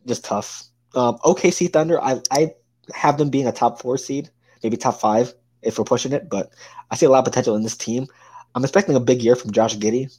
just 0.07 0.25
tough. 0.25 0.63
Um, 0.95 1.17
OKC 1.19 1.71
Thunder, 1.71 2.01
I 2.01 2.19
I 2.31 2.53
have 2.93 3.17
them 3.17 3.29
being 3.29 3.47
a 3.47 3.51
top 3.51 3.79
four 3.81 3.97
seed, 3.97 4.29
maybe 4.63 4.75
top 4.75 4.99
five 4.99 5.33
if 5.61 5.77
we're 5.77 5.85
pushing 5.85 6.11
it, 6.11 6.29
but 6.29 6.51
I 6.91 6.95
see 6.95 7.05
a 7.05 7.09
lot 7.09 7.19
of 7.19 7.25
potential 7.25 7.55
in 7.55 7.63
this 7.63 7.77
team. 7.77 8.07
I'm 8.55 8.63
expecting 8.63 8.95
a 8.95 8.99
big 8.99 9.21
year 9.21 9.35
from 9.35 9.51
Josh 9.51 9.77
Giddey. 9.77 10.15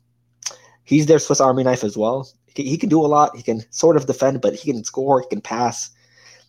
He's 0.85 1.07
their 1.07 1.19
Swiss 1.19 1.41
Army 1.41 1.65
knife 1.65 1.85
as 1.85 1.97
well. 1.97 2.29
He, 2.55 2.77
can 2.77 2.89
do 2.89 3.01
a 3.01 3.07
lot. 3.07 3.37
He 3.37 3.43
can 3.43 3.65
sort 3.71 3.97
of 3.97 4.07
defend, 4.07 4.41
but 4.41 4.55
he 4.55 4.73
can 4.73 4.85
score. 4.85 5.21
He 5.21 5.27
can 5.29 5.41
pass. 5.41 5.91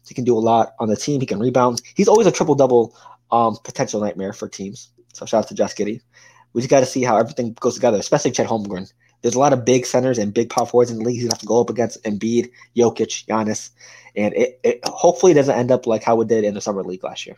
He 0.08 0.14
can 0.14 0.24
do 0.24 0.38
a 0.38 0.40
lot 0.40 0.74
on 0.80 0.88
the 0.88 0.96
team. 0.96 1.20
He 1.20 1.26
can 1.26 1.40
rebound. 1.40 1.82
He's 1.96 2.08
always 2.08 2.28
a 2.28 2.32
triple 2.32 2.56
double 2.56 2.96
um, 3.32 3.58
potential 3.64 4.00
nightmare 4.00 4.34
for 4.34 4.48
teams. 4.48 4.92
So 5.14 5.26
shout 5.26 5.46
out 5.46 5.48
to 5.50 5.56
Josh 5.56 5.74
Giddey. 5.74 6.02
We 6.54 6.62
just 6.62 6.70
got 6.70 6.82
to 6.82 6.86
see 6.86 7.04
how 7.04 7.18
everything 7.18 7.54
goes 7.54 7.74
together, 7.74 7.98
especially 7.98 8.32
Chet 8.32 8.48
Holmgren. 8.48 8.92
There's 9.22 9.36
a 9.36 9.40
lot 9.40 9.54
of 9.54 9.66
big 9.66 9.86
centers 9.86 10.20
and 10.20 10.34
big 10.34 10.52
power 10.52 10.68
forwards 10.68 10.92
in 10.92 11.00
the 11.00 11.04
league. 11.04 11.16
He's 11.16 11.24
gonna 11.24 11.34
have 11.34 11.40
to 11.40 11.48
go 11.48 11.60
up 11.60 11.72
against 11.72 12.04
Embiid, 12.04 12.52
Jokic, 12.78 13.26
Giannis, 13.26 13.72
and 14.16 14.36
it, 14.36 14.60
it 14.64 14.80
hopefully 14.86 15.34
doesn't 15.34 15.58
end 15.58 15.72
up 15.72 15.88
like 15.88 16.04
how 16.04 16.22
it 16.22 16.28
did 16.28 16.44
in 16.44 16.54
the 16.54 16.62
summer 16.62 16.84
league 16.84 17.04
last 17.04 17.26
year. 17.26 17.36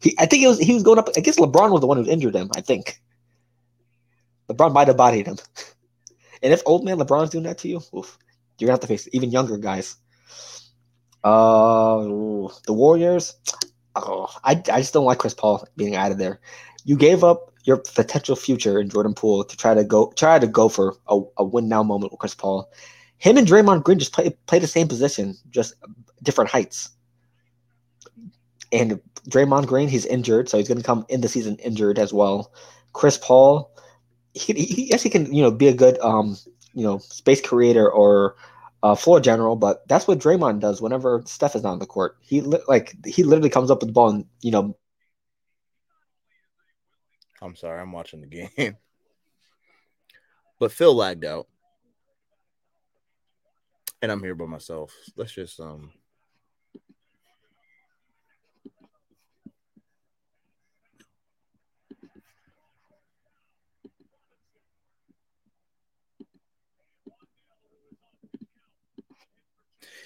He, 0.00 0.14
I 0.18 0.26
think 0.26 0.44
it 0.44 0.48
was 0.48 0.58
he 0.58 0.74
was 0.74 0.82
going 0.82 0.98
up. 0.98 1.08
I 1.16 1.20
guess 1.20 1.38
LeBron 1.38 1.72
was 1.72 1.80
the 1.80 1.86
one 1.86 1.96
who 1.96 2.08
injured 2.08 2.36
him. 2.36 2.50
I 2.56 2.60
think 2.60 3.00
LeBron 4.48 4.72
might 4.72 4.88
have 4.88 4.96
bodied 4.96 5.26
him. 5.26 5.38
And 6.42 6.52
if 6.52 6.62
old 6.66 6.84
man 6.84 6.98
LeBron's 6.98 7.30
doing 7.30 7.44
that 7.44 7.58
to 7.58 7.68
you, 7.68 7.80
oof, 7.96 8.18
you're 8.58 8.66
gonna 8.66 8.74
have 8.74 8.80
to 8.80 8.86
face 8.86 9.08
even 9.12 9.30
younger 9.30 9.56
guys. 9.58 9.96
Uh, 11.24 12.02
the 12.66 12.72
Warriors. 12.72 13.34
Oh, 13.94 14.34
I, 14.42 14.52
I 14.52 14.80
just 14.80 14.94
don't 14.94 15.04
like 15.04 15.18
Chris 15.18 15.34
Paul 15.34 15.68
being 15.76 15.96
out 15.96 16.12
of 16.12 16.16
there. 16.16 16.40
You 16.86 16.96
gave 16.96 17.22
up 17.22 17.52
your 17.64 17.76
potential 17.76 18.36
future 18.36 18.80
in 18.80 18.88
Jordan 18.88 19.12
Poole 19.12 19.44
to 19.44 19.56
try 19.56 19.74
to 19.74 19.84
go 19.84 20.12
try 20.16 20.38
to 20.38 20.46
go 20.46 20.70
for 20.70 20.96
a, 21.08 21.20
a 21.36 21.44
win 21.44 21.68
now 21.68 21.82
moment 21.82 22.10
with 22.10 22.18
Chris 22.18 22.34
Paul. 22.34 22.70
Him 23.18 23.36
and 23.36 23.46
Draymond 23.46 23.84
Green 23.84 23.98
just 23.98 24.12
play 24.12 24.30
play 24.46 24.58
the 24.58 24.66
same 24.66 24.88
position, 24.88 25.36
just 25.50 25.74
different 26.22 26.50
heights. 26.50 26.88
And 28.72 29.00
Draymond 29.28 29.66
Green, 29.66 29.88
he's 29.88 30.06
injured, 30.06 30.48
so 30.48 30.58
he's 30.58 30.68
going 30.68 30.78
to 30.78 30.84
come 30.84 31.04
in 31.08 31.20
the 31.20 31.28
season 31.28 31.56
injured 31.56 31.98
as 31.98 32.12
well. 32.12 32.52
Chris 32.94 33.18
Paul, 33.18 33.70
he, 34.34 34.52
he 34.54 34.88
yes, 34.90 35.02
he 35.02 35.10
can 35.10 35.32
you 35.32 35.42
know 35.42 35.50
be 35.50 35.68
a 35.68 35.74
good 35.74 35.98
um 36.00 36.36
you 36.74 36.82
know 36.82 36.98
space 36.98 37.40
creator 37.40 37.90
or 37.90 38.36
uh, 38.82 38.94
floor 38.94 39.20
general, 39.20 39.54
but 39.54 39.86
that's 39.88 40.08
what 40.08 40.18
Draymond 40.18 40.60
does 40.60 40.82
whenever 40.82 41.22
Steph 41.24 41.54
is 41.54 41.62
not 41.62 41.72
on 41.72 41.78
the 41.78 41.86
court. 41.86 42.16
He 42.20 42.40
li- 42.40 42.58
like 42.66 42.94
he 43.06 43.22
literally 43.22 43.50
comes 43.50 43.70
up 43.70 43.80
with 43.80 43.88
the 43.88 43.92
ball 43.92 44.10
and 44.10 44.24
you 44.40 44.50
know. 44.50 44.76
I'm 47.40 47.56
sorry, 47.56 47.80
I'm 47.80 47.92
watching 47.92 48.20
the 48.20 48.26
game, 48.26 48.76
but 50.60 50.72
Phil 50.72 50.94
lagged 50.94 51.24
out, 51.24 51.48
and 54.00 54.10
I'm 54.10 54.22
here 54.22 54.34
by 54.34 54.46
myself. 54.46 54.94
Let's 55.16 55.32
just 55.32 55.58
um. 55.60 55.92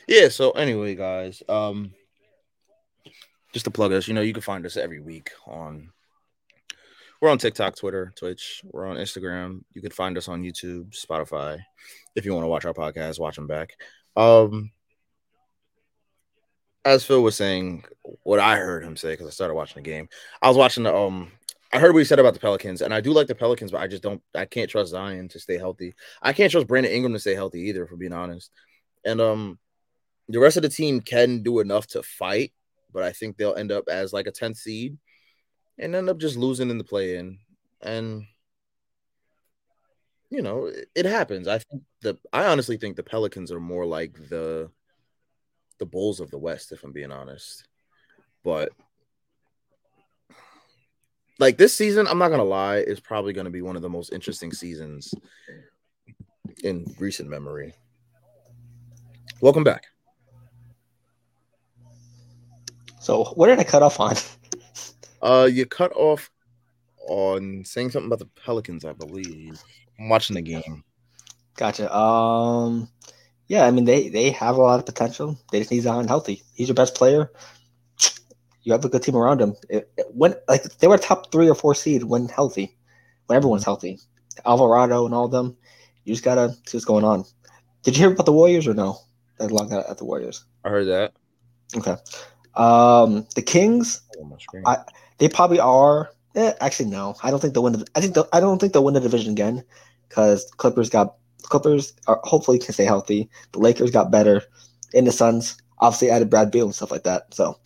Yeah, 0.06 0.28
so 0.28 0.52
anyway, 0.52 0.94
guys, 0.94 1.42
um 1.48 1.92
just 3.52 3.64
to 3.64 3.70
plug 3.70 3.92
us, 3.92 4.06
you 4.06 4.14
know, 4.14 4.20
you 4.20 4.32
can 4.32 4.42
find 4.42 4.66
us 4.66 4.76
every 4.76 5.00
week 5.00 5.30
on 5.46 5.90
we're 7.20 7.30
on 7.30 7.38
TikTok, 7.38 7.76
Twitter, 7.76 8.12
Twitch, 8.16 8.60
we're 8.64 8.86
on 8.86 8.96
Instagram. 8.96 9.62
You 9.72 9.80
can 9.80 9.90
find 9.90 10.18
us 10.18 10.28
on 10.28 10.42
YouTube, 10.42 10.94
Spotify. 10.94 11.58
If 12.14 12.24
you 12.26 12.34
want 12.34 12.44
to 12.44 12.48
watch 12.48 12.66
our 12.66 12.74
podcast, 12.74 13.18
watch 13.18 13.36
them 13.36 13.46
back. 13.46 13.70
Um 14.14 14.70
as 16.84 17.04
Phil 17.04 17.22
was 17.22 17.34
saying, 17.34 17.84
what 18.22 18.38
I 18.38 18.56
heard 18.58 18.84
him 18.84 18.96
say, 18.96 19.12
because 19.12 19.26
I 19.26 19.30
started 19.30 19.54
watching 19.54 19.82
the 19.82 19.90
game. 19.90 20.08
I 20.40 20.48
was 20.48 20.56
watching 20.56 20.84
the 20.84 20.94
um 20.94 21.32
I 21.72 21.80
heard 21.80 21.92
what 21.92 21.98
he 21.98 22.04
said 22.04 22.20
about 22.20 22.34
the 22.34 22.40
Pelicans, 22.40 22.80
and 22.80 22.94
I 22.94 23.00
do 23.00 23.12
like 23.12 23.26
the 23.26 23.34
Pelicans, 23.34 23.72
but 23.72 23.80
I 23.80 23.88
just 23.88 24.04
don't 24.04 24.22
I 24.36 24.44
can't 24.44 24.70
trust 24.70 24.92
Zion 24.92 25.28
to 25.30 25.40
stay 25.40 25.58
healthy. 25.58 25.94
I 26.22 26.32
can't 26.32 26.52
trust 26.52 26.68
Brandon 26.68 26.92
Ingram 26.92 27.12
to 27.14 27.18
stay 27.18 27.34
healthy 27.34 27.62
either, 27.62 27.86
for 27.86 27.96
being 27.96 28.12
honest. 28.12 28.52
And 29.04 29.20
um 29.20 29.58
the 30.28 30.40
rest 30.40 30.56
of 30.56 30.62
the 30.62 30.68
team 30.68 31.00
can 31.00 31.42
do 31.42 31.60
enough 31.60 31.86
to 31.88 32.02
fight, 32.02 32.52
but 32.92 33.02
I 33.02 33.12
think 33.12 33.36
they'll 33.36 33.54
end 33.54 33.72
up 33.72 33.88
as 33.88 34.12
like 34.12 34.26
a 34.26 34.32
10th 34.32 34.56
seed 34.56 34.98
and 35.78 35.94
end 35.94 36.08
up 36.08 36.18
just 36.18 36.36
losing 36.36 36.70
in 36.70 36.78
the 36.78 36.84
play 36.84 37.16
in. 37.16 37.38
And 37.82 38.24
you 40.30 40.42
know, 40.42 40.66
it, 40.66 40.88
it 40.94 41.06
happens. 41.06 41.46
I 41.46 41.58
think 41.58 41.82
the 42.02 42.18
I 42.32 42.46
honestly 42.46 42.76
think 42.76 42.96
the 42.96 43.02
Pelicans 43.02 43.52
are 43.52 43.60
more 43.60 43.86
like 43.86 44.14
the 44.28 44.70
the 45.78 45.86
Bulls 45.86 46.20
of 46.20 46.30
the 46.30 46.38
West, 46.38 46.72
if 46.72 46.82
I'm 46.82 46.92
being 46.92 47.12
honest. 47.12 47.68
But 48.42 48.72
like 51.38 51.58
this 51.58 51.74
season, 51.74 52.06
I'm 52.06 52.18
not 52.18 52.30
gonna 52.30 52.44
lie, 52.44 52.78
is 52.78 52.98
probably 52.98 53.32
gonna 53.32 53.50
be 53.50 53.62
one 53.62 53.76
of 53.76 53.82
the 53.82 53.88
most 53.88 54.12
interesting 54.12 54.52
seasons 54.52 55.14
in 56.64 56.86
recent 56.98 57.28
memory. 57.28 57.74
Welcome 59.40 59.64
back. 59.64 59.86
So 63.06 63.22
what 63.36 63.46
did 63.46 63.60
I 63.60 63.62
cut 63.62 63.84
off 63.84 64.00
on? 64.00 64.16
Uh, 65.22 65.48
you 65.50 65.64
cut 65.64 65.92
off 65.94 66.28
on 67.08 67.64
saying 67.64 67.90
something 67.90 68.08
about 68.08 68.18
the 68.18 68.28
Pelicans, 68.44 68.84
I 68.84 68.94
believe. 68.94 69.62
I'm 69.96 70.08
watching 70.08 70.34
the 70.34 70.42
game. 70.42 70.82
Gotcha. 71.56 71.94
Um, 71.96 72.88
yeah, 73.46 73.64
I 73.64 73.70
mean 73.70 73.84
they 73.84 74.08
they 74.08 74.30
have 74.30 74.56
a 74.56 74.60
lot 74.60 74.80
of 74.80 74.86
potential. 74.86 75.38
They 75.52 75.60
just 75.60 75.70
need 75.70 75.82
Zion 75.82 76.08
healthy. 76.08 76.42
He's 76.54 76.66
your 76.66 76.74
best 76.74 76.96
player. 76.96 77.30
You 78.62 78.72
have 78.72 78.84
a 78.84 78.88
good 78.88 79.04
team 79.04 79.16
around 79.16 79.40
him. 79.40 79.54
It, 79.70 79.88
it, 79.96 80.06
when 80.12 80.34
like 80.48 80.64
they 80.78 80.88
were 80.88 80.98
top 80.98 81.30
three 81.30 81.48
or 81.48 81.54
four 81.54 81.76
seed 81.76 82.02
when 82.02 82.28
healthy, 82.28 82.76
when 83.26 83.36
everyone's 83.36 83.64
healthy. 83.64 84.00
Alvarado 84.44 85.06
and 85.06 85.14
all 85.14 85.26
of 85.26 85.30
them. 85.30 85.56
You 86.02 86.12
just 86.12 86.24
gotta 86.24 86.54
see 86.66 86.76
what's 86.76 86.84
going 86.84 87.04
on. 87.04 87.24
Did 87.84 87.96
you 87.96 88.02
hear 88.02 88.12
about 88.12 88.26
the 88.26 88.32
Warriors 88.32 88.66
or 88.66 88.74
no? 88.74 88.98
That 89.38 89.52
logged 89.52 89.72
out 89.72 89.88
at 89.88 89.98
the 89.98 90.04
Warriors. 90.04 90.44
I 90.64 90.70
heard 90.70 90.88
that. 90.88 91.12
Okay. 91.76 91.94
Um, 92.56 93.26
the 93.34 93.42
Kings, 93.42 94.02
I, 94.66 94.78
they 95.18 95.28
probably 95.28 95.60
are. 95.60 96.10
Eh, 96.34 96.52
actually, 96.60 96.90
no. 96.90 97.14
I 97.22 97.30
don't 97.30 97.40
think 97.40 97.54
they'll 97.54 97.62
win. 97.62 97.74
The, 97.74 97.86
I 97.94 98.00
think 98.00 98.14
the, 98.14 98.28
I 98.32 98.40
don't 98.40 98.58
think 98.58 98.72
they'll 98.72 98.84
win 98.84 98.94
the 98.94 99.00
division 99.00 99.32
again 99.32 99.64
because 100.08 100.50
Clippers 100.56 100.90
got 100.90 101.16
Clippers 101.42 101.94
are 102.06 102.20
hopefully 102.24 102.58
can 102.58 102.74
stay 102.74 102.84
healthy. 102.84 103.28
The 103.52 103.58
Lakers 103.58 103.90
got 103.90 104.10
better, 104.10 104.42
and 104.94 105.06
the 105.06 105.12
Suns 105.12 105.56
obviously 105.78 106.10
added 106.10 106.30
Brad 106.30 106.50
Beal 106.50 106.64
and 106.66 106.74
stuff 106.74 106.90
like 106.90 107.04
that. 107.04 107.32
So, 107.32 107.58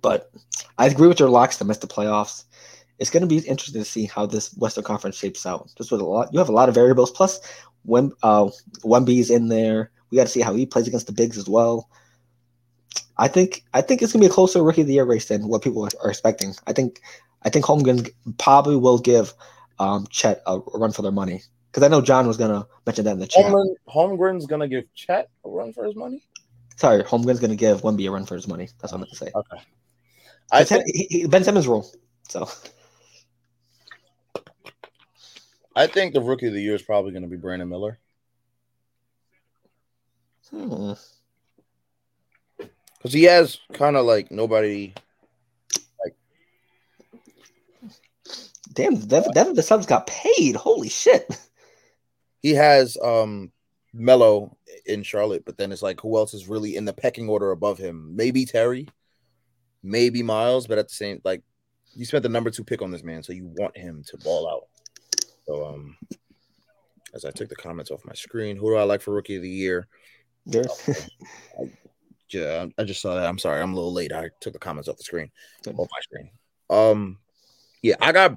but 0.00 0.30
I 0.78 0.86
agree 0.86 1.08
with 1.08 1.20
your 1.20 1.30
locks 1.30 1.58
to 1.58 1.64
miss 1.64 1.78
the 1.78 1.86
playoffs. 1.86 2.44
It's 2.98 3.10
going 3.10 3.20
to 3.20 3.26
be 3.26 3.46
interesting 3.46 3.82
to 3.82 3.84
see 3.84 4.06
how 4.06 4.24
this 4.24 4.54
Western 4.54 4.84
Conference 4.84 5.16
shapes 5.16 5.44
out. 5.44 5.70
Just 5.76 5.92
with 5.92 6.00
a 6.00 6.04
lot, 6.04 6.32
you 6.32 6.38
have 6.38 6.48
a 6.48 6.52
lot 6.52 6.68
of 6.68 6.74
variables. 6.74 7.10
Plus, 7.10 7.40
when 7.82 8.10
uh, 8.22 8.48
Wemby's 8.82 9.30
in 9.30 9.48
there, 9.48 9.90
we 10.10 10.16
got 10.16 10.24
to 10.24 10.32
see 10.32 10.40
how 10.40 10.54
he 10.54 10.64
plays 10.64 10.88
against 10.88 11.06
the 11.06 11.12
bigs 11.12 11.36
as 11.36 11.48
well. 11.48 11.90
I 13.18 13.28
think 13.28 13.64
I 13.72 13.80
think 13.80 14.02
it's 14.02 14.12
gonna 14.12 14.22
be 14.22 14.26
a 14.26 14.32
closer 14.32 14.62
rookie 14.62 14.82
of 14.82 14.86
the 14.86 14.94
year 14.94 15.04
race 15.04 15.28
than 15.28 15.48
what 15.48 15.62
people 15.62 15.88
are 16.02 16.10
expecting. 16.10 16.54
I 16.66 16.72
think 16.72 17.00
I 17.42 17.50
think 17.50 17.64
Holmgren 17.64 18.10
probably 18.38 18.76
will 18.76 18.98
give 18.98 19.32
um, 19.78 20.06
Chet 20.10 20.42
a 20.46 20.58
run 20.74 20.92
for 20.92 21.02
their 21.02 21.12
money 21.12 21.42
because 21.70 21.82
I 21.82 21.88
know 21.88 22.00
John 22.00 22.26
was 22.26 22.36
gonna 22.36 22.66
mention 22.84 23.04
that 23.06 23.12
in 23.12 23.18
the 23.18 23.26
chat. 23.26 23.46
Holmgren, 23.46 23.74
Holmgren's 23.88 24.46
gonna 24.46 24.68
give 24.68 24.84
Chet 24.94 25.30
a 25.44 25.48
run 25.48 25.72
for 25.72 25.84
his 25.84 25.96
money. 25.96 26.22
Sorry, 26.76 27.02
Holmgren's 27.02 27.40
gonna 27.40 27.56
give 27.56 27.82
Wemby 27.82 28.06
a 28.06 28.10
run 28.10 28.26
for 28.26 28.34
his 28.34 28.46
money. 28.46 28.68
That's 28.80 28.92
what 28.92 28.98
I 28.98 29.00
meant 29.00 29.10
to 29.10 29.16
say. 29.16 29.30
Okay. 29.34 29.62
I 30.52 30.64
think, 30.64 30.84
he, 30.86 31.06
he, 31.10 31.26
Ben 31.26 31.42
Simmons 31.42 31.66
rule. 31.66 31.90
So 32.28 32.48
I 35.74 35.86
think 35.86 36.12
the 36.12 36.20
rookie 36.20 36.48
of 36.48 36.52
the 36.52 36.60
year 36.60 36.74
is 36.74 36.82
probably 36.82 37.12
gonna 37.12 37.28
be 37.28 37.36
Brandon 37.36 37.68
Miller. 37.68 37.98
Hmm 40.50 40.92
because 43.06 43.14
he 43.14 43.22
has 43.22 43.60
kind 43.72 43.96
of 43.96 44.04
like 44.04 44.32
nobody. 44.32 44.92
Like, 46.04 46.16
damn, 48.72 48.96
Devin, 48.96 49.30
Devin 49.32 49.54
the 49.54 49.62
Subs 49.62 49.86
got 49.86 50.08
paid. 50.08 50.56
Holy 50.56 50.88
shit! 50.88 51.24
He 52.42 52.50
has 52.54 52.98
um 53.00 53.52
Melo 53.94 54.56
in 54.86 55.04
Charlotte, 55.04 55.44
but 55.46 55.56
then 55.56 55.70
it's 55.70 55.82
like 55.82 56.00
who 56.00 56.16
else 56.16 56.34
is 56.34 56.48
really 56.48 56.74
in 56.74 56.84
the 56.84 56.92
pecking 56.92 57.28
order 57.28 57.52
above 57.52 57.78
him? 57.78 58.16
Maybe 58.16 58.44
Terry, 58.44 58.88
maybe 59.84 60.24
Miles, 60.24 60.66
but 60.66 60.78
at 60.78 60.88
the 60.88 60.94
same 60.94 61.20
like 61.24 61.44
you 61.94 62.04
spent 62.06 62.24
the 62.24 62.28
number 62.28 62.50
two 62.50 62.64
pick 62.64 62.82
on 62.82 62.90
this 62.90 63.04
man, 63.04 63.22
so 63.22 63.32
you 63.32 63.46
want 63.56 63.76
him 63.76 64.02
to 64.08 64.18
ball 64.18 64.50
out. 64.50 64.66
So 65.46 65.64
um, 65.64 65.96
as 67.14 67.24
I 67.24 67.30
took 67.30 67.50
the 67.50 67.54
comments 67.54 67.92
off 67.92 68.04
my 68.04 68.14
screen, 68.14 68.56
who 68.56 68.70
do 68.70 68.76
I 68.76 68.82
like 68.82 69.00
for 69.00 69.14
rookie 69.14 69.36
of 69.36 69.42
the 69.42 69.48
year? 69.48 69.86
Yeah. 70.44 70.64
Yeah, 72.30 72.66
I 72.76 72.84
just 72.84 73.00
saw 73.00 73.14
that. 73.14 73.26
I'm 73.26 73.38
sorry, 73.38 73.60
I'm 73.60 73.72
a 73.72 73.76
little 73.76 73.92
late. 73.92 74.12
I 74.12 74.30
took 74.40 74.52
the 74.52 74.58
comments 74.58 74.88
off 74.88 74.96
the 74.96 75.04
screen, 75.04 75.30
off 75.66 75.88
my 75.90 76.00
screen. 76.02 76.30
Um, 76.68 77.18
yeah, 77.82 77.94
I 78.00 78.12
got. 78.12 78.32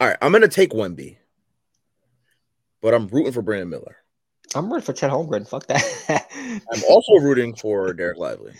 All 0.00 0.08
right, 0.08 0.18
I'm 0.20 0.32
gonna 0.32 0.48
take 0.48 0.70
Wemby, 0.70 1.16
but 2.82 2.92
I'm 2.92 3.06
rooting 3.08 3.32
for 3.32 3.42
Brandon 3.42 3.70
Miller. 3.70 3.96
I'm 4.54 4.70
rooting 4.70 4.84
for 4.84 4.92
Chet 4.92 5.10
Holmgren. 5.10 5.48
Fuck 5.48 5.66
that. 5.68 6.26
I'm 6.72 6.82
also 6.88 7.14
rooting 7.14 7.54
for 7.54 7.94
Dereck 7.94 8.16
Lively. 8.16 8.52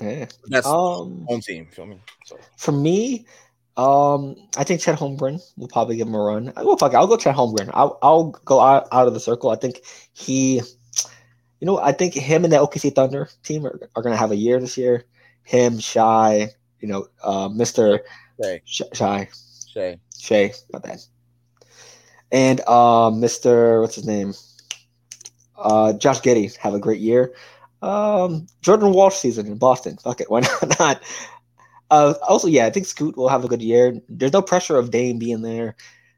Yeah, 0.00 0.26
that's 0.46 0.66
um, 0.66 1.24
home 1.26 1.40
team. 1.40 1.68
Feel 1.72 1.86
me? 1.86 1.98
So. 2.24 2.38
For 2.56 2.72
me, 2.72 3.26
um, 3.78 4.36
I 4.58 4.64
think 4.64 4.82
Chet 4.82 4.98
Holmgren 4.98 5.40
will 5.56 5.68
probably 5.68 5.96
give 5.96 6.08
him 6.08 6.14
a 6.16 6.20
run. 6.20 6.52
I 6.56 6.64
will 6.64 6.76
fuck. 6.76 6.94
I'll 6.94 7.06
go 7.06 7.16
Chet 7.16 7.36
Holmgren. 7.36 7.70
I'll 7.74 7.98
I'll 8.02 8.30
go 8.44 8.60
out, 8.60 8.88
out 8.92 9.08
of 9.08 9.14
the 9.14 9.20
circle. 9.20 9.50
I 9.50 9.56
think 9.56 9.82
he 10.14 10.56
You 11.60 11.66
know, 11.66 11.78
I 11.78 11.92
think 11.92 12.14
him 12.14 12.44
and 12.44 12.52
the 12.52 12.58
OKC 12.58 12.94
Thunder 12.94 13.28
team 13.44 13.66
are, 13.66 13.78
are 13.96 14.02
going 14.02 14.12
to 14.14 14.18
have 14.18 14.32
a 14.32 14.36
year 14.36 14.60
this 14.60 14.78
year. 14.78 15.04
Him, 15.44 15.78
Shy, 15.80 16.50
you 16.80 16.88
know, 16.88 17.08
uh, 17.24 17.48
Mister 17.48 18.02
Shay. 18.42 18.62
Shy, 18.92 19.28
Shay. 19.68 20.00
Shay, 20.18 20.52
my 20.72 20.78
bad, 20.80 21.00
and 22.32 22.60
uh, 22.68 23.10
Mister 23.10 23.80
what's 23.80 23.96
his 23.96 24.06
name? 24.06 24.34
Uh, 25.56 25.92
Josh 25.94 26.20
Giddey 26.20 26.56
have 26.58 26.74
a 26.74 26.80
great 26.80 27.00
year. 27.00 27.34
Um, 27.82 28.46
Jordan 28.62 28.92
Walsh 28.92 29.16
season 29.16 29.46
in 29.46 29.58
Boston. 29.58 29.96
Fuck 29.98 30.20
it, 30.20 30.30
why 30.30 30.40
not? 30.80 31.02
Uh, 31.90 32.14
also, 32.28 32.48
yeah, 32.48 32.66
I 32.66 32.70
think 32.70 32.86
Scoot 32.86 33.16
will 33.16 33.28
have 33.28 33.44
a 33.44 33.48
good 33.48 33.62
year. 33.62 34.00
There's 34.08 34.32
no 34.32 34.42
pressure 34.42 34.76
of 34.76 34.90
Dame 34.90 35.18
being 35.18 35.42
there. 35.42 35.76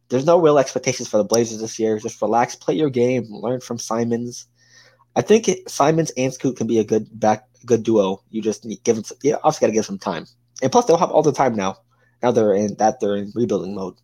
There's 0.08 0.26
no 0.26 0.40
real 0.40 0.58
expectations 0.58 1.08
for 1.08 1.18
the 1.18 1.24
Blazers 1.24 1.60
this 1.60 1.78
year. 1.78 1.98
Just 1.98 2.20
relax, 2.20 2.56
play 2.56 2.74
your 2.74 2.90
game, 2.90 3.26
learn 3.30 3.60
from 3.60 3.78
Simons. 3.78 4.46
I 5.14 5.22
think 5.22 5.48
it, 5.48 5.68
Simons 5.70 6.10
and 6.16 6.32
Scoot 6.32 6.56
can 6.56 6.66
be 6.66 6.78
a 6.78 6.84
good 6.84 7.08
back, 7.18 7.48
good 7.64 7.84
duo. 7.84 8.22
You 8.30 8.42
just 8.42 8.64
need 8.64 8.82
give 8.82 8.96
them, 8.96 9.04
yeah, 9.22 9.36
obviously 9.36 9.66
got 9.66 9.68
to 9.68 9.72
give 9.72 9.86
some 9.86 9.98
time. 9.98 10.26
And 10.62 10.72
plus, 10.72 10.86
they'll 10.86 10.96
have 10.96 11.10
all 11.10 11.22
the 11.22 11.32
time 11.32 11.54
now. 11.54 11.78
Now 12.22 12.32
they're 12.32 12.54
in 12.54 12.74
that 12.76 13.00
they're 13.00 13.16
in 13.16 13.32
rebuilding 13.34 13.74
mode. 13.74 13.94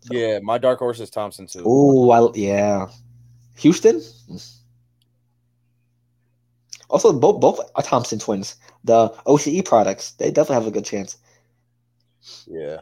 So. 0.00 0.14
Yeah, 0.14 0.38
my 0.40 0.58
dark 0.58 0.78
horse 0.78 1.00
is 1.00 1.10
Thompson 1.10 1.46
too. 1.46 1.62
Oh, 1.64 2.32
yeah. 2.34 2.86
Houston. 3.56 4.02
Also, 6.88 7.12
both 7.12 7.40
both 7.40 7.60
are 7.74 7.82
Thompson 7.82 8.18
twins, 8.18 8.56
the 8.84 9.14
OTE 9.26 9.64
products, 9.64 10.12
they 10.12 10.30
definitely 10.30 10.54
have 10.54 10.66
a 10.66 10.70
good 10.70 10.84
chance. 10.84 11.18
Yeah, 12.46 12.80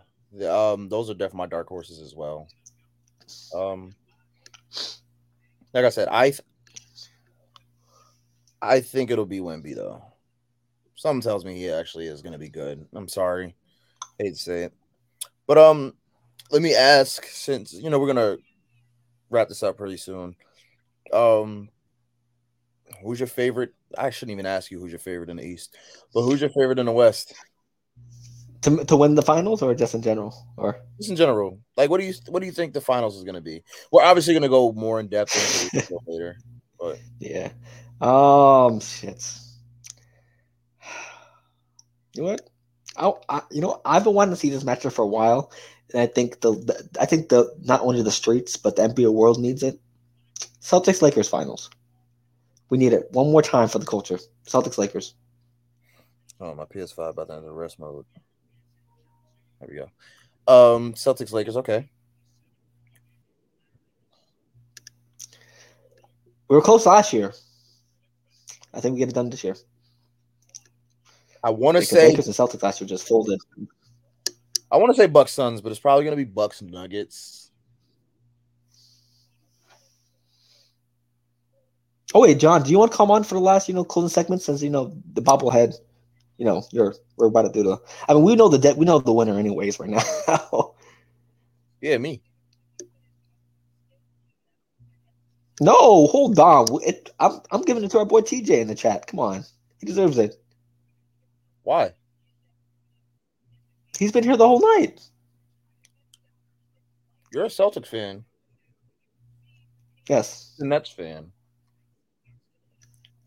um, 0.48 0.88
those 0.88 1.10
are 1.10 1.14
definitely 1.14 1.38
my 1.38 1.46
dark 1.46 1.68
horses 1.68 2.00
as 2.00 2.14
well. 2.14 2.48
Um, 3.54 3.94
like 5.72 5.84
I 5.84 5.90
said, 5.90 6.08
I 6.10 6.32
I 8.62 8.80
think 8.80 9.10
it'll 9.10 9.26
be 9.26 9.40
Wemby 9.40 9.74
though. 9.74 10.02
Something 10.94 11.20
tells 11.20 11.44
me 11.44 11.54
he 11.56 11.68
actually 11.68 12.06
is 12.06 12.22
going 12.22 12.32
to 12.32 12.38
be 12.38 12.48
good. 12.48 12.86
I'm 12.94 13.08
sorry, 13.08 13.54
hate 14.18 14.34
to 14.34 14.36
say 14.36 14.62
it, 14.64 14.72
but 15.46 15.58
um, 15.58 15.94
let 16.50 16.62
me 16.62 16.74
ask 16.74 17.24
since 17.26 17.72
you 17.72 17.90
know 17.90 17.98
we're 17.98 18.06
gonna 18.06 18.36
wrap 19.30 19.48
this 19.48 19.62
up 19.62 19.76
pretty 19.76 19.96
soon. 19.96 20.36
Um, 21.12 21.70
who's 23.02 23.20
your 23.20 23.26
favorite? 23.26 23.74
I 23.96 24.10
shouldn't 24.10 24.32
even 24.32 24.46
ask 24.46 24.70
you 24.70 24.80
who's 24.80 24.92
your 24.92 24.98
favorite 24.98 25.30
in 25.30 25.36
the 25.36 25.44
East, 25.44 25.76
but 26.12 26.22
who's 26.22 26.40
your 26.40 26.50
favorite 26.50 26.78
in 26.78 26.86
the 26.86 26.92
West? 26.92 27.34
To, 28.62 28.84
to 28.84 28.96
win 28.96 29.14
the 29.14 29.22
finals 29.22 29.62
or 29.62 29.74
just 29.74 29.94
in 29.94 30.02
general? 30.02 30.34
Or 30.56 30.80
just 30.98 31.10
in 31.10 31.16
general. 31.16 31.60
Like 31.76 31.88
what 31.90 32.00
do 32.00 32.06
you 32.06 32.14
what 32.28 32.40
do 32.40 32.46
you 32.46 32.52
think 32.52 32.72
the 32.72 32.80
finals 32.80 33.16
is 33.16 33.24
going 33.24 33.36
to 33.36 33.40
be? 33.40 33.62
We're 33.92 34.02
obviously 34.02 34.34
going 34.34 34.42
to 34.42 34.48
go 34.48 34.72
more 34.72 34.98
in 34.98 35.08
depth 35.08 35.70
later 36.06 36.36
but 36.78 36.98
yeah. 37.18 37.50
Um 38.00 38.80
shit. 38.80 39.22
You 42.14 42.22
know 42.22 42.28
what? 42.28 42.50
I, 42.96 43.12
I, 43.28 43.42
you 43.50 43.60
know 43.60 43.80
I've 43.84 44.04
been 44.04 44.14
wanting 44.14 44.34
to 44.34 44.40
see 44.40 44.50
this 44.50 44.64
matchup 44.64 44.92
for 44.92 45.02
a 45.02 45.08
while 45.08 45.52
and 45.92 46.00
I 46.00 46.06
think 46.06 46.40
the, 46.40 46.52
the 46.52 46.88
I 47.00 47.06
think 47.06 47.28
the 47.28 47.54
not 47.62 47.82
only 47.82 48.02
the 48.02 48.10
streets 48.10 48.56
but 48.56 48.76
the 48.76 48.82
NBA 48.82 49.12
world 49.12 49.38
needs 49.38 49.62
it. 49.62 49.78
Celtics 50.60 51.02
Lakers 51.02 51.28
finals 51.28 51.70
we 52.70 52.78
need 52.78 52.92
it 52.92 53.08
one 53.12 53.30
more 53.30 53.42
time 53.42 53.68
for 53.68 53.78
the 53.78 53.86
culture 53.86 54.18
Celtics 54.46 54.78
Lakers 54.78 55.14
Oh, 56.40 56.54
my 56.54 56.64
PS5 56.64 56.96
by 56.96 57.08
about 57.08 57.28
to 57.28 57.34
enter 57.34 57.52
rest 57.52 57.78
mode. 57.78 58.04
There 59.60 59.68
we 59.70 59.76
go. 59.76 60.74
Um, 60.76 60.92
Celtics 60.92 61.32
Lakers. 61.32 61.56
Okay. 61.56 61.88
We 66.48 66.54
were 66.54 66.62
close 66.62 66.86
last 66.86 67.12
year. 67.12 67.32
I 68.74 68.80
think 68.80 68.94
we 68.94 68.98
get 68.98 69.08
it 69.08 69.14
done 69.14 69.30
this 69.30 69.42
year. 69.42 69.56
I 71.42 71.50
want 71.50 71.76
to 71.76 71.82
say 71.82 72.08
Lakers 72.08 72.26
and 72.26 72.36
Celtics 72.36 72.62
last 72.62 72.80
year 72.80 72.88
just 72.88 73.08
folded. 73.08 73.40
I 74.70 74.76
want 74.76 74.94
to 74.94 75.00
say 75.00 75.06
Bucks 75.06 75.32
Suns, 75.32 75.60
but 75.60 75.70
it's 75.70 75.80
probably 75.80 76.04
going 76.04 76.16
to 76.16 76.24
be 76.24 76.30
Bucks 76.30 76.60
Nuggets. 76.60 77.45
Oh 82.16 82.20
wait, 82.20 82.38
John, 82.38 82.62
do 82.62 82.70
you 82.70 82.78
want 82.78 82.92
to 82.92 82.96
come 82.96 83.10
on 83.10 83.24
for 83.24 83.34
the 83.34 83.40
last, 83.40 83.68
you 83.68 83.74
know, 83.74 83.84
closing 83.84 84.08
segment 84.08 84.40
since 84.40 84.62
you 84.62 84.70
know 84.70 84.96
the 85.12 85.20
bobblehead? 85.20 85.74
You 86.38 86.46
know, 86.46 86.62
you're 86.72 86.94
we're 87.18 87.26
about 87.26 87.42
to 87.42 87.52
do 87.52 87.62
the. 87.62 87.76
I 88.08 88.14
mean, 88.14 88.22
we 88.22 88.34
know 88.36 88.48
the 88.48 88.56
de- 88.56 88.72
we 88.72 88.86
know 88.86 89.00
the 89.00 89.12
winner 89.12 89.38
anyways 89.38 89.78
right 89.78 89.90
now. 90.26 90.74
yeah, 91.82 91.98
me. 91.98 92.22
No, 95.60 96.06
hold 96.06 96.38
on. 96.38 96.68
It, 96.86 97.10
I'm 97.20 97.38
I'm 97.50 97.60
giving 97.60 97.84
it 97.84 97.90
to 97.90 97.98
our 97.98 98.06
boy 98.06 98.22
TJ 98.22 98.62
in 98.62 98.68
the 98.68 98.74
chat. 98.74 99.06
Come 99.06 99.20
on, 99.20 99.44
he 99.78 99.84
deserves 99.84 100.16
it. 100.16 100.36
Why? 101.64 101.92
He's 103.98 104.12
been 104.12 104.24
here 104.24 104.38
the 104.38 104.48
whole 104.48 104.62
night. 104.78 105.02
You're 107.30 107.44
a 107.44 107.50
Celtic 107.50 107.84
fan. 107.84 108.24
Yes. 110.08 110.54
A 110.60 110.64
Nets 110.64 110.88
fan. 110.88 111.32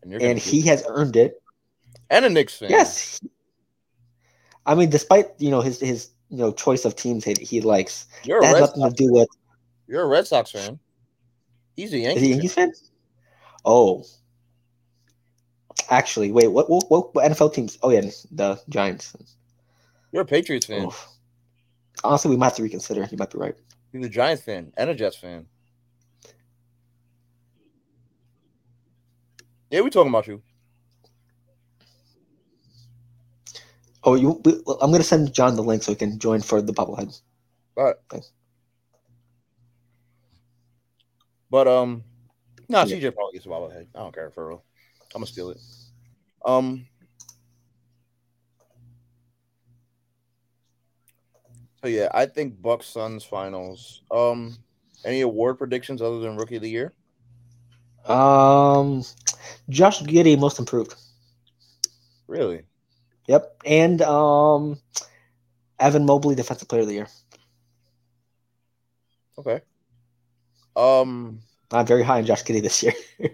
And, 0.02 0.14
and 0.14 0.38
he 0.38 0.62
has 0.62 0.84
earned 0.88 1.16
it. 1.16 1.42
And 2.08 2.24
a 2.24 2.30
Knicks 2.30 2.56
fan. 2.56 2.70
Yes. 2.70 3.20
I 4.66 4.74
mean, 4.74 4.90
despite 4.90 5.28
you 5.38 5.50
know 5.50 5.60
his 5.60 5.80
his 5.80 6.10
you 6.28 6.38
know 6.38 6.52
choice 6.52 6.84
of 6.84 6.96
teams 6.96 7.24
he, 7.24 7.34
he 7.40 7.60
likes, 7.60 8.06
You're 8.24 8.40
that 8.40 8.48
has 8.48 8.60
nothing 8.60 8.82
Sox 8.82 8.94
to 8.94 9.04
do 9.04 9.12
with. 9.12 9.28
You're 9.86 10.02
a 10.02 10.06
Red 10.06 10.26
Sox 10.26 10.50
fan. 10.50 10.78
He's 11.76 11.92
a 11.92 11.98
Yankees, 11.98 12.22
Is 12.22 12.22
he 12.22 12.32
Yankees 12.32 12.54
fan? 12.54 12.72
Oh. 13.64 14.04
Actually, 15.88 16.30
wait. 16.30 16.48
What, 16.48 16.70
what 16.70 16.84
what 16.88 17.14
what 17.14 17.30
NFL 17.30 17.54
teams? 17.54 17.78
Oh 17.82 17.90
yeah, 17.90 18.02
the 18.30 18.60
Giants. 18.68 19.16
You're 20.12 20.22
a 20.22 20.26
Patriots 20.26 20.66
fan. 20.66 20.86
Oof. 20.86 21.08
Honestly, 22.04 22.30
we 22.30 22.36
might 22.36 22.46
have 22.46 22.56
to 22.56 22.62
reconsider. 22.62 23.06
You 23.10 23.18
might 23.18 23.30
be 23.30 23.38
right. 23.38 23.54
He's 23.92 24.04
a 24.04 24.08
Giants 24.08 24.42
fan 24.42 24.72
and 24.76 24.88
a 24.90 24.94
Jets 24.94 25.16
fan. 25.16 25.46
Yeah, 29.70 29.82
we 29.82 29.90
talking 29.90 30.10
about 30.10 30.26
you. 30.26 30.42
Oh, 34.02 34.14
you. 34.14 34.40
We, 34.44 34.60
I'm 34.80 34.90
gonna 34.90 35.04
send 35.04 35.32
John 35.32 35.54
the 35.54 35.62
link 35.62 35.82
so 35.82 35.92
he 35.92 35.96
can 35.96 36.18
join 36.18 36.40
for 36.40 36.60
the 36.60 36.72
bobblehead. 36.72 37.20
All 37.76 37.84
right. 37.84 37.96
Thanks. 38.10 38.32
But 41.50 41.68
um, 41.68 42.02
no, 42.68 42.78
nah, 42.78 42.84
Yeah. 42.84 42.96
CJ 42.96 43.14
probably 43.14 43.34
gets 43.34 43.44
the 43.44 43.50
bobblehead. 43.50 43.86
I 43.94 43.98
don't 43.98 44.14
care 44.14 44.30
for 44.30 44.48
real. 44.48 44.64
I'm 45.14 45.20
gonna 45.20 45.26
steal 45.26 45.50
it. 45.50 45.58
Um. 46.44 46.86
So 51.82 51.88
yeah, 51.88 52.08
I 52.12 52.26
think 52.26 52.60
Bucks 52.60 52.86
Suns 52.86 53.24
finals. 53.24 54.02
Um, 54.10 54.56
any 55.04 55.22
award 55.22 55.58
predictions 55.58 56.02
other 56.02 56.20
than 56.20 56.36
Rookie 56.36 56.56
of 56.56 56.62
the 56.62 56.68
Year? 56.68 56.92
Um, 58.06 59.02
Josh 59.70 60.02
Giddey 60.02 60.38
most 60.38 60.58
improved. 60.58 60.94
Really? 62.26 62.64
Yep, 63.26 63.62
and 63.64 64.02
um, 64.02 64.78
Evan 65.78 66.04
Mobley 66.04 66.34
defensive 66.34 66.68
player 66.68 66.82
of 66.82 66.88
the 66.88 66.94
year. 66.94 67.08
Okay. 69.38 69.62
Um, 70.76 71.40
I'm 71.70 71.86
very 71.86 72.02
high 72.02 72.18
on 72.18 72.26
Josh 72.26 72.44
Giddey 72.44 72.62
this 72.62 72.82
year. 72.82 72.92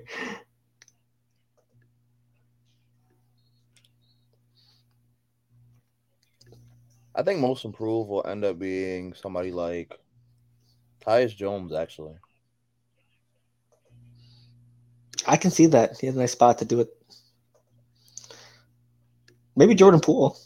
I 7.15 7.23
think 7.23 7.41
most 7.41 7.65
improved 7.65 8.11
will 8.11 8.27
end 8.27 8.45
up 8.45 8.59
being 8.59 9.15
somebody 9.15 9.51
like 9.51 9.99
Tyus 11.01 11.35
Jones, 11.35 11.73
actually. 11.73 12.17
I 15.27 15.37
can 15.37 15.51
see 15.51 15.67
that. 15.67 15.99
He 15.99 16.07
has 16.07 16.17
a 16.17 16.19
nice 16.19 16.33
spot 16.33 16.59
to 16.59 16.65
do 16.65 16.81
it. 16.81 16.89
Maybe 19.57 19.75
Jordan 19.75 20.01
Poole. 20.01 20.39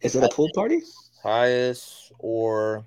Is 0.00 0.16
it 0.16 0.24
a 0.24 0.28
pool 0.28 0.48
party? 0.54 0.80
Tyus 1.22 2.10
or 2.18 2.86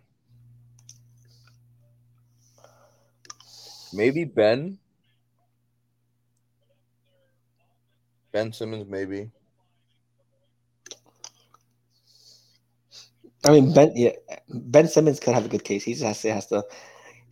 maybe 3.93 4.25
Ben. 4.25 4.79
Ben 8.31 8.51
Simmons, 8.51 8.87
maybe. 8.89 9.29
I 13.45 13.51
mean, 13.51 13.73
Ben. 13.73 13.91
Yeah, 13.95 14.11
Ben 14.49 14.87
Simmons 14.87 15.19
could 15.19 15.33
have 15.33 15.45
a 15.45 15.49
good 15.49 15.63
case. 15.63 15.83
He 15.83 15.93
just 15.93 16.03
has 16.03 16.21
to. 16.21 16.33
Has 16.33 16.47
to 16.47 16.63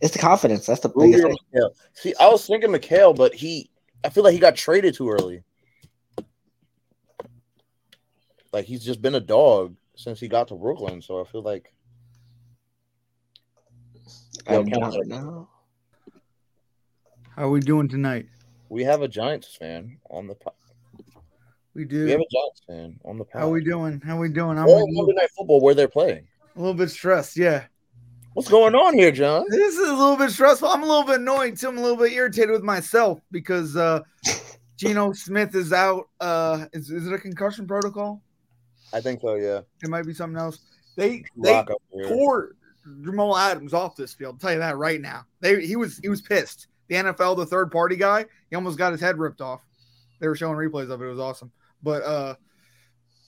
it's 0.02 0.12
the 0.12 0.18
confidence. 0.18 0.66
That's 0.66 0.80
the 0.80 0.90
Rudy 0.94 1.12
biggest 1.12 1.28
thing. 1.28 1.36
Mikal. 1.54 1.70
See, 1.94 2.12
I 2.18 2.28
was 2.28 2.44
thinking 2.44 2.70
Mikal, 2.70 3.14
but 3.16 3.32
he, 3.32 3.70
I 4.04 4.08
feel 4.10 4.24
like 4.24 4.34
he 4.34 4.40
got 4.40 4.56
traded 4.56 4.94
too 4.94 5.08
early. 5.08 5.44
Like 8.52 8.64
he's 8.64 8.84
just 8.84 9.00
been 9.00 9.14
a 9.14 9.20
dog 9.20 9.76
since 9.94 10.18
he 10.18 10.26
got 10.26 10.48
to 10.48 10.56
Brooklyn, 10.56 11.00
so 11.00 11.20
I 11.20 11.24
feel 11.24 11.42
like 11.42 11.72
I'm 14.46 14.66
not 14.66 14.92
right 14.92 15.06
now. 15.06 15.48
How 17.36 17.44
are 17.44 17.50
we 17.50 17.60
doing 17.60 17.88
tonight? 17.88 18.26
We 18.68 18.82
have 18.82 19.02
a 19.02 19.08
Giants 19.08 19.54
fan 19.54 19.98
on 20.10 20.26
the 20.26 20.34
pod. 20.34 20.54
We 21.74 21.84
do. 21.84 22.04
We 22.04 22.10
have 22.10 22.20
a 22.20 22.24
Giants 22.30 22.62
fan 22.66 23.00
on 23.04 23.18
the 23.18 23.24
pod. 23.24 23.42
How 23.42 23.48
we 23.48 23.64
doing? 23.64 24.00
How 24.04 24.18
we 24.18 24.28
doing? 24.28 24.58
I'm 24.58 24.68
Or 24.68 24.84
Monday 24.88 25.14
Night 25.14 25.30
Football 25.36 25.60
where 25.60 25.74
they're 25.74 25.88
playing. 25.88 26.26
a 26.54 26.58
little 26.58 26.74
bit 26.74 26.90
stressed. 26.90 27.36
Yeah. 27.36 27.64
What's 28.34 28.48
going 28.48 28.74
on 28.74 28.94
here, 28.94 29.10
John? 29.12 29.44
This 29.48 29.74
is 29.76 29.88
a 29.88 29.94
little 29.94 30.16
bit 30.16 30.30
stressful. 30.30 30.68
I'm 30.68 30.82
a 30.82 30.86
little 30.86 31.04
bit 31.04 31.20
annoyed 31.20 31.56
too. 31.58 31.68
I'm 31.68 31.78
a 31.78 31.82
little 31.82 31.96
bit 31.96 32.12
irritated 32.12 32.50
with 32.50 32.62
myself 32.62 33.20
because 33.30 33.76
uh 33.76 34.00
Geno 34.76 35.12
Smith 35.12 35.54
is 35.54 35.72
out. 35.72 36.08
Uh 36.20 36.66
is, 36.72 36.90
is 36.90 37.06
it 37.06 37.12
a 37.12 37.18
concussion 37.18 37.66
protocol? 37.66 38.22
I 38.92 39.00
think 39.00 39.20
so, 39.22 39.34
yeah. 39.36 39.60
It 39.82 39.88
might 39.88 40.04
be 40.06 40.14
something 40.14 40.38
else. 40.38 40.58
They 40.96 41.24
they 41.42 41.52
Rock 41.52 41.70
up 41.70 41.82
here. 41.92 42.08
tore 42.08 42.56
Jamal 43.02 43.36
Adams 43.36 43.72
off 43.74 43.96
this 43.96 44.12
field. 44.12 44.34
I'll 44.34 44.38
tell 44.38 44.52
you 44.52 44.58
that 44.58 44.76
right 44.76 45.00
now. 45.00 45.24
They 45.40 45.64
he 45.66 45.76
was 45.76 45.98
he 45.98 46.08
was 46.08 46.20
pissed. 46.20 46.68
The 46.88 46.96
NFL, 46.96 47.36
the 47.38 47.46
third 47.46 47.70
party 47.70 47.96
guy, 47.96 48.26
he 48.50 48.56
almost 48.56 48.76
got 48.76 48.92
his 48.92 49.00
head 49.00 49.18
ripped 49.18 49.40
off. 49.40 49.62
They 50.20 50.28
were 50.28 50.34
showing 50.36 50.56
replays 50.56 50.90
of 50.90 51.00
it. 51.00 51.06
It 51.06 51.08
was 51.08 51.18
awesome. 51.18 51.50
But 51.82 52.02
uh 52.02 52.34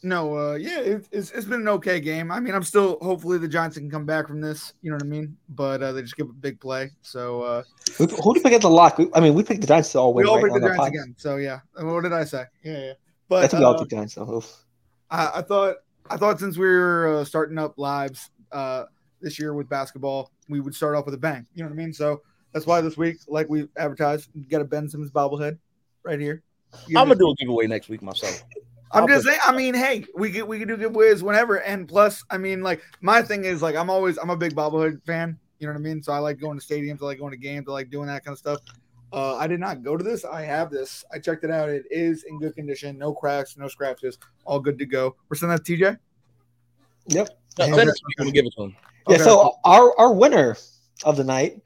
no, 0.03 0.37
uh 0.37 0.55
yeah, 0.55 0.81
it, 0.81 1.09
it's 1.13 1.31
it's 1.31 1.47
been 1.47 1.63
an 1.63 1.69
okay 1.69 2.01
game. 2.01 2.31
I 2.31 2.41
mean, 2.41 2.55
I'm 2.55 2.63
still 2.63 2.99
hopefully 3.01 3.39
the 3.39 3.49
Giants 3.49 3.79
can 3.79 3.91
come 3.91 4.05
back 4.05 4.29
from 4.29 4.41
this. 4.41 4.75
You 4.83 4.91
know 4.91 4.97
what 4.97 5.05
I 5.05 5.07
mean? 5.07 5.37
But 5.49 5.83
uh, 5.83 5.93
they 5.93 6.03
just 6.03 6.17
give 6.17 6.29
a 6.29 6.33
big 6.33 6.61
play. 6.61 6.91
So 7.03 7.43
uh 7.43 7.63
Who, 7.97 8.07
do 8.07 8.17
we 8.35 8.41
pick 8.41 8.53
at 8.53 8.61
the 8.61 8.71
lock? 8.71 8.99
I 9.15 9.21
mean, 9.21 9.35
we 9.35 9.43
picked 9.43 9.63
the 9.63 9.67
Giants 9.67 9.93
to 9.93 9.99
all 9.99 10.15
win. 10.15 10.25
we 10.25 10.31
all 10.31 10.37
right, 10.37 10.45
picked 10.45 10.63
the 10.63 10.69
Giants 10.69 10.87
again. 10.89 11.15
So 11.17 11.37
yeah. 11.37 11.61
And 11.77 11.91
What 11.91 12.03
did 12.03 12.13
I 12.13 12.25
say? 12.25 12.45
Yeah, 12.63 12.79
yeah. 12.79 12.91
I 12.93 12.95
But 13.29 13.51
think 13.51 13.61
we 13.61 13.65
all 13.65 13.75
uh, 13.75 13.79
picked 13.79 13.93
Giants. 13.93 14.19
Oof. 14.19 14.65
I, 15.11 15.31
I 15.37 15.43
thought 15.43 15.77
I 16.11 16.17
thought 16.17 16.39
since 16.39 16.57
we 16.59 16.67
were 16.67 17.21
uh, 17.21 17.25
starting 17.25 17.59
up 17.59 17.79
lives 17.79 18.31
uh, 18.53 18.85
this 19.21 19.39
year 19.39 19.55
with 19.55 19.69
basketball, 19.69 20.31
we 20.49 20.61
would 20.61 20.75
start 20.75 20.95
off 20.95 21.07
with 21.07 21.15
a 21.15 21.19
bang. 21.19 21.47
You 21.55 21.63
know 21.63 21.71
what 21.71 21.75
I 21.75 21.77
mean? 21.77 21.93
So 21.93 22.21
that's 22.53 22.67
why 22.67 22.81
this 22.81 22.97
week, 22.97 23.17
like 23.27 23.49
we 23.49 23.69
advertised, 23.77 24.31
get 24.49 24.61
a 24.61 24.65
Ben 24.65 24.89
Simmons 24.89 25.11
bobblehead 25.11 25.59
right 26.03 26.21
here. 26.21 26.43
You 26.89 26.99
I'm 26.99 27.07
gonna 27.09 27.19
do 27.19 27.31
a 27.31 27.35
giveaway 27.37 27.67
next 27.67 27.89
week 27.89 28.03
myself. 28.03 28.43
I'm 28.93 29.03
I'll 29.03 29.09
just 29.09 29.25
put- 29.25 29.31
saying. 29.33 29.41
I 29.47 29.57
mean, 29.57 29.75
hey, 29.75 30.05
we 30.17 30.31
could 30.31 30.45
we 30.45 30.59
could 30.59 30.69
do 30.69 30.77
giveaways 30.77 31.23
whenever, 31.23 31.57
and 31.57 31.89
plus, 31.89 32.25
I 32.31 32.39
mean, 32.39 32.63
like 32.63 32.83
my 33.01 33.23
thing 33.23 33.45
is 33.45 33.63
like 33.63 33.75
I'm 33.77 33.91
always 33.91 34.19
I'm 34.19 34.31
a 34.31 34.37
big 34.37 34.55
bobblehead 34.55 35.05
fan. 35.05 35.39
You 35.59 35.67
know 35.69 35.73
what 35.73 35.79
I 35.79 35.83
mean? 35.83 36.03
So 36.03 36.13
I 36.13 36.19
like 36.19 36.39
going 36.41 36.59
to 36.59 36.65
stadiums. 36.65 37.01
I 37.03 37.07
like 37.07 37.19
going 37.19 37.31
to 37.31 37.37
games. 37.37 37.67
I 37.69 37.73
like 37.73 37.91
doing 37.91 38.07
that 38.09 38.25
kind 38.25 38.35
of 38.35 38.39
stuff. 38.39 38.59
Uh, 39.13 39.37
I 39.37 39.47
did 39.47 39.61
not 39.61 39.83
go 39.85 39.97
to 39.97 40.03
this. 40.03 40.25
I 40.25 40.43
have 40.43 40.71
this. 40.71 41.05
I 41.13 41.19
checked 41.21 41.45
it 41.45 41.51
out. 41.51 41.69
It 41.69 41.85
is 41.91 42.25
in 42.25 42.39
good 42.41 42.55
condition. 42.57 42.99
No 42.99 43.15
cracks, 43.15 43.57
no 43.57 43.69
scratches. 43.69 44.19
All 44.45 44.59
good 44.59 44.77
to 44.79 44.85
go. 44.87 45.15
We're 45.29 45.37
sending 45.37 45.57
that 45.57 45.65
to 45.65 45.77
TJ. 45.77 45.99
Yep. 47.09 47.29
No, 47.59 47.65
Okay. 47.67 47.75
send 47.75 47.89
it 47.89 47.95
to 47.97 48.03
me, 48.09 48.15
gonna 48.19 48.31
give 48.33 48.45
it 48.47 48.53
to 48.57 48.65
him. 48.65 48.77
Yeah. 49.09 49.15
Okay. 49.15 49.23
So 49.25 49.53
our 49.65 49.97
our 49.99 50.13
winner 50.13 50.57
of 51.05 51.17
the 51.17 51.25
night, 51.25 51.61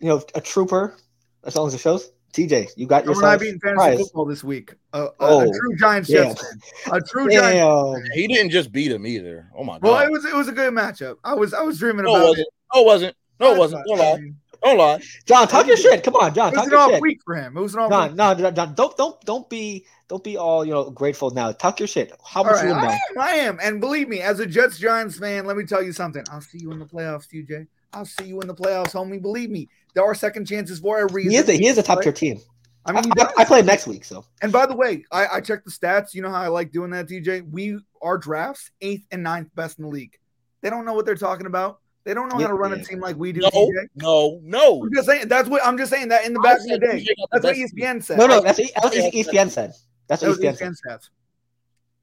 you 0.00 0.08
know, 0.08 0.22
a 0.34 0.40
trooper, 0.40 0.96
as 1.44 1.56
long 1.56 1.66
as 1.66 1.74
it 1.74 1.80
shows. 1.80 2.10
TJ, 2.32 2.70
you 2.76 2.86
got 2.86 3.04
Someone 3.04 3.24
I 3.24 3.32
yourself 3.34 3.40
beat 3.40 3.48
in 3.54 3.60
fantasy 3.60 4.02
football 4.04 4.24
this 4.24 4.44
week. 4.44 4.74
Uh, 4.92 5.08
Oh, 5.18 5.40
a 5.40 5.44
true 5.46 5.76
Giants 5.78 6.08
Jets 6.08 6.40
fan. 6.40 6.60
A 6.92 7.00
true 7.00 7.28
Giants. 7.28 8.08
He 8.14 8.26
didn't 8.28 8.50
just 8.50 8.70
beat 8.72 8.92
him 8.92 9.06
either. 9.06 9.50
Oh 9.56 9.64
my 9.64 9.74
god. 9.74 9.82
Well, 9.82 9.98
it 10.06 10.10
was 10.10 10.24
it 10.24 10.34
was 10.34 10.48
a 10.48 10.52
good 10.52 10.72
matchup. 10.72 11.16
I 11.24 11.34
was 11.34 11.52
I 11.54 11.62
was 11.62 11.78
dreaming 11.78 12.04
no, 12.04 12.14
about 12.14 12.28
wasn't. 12.28 12.38
it. 12.46 12.54
No, 12.74 12.80
it 12.80 12.86
wasn't. 12.86 13.16
No, 13.40 13.54
it 13.54 13.58
wasn't. 13.58 13.86
Don't 13.86 13.98
lie. 13.98 14.32
Don't 14.62 14.76
lie. 14.78 15.00
John, 15.24 15.48
talk 15.48 15.66
your 15.66 15.76
shit. 15.78 16.04
Come 16.04 16.16
on, 16.16 16.34
John, 16.34 16.48
It 16.52 16.56
was 16.56 16.56
talk 16.56 16.66
an 16.66 16.70
your 16.72 16.80
off 16.80 16.90
shit. 16.90 17.00
week 17.02 17.20
for 17.24 17.34
him. 17.34 17.56
It 17.56 17.60
was 17.60 17.74
an 17.74 17.80
off 17.80 17.90
John, 17.90 18.08
week. 18.08 18.16
no, 18.16 18.34
John, 18.34 18.54
John, 18.54 18.74
don't 18.74 18.96
don't 18.96 19.20
don't 19.22 19.48
be 19.50 19.86
don't 20.08 20.22
be 20.22 20.36
all 20.36 20.64
you 20.64 20.72
know 20.72 20.90
grateful 20.90 21.30
now. 21.30 21.50
Talk 21.50 21.80
your 21.80 21.88
shit. 21.88 22.12
How 22.24 22.42
much 22.42 22.56
right, 22.56 22.64
you 22.66 22.74
win 22.74 22.78
I 22.78 22.92
am, 22.92 23.00
I 23.18 23.30
am, 23.30 23.58
and 23.62 23.80
believe 23.80 24.08
me, 24.08 24.20
as 24.20 24.38
a 24.38 24.46
Jets 24.46 24.78
Giants 24.78 25.18
fan, 25.18 25.46
let 25.46 25.56
me 25.56 25.64
tell 25.64 25.82
you 25.82 25.92
something. 25.92 26.22
I'll 26.30 26.42
see 26.42 26.58
you 26.58 26.70
in 26.72 26.78
the 26.78 26.84
playoffs, 26.86 27.26
TJ. 27.26 27.66
I'll 27.92 28.04
see 28.04 28.26
you 28.26 28.40
in 28.40 28.46
the 28.48 28.54
playoffs, 28.54 28.92
homie. 28.92 29.20
Believe 29.20 29.50
me, 29.50 29.68
there 29.94 30.04
are 30.04 30.14
second 30.14 30.46
chances 30.46 30.78
for 30.78 31.00
a 31.00 31.12
reason. 31.12 31.32
He 31.32 31.36
is 31.36 31.48
a, 31.48 31.52
he 31.52 31.66
is 31.66 31.78
a 31.78 31.82
top 31.82 32.02
tier 32.02 32.12
team. 32.12 32.40
I 32.86 32.90
I, 32.90 32.94
mean, 32.94 33.04
he 33.04 33.10
I. 33.20 33.32
I 33.38 33.44
play 33.44 33.62
next 33.62 33.86
week, 33.86 34.04
so 34.04 34.24
And 34.42 34.50
by 34.52 34.66
the 34.66 34.74
way, 34.74 35.04
I, 35.12 35.26
I 35.26 35.40
checked 35.40 35.64
the 35.66 35.70
stats. 35.70 36.14
You 36.14 36.22
know 36.22 36.30
how 36.30 36.40
I 36.42 36.48
like 36.48 36.72
doing 36.72 36.90
that, 36.90 37.08
DJ? 37.08 37.48
We 37.48 37.78
our 38.02 38.16
drafts 38.18 38.70
eighth 38.80 39.06
and 39.10 39.22
ninth 39.22 39.54
best 39.54 39.78
in 39.78 39.84
the 39.84 39.90
league. 39.90 40.16
They 40.62 40.70
don't 40.70 40.84
know 40.84 40.94
what 40.94 41.04
they're 41.06 41.14
talking 41.14 41.46
about. 41.46 41.80
They 42.04 42.14
don't 42.14 42.30
know 42.32 42.38
how 42.38 42.46
to 42.48 42.54
run 42.54 42.72
a 42.72 42.82
team 42.82 42.98
like 42.98 43.16
we 43.16 43.32
do, 43.32 43.40
No, 43.40 43.50
TJ. 43.50 43.86
no, 43.96 44.40
no. 44.42 44.82
I'm 44.82 44.94
just 44.94 45.06
saying 45.06 45.28
that's 45.28 45.48
what 45.48 45.64
I'm 45.64 45.76
just 45.76 45.90
saying 45.90 46.08
that 46.08 46.24
in 46.24 46.32
the 46.32 46.40
I 46.40 46.42
back 46.42 46.58
of 46.60 46.66
the 46.66 46.78
day. 46.78 46.98
TJ 47.00 47.04
the 47.04 47.28
That's 47.32 47.44
what 47.44 47.56
best 47.56 47.74
ESPN 47.76 48.02
said. 48.02 48.18
no, 48.18 48.26
no, 48.26 48.40
that's 48.40 48.56
that's 48.58 48.84
what 48.84 48.94
ESPN 48.94 49.50
said. 49.50 49.72
That's 50.08 50.22
what 50.22 50.28
was 50.28 50.38
ESPN 50.38 50.56
said. 50.56 50.68
ESPN 50.72 50.76
stats. 50.88 51.08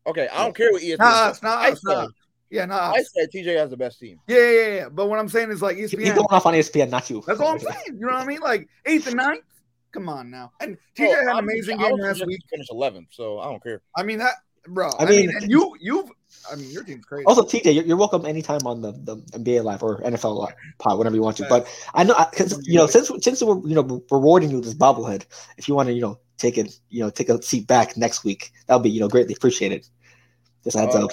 Okay, 0.06 0.28
I 0.32 0.44
don't 0.44 0.56
care 0.56 0.72
what 0.72 0.84
ESPN 0.84 1.00
Not 1.00 1.14
said. 1.14 1.30
us, 1.30 1.44
not 1.44 1.58
I 1.58 1.72
us, 1.72 1.84
not 1.84 2.10
us. 2.52 2.52
said, 2.52 2.56
Yeah, 2.58 2.66
not 2.66 2.96
I 2.98 3.04
said 3.04 3.30
TJ 3.34 3.58
has 3.58 3.70
the 3.70 3.78
best 3.78 4.00
team. 4.00 4.20
Yeah, 4.28 4.38
yeah, 4.50 4.68
yeah. 4.76 4.90
But 4.90 5.08
what 5.10 5.20
I'm 5.20 5.30
saying 5.30 5.52
is 5.52 5.62
like 5.62 5.78
E 5.78 5.82
He's 5.82 5.94
going 5.94 6.18
off 6.30 6.46
on 6.46 6.54
ESPN, 6.54 6.90
not 6.90 7.10
you. 7.10 7.24
That's 7.28 7.40
all 7.40 7.54
I'm 7.54 7.60
saying. 7.60 7.76
You 7.88 8.00
know 8.06 8.14
what 8.14 8.24
I 8.24 8.26
mean? 8.26 8.40
Like 8.40 8.68
eighth 8.86 9.08
and 9.08 9.18
ninth. 9.18 9.44
Come 9.92 10.10
on 10.10 10.30
now. 10.30 10.52
And 10.60 10.78
TJ 10.98 11.06
Bro, 11.08 11.10
had 11.12 11.22
an 11.24 11.28
I'm- 11.30 11.44
amazing 11.46 11.80
I 11.80 11.84
game 11.84 11.92
was 11.94 12.02
last 12.20 12.26
week. 12.28 12.42
to 12.42 12.48
Finish 12.50 12.68
11th, 12.70 13.08
so 13.12 13.40
I 13.40 13.46
don't 13.46 13.64
care. 13.64 13.82
I 13.96 14.04
mean 14.04 14.20
that, 14.20 14.34
bro. 14.68 14.90
I 15.00 15.04
I 15.04 15.10
mean, 15.10 15.28
mean- 15.28 15.38
and 15.38 15.50
you, 15.52 15.76
you've. 15.80 16.10
I 16.52 16.56
mean, 16.56 16.70
your 16.70 16.84
team's 16.84 17.06
crazy. 17.06 17.26
Also, 17.26 17.42
TJ, 17.44 17.74
you're, 17.74 17.84
you're 17.86 17.98
welcome 17.98 18.26
anytime 18.26 18.60
on 18.68 18.82
the, 18.82 18.92
the 18.92 19.16
NBA 19.40 19.64
live 19.64 19.82
or 19.82 20.02
NFL 20.02 20.38
live 20.38 20.54
pod, 20.78 20.98
whenever 20.98 21.16
you 21.16 21.22
want 21.22 21.38
to. 21.38 21.46
But 21.50 21.68
I 21.94 22.04
know 22.04 22.16
because 22.30 22.60
you 22.68 22.78
know 22.78 22.86
since 22.86 23.10
since 23.22 23.42
we're 23.42 23.60
you 23.68 23.76
know 23.76 24.04
rewarding 24.12 24.50
you 24.52 24.58
with 24.58 24.66
this 24.66 24.74
bobblehead, 24.74 25.26
if 25.58 25.68
you 25.70 25.74
want 25.76 25.88
to 25.88 25.94
you 25.94 26.02
know 26.02 26.20
take 26.38 26.58
it 26.58 26.78
you 26.90 27.00
know 27.02 27.10
take 27.10 27.30
a 27.30 27.42
seat 27.42 27.66
back 27.66 27.96
next 27.98 28.24
week, 28.26 28.52
that'll 28.68 28.82
be 28.84 28.90
you 28.90 29.00
know 29.00 29.08
greatly 29.08 29.34
appreciated. 29.34 29.88
Just 30.66 30.76
a 30.76 30.82
heads 30.82 30.96
Uh, 30.96 31.06
up. 31.06 31.12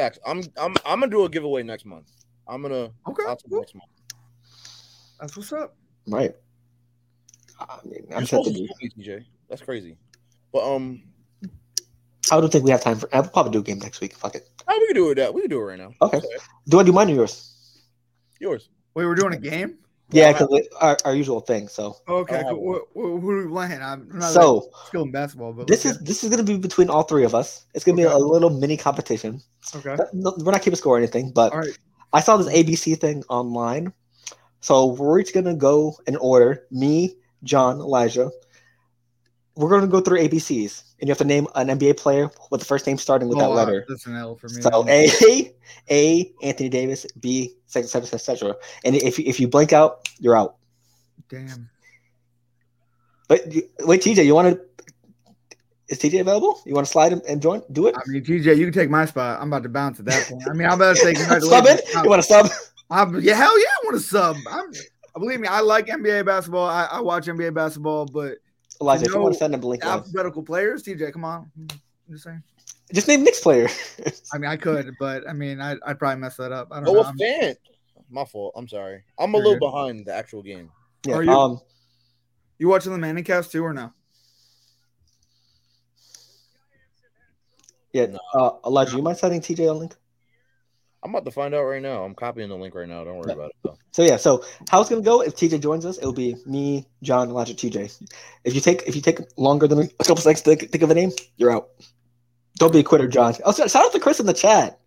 Facts. 0.00 0.18
I'm 0.26 0.42
I'm 0.56 0.74
I'm 0.86 1.00
gonna 1.00 1.08
do 1.08 1.24
a 1.24 1.28
giveaway 1.28 1.62
next 1.62 1.84
month. 1.84 2.10
I'm 2.48 2.62
gonna 2.62 2.90
okay, 3.08 3.22
I'll 3.28 3.36
do 3.36 3.42
it 3.46 3.50
cool. 3.50 3.60
next 3.60 3.74
month. 3.74 3.90
that's 5.20 5.36
what's 5.36 5.52
up. 5.52 5.76
Right. 6.06 6.32
I 7.60 7.78
mean, 7.84 8.06
I'm 8.10 8.10
You're 8.10 8.20
set 8.20 8.28
supposed 8.28 8.56
to 8.56 8.66
to 8.66 8.88
do. 8.88 8.88
do 8.88 9.02
TJ. 9.18 9.24
That's 9.50 9.60
crazy. 9.60 9.98
But 10.52 10.74
um, 10.74 11.02
I 12.32 12.40
don't 12.40 12.50
think 12.50 12.64
we 12.64 12.70
have 12.70 12.80
time 12.80 12.96
for. 12.98 13.14
I'll 13.14 13.28
probably 13.28 13.52
do 13.52 13.58
a 13.58 13.62
game 13.62 13.78
next 13.78 14.00
week. 14.00 14.14
Fuck 14.14 14.36
it. 14.36 14.48
how 14.66 14.78
we 14.78 14.86
can 14.86 14.94
do 14.94 15.10
it? 15.10 15.16
That 15.16 15.34
we 15.34 15.42
can 15.42 15.50
do 15.50 15.58
it 15.60 15.64
right 15.64 15.78
now. 15.78 15.92
Okay. 16.00 16.20
Do 16.68 16.80
I 16.80 16.82
do 16.82 16.92
mine 16.92 17.10
or 17.10 17.14
yours? 17.14 17.82
Yours. 18.40 18.70
Wait, 18.94 19.04
we're 19.04 19.14
doing 19.14 19.34
a 19.34 19.38
game. 19.38 19.76
Yeah, 20.12 20.28
I'll 20.28 20.46
because 20.48 20.68
our, 20.80 20.96
our 21.04 21.14
usual 21.14 21.40
thing. 21.40 21.68
So 21.68 21.96
Okay, 22.08 22.36
I'll 22.36 22.54
cool. 22.56 22.74
Wh- 22.74 22.92
wh- 22.92 23.20
who 23.20 23.30
are 23.30 23.46
we 23.46 23.52
playing? 23.52 23.82
I'm 23.82 24.08
not 24.12 24.32
so 24.32 24.68
that 24.72 24.86
skilled 24.86 25.06
in 25.06 25.12
basketball, 25.12 25.52
but 25.52 25.66
this 25.66 25.84
let's 25.84 25.98
is 25.98 26.04
this 26.04 26.24
is 26.24 26.30
gonna 26.30 26.42
be 26.42 26.56
between 26.56 26.90
all 26.90 27.02
three 27.02 27.24
of 27.24 27.34
us. 27.34 27.66
It's 27.74 27.84
gonna 27.84 27.96
be 27.96 28.02
a 28.02 28.16
little 28.16 28.50
mini 28.50 28.76
competition. 28.76 29.40
okay. 29.74 29.96
No- 30.12 30.34
We're 30.38 30.52
not 30.52 30.62
keeping 30.62 30.76
score 30.76 30.94
or 30.94 30.98
anything, 30.98 31.30
but 31.32 31.52
All 31.52 31.60
right. 31.60 31.78
I 32.12 32.20
saw 32.20 32.36
this 32.36 32.48
ABC 32.48 32.98
thing 33.00 33.22
online. 33.28 33.92
So 34.60 34.86
we're 34.86 35.18
each 35.20 35.32
gonna 35.32 35.54
go 35.54 35.96
in 36.06 36.16
order. 36.16 36.66
Me, 36.70 37.16
John, 37.44 37.78
Elijah. 37.80 38.30
We're 39.56 39.68
gonna 39.68 39.86
go 39.86 40.00
through 40.00 40.20
ABCs, 40.20 40.84
and 41.00 41.08
you 41.08 41.10
have 41.10 41.18
to 41.18 41.24
name 41.24 41.46
an 41.54 41.68
NBA 41.68 41.96
player 41.96 42.30
with 42.50 42.60
the 42.60 42.66
first 42.66 42.86
name 42.86 42.96
starting 42.96 43.28
with 43.28 43.38
that 43.38 43.46
Oh, 43.46 43.52
uh, 43.52 43.56
letter. 43.56 43.84
That's 43.88 44.06
an 44.06 44.16
L 44.16 44.36
for 44.36 44.48
me. 44.48 44.62
So 44.62 44.86
A, 44.88 45.52
A, 45.90 46.32
Anthony 46.42 46.68
Davis, 46.68 47.06
B, 47.20 47.54
etc., 47.66 48.02
etc., 48.02 48.14
etc. 48.14 48.56
And 48.84 48.96
if 48.96 49.18
you, 49.18 49.24
if 49.26 49.40
you 49.40 49.48
blank 49.48 49.72
out, 49.72 50.08
you're 50.18 50.36
out. 50.36 50.56
Damn. 51.28 51.68
But 53.28 53.46
wait, 53.80 54.02
TJ, 54.02 54.24
you 54.24 54.34
want 54.34 54.56
to? 54.56 54.60
Is 55.88 55.98
TJ 55.98 56.20
available? 56.20 56.60
You 56.64 56.74
want 56.74 56.86
to 56.86 56.90
slide 56.90 57.12
him 57.12 57.20
and 57.28 57.42
join? 57.42 57.62
Do 57.72 57.88
it. 57.88 57.96
I 57.96 58.02
mean, 58.08 58.24
TJ, 58.24 58.56
you 58.56 58.64
can 58.64 58.72
take 58.72 58.90
my 58.90 59.04
spot. 59.04 59.40
I'm 59.40 59.48
about 59.48 59.64
to 59.64 59.68
bounce 59.68 59.98
at 59.98 60.06
that 60.06 60.28
point. 60.28 60.48
I 60.48 60.52
mean, 60.52 60.66
I'm 60.68 60.74
about 60.74 60.96
to 60.96 61.02
take 61.02 61.16
sub 61.42 61.66
it. 61.66 61.82
You 61.94 62.08
want 62.08 62.22
to 62.22 62.26
sub? 62.26 62.48
I'm, 62.90 63.20
yeah, 63.20 63.34
hell 63.34 63.58
yeah, 63.58 63.66
I 63.66 63.86
want 63.86 63.96
to 63.96 64.02
sub. 64.02 64.36
I'm, 64.48 64.72
believe 65.18 65.40
me, 65.40 65.48
I 65.48 65.60
like 65.60 65.86
NBA 65.86 66.26
basketball. 66.26 66.68
I, 66.68 66.84
I 66.84 67.00
watch 67.00 67.26
NBA 67.26 67.54
basketball, 67.54 68.06
but 68.06 68.38
Elijah, 68.80 69.04
if 69.04 69.12
you 69.12 69.16
want 69.18 69.26
No, 69.26 69.32
to 69.32 69.38
send 69.38 69.54
him 69.54 69.60
the 69.60 69.66
link, 69.68 69.82
now. 69.84 69.90
alphabetical 69.92 70.42
players, 70.42 70.82
TJ, 70.82 71.12
come 71.12 71.24
on. 71.24 71.50
I'm 71.58 71.68
just 72.10 72.24
saying. 72.24 72.42
just 72.92 73.08
name 73.08 73.22
Knicks 73.22 73.40
player. 73.40 73.68
I 74.32 74.38
mean, 74.38 74.50
I 74.50 74.56
could, 74.56 74.94
but 74.98 75.28
I 75.28 75.32
mean, 75.32 75.60
I, 75.60 75.76
I'd 75.86 75.98
probably 75.98 76.20
mess 76.20 76.36
that 76.36 76.50
up. 76.52 76.68
I 76.72 76.76
don't 76.80 76.88
Oh, 76.88 76.92
know. 76.94 77.00
a 77.00 77.04
I'm- 77.04 77.18
fan. 77.18 77.54
My 78.12 78.24
fault. 78.24 78.54
I'm 78.56 78.66
sorry. 78.66 79.04
I'm 79.18 79.32
a 79.34 79.38
You're 79.38 79.44
little 79.46 79.60
good. 79.60 79.72
behind 79.72 80.06
the 80.06 80.14
actual 80.14 80.42
game. 80.42 80.70
yeah. 81.06 81.14
Are 81.14 81.22
you- 81.22 81.30
Um. 81.30 81.60
you 82.58 82.66
watching 82.68 82.90
the 82.92 82.98
Manning 82.98 83.22
cast 83.24 83.52
too, 83.52 83.62
or 83.64 83.72
no? 83.72 83.92
Yeah. 87.92 88.06
No. 88.06 88.18
Uh, 88.34 88.50
Elijah, 88.66 88.96
you 88.96 89.02
mind 89.02 89.18
sending 89.18 89.40
TJ 89.40 89.68
a 89.68 89.72
link? 89.72 89.94
I'm 91.02 91.10
about 91.10 91.24
to 91.24 91.30
find 91.30 91.54
out 91.54 91.62
right 91.64 91.80
now. 91.80 92.04
I'm 92.04 92.14
copying 92.14 92.48
the 92.50 92.56
link 92.56 92.74
right 92.74 92.88
now. 92.88 93.04
Don't 93.04 93.16
worry 93.16 93.24
Yeah. 93.28 93.34
about 93.34 93.50
it. 93.50 93.56
Though. 93.64 93.76
So 93.92 94.02
yeah, 94.02 94.16
so 94.16 94.44
how 94.68 94.80
it's 94.80 94.90
gonna 94.90 95.00
go 95.02 95.22
if 95.22 95.34
TJ 95.34 95.58
joins 95.60 95.86
us, 95.86 95.96
it'll 95.98 96.12
be 96.12 96.36
me, 96.46 96.86
John, 97.02 97.30
Elijah, 97.30 97.54
TJ. 97.54 97.90
If 98.44 98.54
you 98.54 98.60
take 98.60 98.82
if 98.86 98.94
you 98.94 99.00
take 99.02 99.18
longer 99.38 99.66
than 99.66 99.78
a 99.80 100.04
couple 100.04 100.18
seconds 100.18 100.42
to 100.42 100.54
think, 100.56 100.70
think 100.70 100.82
of 100.82 100.90
a 100.90 100.94
name, 100.94 101.12
you're 101.36 101.50
out. 101.50 101.70
Don't 102.58 102.72
be 102.72 102.80
a 102.80 102.84
quitter, 102.84 103.08
John. 103.08 103.34
Oh, 103.44 103.52
shout 103.52 103.74
out 103.74 103.92
to 103.92 104.00
Chris 104.00 104.20
in 104.20 104.26
the 104.26 104.34
chat. 104.34 104.78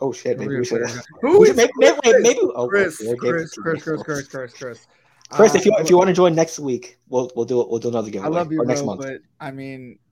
Oh 0.00 0.12
shit, 0.12 0.38
maybe 0.38 0.56
we 0.56 0.64
should. 0.64 0.82
Who 1.22 1.40
we 1.40 1.48
is 1.50 1.56
should 1.56 1.56
maybe, 1.56 1.72
maybe, 1.78 1.98
Chris? 2.04 2.22
maybe 2.22 2.38
oh, 2.54 2.68
Chris, 2.68 3.00
okay, 3.00 3.10
okay, 3.10 3.18
Chris. 3.18 3.54
Chris, 3.54 3.82
Chris, 3.82 4.02
Chris, 4.04 4.28
Chris, 4.28 4.52
Chris. 4.54 4.86
Chris, 5.30 5.54
if 5.56 5.66
you 5.66 5.72
Uh, 5.72 5.80
if 5.80 5.90
you 5.90 5.96
want 5.98 6.08
to 6.08 6.14
join 6.14 6.34
next 6.34 6.58
week, 6.60 6.98
we'll 7.08 7.30
we'll 7.34 7.44
do 7.44 7.60
it. 7.60 7.68
We'll 7.68 7.80
do 7.80 7.88
another 7.88 8.10
game. 8.10 8.22
I 8.24 8.28
love 8.28 8.52
you, 8.52 8.62
or 8.62 8.64
next 8.64 8.80
bro, 8.82 8.86
month. 8.94 9.00
but 9.02 9.20
I 9.40 9.50
mean, 9.50 9.80
you, 9.80 9.88
you- 9.88 9.98
uh, 9.98 10.07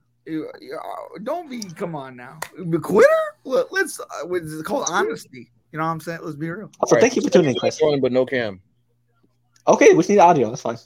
don't 1.23 1.49
be. 1.49 1.61
Come 1.75 1.95
on 1.95 2.15
now, 2.15 2.39
Be 2.69 2.77
quitter. 2.77 3.07
Look, 3.43 3.71
let's. 3.71 3.99
Uh, 3.99 4.33
it's 4.33 4.61
called 4.63 4.87
honesty. 4.89 5.51
You 5.71 5.79
know 5.79 5.85
what 5.85 5.91
I'm 5.91 5.99
saying? 5.99 6.19
Let's 6.23 6.35
be 6.35 6.49
real. 6.49 6.71
Also, 6.79 6.95
All 6.95 7.01
thank 7.01 7.15
you 7.15 7.21
for 7.21 7.29
tuning 7.29 7.51
in, 7.51 7.55
Chris. 7.55 7.77
Join, 7.77 7.99
but 7.99 8.11
no 8.11 8.25
cam. 8.25 8.61
Okay, 9.67 9.91
we 9.91 9.97
just 9.97 10.09
need 10.09 10.19
audio. 10.19 10.49
That's 10.49 10.61
fine. 10.61 10.77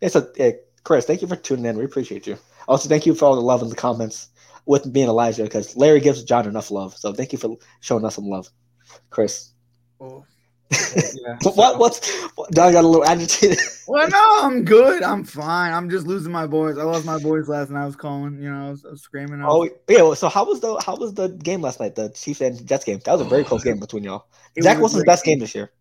It's 0.00 0.16
a 0.16 0.28
yeah, 0.36 0.50
Chris. 0.84 1.06
Thank 1.06 1.22
you 1.22 1.28
for 1.28 1.36
tuning 1.36 1.64
in. 1.64 1.78
We 1.78 1.84
appreciate 1.84 2.26
you. 2.26 2.38
Also, 2.68 2.88
thank 2.88 3.06
you 3.06 3.14
for 3.14 3.24
all 3.26 3.34
the 3.34 3.40
love 3.40 3.62
in 3.62 3.68
the 3.68 3.76
comments 3.76 4.28
with 4.66 4.86
me 4.86 5.02
and 5.02 5.08
Elijah 5.08 5.44
because 5.44 5.76
Larry 5.76 6.00
gives 6.00 6.22
John 6.22 6.46
enough 6.46 6.70
love. 6.70 6.96
So 6.96 7.12
thank 7.12 7.32
you 7.32 7.38
for 7.38 7.56
showing 7.80 8.04
us 8.04 8.14
some 8.14 8.28
love, 8.28 8.48
Chris. 9.10 9.52
Oh. 10.00 10.24
What? 11.42 11.78
What's 11.78 12.08
what, 12.36 12.52
John 12.54 12.72
got 12.72 12.84
a 12.84 12.86
little 12.86 13.04
agitated. 13.04 13.58
Well, 13.90 14.08
no, 14.08 14.38
I'm 14.42 14.64
good. 14.64 15.02
I'm 15.02 15.24
fine. 15.24 15.72
I'm 15.72 15.90
just 15.90 16.06
losing 16.06 16.30
my 16.30 16.46
voice. 16.46 16.76
I 16.78 16.84
lost 16.84 17.04
my 17.04 17.18
voice 17.18 17.48
last 17.48 17.70
night. 17.70 17.82
I 17.82 17.86
was 17.86 17.96
calling, 17.96 18.40
you 18.40 18.48
know, 18.48 18.68
I 18.68 18.70
was, 18.70 18.84
I 18.84 18.90
was 18.90 19.02
screaming. 19.02 19.42
I 19.42 19.46
was- 19.46 19.70
Oh 19.72 19.78
yeah. 19.88 20.14
So 20.14 20.28
how 20.28 20.44
was 20.44 20.60
the 20.60 20.80
how 20.86 20.94
was 20.94 21.14
the 21.14 21.28
game 21.30 21.60
last 21.60 21.80
night? 21.80 21.96
The 21.96 22.08
Chiefs 22.10 22.40
and 22.40 22.64
Jets 22.64 22.84
game. 22.84 23.00
That 23.04 23.12
was 23.14 23.22
a 23.22 23.24
very 23.24 23.42
close 23.42 23.64
game 23.64 23.80
between 23.80 24.04
y'all. 24.04 24.26
It 24.54 24.62
Zach 24.62 24.74
was 24.78 24.78
a 24.78 24.98
Wilson's 24.98 25.04
best 25.06 25.24
game 25.24 25.40
this 25.40 25.56
year. 25.56 25.72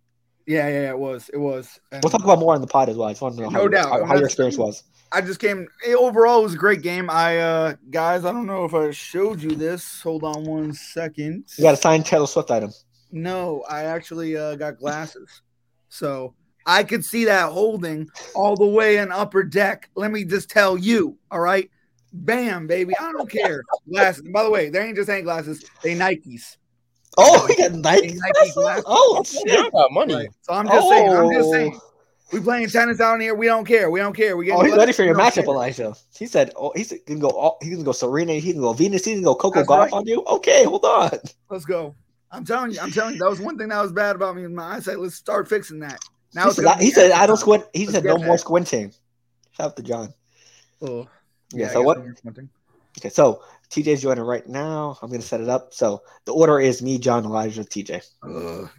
yeah, 0.48 0.68
yeah, 0.68 0.82
yeah, 0.82 0.90
it 0.90 0.98
was. 0.98 1.30
It 1.30 1.38
was. 1.38 1.80
And 1.92 2.04
We'll 2.04 2.10
talk 2.10 2.24
about 2.24 2.40
more 2.40 2.56
on 2.56 2.62
the 2.62 2.68
pod 2.68 2.90
as 2.90 2.98
well. 2.98 3.10
I 3.10 3.12
just 3.12 3.22
want 3.22 3.36
to 3.36 3.42
know 3.44 3.50
No 3.50 3.60
how, 3.62 3.68
doubt. 3.68 3.90
how, 3.92 4.06
how 4.06 4.16
your 4.16 4.26
experience 4.26 4.58
was. 4.58 4.84
I 5.12 5.22
just 5.22 5.40
came. 5.40 5.68
Overall, 5.88 6.40
it 6.40 6.44
was 6.44 6.54
a 6.56 6.58
great 6.58 6.82
game. 6.82 7.12
I, 7.12 7.38
uh 7.38 7.76
guys, 7.92 8.26
I 8.26 8.32
don't 8.32 8.48
know 8.48 8.66
if 8.66 8.74
I 8.74 8.90
showed 8.90 9.40
you 9.44 9.52
this. 9.52 10.02
Hold 10.02 10.24
on 10.24 10.46
one 10.46 10.74
second. 10.74 11.46
You 11.58 11.64
got 11.64 11.76
a 11.76 11.78
signed 11.78 12.08
Taylor 12.08 12.26
Swift 12.28 12.50
item. 12.50 12.72
No, 13.12 13.64
I 13.70 13.84
actually 13.86 14.38
uh, 14.38 14.56
got 14.56 14.78
glasses, 14.78 15.42
so 15.90 16.36
I 16.66 16.84
could 16.84 17.04
see 17.04 17.26
that 17.26 17.52
holding 17.52 18.10
all 18.36 18.56
the 18.56 18.68
way 18.68 18.98
in 18.98 19.12
upper 19.12 19.44
deck. 19.44 19.90
Let 19.96 20.12
me 20.12 20.24
just 20.26 20.50
tell 20.50 20.78
you, 20.78 21.18
all 21.32 21.40
right, 21.40 21.70
bam, 22.14 22.68
baby, 22.68 22.94
I 23.00 23.12
don't 23.12 23.30
care. 23.30 23.64
Glasses. 23.90 24.24
By 24.32 24.44
the 24.44 24.50
way, 24.52 24.70
they 24.70 24.86
ain't 24.86 24.96
just 24.96 25.10
ain't 25.10 25.24
glasses; 25.24 25.64
they 25.84 25.96
Nikes. 25.96 26.58
Oh, 27.18 27.46
he 27.48 27.56
got 27.56 27.72
They 27.72 27.80
Nike. 27.80 28.08
Nike 28.14 28.52
glasses. 28.54 28.84
Oh 28.88 29.24
shit. 29.26 29.72
got 29.72 29.92
money. 29.92 30.14
Right. 30.14 30.30
So 30.42 30.54
I'm 30.54 30.68
just 30.68 30.90
saying. 30.90 31.10
I'm 31.10 31.32
just 31.32 31.50
Oh. 31.50 31.54
saying. 31.54 31.80
We 32.32 32.40
playing 32.40 32.70
tennis 32.70 33.02
out 33.02 33.20
here. 33.20 33.34
We 33.34 33.48
don't 33.48 33.66
care. 33.66 33.90
We 33.90 34.00
don't 34.00 34.16
care. 34.16 34.38
We 34.38 34.46
get. 34.46 34.56
Oh, 34.56 34.62
he's 34.62 34.76
ready 34.76 34.92
for 34.94 35.04
your 35.04 35.16
we 35.16 35.24
don't 35.24 35.32
matchup, 35.32 35.36
care. 35.36 35.46
Elijah. 35.46 35.96
He 36.16 36.28
said, 36.28 36.52
"Oh, 36.56 36.72
he's 36.76 36.94
gonna 37.08 37.20
go. 37.20 37.30
All, 37.30 37.58
he 37.60 37.72
can 37.72 37.84
go 37.84 37.92
Serena. 37.92 38.34
He 38.34 38.52
can 38.52 38.62
go 38.62 38.72
Venus. 38.72 39.04
He 39.04 39.14
can 39.14 39.24
go 39.24 39.34
Coco 39.34 39.60
That's 39.60 39.68
Gauff 39.68 39.80
right. 39.80 39.94
on 39.94 40.06
you." 40.06 40.24
Okay, 40.26 40.64
hold 40.64 40.86
on. 40.86 41.10
Let's 41.50 41.66
go. 41.66 41.96
I'm 42.32 42.46
telling 42.46 42.72
you. 42.72 42.80
I'm 42.80 42.92
telling 42.92 43.14
you. 43.16 43.20
That 43.20 43.30
was 43.30 43.40
one 43.40 43.58
thing 43.58 43.70
that 43.70 43.82
was 43.82 43.92
bad 43.92 44.16
about 44.16 44.36
me 44.36 44.44
in 44.44 44.54
my 44.54 44.76
eyesight. 44.76 45.00
Let's 45.00 45.16
start 45.16 45.48
fixing 45.48 45.80
that. 45.80 46.00
Now 46.34 46.46
He 46.46 46.52
said, 46.52 46.66
I, 46.66 46.82
he 46.82 46.92
said, 46.92 47.12
"I 47.12 47.26
don't 47.26 47.38
squint." 47.38 47.66
He 47.74 47.82
Let's 47.86 47.94
said, 47.94 48.04
get 48.04 48.18
"No 48.20 48.24
more 48.26 48.38
squinting." 48.38 48.92
Shout 49.52 49.68
out 49.68 49.76
to 49.78 49.84
John. 49.84 50.14
Oh. 50.82 51.08
Yeah, 51.52 51.68
I 51.68 51.74
so 51.74 51.82
what- 51.82 51.98
no 51.98 52.04
more 52.06 52.16
squinting. 52.16 52.50
Okay, 53.00 53.10
so 53.10 53.44
TJ's 53.72 54.02
joining 54.02 54.24
right 54.24 54.48
now. 54.48 54.98
I'm 55.02 55.10
gonna 55.10 55.22
set 55.22 55.42
it 55.42 55.50
up. 55.50 55.74
So 55.74 56.02
the 56.26 56.34
order 56.34 56.60
is 56.60 56.82
me, 56.82 56.98
John, 57.00 57.24
Elijah, 57.26 57.64
TJ. 57.64 58.04
Ugh. 58.24 58.32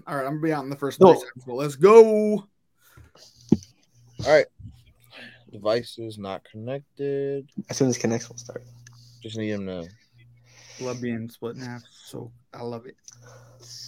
All 0.07 0.16
right, 0.16 0.24
I'm 0.26 0.32
gonna 0.34 0.40
be 0.42 0.53
out 0.53 0.64
in 0.64 0.70
the 0.70 0.76
first 0.76 1.01
No. 1.01 1.14
three 1.14 1.20
seconds. 1.20 1.44
But 1.46 1.55
let's 1.55 1.76
go. 1.76 2.44
All 4.24 4.26
right. 4.26 4.46
Devices 5.51 6.18
not 6.18 6.44
connected. 6.44 7.48
As 7.68 7.76
soon 7.78 7.88
as 7.88 7.96
it 7.96 8.01
connects, 8.01 8.28
we'll 8.28 8.36
start. 8.38 8.62
Just 9.22 9.36
need 9.36 9.51
him 9.51 9.66
to. 9.66 9.88
Love 10.80 11.01
being 11.01 11.28
split 11.28 11.57
in 11.57 11.62
half. 11.62 11.82
So 12.11 12.32
I 12.52 12.62
love 12.62 12.86
it. 12.86 12.96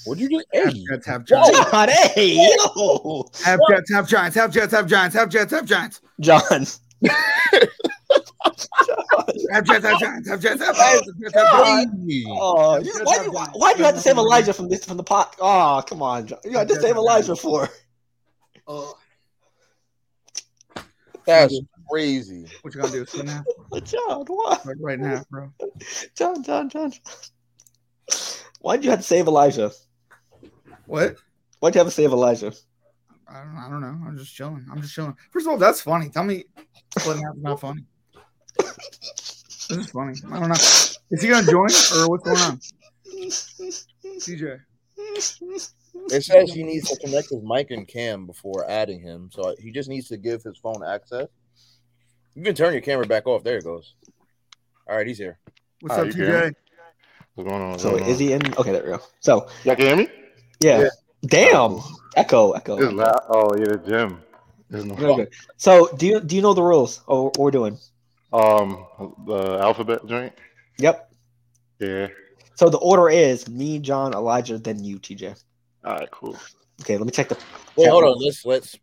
What'd 0.04 0.22
you 0.22 0.28
do? 0.28 0.44
Half 0.54 0.72
Hey, 0.74 0.84
Jets, 0.88 1.06
half 1.06 1.24
Giants. 1.26 1.50
John, 1.70 1.88
hey, 1.88 2.34
yo, 2.76 3.24
Half 3.44 3.58
Jets, 3.68 3.90
half 3.92 4.08
Giants. 4.08 4.36
Half 4.36 4.50
Jets, 4.52 4.72
half 4.72 4.86
Giants. 4.86 5.16
Half 5.16 5.28
Jets, 5.28 5.50
half 5.52 5.64
Giants. 5.64 6.00
John. 6.20 6.40
Half 9.50 9.64
Jets, 9.64 9.84
half 9.84 10.00
Giants. 10.00 10.28
Half 10.28 10.40
Jets, 10.40 10.62
half 10.62 10.76
Giants. 10.76 11.08
Half 11.08 11.20
Jets, 11.20 11.34
half 11.34 11.64
Giants. 11.64 11.90
crazy. 11.96 12.24
Oh, 12.28 12.76
you- 12.78 12.92
why 13.02 13.24
you 13.24 13.32
why 13.32 13.74
you 13.76 13.82
have 13.84 13.94
to 13.96 14.00
save 14.00 14.16
Elijah 14.18 14.52
from 14.52 14.68
this 14.68 14.84
from 14.84 14.98
the 14.98 15.02
pot? 15.04 15.34
Oh, 15.40 15.82
come 15.84 16.00
on, 16.00 16.28
John. 16.28 16.38
You 16.44 16.52
had 16.58 16.68
to 16.68 16.76
save 16.80 16.94
Elijah 16.94 17.34
for. 17.34 17.68
Oh, 18.68 18.96
That's 21.26 21.58
crazy. 21.90 22.46
what 22.60 22.72
you 22.72 22.80
gonna 22.80 22.92
do? 22.92 23.04
Split 23.04 23.24
in 23.24 23.28
half? 23.30 23.44
John, 23.84 24.24
what? 24.26 24.64
Like 24.64 24.76
right 24.78 25.00
now, 25.00 25.24
bro. 25.28 25.52
John, 26.16 26.44
John, 26.44 26.68
John. 26.70 26.92
Why'd 28.60 28.84
you 28.84 28.90
have 28.90 29.00
to 29.00 29.04
save 29.04 29.26
Elijah? 29.26 29.70
What? 30.86 31.16
Why'd 31.60 31.74
you 31.74 31.78
have 31.80 31.88
to 31.88 31.92
save 31.92 32.10
Elijah? 32.12 32.52
I 33.28 33.44
don't, 33.44 33.56
I 33.56 33.68
don't 33.68 33.80
know. 33.80 33.98
I'm 34.06 34.16
just 34.18 34.34
chilling. 34.34 34.66
I'm 34.70 34.80
just 34.82 34.94
chilling. 34.94 35.16
First 35.30 35.46
of 35.46 35.52
all, 35.52 35.58
that's 35.58 35.80
funny. 35.80 36.10
Tell 36.10 36.24
me 36.24 36.44
split 36.98 37.16
in 37.16 37.22
not 37.42 37.60
funny. 37.60 37.84
This 38.58 39.70
is 39.70 39.90
funny. 39.90 40.14
I 40.30 40.38
don't 40.38 40.48
know. 40.48 40.54
Is 40.54 41.22
he 41.22 41.28
gonna 41.28 41.46
join 41.50 41.70
or 41.96 42.08
what's 42.10 42.24
going 42.24 42.38
on? 42.38 42.60
CJ. 44.18 44.60
It 46.10 46.22
says 46.22 46.52
he 46.52 46.62
needs 46.62 46.88
to 46.90 46.96
connect 46.98 47.30
his 47.30 47.42
mic 47.42 47.70
and 47.70 47.86
cam 47.88 48.26
before 48.26 48.68
adding 48.68 49.00
him, 49.00 49.30
so 49.32 49.54
he 49.58 49.70
just 49.70 49.88
needs 49.88 50.08
to 50.08 50.16
give 50.16 50.42
his 50.42 50.58
phone 50.58 50.82
access. 50.84 51.28
You 52.34 52.42
can 52.42 52.54
turn 52.54 52.72
your 52.72 52.82
camera 52.82 53.06
back 53.06 53.26
off. 53.26 53.44
There 53.44 53.56
it 53.58 53.64
goes. 53.64 53.94
All 54.88 54.96
right, 54.96 55.06
he's 55.06 55.18
here. 55.18 55.38
What's 55.80 55.96
Ah, 55.96 56.00
up, 56.00 56.06
you 56.06 56.12
can 56.12 56.24
hear 56.24 56.50
TJ? 56.50 56.54
Me? 57.36 57.42
What's 57.44 57.50
going 57.50 57.62
on? 57.62 57.78
So 57.78 57.90
going 57.90 58.02
is 58.04 58.16
on? 58.16 58.20
he 58.20 58.32
in? 58.32 58.54
Okay, 58.54 58.72
there 58.72 58.82
we 58.82 58.88
go. 58.90 59.00
So 59.20 59.48
Y'all 59.64 59.76
can 59.76 59.86
hear 59.86 59.96
me? 59.96 60.08
yeah, 60.60 60.80
Yeah. 60.80 60.88
damn, 61.26 61.78
echo, 62.16 62.52
echo. 62.52 62.78
It's 62.78 62.92
loud. 62.92 63.20
Oh 63.28 63.56
yeah, 63.56 63.66
the 63.66 63.78
gym. 63.78 64.22
There's 64.70 64.84
no 64.84 64.94
Very 64.94 65.14
good. 65.14 65.28
So 65.56 65.88
do 65.96 66.06
you 66.06 66.20
do 66.20 66.36
you 66.36 66.42
know 66.42 66.54
the 66.54 66.62
rules? 66.62 67.02
Oh, 67.08 67.24
what 67.24 67.38
we're 67.38 67.50
doing? 67.50 67.78
um 68.32 68.86
the 69.26 69.58
alphabet 69.60 70.06
joint. 70.06 70.32
Yep. 70.78 71.12
Yeah. 71.80 72.08
So 72.54 72.70
the 72.70 72.78
order 72.78 73.10
is 73.10 73.48
me, 73.48 73.78
John, 73.78 74.14
Elijah, 74.14 74.56
then 74.58 74.82
you, 74.82 74.98
TJ. 74.98 75.38
All 75.84 75.94
right, 75.94 76.10
cool. 76.10 76.38
Okay, 76.80 76.96
let 76.96 77.04
me 77.04 77.12
check 77.12 77.28
the. 77.28 77.38
Wait, 77.76 77.88
hold 77.88 78.04
on. 78.04 78.18
Let's 78.18 78.44
let's. 78.46 78.78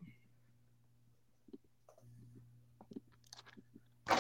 What 4.08 4.18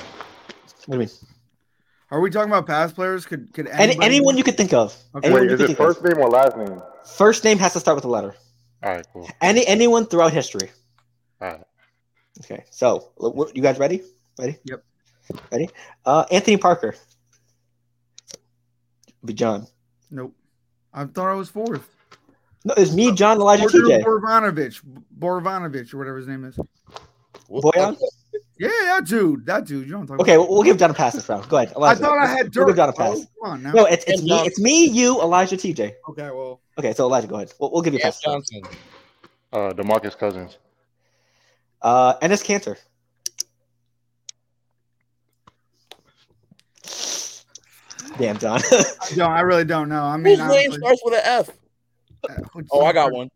do 0.87 0.93
you 0.93 0.99
mean? 0.99 1.09
Are 2.11 2.19
we 2.19 2.29
talking 2.31 2.49
about 2.51 2.65
past 2.65 2.95
players? 2.95 3.25
Could 3.25 3.53
could 3.53 3.67
Any, 3.67 3.97
anyone 4.01 4.35
you 4.37 4.43
could 4.43 4.57
think 4.57 4.73
of. 4.73 4.95
Okay. 5.15 5.27
Anyone 5.27 5.41
Wait, 5.43 5.49
you 5.49 5.55
is 5.55 5.61
it 5.61 5.67
think 5.67 5.79
of. 5.79 5.85
first 5.85 6.03
name 6.03 6.17
or 6.17 6.29
last 6.29 6.57
name? 6.57 6.81
First 7.05 7.43
name 7.43 7.57
has 7.59 7.73
to 7.73 7.79
start 7.79 7.95
with 7.95 8.05
a 8.05 8.09
letter. 8.09 8.35
All 8.83 8.91
right, 8.91 9.05
cool. 9.13 9.29
Any 9.41 9.65
anyone 9.67 10.05
throughout 10.05 10.33
history. 10.33 10.71
All 11.41 11.49
right. 11.49 11.61
Okay, 12.43 12.63
so 12.71 13.11
l- 13.21 13.31
w- 13.31 13.51
you 13.53 13.61
guys 13.61 13.77
ready? 13.77 14.01
Ready? 14.39 14.57
Yep. 14.63 14.83
Ready? 15.51 15.69
Uh, 16.05 16.25
Anthony 16.31 16.57
Parker. 16.57 16.95
Be 19.23 19.33
John. 19.33 19.67
Nope. 20.09 20.33
I 20.93 21.05
thought 21.05 21.27
I 21.27 21.33
was 21.33 21.49
fourth. 21.49 21.87
No, 22.65 22.73
it's 22.75 22.93
me, 22.93 23.11
John, 23.13 23.37
Elijah, 23.37 23.63
Bogdan 23.63 23.81
TJ. 23.83 24.03
Borovanovich, 24.03 24.81
Borovanovich, 25.17 25.93
or 25.93 25.97
whatever 25.97 26.17
his 26.17 26.27
name 26.27 26.45
is. 26.45 26.57
Boyan? 27.49 27.97
Yeah, 28.59 28.67
that 28.69 29.05
dude. 29.05 29.45
That 29.45 29.65
dude. 29.65 29.85
You 29.87 29.93
don't 29.93 30.05
talk 30.05 30.19
Okay, 30.19 30.35
about. 30.35 30.47
we'll, 30.49 30.55
we'll 30.57 30.63
give 30.63 30.77
John 30.77 30.91
a 30.91 30.93
pass 30.93 31.13
this 31.13 31.27
round. 31.29 31.47
Go 31.47 31.57
ahead, 31.57 31.71
Elijah. 31.75 31.79
I 31.79 31.81
Elijah. 31.81 32.01
thought 32.03 32.17
I 32.17 32.27
had 32.27 32.55
We'll 32.55 32.65
give 32.67 32.75
John 32.75 32.89
a 32.89 32.93
bro. 32.93 33.05
pass. 33.11 33.19
Come 33.41 33.51
on 33.51 33.63
now. 33.63 33.71
No, 33.71 33.85
it's, 33.85 34.03
it's 34.05 34.21
me. 34.21 34.31
It's 34.45 34.59
me, 34.59 34.85
you, 34.85 35.21
Elijah, 35.21 35.55
TJ. 35.55 35.93
Okay, 36.09 36.23
well, 36.29 36.61
Okay, 36.77 36.93
so 36.93 37.05
Elijah, 37.05 37.27
go 37.27 37.35
ahead. 37.37 37.53
We'll, 37.59 37.71
we'll 37.71 37.81
give 37.81 37.93
you 37.93 37.99
a 37.99 38.01
Cam 38.01 38.11
pass. 38.11 38.21
Johnson. 38.21 38.61
Uh 39.53 39.71
Demarcus 39.71 40.17
Cousins. 40.17 40.57
Uh, 41.81 42.15
Enes 42.19 42.43
Kanter. 42.45 42.75
Damn, 48.17 48.37
John. 48.37 48.59
I 48.71 48.83
don't. 49.15 49.31
I 49.31 49.41
really 49.41 49.63
don't 49.65 49.87
know. 49.89 50.03
I 50.03 50.17
mean, 50.17 50.37
Whose 50.39 50.49
name 50.49 50.71
honestly, 50.71 50.77
starts 50.79 51.01
with 51.05 51.13
an 51.15 51.21
F? 51.23 51.49
uh, 52.29 52.61
Oh, 52.71 52.85
I 52.85 52.91
got 52.93 53.11
one. 53.13 53.29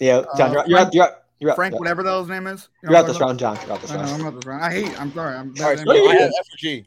yeah, 0.00 0.22
John, 0.36 0.52
you're, 0.52 0.64
you're, 0.66 0.78
out, 0.78 0.94
you're, 0.94 1.04
out, 1.04 1.19
you're, 1.40 1.50
out, 1.50 1.56
Frank, 1.56 1.72
you're, 1.72 1.76
out- 1.76 1.80
whatever 1.80 2.02
the 2.02 2.24
name 2.26 2.46
is. 2.46 2.68
You 2.82 2.88
know 2.88 2.92
you're 2.92 3.00
out 3.00 3.06
this 3.06 3.20
round, 3.20 3.38
John. 3.38 3.58
You're 3.62 3.72
out 3.72 3.80
this 3.80 3.90
talking? 3.90 4.04
I 4.04 4.06
know, 4.06 4.10
round. 4.12 4.22
I'm 4.22 4.26
out 4.28 4.34
this 4.36 4.46
round. 4.46 4.64
I 4.64 4.72
hate. 4.72 5.00
I'm 5.00 5.12
sorry. 5.12 5.36
I'm 5.36 5.48
All 5.48 5.64
right, 5.66 5.76
bad 5.76 5.86
so 5.86 5.92
at 5.92 6.10
I 6.10 6.18
names. 6.18 6.34
F 6.38 6.46
or 6.52 6.56
G. 6.56 6.86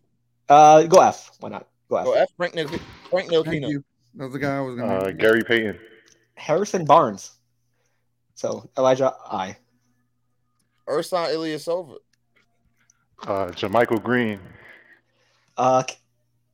Uh, 0.50 0.84
go 0.84 1.00
F. 1.02 1.32
Why 1.40 1.50
not? 1.50 1.68
Go 1.90 1.96
F. 1.98 2.06
Go 2.06 2.14
F. 2.14 2.30
Frank 2.38 2.56
Nil- 2.56 2.68
Frank 3.10 3.30
Thank 3.30 3.48
Ntilikina. 3.48 3.70
you. 3.70 3.84
That 4.16 4.24
was 4.26 4.34
the 4.34 4.40
guy 4.40 4.58
I 4.58 4.62
was 4.62 4.76
gonna. 4.76 4.94
Uh 4.94 5.12
Gary 5.12 5.42
Payton. 5.44 5.80
Harrison 6.36 6.86
Barnes. 6.86 7.32
So 8.36 8.70
Elijah, 8.78 9.14
I. 9.26 9.58
Ersan 10.88 11.34
Ilyasova. 11.34 11.98
Uh 13.26 13.48
JaMychal 13.48 14.04
Green. 14.04 14.40
Uh, 15.56 15.84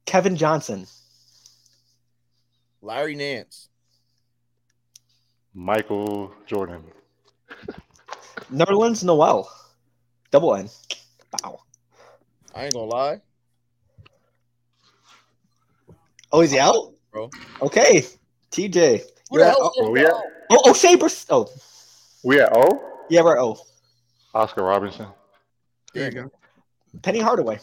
Kevin 0.05 0.35
Johnson. 0.35 0.85
Larry 2.81 3.15
Nance. 3.15 3.69
Michael 5.53 6.31
Jordan. 6.45 6.83
Nerlens 8.51 9.03
Noel. 9.03 9.49
Double 10.31 10.55
N. 10.55 10.69
Wow. 11.43 11.61
I 12.55 12.65
ain't 12.65 12.73
gonna 12.73 12.85
lie. 12.85 13.21
Oh, 16.31 16.41
is 16.41 16.51
he 16.51 16.59
out? 16.59 16.93
Bro. 17.11 17.29
Okay. 17.61 18.05
TJ. 18.51 18.99
Who 19.29 19.37
You're 19.37 19.45
the 19.45 19.49
hell 19.49 19.71
oh, 19.77 19.83
Where 19.83 19.91
we 19.91 20.05
at? 20.05 20.11
oh, 20.11 20.61
oh, 20.65 20.73
Sabres. 20.73 21.25
Oh, 21.29 21.47
We 22.23 22.39
at 22.41 22.51
O? 22.53 22.81
yeah, 23.09 23.21
we're 23.21 23.37
at 23.37 23.41
O. 23.41 23.57
Oscar 24.33 24.63
Robinson. 24.63 25.07
there 25.93 26.05
you 26.05 26.11
go. 26.11 26.31
Penny 27.01 27.19
Hardaway. 27.19 27.59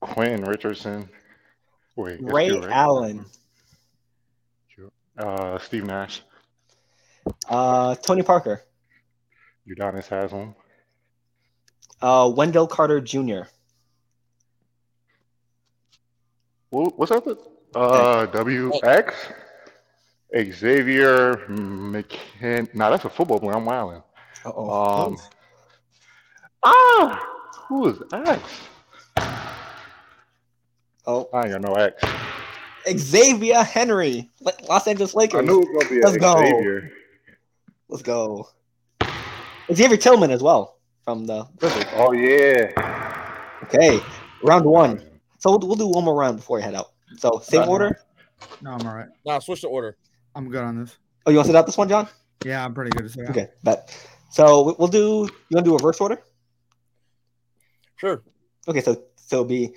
Quentin 0.00 0.44
Richardson. 0.44 1.08
Wait, 1.96 2.20
that's 2.22 2.32
Ray 2.32 2.46
you, 2.46 2.60
right? 2.60 2.70
Allen. 2.70 3.24
Uh 5.18 5.58
Steve 5.58 5.84
Nash. 5.84 6.22
Uh, 7.48 7.94
Tony 7.96 8.22
Parker. 8.22 8.62
Udonis 9.68 10.08
Haslem. 10.08 10.54
Uh, 12.00 12.32
Wendell 12.34 12.66
Carter 12.66 13.00
Jr. 13.00 13.42
What's 16.70 17.10
up? 17.12 17.26
with- 17.26 17.38
Uh, 17.74 18.26
WX. 18.26 19.14
Xavier 20.52 21.36
McKin. 21.48 22.72
Nah, 22.74 22.90
that's 22.90 23.04
a 23.04 23.10
football 23.10 23.38
player. 23.40 23.54
I'm 23.56 23.64
wilding. 23.64 24.02
Uh-oh. 24.44 25.06
Um. 25.06 25.16
Ah, 26.62 27.26
who 27.68 27.88
is 27.88 27.98
X? 28.12 28.42
oh, 31.06 31.28
I 31.32 31.42
ain't 31.44 31.50
got 31.52 31.60
no 31.62 31.74
X. 31.74 32.02
Xavier 32.98 33.62
Henry, 33.62 34.30
Los 34.68 34.86
Angeles 34.86 35.14
Lakers. 35.14 35.40
I 35.40 35.44
knew 35.44 35.62
it 35.62 35.68
was 35.68 35.84
gonna 35.84 35.94
be 35.94 36.02
Let's 36.02 36.16
a 36.16 36.18
go. 36.20 36.34
Xavier. 36.40 36.90
Let's 37.88 38.02
go. 38.02 38.48
Xavier 39.72 39.96
Tillman 39.96 40.30
as 40.30 40.42
well 40.42 40.78
from 41.04 41.26
the 41.26 41.44
Grizzlies. 41.58 41.84
Oh 41.94 42.12
yeah. 42.12 43.36
Okay, 43.64 44.00
round 44.42 44.64
one. 44.64 45.02
So 45.38 45.50
we'll, 45.50 45.60
we'll 45.60 45.76
do 45.76 45.88
one 45.88 46.04
more 46.04 46.14
round 46.16 46.36
before 46.36 46.56
we 46.58 46.62
head 46.62 46.74
out. 46.74 46.92
So 47.16 47.40
same 47.42 47.68
order. 47.68 47.98
No, 48.62 48.70
I'm 48.72 48.86
all 48.86 48.94
right. 48.94 49.08
Nah, 49.26 49.38
switch 49.40 49.62
the 49.62 49.68
order. 49.68 49.96
I'm 50.34 50.48
good 50.50 50.62
on 50.62 50.80
this. 50.82 50.96
Oh, 51.26 51.30
you 51.30 51.36
want 51.36 51.46
to 51.46 51.52
sit 51.52 51.56
out 51.56 51.66
this 51.66 51.76
one, 51.76 51.88
John? 51.88 52.08
Yeah, 52.44 52.64
I'm 52.64 52.72
pretty 52.72 52.90
good 52.90 53.02
to 53.02 53.08
say. 53.08 53.22
Okay, 53.28 53.48
bet. 53.64 53.94
So 54.30 54.62
we- 54.62 54.74
we'll 54.78 54.88
do. 54.88 55.28
You 55.48 55.54
want 55.56 55.64
to 55.64 55.70
do 55.70 55.74
a 55.74 55.76
reverse 55.78 56.00
order? 56.00 56.22
Sure. 57.96 58.22
Okay, 58.68 58.80
so 58.80 58.94
so 59.16 59.36
it'll 59.36 59.44
be 59.44 59.74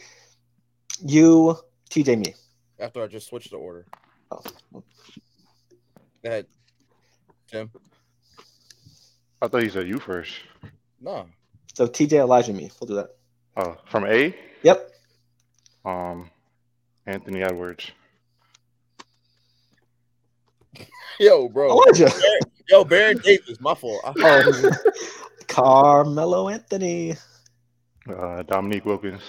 you, 1.03 1.57
TJ, 1.89 2.17
me. 2.19 2.33
After 2.79 3.03
I 3.03 3.07
just 3.07 3.27
switched 3.27 3.51
the 3.51 3.57
order. 3.57 3.85
Oh. 4.31 4.41
Go 4.73 4.83
ahead. 6.23 6.45
Tim. 7.47 7.69
I 9.41 9.47
thought 9.47 9.63
you 9.63 9.69
said 9.69 9.87
you 9.87 9.99
first. 9.99 10.33
No. 10.99 11.25
So 11.73 11.87
TJ, 11.87 12.13
Elijah, 12.13 12.53
me. 12.53 12.69
We'll 12.79 12.87
do 12.87 12.95
that. 12.95 13.09
Oh, 13.57 13.75
from 13.89 14.05
A. 14.05 14.35
Yep. 14.63 14.91
Um, 15.83 16.29
Anthony 17.07 17.41
Edwards. 17.41 17.89
Yo, 21.19 21.47
bro. 21.49 21.69
Elijah. 21.71 22.09
Yo, 22.69 22.83
Baron 22.83 23.17
Davis. 23.17 23.59
My 23.59 23.73
fault. 23.75 24.01
I- 24.05 24.13
Oh, 24.23 24.69
Carmelo 25.47 26.47
Anthony, 26.49 27.15
Uh, 28.07 28.41
Dominique 28.43 28.85
Wilkins. 28.85 29.21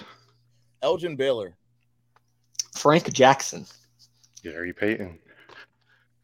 Elgin 0.83 1.17
Baylor. 1.17 1.57
Frank 2.77 3.13
Jackson, 3.13 3.67
Gary 4.43 4.73
Payton. 4.73 5.19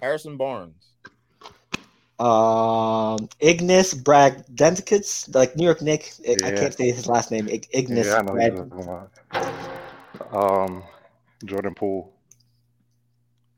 Harrison 0.01 0.37
Barnes. 0.37 0.88
Um, 2.21 3.29
Ignas 3.41 3.95
Bragdensky, 3.95 5.35
like 5.35 5.55
New 5.57 5.65
York 5.65 5.81
Knick. 5.81 6.13
I- 6.29 6.33
I 6.45 6.51
can't 6.53 6.75
say 6.75 6.91
his 6.91 7.07
last 7.07 7.31
name. 7.31 7.49
Ig- 7.49 7.71
Ignas. 7.71 8.07
Yeah, 8.07 8.17
I 8.17 8.23
know 8.23 8.33
Brad- 8.33 8.53
he's 8.53 8.61
talking 8.61 8.85
about. 10.33 10.65
Um, 10.67 10.83
Jordan 11.45 11.75
Poole. 11.75 12.13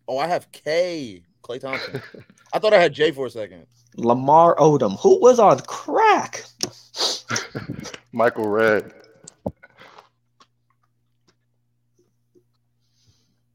Oh, 0.07 0.19
I 0.19 0.27
have 0.27 0.51
K. 0.53 1.23
Klay 1.43 1.61
Thompson. 1.61 2.03
I 2.53 2.59
thought 2.59 2.75
I 2.75 2.79
had 2.81 2.93
J 2.93 3.13
for 3.13 3.27
a 3.27 3.31
second. 3.31 3.67
Lamar 3.97 4.55
Odom, 4.57 4.99
who 5.01 5.21
was 5.21 5.39
on 5.39 5.61
crack. 5.61 6.45
Michael 8.13 8.49
Redd. 8.49 8.93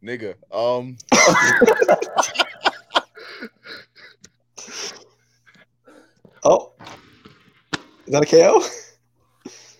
Nigga. 0.03 0.35
Um. 0.51 0.97
Oh, 6.45 6.71
is 8.05 8.13
that 8.13 8.23
a 8.23 8.25
KO? 8.25 8.61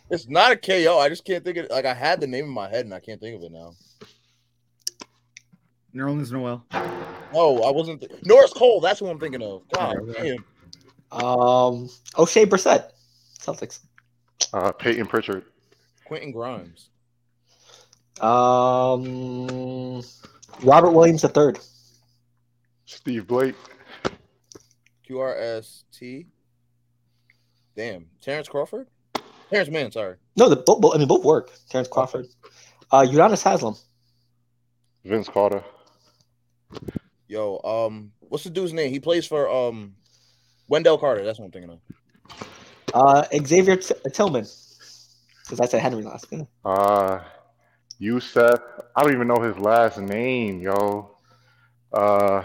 It's 0.08 0.30
not 0.30 0.52
a 0.52 0.56
KO. 0.56 1.00
I 1.00 1.10
just 1.10 1.26
can't 1.26 1.44
think 1.44 1.58
of 1.58 1.66
it. 1.66 1.72
like 1.72 1.86
I 1.86 1.94
had 1.96 2.22
the 2.22 2.28
name 2.28 2.46
in 2.46 2.52
my 2.52 2.70
head 2.70 2.86
and 2.86 2.94
I 2.94 3.00
can't 3.00 3.20
think 3.20 3.38
of 3.38 3.42
it 3.42 3.52
now. 3.52 3.74
Nerlens 5.96 6.32
Noel. 6.32 6.64
No, 7.34 7.64
I 7.64 7.72
wasn't. 7.72 8.02
Th- 8.02 8.12
Norris 8.24 8.54
Cole. 8.54 8.80
That's 8.82 9.02
what 9.02 9.10
I'm 9.10 9.20
thinking 9.20 9.42
of. 9.42 9.64
God 9.74 9.98
Okay. 9.98 10.38
damn. 11.12 11.20
Um, 11.20 11.90
Oshae 12.14 12.46
Brissett, 12.46 12.92
Celtics. 13.40 13.80
Uh, 14.54 14.72
Payton 14.74 15.08
Pritchard. 15.08 15.46
Quentin 16.06 16.32
Grimes. 16.32 16.90
Um, 18.22 20.04
Robert 20.62 20.92
Williams 20.92 21.24
III. 21.26 21.54
Steve 22.86 23.26
Blake. 23.26 23.56
QRST. 25.10 26.28
Damn. 27.76 28.06
Terence 28.22 28.48
Crawford. 28.48 28.88
Terance 29.50 29.70
Mann. 29.70 29.92
Sorry. 29.92 30.16
No, 30.38 30.50
the 30.50 30.56
both, 30.58 30.82
both- 30.82 30.96
I 30.96 30.98
mean 30.98 31.08
both 31.08 31.24
work. 31.24 31.52
Terence 31.70 31.88
Crawford. 31.88 32.28
Uh, 32.92 33.02
Udonis 33.02 33.44
Haslem. 33.44 33.76
Vince 35.04 35.28
Carter. 35.30 35.64
Yo. 37.28 37.60
Um. 37.64 38.12
What's 38.22 38.44
the 38.44 38.50
dude's 38.50 38.74
name? 38.74 38.92
He 38.92 39.00
plays 39.00 39.26
for 39.26 39.50
um. 39.50 39.96
Wendell 40.68 40.98
Carter. 40.98 41.24
That's 41.24 41.38
what 41.40 41.46
I'm 41.46 41.52
thinking 41.52 41.72
of. 41.72 41.80
Uh, 42.94 43.24
Xavier 43.46 43.76
T- 43.76 43.94
Tillman. 44.14 44.46
Because 45.44 45.60
I 45.60 45.66
said 45.68 45.82
Henry 45.82 46.04
last. 46.04 46.26
Yeah. 46.32 46.44
Uh, 46.64 47.24
Youssef. 48.00 48.60
I 48.96 49.04
don't 49.04 49.14
even 49.14 49.28
know 49.28 49.40
his 49.42 49.58
last 49.60 50.00
name, 50.00 50.60
yo. 50.62 51.12
Uh, 51.94 52.44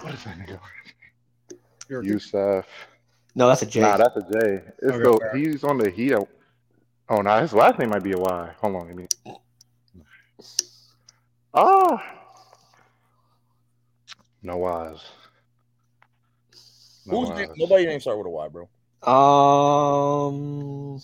what 0.00 0.14
is 0.14 0.24
that 0.24 0.38
nigga? 0.38 0.58
You're- 1.88 2.06
Youssef. 2.06 2.66
No, 3.38 3.46
that's 3.46 3.62
a 3.62 3.66
J. 3.66 3.80
Nah, 3.82 3.96
that's 3.96 4.16
a 4.16 4.20
J. 4.22 4.62
It's 4.82 4.92
Okay, 4.94 4.98
the, 4.98 5.18
fair. 5.20 5.36
he's 5.36 5.62
on 5.62 5.78
the 5.78 5.90
Heat. 5.90 6.12
Oh, 7.08 7.22
no, 7.22 7.40
his 7.40 7.52
last 7.52 7.78
name 7.78 7.90
might 7.90 8.02
be 8.02 8.10
a 8.10 8.18
Y. 8.18 8.50
Hold 8.60 8.74
on, 8.74 8.88
let 8.88 8.96
me. 8.96 9.06
Ah, 11.54 12.04
no 14.42 14.56
Y's. 14.56 15.04
No 17.06 17.20
Who's? 17.20 17.28
Y's. 17.28 17.48
Nobody 17.56 17.86
name 17.86 18.00
start 18.00 18.18
with 18.18 18.26
a 18.26 18.30
Y, 18.30 18.48
bro. 18.48 18.68
Um, 19.06 21.00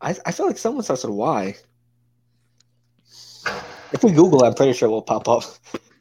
I 0.00 0.14
I 0.24 0.30
feel 0.30 0.46
like 0.46 0.58
someone 0.58 0.84
starts 0.84 1.02
with 1.02 1.10
a 1.10 1.14
Y. 1.16 1.56
If 3.92 4.04
we 4.04 4.12
Google, 4.12 4.44
it, 4.44 4.46
I'm 4.46 4.54
pretty 4.54 4.74
sure 4.74 4.88
it 4.88 4.92
will 4.92 5.02
pop 5.02 5.28
up. 5.28 5.42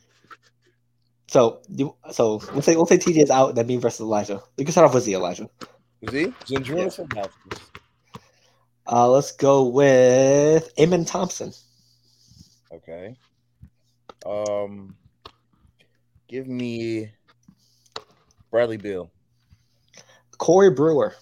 So 1.35 1.59
you 1.67 1.93
so 2.13 2.41
we'll 2.53 2.61
say 2.61 2.77
we'll 2.77 2.85
say 2.85 2.97
TJ 2.97 3.23
is 3.23 3.29
out, 3.29 3.55
then 3.55 3.67
me 3.67 3.75
versus 3.75 3.99
Elijah. 3.99 4.41
We 4.55 4.63
can 4.63 4.71
start 4.71 4.87
off 4.87 4.93
with 4.93 5.03
Z 5.03 5.15
Elijah. 5.15 5.49
Is 6.01 6.13
he? 6.13 6.27
Zendrunas 6.45 7.05
yeah. 7.13 7.25
Uh, 8.87 9.09
let's 9.09 9.33
go 9.33 9.67
with 9.67 10.71
Amen 10.79 11.03
Thompson. 11.03 11.51
Okay. 12.71 13.17
Um. 14.25 14.95
Give 16.29 16.47
me 16.47 17.11
Bradley 18.49 18.77
Beal. 18.77 19.11
Corey 20.37 20.69
Brewer. 20.69 21.15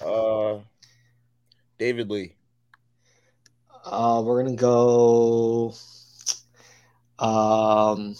Uh. 0.00 0.58
David 1.78 2.10
Lee. 2.12 2.36
Uh, 3.84 4.22
we're 4.24 4.44
gonna 4.44 4.54
go. 4.54 5.74
Um. 7.18 8.14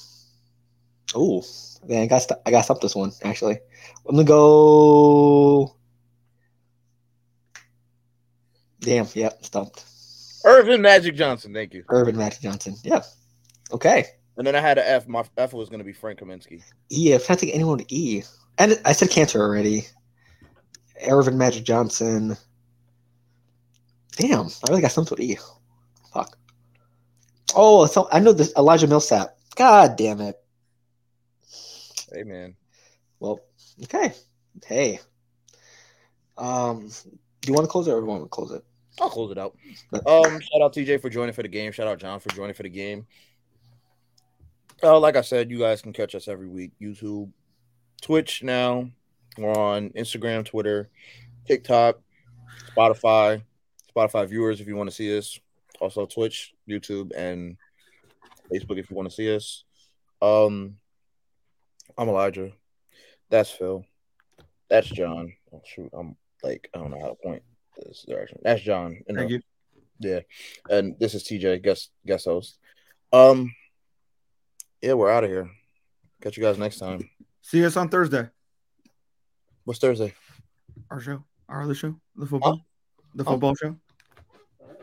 Oh, 1.14 1.44
man, 1.86 2.02
I 2.02 2.06
got 2.06 2.22
st- 2.22 2.40
I 2.44 2.50
got 2.50 2.62
stumped 2.62 2.82
this 2.82 2.96
one 2.96 3.12
actually. 3.22 3.58
I'm 4.08 4.16
gonna 4.16 4.24
go. 4.24 5.76
Damn, 8.80 9.06
yep, 9.14 9.44
stumped. 9.44 9.84
Earvin 10.44 10.82
Magic 10.82 11.14
Johnson. 11.16 11.54
Thank 11.54 11.72
you. 11.72 11.84
Earvin 11.88 12.16
Magic 12.16 12.40
Johnson. 12.40 12.76
Yeah. 12.84 13.02
Okay. 13.72 14.04
And 14.36 14.46
then 14.46 14.54
I 14.54 14.60
had 14.60 14.78
an 14.78 14.84
F. 14.86 15.08
My 15.08 15.24
F 15.38 15.52
was 15.52 15.68
going 15.68 15.78
to 15.78 15.84
be 15.84 15.92
Frank 15.92 16.20
Kaminsky. 16.20 16.62
E. 16.90 17.08
Trying 17.10 17.20
to 17.20 17.36
think 17.36 17.54
anyone 17.54 17.78
with 17.78 17.90
E. 17.90 18.22
And 18.58 18.78
I 18.84 18.92
said 18.92 19.08
Kanter 19.08 19.40
already. 19.40 19.86
Earvin 21.06 21.38
Magic 21.38 21.64
Johnson. 21.64 22.36
Damn, 24.16 24.46
I 24.46 24.68
really 24.68 24.82
got 24.82 24.92
stumped 24.92 25.10
with 25.10 25.20
E. 25.20 25.38
Fuck. 26.12 26.36
Oh, 27.56 27.86
so 27.86 28.08
I 28.12 28.20
know 28.20 28.32
this 28.32 28.52
Elijah 28.56 28.86
Millsap. 28.86 29.36
God 29.56 29.96
damn 29.96 30.20
it. 30.20 30.36
Hey 32.14 32.22
man. 32.22 32.54
Well, 33.18 33.40
okay. 33.82 34.12
Hey. 34.64 35.00
Um, 36.38 36.88
do 37.40 37.48
you 37.48 37.54
want 37.54 37.64
to 37.64 37.70
close 37.70 37.88
it 37.88 37.92
or 37.92 38.00
do 38.00 38.06
you 38.06 38.10
want 38.10 38.22
to 38.22 38.28
close 38.28 38.52
it? 38.52 38.64
I'll 39.00 39.10
close 39.10 39.32
it 39.32 39.38
out. 39.38 39.56
Um, 39.92 40.40
shout 40.40 40.62
out 40.62 40.72
TJ 40.72 41.00
for 41.00 41.10
joining 41.10 41.32
for 41.32 41.42
the 41.42 41.48
game. 41.48 41.72
Shout 41.72 41.88
out 41.88 41.98
John 41.98 42.20
for 42.20 42.28
joining 42.30 42.54
for 42.54 42.62
the 42.62 42.68
game. 42.68 43.06
Uh, 44.80 45.00
like 45.00 45.16
I 45.16 45.22
said, 45.22 45.50
you 45.50 45.58
guys 45.58 45.82
can 45.82 45.92
catch 45.92 46.14
us 46.14 46.28
every 46.28 46.46
week. 46.46 46.72
YouTube, 46.80 47.32
Twitch 48.00 48.44
now. 48.44 48.88
We're 49.36 49.52
on 49.52 49.90
Instagram, 49.90 50.44
Twitter, 50.44 50.90
TikTok, 51.46 51.98
Spotify, 52.76 53.42
Spotify 53.94 54.28
viewers 54.28 54.60
if 54.60 54.68
you 54.68 54.76
want 54.76 54.88
to 54.88 54.94
see 54.94 55.18
us. 55.18 55.40
Also 55.80 56.06
Twitch, 56.06 56.54
YouTube, 56.68 57.10
and 57.16 57.56
Facebook 58.52 58.78
if 58.78 58.88
you 58.88 58.96
want 58.96 59.08
to 59.08 59.14
see 59.14 59.34
us. 59.34 59.64
Um, 60.22 60.76
I'm 61.96 62.08
Elijah. 62.08 62.52
That's 63.30 63.50
Phil. 63.50 63.84
That's 64.68 64.88
John. 64.88 65.32
Oh, 65.52 65.62
shoot, 65.64 65.90
I'm 65.92 66.16
like 66.42 66.68
I 66.74 66.78
don't 66.78 66.90
know 66.90 67.00
how 67.00 67.08
to 67.08 67.14
point 67.14 67.42
this 67.76 68.04
direction. 68.08 68.38
That's 68.42 68.62
John. 68.62 68.98
Know, 69.08 69.14
Thank 69.14 69.30
you. 69.30 69.40
Yeah, 70.00 70.20
and 70.68 70.96
this 70.98 71.14
is 71.14 71.24
TJ, 71.24 71.62
guest 71.62 71.90
guest 72.06 72.24
host. 72.24 72.58
Um, 73.12 73.54
yeah, 74.82 74.94
we're 74.94 75.10
out 75.10 75.24
of 75.24 75.30
here. 75.30 75.48
Catch 76.20 76.36
you 76.36 76.42
guys 76.42 76.58
next 76.58 76.78
time. 76.78 77.08
See 77.42 77.64
us 77.64 77.76
on 77.76 77.88
Thursday. 77.88 78.28
What's 79.64 79.78
Thursday? 79.78 80.14
Our 80.90 81.00
show, 81.00 81.24
our 81.48 81.62
other 81.62 81.74
show, 81.74 81.94
the 82.16 82.26
football, 82.26 82.66
the 83.14 83.24
football 83.24 83.54
show. 83.54 83.76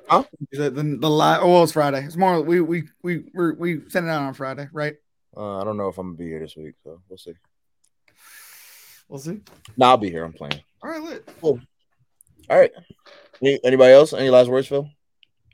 Huh? 0.07 0.23
Said 0.53 0.75
the 0.75 0.83
the 0.83 1.09
li- 1.09 1.37
Oh, 1.39 1.51
well, 1.51 1.63
it's 1.63 1.73
Friday. 1.73 2.03
It's 2.03 2.17
more. 2.17 2.41
We 2.41 2.61
we 2.61 2.83
we 3.03 3.25
we 3.33 3.51
we 3.53 3.89
send 3.89 4.07
it 4.07 4.09
out 4.09 4.23
on 4.23 4.33
Friday, 4.33 4.67
right? 4.71 4.95
Uh, 5.35 5.59
I 5.59 5.63
don't 5.63 5.77
know 5.77 5.87
if 5.87 5.97
I'm 5.97 6.07
gonna 6.07 6.17
be 6.17 6.27
here 6.27 6.39
this 6.39 6.57
week, 6.57 6.75
so 6.83 7.01
we'll 7.07 7.17
see. 7.17 7.33
We'll 9.07 9.19
see. 9.19 9.41
No, 9.77 9.87
I'll 9.87 9.97
be 9.97 10.09
here. 10.09 10.23
I'm 10.23 10.33
playing. 10.33 10.61
All 10.83 10.89
right, 10.89 11.01
lit. 11.01 11.29
Cool. 11.39 11.59
All 12.49 12.57
right. 12.59 12.71
Any, 13.41 13.59
anybody 13.63 13.93
else? 13.93 14.13
Any 14.13 14.29
last 14.29 14.49
words, 14.49 14.67
Phil? 14.67 14.89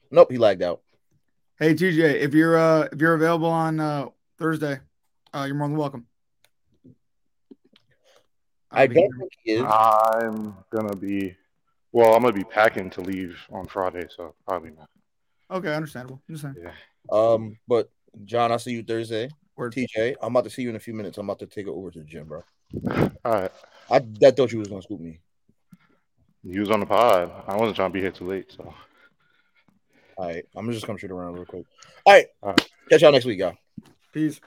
Nope, 0.09 0.31
he 0.31 0.37
lagged 0.37 0.63
out. 0.63 0.81
Hey 1.59 1.73
TJ, 1.73 2.21
if 2.21 2.33
you're 2.33 2.57
uh 2.57 2.87
if 2.91 3.01
you're 3.01 3.15
available 3.15 3.49
on 3.49 3.79
uh 3.79 4.07
Thursday, 4.37 4.79
uh 5.33 5.45
you're 5.47 5.55
more 5.55 5.67
than 5.67 5.77
welcome. 5.77 6.05
I'll 8.71 8.81
I 8.81 8.87
don't 8.87 9.09
think 9.17 9.31
he 9.43 9.53
is. 9.53 9.65
I'm 9.67 10.55
gonna 10.69 10.95
be. 10.95 11.35
Well, 11.91 12.13
I'm 12.13 12.21
gonna 12.21 12.33
be 12.33 12.43
packing 12.43 12.89
to 12.91 13.01
leave 13.01 13.39
on 13.51 13.65
Friday, 13.65 14.05
so 14.15 14.35
probably 14.47 14.71
not. 14.71 14.89
Okay, 15.49 15.73
understandable. 15.73 16.21
Just 16.29 16.43
saying. 16.43 16.55
Yeah. 16.61 16.71
Um, 17.11 17.57
but 17.67 17.89
John, 18.25 18.51
I'll 18.51 18.59
see 18.59 18.73
you 18.73 18.83
Thursday. 18.83 19.29
Word. 19.57 19.73
TJ, 19.73 20.15
I'm 20.21 20.34
about 20.34 20.43
to 20.43 20.49
see 20.49 20.61
you 20.61 20.69
in 20.69 20.75
a 20.75 20.79
few 20.79 20.93
minutes. 20.93 21.17
I'm 21.17 21.27
about 21.27 21.39
to 21.39 21.47
take 21.47 21.67
it 21.67 21.71
over 21.71 21.91
to 21.91 21.99
the 21.99 22.05
gym, 22.05 22.27
bro. 22.27 22.43
All 23.25 23.31
right. 23.34 23.51
I 23.89 23.99
that 24.19 24.38
thought 24.38 24.51
you 24.51 24.59
was 24.59 24.67
gonna 24.67 24.81
scoop 24.81 24.99
me. 24.99 25.19
You 26.43 26.61
was 26.61 26.69
on 26.69 26.79
the 26.79 26.85
pod. 26.85 27.31
I 27.47 27.55
wasn't 27.55 27.75
trying 27.75 27.89
to 27.89 27.93
be 27.93 28.01
here 28.01 28.11
too 28.11 28.27
late, 28.27 28.51
so. 28.55 28.73
All 30.15 30.25
right, 30.25 30.45
I'm 30.55 30.71
just 30.71 30.85
gonna 30.85 30.99
shoot 30.99 31.11
around 31.11 31.34
real 31.34 31.45
quick. 31.45 31.65
All 32.05 32.13
right, 32.13 32.27
All 32.41 32.49
right. 32.49 32.69
catch 32.89 33.01
y'all 33.01 33.11
next 33.11 33.25
week, 33.25 33.39
y'all. 33.39 33.55
Peace. 34.13 34.39